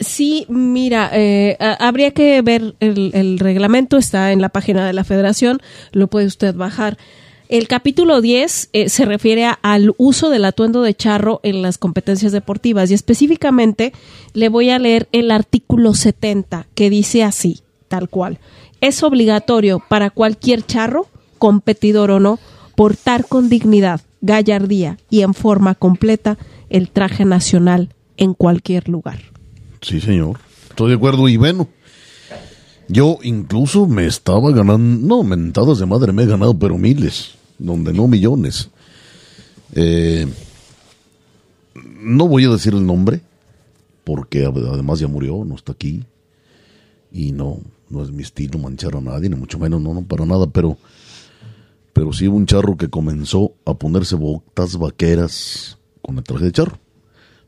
Sí, 0.00 0.44
mira, 0.48 1.08
eh, 1.12 1.56
habría 1.78 2.10
que 2.10 2.42
ver 2.42 2.74
el, 2.80 3.12
el, 3.14 3.38
reglamento, 3.38 3.96
está 3.96 4.32
en 4.32 4.40
la 4.40 4.48
página 4.48 4.88
de 4.88 4.92
la 4.92 5.04
federación, 5.04 5.60
lo 5.92 6.08
puede 6.08 6.26
usted 6.26 6.56
bajar. 6.56 6.98
El 7.52 7.68
capítulo 7.68 8.22
10 8.22 8.70
eh, 8.72 8.88
se 8.88 9.04
refiere 9.04 9.46
al 9.60 9.92
uso 9.98 10.30
del 10.30 10.46
atuendo 10.46 10.80
de 10.80 10.94
charro 10.94 11.40
en 11.42 11.60
las 11.60 11.76
competencias 11.76 12.32
deportivas 12.32 12.90
y 12.90 12.94
específicamente 12.94 13.92
le 14.32 14.48
voy 14.48 14.70
a 14.70 14.78
leer 14.78 15.06
el 15.12 15.30
artículo 15.30 15.92
70 15.92 16.66
que 16.74 16.88
dice 16.88 17.22
así, 17.22 17.60
tal 17.88 18.08
cual. 18.08 18.38
Es 18.80 19.02
obligatorio 19.02 19.82
para 19.86 20.08
cualquier 20.08 20.64
charro, 20.64 21.08
competidor 21.38 22.10
o 22.12 22.20
no, 22.20 22.38
portar 22.74 23.26
con 23.26 23.50
dignidad, 23.50 24.00
gallardía 24.22 24.96
y 25.10 25.20
en 25.20 25.34
forma 25.34 25.74
completa 25.74 26.38
el 26.70 26.88
traje 26.88 27.26
nacional 27.26 27.94
en 28.16 28.32
cualquier 28.32 28.88
lugar. 28.88 29.18
Sí, 29.82 30.00
señor. 30.00 30.38
Estoy 30.70 30.88
de 30.88 30.96
acuerdo 30.96 31.28
y 31.28 31.36
bueno. 31.36 31.68
Yo 32.88 33.18
incluso 33.22 33.86
me 33.86 34.06
estaba 34.06 34.52
ganando, 34.52 35.06
no, 35.06 35.22
mentadas 35.22 35.80
de 35.80 35.84
madre 35.84 36.14
me 36.14 36.22
he 36.22 36.26
ganado, 36.26 36.58
pero 36.58 36.78
miles 36.78 37.41
donde 37.62 37.92
no 37.92 38.08
millones. 38.08 38.70
Eh, 39.74 40.26
no 41.74 42.28
voy 42.28 42.44
a 42.44 42.50
decir 42.50 42.74
el 42.74 42.84
nombre, 42.84 43.20
porque 44.04 44.44
además 44.44 44.98
ya 45.00 45.08
murió, 45.08 45.44
no 45.44 45.54
está 45.54 45.72
aquí. 45.72 46.04
Y 47.10 47.32
no, 47.32 47.60
no 47.88 48.02
es 48.02 48.10
mi 48.10 48.22
estilo 48.22 48.58
manchar 48.58 48.96
a 48.96 49.00
nadie, 49.00 49.28
ni 49.28 49.36
mucho 49.36 49.58
menos, 49.58 49.80
no, 49.80 49.94
no, 49.94 50.02
para 50.02 50.24
nada, 50.24 50.46
pero, 50.46 50.78
pero 51.92 52.12
sí 52.12 52.26
hubo 52.26 52.36
un 52.36 52.46
charro 52.46 52.76
que 52.76 52.88
comenzó 52.88 53.52
a 53.64 53.74
ponerse 53.74 54.16
botas 54.16 54.76
vaqueras 54.78 55.78
con 56.00 56.18
el 56.18 56.24
traje 56.24 56.46
de 56.46 56.52
charro. 56.52 56.78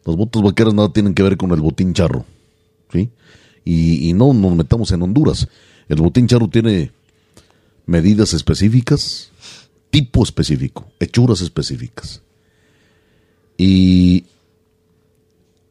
Las 0.05 0.17
botas 0.17 0.43
vaqueras 0.43 0.75
nada 0.75 0.93
tienen 0.93 1.15
que 1.15 1.23
ver 1.23 1.37
con 1.37 1.51
el 1.53 1.61
botín 1.61 1.95
charro, 1.95 2.25
¿sí? 2.93 3.11
Y, 3.65 4.09
y 4.09 4.13
no 4.13 4.35
nos 4.35 4.55
metamos 4.55 4.93
en 4.93 5.03
Honduras. 5.03 5.49
El 5.89 5.97
botín 5.97 6.27
charro 6.27 6.49
tiene 6.49 6.93
medidas 7.87 8.35
específicas, 8.35 9.31
tipo 9.95 10.25
específico, 10.25 10.91
hechuras 10.99 11.41
específicas. 11.41 12.21
Y 13.57 14.25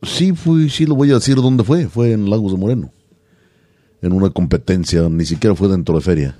sí 0.01 0.31
fui, 0.31 0.69
sí 0.69 0.85
lo 0.85 0.95
voy 0.95 1.11
a 1.11 1.15
decir 1.15 1.35
dónde 1.35 1.65
fue, 1.65 1.89
fue 1.89 2.13
en 2.13 2.29
Lagos 2.29 2.53
de 2.53 2.57
Moreno, 2.57 2.89
en 4.01 4.13
una 4.13 4.29
competencia, 4.29 5.09
ni 5.09 5.25
siquiera 5.25 5.57
fue 5.57 5.67
dentro 5.67 5.95
de 5.95 6.01
feria. 6.01 6.37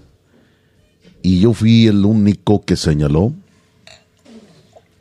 Y 1.22 1.42
yo 1.42 1.52
fui 1.52 1.88
el 1.88 2.06
único 2.06 2.64
que 2.64 2.78
señaló. 2.78 3.34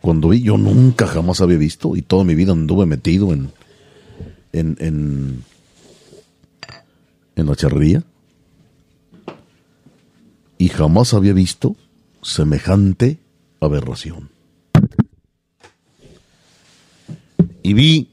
Cuando 0.00 0.30
vi, 0.30 0.42
yo 0.42 0.59
nunca 0.59 1.06
jamás 1.06 1.40
había 1.40 1.59
visto 1.59 1.94
y 1.94 2.02
toda 2.02 2.24
mi 2.24 2.34
vida 2.34 2.50
anduve 2.50 2.84
metido 2.84 3.32
en, 3.32 3.52
en, 4.52 4.76
en, 4.80 5.44
en 7.36 7.46
la 7.46 7.54
charrería. 7.54 8.02
Y 10.59 10.66
jamás 10.66 11.14
había 11.14 11.32
visto 11.32 11.76
semejante 12.22 13.18
aberración. 13.60 14.30
Y 17.62 17.74
vi, 17.74 18.08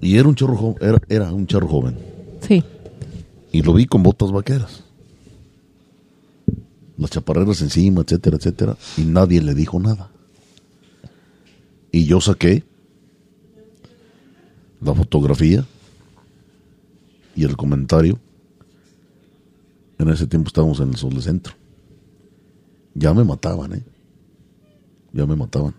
y 0.00 0.18
era 0.18 0.28
un 0.28 0.34
chorro, 0.34 0.74
era, 0.80 1.00
era 1.08 1.32
un 1.32 1.46
charro 1.46 1.68
joven. 1.68 1.96
Sí. 2.46 2.62
Y 3.52 3.62
lo 3.62 3.72
vi 3.72 3.86
con 3.86 4.02
botas 4.02 4.30
vaqueras. 4.30 4.84
Las 6.98 7.10
chaparreras 7.10 7.62
encima, 7.62 8.02
etcétera, 8.02 8.36
etcétera. 8.36 8.76
Y 8.96 9.02
nadie 9.02 9.40
le 9.42 9.54
dijo 9.54 9.78
nada. 9.80 10.10
Y 11.90 12.04
yo 12.04 12.20
saqué 12.20 12.64
la 14.80 14.94
fotografía 14.94 15.64
y 17.34 17.44
el 17.44 17.56
comentario. 17.56 18.18
En 19.98 20.10
ese 20.10 20.26
tiempo 20.26 20.48
estábamos 20.48 20.80
en 20.80 20.90
el 20.90 20.96
Sol 20.96 21.14
de 21.14 21.22
Centro 21.22 21.54
ya 22.96 23.12
me 23.12 23.24
mataban, 23.24 23.74
¿eh? 23.74 23.84
Ya 25.12 25.26
me 25.26 25.36
mataban. 25.36 25.74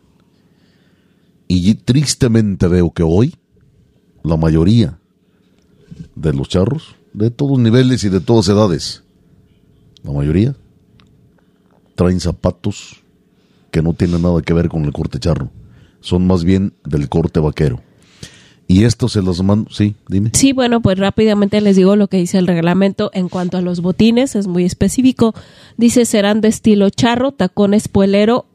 Y 1.48 1.74
tristemente 1.76 2.68
veo 2.68 2.92
que 2.92 3.04
hoy 3.04 3.36
la 4.24 4.38
mayoría 4.38 5.00
de 6.16 6.34
los 6.34 6.50
charros, 6.50 6.96
de 7.14 7.32
todos 7.32 7.58
niveles 7.58 8.04
y 8.04 8.10
de 8.10 8.20
todas 8.20 8.48
edades, 8.50 9.04
la 10.04 10.12
mayoría 10.12 10.56
traen 11.96 12.20
zapatos 12.20 13.02
que 13.72 13.82
no 13.82 13.94
tienen 13.94 14.22
nada 14.22 14.42
que 14.42 14.54
ver 14.54 14.70
con 14.70 14.86
el 14.86 14.94
corte 14.94 15.20
charro, 15.20 15.50
son 16.02 16.28
más 16.28 16.44
bien 16.44 16.74
del 16.86 17.10
corte 17.10 17.40
vaquero. 17.40 17.82
Y 18.68 18.84
esto 18.84 19.08
se 19.08 19.22
los 19.22 19.42
mando, 19.44 19.72
sí, 19.72 19.96
dime. 20.10 20.32
Sí, 20.34 20.52
bueno, 20.52 20.82
pues 20.82 21.00
rápidamente 21.00 21.62
les 21.62 21.78
digo 21.78 21.96
lo 21.96 22.08
que 22.10 22.18
dice 22.18 22.38
el 22.38 22.48
reglamento 22.48 23.10
en 23.14 23.30
cuanto 23.30 23.58
a 23.58 23.62
los 23.62 23.80
botines, 23.80 24.36
es 24.36 24.48
muy 24.48 24.66
específico. 24.66 25.34
Dice 25.78 26.04
serán 26.04 26.42
de 26.42 26.50
estilo 26.50 26.90
charro, 26.90 27.32
tacón 27.32 27.74
espuelero, 27.74 28.46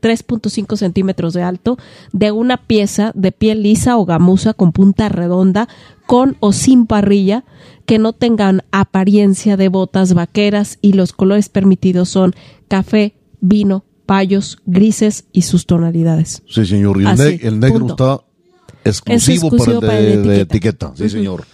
3.5 0.00 0.76
centímetros 0.76 1.34
de 1.34 1.42
alto, 1.42 1.78
de 2.12 2.32
una 2.32 2.56
pieza 2.56 3.12
de 3.14 3.32
piel 3.32 3.62
lisa 3.62 3.98
o 3.98 4.06
gamuza 4.06 4.54
con 4.54 4.72
punta 4.72 5.10
redonda, 5.10 5.68
con 6.06 6.36
o 6.40 6.52
sin 6.52 6.86
parrilla, 6.86 7.44
que 7.84 7.98
no 7.98 8.12
tengan 8.14 8.62
apariencia 8.72 9.58
de 9.58 9.68
botas 9.68 10.14
vaqueras 10.14 10.78
y 10.80 10.94
los 10.94 11.12
colores 11.12 11.48
permitidos 11.50 12.08
son 12.08 12.34
café, 12.68 13.14
vino, 13.40 13.84
payos, 14.06 14.58
grises 14.64 15.26
y 15.32 15.42
sus 15.42 15.66
tonalidades. 15.66 16.42
Sí, 16.48 16.64
señor. 16.66 17.00
Y 17.00 17.04
el, 17.46 17.60
negro 17.60 17.86
está 17.86 18.20
exclusivo, 18.84 19.50
para 19.50 19.98
el 19.98 20.22
de, 20.22 20.28
de 20.28 20.40
etiqueta. 20.42 20.92
Sí, 20.96 21.08
señor. 21.08 21.44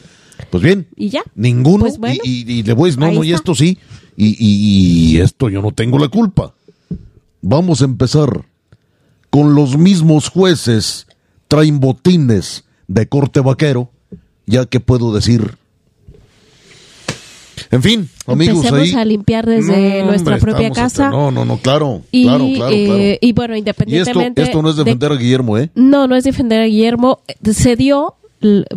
Pues 0.51 0.63
bien. 0.63 0.87
¿Y 0.97 1.09
ya? 1.09 1.23
Ninguno. 1.35 1.85
Pues 1.85 1.99
bueno. 1.99 2.21
y, 2.25 2.51
y, 2.51 2.63
le 2.63 2.73
voy 2.73 2.89
a 2.89 2.93
decir, 2.93 3.01
no, 3.01 3.13
no, 3.13 3.25
y 3.25 3.33
esto 3.33 3.55
sí. 3.55 3.79
Y, 4.17 4.29
y, 4.39 5.17
y 5.17 5.21
esto 5.21 5.49
yo 5.49 5.63
no 5.63 5.73
tengo 5.73 5.99
la 5.99 6.09
culpa. 6.09 6.55
Vamos 7.43 7.83
a 7.83 7.85
empezar 7.85 8.47
con 9.31 9.55
los 9.55 9.77
mismos 9.77 10.29
jueces 10.29 11.07
traen 11.49 11.81
botines 11.81 12.65
de 12.89 13.09
corte 13.09 13.41
vaquero, 13.41 13.91
ya 14.47 14.67
que 14.67 14.81
puedo 14.81 15.15
decir. 15.15 15.59
En 17.71 17.83
fin, 17.83 18.09
amigos, 18.27 18.57
Empecemos 18.65 18.95
ahí. 18.95 19.01
a 19.01 19.05
limpiar 19.05 19.47
desde 19.47 20.01
No, 20.01 20.07
nuestra 20.07 20.35
hombre, 20.37 20.53
propia 20.53 20.71
casa. 20.71 20.85
hasta- 21.07 21.11
No, 21.11 21.31
no, 21.31 21.45
no, 21.45 21.57
claro. 21.59 22.03
Y, 22.13 22.25
claro, 22.25 22.47
claro, 22.55 22.73
eh, 22.75 22.85
claro. 22.87 23.19
y 23.21 23.33
bueno, 23.33 23.55
Y 23.55 23.59
esto, 23.59 23.71
independientemente. 23.71 24.43
esto 24.43 24.63
no 24.63 24.71
es 24.71 24.77
de- 24.77 24.85
defender 24.85 25.13
a 25.13 25.17
Guillermo, 25.17 25.59
¿eh? 25.59 25.71
No, 25.75 26.07
no 26.07 26.17
es 26.17 26.25
defender 26.25 26.61
a 26.61 26.65
Guillermo. 26.67 27.21
Se 27.53 27.77
dio, 27.77 28.15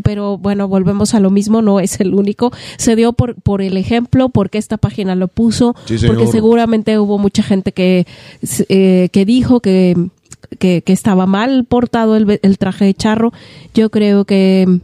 pero 0.04 0.38
bueno, 0.38 0.68
volvemos 0.68 1.14
a 1.14 1.20
lo 1.20 1.30
mismo, 1.30 1.62
no 1.62 1.80
es 1.80 2.00
el 2.00 2.14
único. 2.16 2.52
Se 2.78 2.96
dio 2.96 3.14
por, 3.14 3.36
por 3.36 3.62
el 3.62 3.78
ejemplo, 3.78 4.30
porque 4.30 4.58
esta 4.58 4.78
página 4.78 5.16
lo 5.16 5.28
puso, 5.28 5.76
Sí, 5.86 5.98
porque 6.08 6.28
seguramente 6.28 6.98
hubo 6.98 7.18
mucha 7.18 7.44
gente 7.44 7.72
que, 7.74 8.08
eh, 8.70 9.10
que 9.12 9.26
dijo 9.26 9.60
que, 9.60 9.96
que, 10.58 10.82
que 10.82 10.94
estaba 10.94 11.26
mal 11.28 11.66
portado 11.66 12.16
el, 12.16 12.40
el 12.42 12.58
traje 12.58 12.86
de 12.86 12.94
charro. 12.96 13.32
Yo 13.76 13.90
creo 13.92 14.26
que 14.26 14.80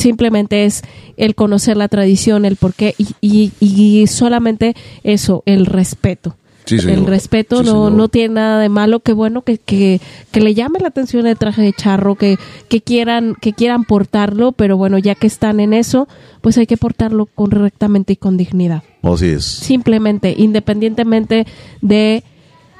simplemente 0.00 0.64
es 0.64 0.82
el 1.16 1.34
conocer 1.34 1.76
la 1.76 1.88
tradición, 1.88 2.44
el 2.44 2.56
porqué 2.56 2.94
y, 2.98 3.14
y, 3.20 3.52
y 3.60 4.06
solamente 4.06 4.74
eso, 5.04 5.42
el 5.46 5.66
respeto. 5.66 6.36
Sí, 6.66 6.76
el 6.76 7.06
respeto 7.06 7.64
Sí, 7.64 7.64
no, 7.64 7.90
no 7.90 8.08
tiene 8.08 8.34
nada 8.34 8.60
de 8.60 8.68
malo, 8.68 9.00
que 9.00 9.12
bueno 9.12 9.42
que, 9.42 9.58
que, 9.58 10.00
que 10.30 10.40
le 10.40 10.54
llame 10.54 10.78
la 10.78 10.88
atención 10.88 11.26
el 11.26 11.36
traje 11.36 11.62
de 11.62 11.72
charro, 11.72 12.14
que, 12.14 12.38
que 12.68 12.80
quieran, 12.80 13.34
que 13.40 13.54
quieran 13.54 13.84
portarlo, 13.84 14.52
pero 14.52 14.76
bueno, 14.76 14.96
ya 14.98 15.16
que 15.16 15.26
están 15.26 15.58
en 15.58 15.72
eso, 15.72 16.06
pues 16.42 16.58
hay 16.58 16.66
que 16.66 16.76
portarlo 16.76 17.26
correctamente 17.26 18.12
y 18.12 18.16
con 18.16 18.36
dignidad. 18.36 18.84
Así 19.02 19.26
es. 19.26 19.44
Simplemente, 19.44 20.34
independientemente 20.36 21.46
de 21.80 22.22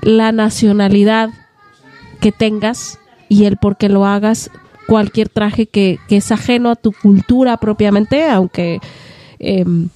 la 0.03 0.31
nacionalidad 0.31 1.31
que 2.21 2.33
tengas 2.33 2.99
y 3.29 3.45
el 3.45 3.57
por 3.57 3.77
qué 3.77 3.89
lo 3.89 4.05
hagas, 4.07 4.51
cualquier 4.91 5.29
traje 5.29 5.67
que, 5.67 5.99
que 6.09 6.17
es 6.17 6.33
ajeno 6.33 6.69
a 6.71 6.75
tu 6.77 6.91
cultura 6.91 7.57
propiamente, 7.59 8.29
aunque 8.29 8.81
em, 9.39 9.89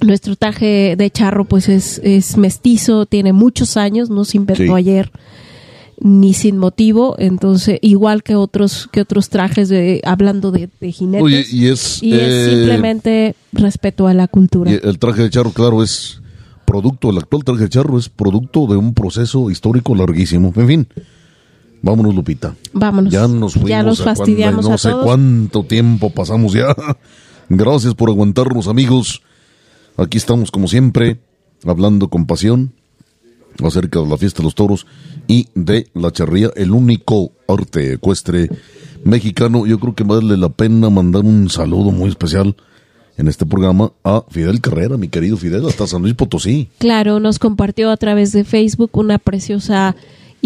nuestro 0.00 0.36
traje 0.36 0.94
de 0.96 1.10
charro 1.10 1.44
pues 1.44 1.68
es, 1.68 2.00
es 2.02 2.38
mestizo, 2.38 3.04
tiene 3.04 3.34
muchos 3.34 3.76
años, 3.76 4.08
no 4.08 4.24
se 4.24 4.38
inventó 4.38 4.64
Sí. 4.64 4.72
ayer 4.72 5.10
ni 6.00 6.32
sin 6.32 6.56
motivo, 6.56 7.14
entonces 7.18 7.78
igual 7.82 8.22
que 8.22 8.34
otros 8.36 8.88
que 8.92 9.00
otros 9.02 9.28
trajes 9.28 9.68
de 9.68 10.00
hablando 10.04 10.50
de, 10.50 10.68
de 10.80 10.92
jinetes 10.92 11.22
Oye, 11.24 11.44
y 11.50 11.66
es. 11.68 12.02
y 12.02 12.12
es 12.14 12.20
eh, 12.20 12.50
simplemente 12.50 13.34
respeto 13.52 14.06
a 14.06 14.14
la 14.14 14.28
cultura. 14.28 14.70
y 14.72 14.78
el 14.82 14.98
traje 14.98 15.22
de 15.22 15.30
charro, 15.30 15.50
claro, 15.52 15.82
es 15.82 16.20
producto, 16.66 17.10
el 17.10 17.18
actual 17.18 17.44
traje 17.44 17.62
de 17.64 17.68
charro 17.68 17.98
es 17.98 18.08
producto 18.08 18.66
de 18.66 18.76
un 18.76 18.92
proceso 18.94 19.50
histórico 19.50 19.94
larguísimo. 19.94 20.52
En 20.56 20.66
fin, 20.66 20.86
vámonos, 21.86 22.14
Lupita. 22.14 22.54
Vámonos. 22.74 23.12
Ya 23.12 23.26
nos 23.26 23.54
fuimos. 23.54 23.70
Ya 23.70 23.82
nos 23.82 24.00
a 24.00 24.04
cuando- 24.04 24.18
fastidiamos 24.20 24.68
no 24.68 24.74
a 24.74 24.78
sé 24.78 24.90
todos. 24.90 25.04
cuánto 25.04 25.62
tiempo 25.64 26.10
pasamos 26.10 26.52
ya. 26.52 26.74
Gracias 27.48 27.94
por 27.94 28.10
aguantarnos, 28.10 28.68
amigos. 28.68 29.22
Aquí 29.96 30.18
estamos, 30.18 30.50
como 30.50 30.68
siempre, 30.68 31.18
hablando 31.64 32.08
con 32.08 32.26
pasión 32.26 32.72
acerca 33.64 34.00
de 34.00 34.06
la 34.06 34.18
fiesta 34.18 34.38
de 34.38 34.44
los 34.44 34.54
toros 34.54 34.86
y 35.26 35.48
de 35.54 35.86
la 35.94 36.12
charría, 36.12 36.50
el 36.56 36.72
único 36.72 37.32
arte 37.48 37.94
ecuestre 37.94 38.50
mexicano. 39.04 39.64
Yo 39.64 39.78
creo 39.80 39.94
que 39.94 40.04
vale 40.04 40.36
la 40.36 40.50
pena 40.50 40.90
mandar 40.90 41.22
un 41.24 41.48
saludo 41.48 41.90
muy 41.92 42.10
especial 42.10 42.54
en 43.16 43.28
este 43.28 43.46
programa 43.46 43.92
a 44.04 44.24
Fidel 44.28 44.60
Carrera, 44.60 44.98
mi 44.98 45.08
querido 45.08 45.38
Fidel, 45.38 45.66
hasta 45.66 45.86
San 45.86 46.02
Luis 46.02 46.14
Potosí. 46.14 46.68
Claro, 46.78 47.18
nos 47.18 47.38
compartió 47.38 47.90
a 47.90 47.96
través 47.96 48.32
de 48.32 48.44
Facebook 48.44 48.90
una 48.92 49.18
preciosa 49.18 49.96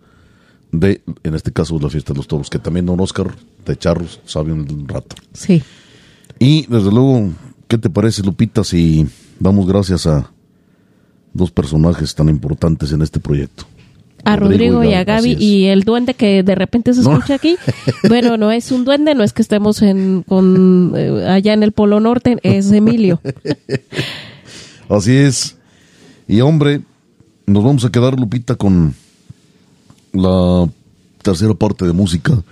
de, 0.72 1.00
en 1.22 1.34
este 1.34 1.52
caso, 1.52 1.78
la 1.80 1.88
fiesta 1.88 2.12
de 2.12 2.18
los 2.18 2.28
toros, 2.28 2.50
que 2.50 2.58
también 2.58 2.84
don 2.84 3.00
Oscar 3.00 3.34
de 3.64 3.78
Charros 3.78 4.20
sabe 4.26 4.52
un 4.52 4.86
rato. 4.86 5.16
Sí. 5.32 5.62
Y 6.38 6.66
desde 6.66 6.90
luego, 6.90 7.30
¿qué 7.66 7.78
te 7.78 7.88
parece, 7.88 8.22
Lupita, 8.22 8.62
si 8.62 9.06
damos 9.40 9.66
gracias 9.66 10.06
a 10.06 10.30
dos 11.32 11.50
personajes 11.50 12.14
tan 12.14 12.28
importantes 12.28 12.92
en 12.92 13.00
este 13.00 13.20
proyecto? 13.20 13.64
A 14.26 14.36
Rodrigo, 14.36 14.82
y 14.84 14.92
a 14.94 15.04
Gaby 15.04 15.36
y 15.38 15.66
el 15.66 15.82
duende 15.84 16.14
que 16.14 16.42
de 16.42 16.54
repente 16.54 16.92
se 16.94 17.02
No. 17.02 17.12
escucha 17.14 17.34
aquí. 17.34 17.56
Bueno, 18.08 18.36
no 18.36 18.50
es 18.52 18.70
un 18.72 18.84
duende, 18.84 19.14
no 19.14 19.22
es 19.24 19.32
que 19.32 19.42
estemos 19.42 19.82
en, 19.82 20.22
con, 20.26 20.92
eh, 20.96 21.26
allá 21.28 21.52
en 21.52 21.62
el 21.62 21.72
Polo 21.72 22.00
Norte, 22.00 22.36
es 22.42 22.70
Emilio. 22.72 23.20
Así 24.88 25.16
es. 25.16 25.56
Y 26.28 26.40
hombre, 26.40 26.82
nos 27.46 27.64
vamos 27.64 27.84
a 27.84 27.90
quedar, 27.90 28.18
Lupita, 28.18 28.54
con 28.56 28.94
la 30.12 30.68
tercera 31.22 31.54
parte 31.54 31.84
de 31.84 31.92
música 31.92 32.42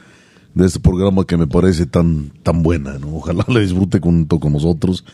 de 0.54 0.66
este 0.66 0.78
programa 0.80 1.24
que 1.24 1.36
me 1.36 1.46
parece 1.46 1.86
tan, 1.86 2.30
tan 2.42 2.62
buena, 2.62 2.98
¿no? 2.98 3.16
Ojalá 3.16 3.44
la 3.48 3.60
disfrute 3.60 3.98
junto 4.00 4.38
con 4.38 4.52
nosotros, 4.52 5.04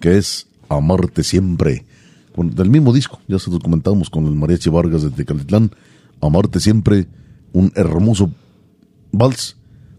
que 0.00 0.18
es 0.18 0.46
Amarte 0.68 1.22
Siempre, 1.22 1.84
con, 2.34 2.54
del 2.54 2.68
mismo 2.68 2.92
disco, 2.92 3.18
ya 3.28 3.38
se 3.38 3.50
lo 3.50 3.58
comentamos 3.60 4.10
con 4.10 4.26
el 4.26 4.34
Mariachi 4.34 4.68
Vargas 4.70 5.02
de 5.02 5.10
Tecalitlán, 5.10 5.70
Amarte 6.26 6.60
Siempre, 6.60 7.06
un 7.52 7.72
hermoso 7.74 8.30
vals 9.12 9.56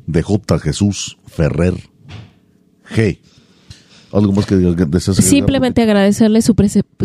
de 0.07 0.21
J. 0.21 0.59
Jesús 0.59 1.17
Ferrer 1.27 1.75
G. 2.89 3.19
¿Algo 4.11 4.31
más 4.31 4.45
que 4.45 4.55
deseas 4.55 5.17
Simplemente 5.17 5.81
agradecerle 5.81 6.41
su, 6.41 6.55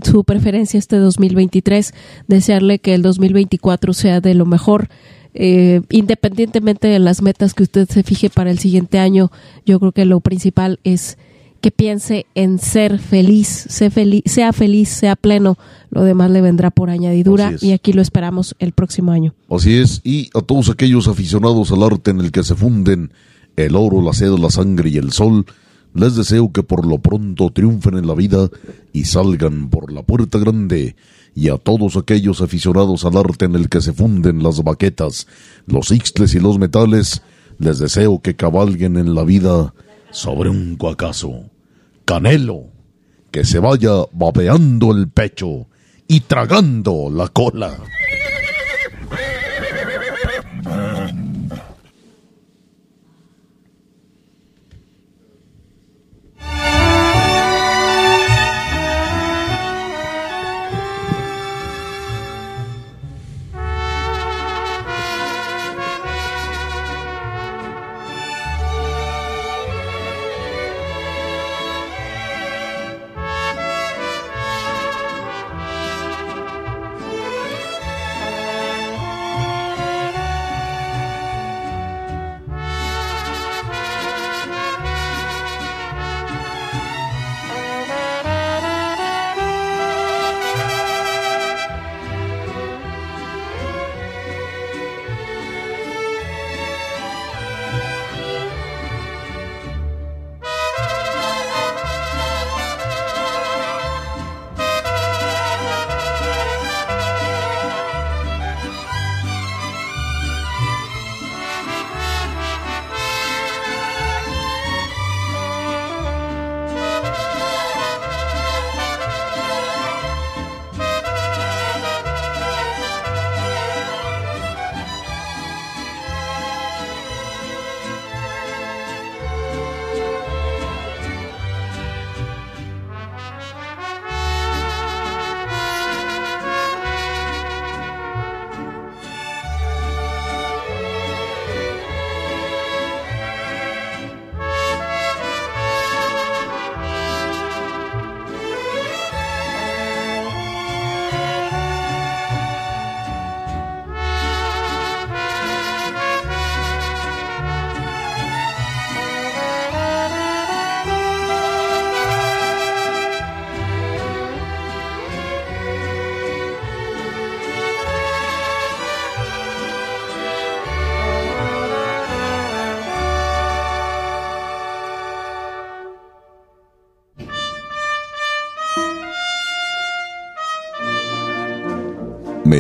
su 0.03 0.25
preferencia 0.25 0.79
este 0.79 0.97
2023, 0.97 1.93
desearle 2.29 2.79
que 2.79 2.95
el 2.95 3.03
2024 3.03 3.93
sea 3.95 4.21
de 4.21 4.35
lo 4.35 4.47
mejor, 4.47 4.89
eh, 5.35 5.81
independientemente 5.91 6.89
de 6.89 7.01
las 7.01 7.21
metas 7.21 7.55
que 7.55 7.65
usted 7.65 7.89
se 7.89 8.05
fije 8.05 8.31
para 8.31 8.51
el 8.51 8.59
siguiente 8.59 8.99
año, 8.99 9.33
yo 9.67 9.81
creo 9.81 9.93
que 9.93 10.05
lo 10.05 10.21
principal 10.21 10.79
es 10.85 11.19
que 11.61 11.71
piense 11.71 12.27
en 12.35 12.59
ser 12.59 12.99
feliz, 12.99 13.67
sea 13.69 13.91
feliz, 13.91 14.23
sea, 14.27 14.53
feliz, 14.53 14.89
sea 14.89 15.17
pleno, 15.17 15.59
lo 15.91 16.05
demás 16.05 16.31
le 16.31 16.41
vendrá 16.41 16.71
por 16.71 16.91
añadidura 16.91 17.53
y 17.61 17.73
aquí 17.73 17.93
lo 17.93 18.03
esperamos 18.03 18.55
el 18.59 18.73
próximo 18.73 19.13
año. 19.13 19.35
Así 19.49 19.77
es, 19.77 20.01
y 20.05 20.31
a 20.35 20.41
todos 20.41 20.71
aquellos 20.71 21.09
aficionados 21.09 21.71
al 21.73 21.83
arte 21.83 22.11
en 22.11 22.21
el 22.21 22.33
que 22.33 22.43
se 22.43 22.55
funden 22.55 23.13
el 23.57 23.77
oro, 23.77 24.01
la 24.01 24.13
seda, 24.13 24.39
la 24.39 24.51
sangre 24.51 24.91
y 24.91 24.97
el 24.97 25.13
sol, 25.13 25.45
les 25.95 26.17
deseo 26.17 26.53
que 26.53 26.63
por 26.63 26.87
lo 26.87 26.99
pronto 26.99 27.51
triunfen 27.51 27.99
en 27.99 28.07
la 28.07 28.15
vida 28.15 28.49
y 28.93 29.05
salgan 29.05 29.71
por 29.71 29.93
la 29.93 30.03
puerta 30.03 30.39
grande. 30.39 30.97
Y 31.35 31.49
a 31.49 31.59
todos 31.59 31.97
aquellos 31.97 32.41
aficionados 32.41 33.05
al 33.05 33.17
arte 33.17 33.45
en 33.45 33.55
el 33.55 33.69
que 33.69 33.81
se 33.81 33.93
funden 33.93 34.43
las 34.43 34.63
baquetas, 34.63 35.27
los 35.67 35.91
ixtles 35.91 36.35
y 36.35 36.41
los 36.41 36.59
metales, 36.59 37.23
les 37.59 37.79
deseo 37.79 38.21
que 38.21 38.37
cabalguen 38.37 38.97
en 38.97 39.15
la 39.15 39.23
vida 39.23 39.75
sobre 40.11 40.51
un 40.51 40.77
cuacazo. 40.77 41.50
Canelo, 42.11 42.73
que 43.31 43.45
se 43.45 43.61
vaya 43.61 44.05
babeando 44.11 44.91
el 44.91 45.09
pecho 45.09 45.69
y 46.09 46.19
tragando 46.23 47.09
la 47.09 47.29
cola. 47.29 47.79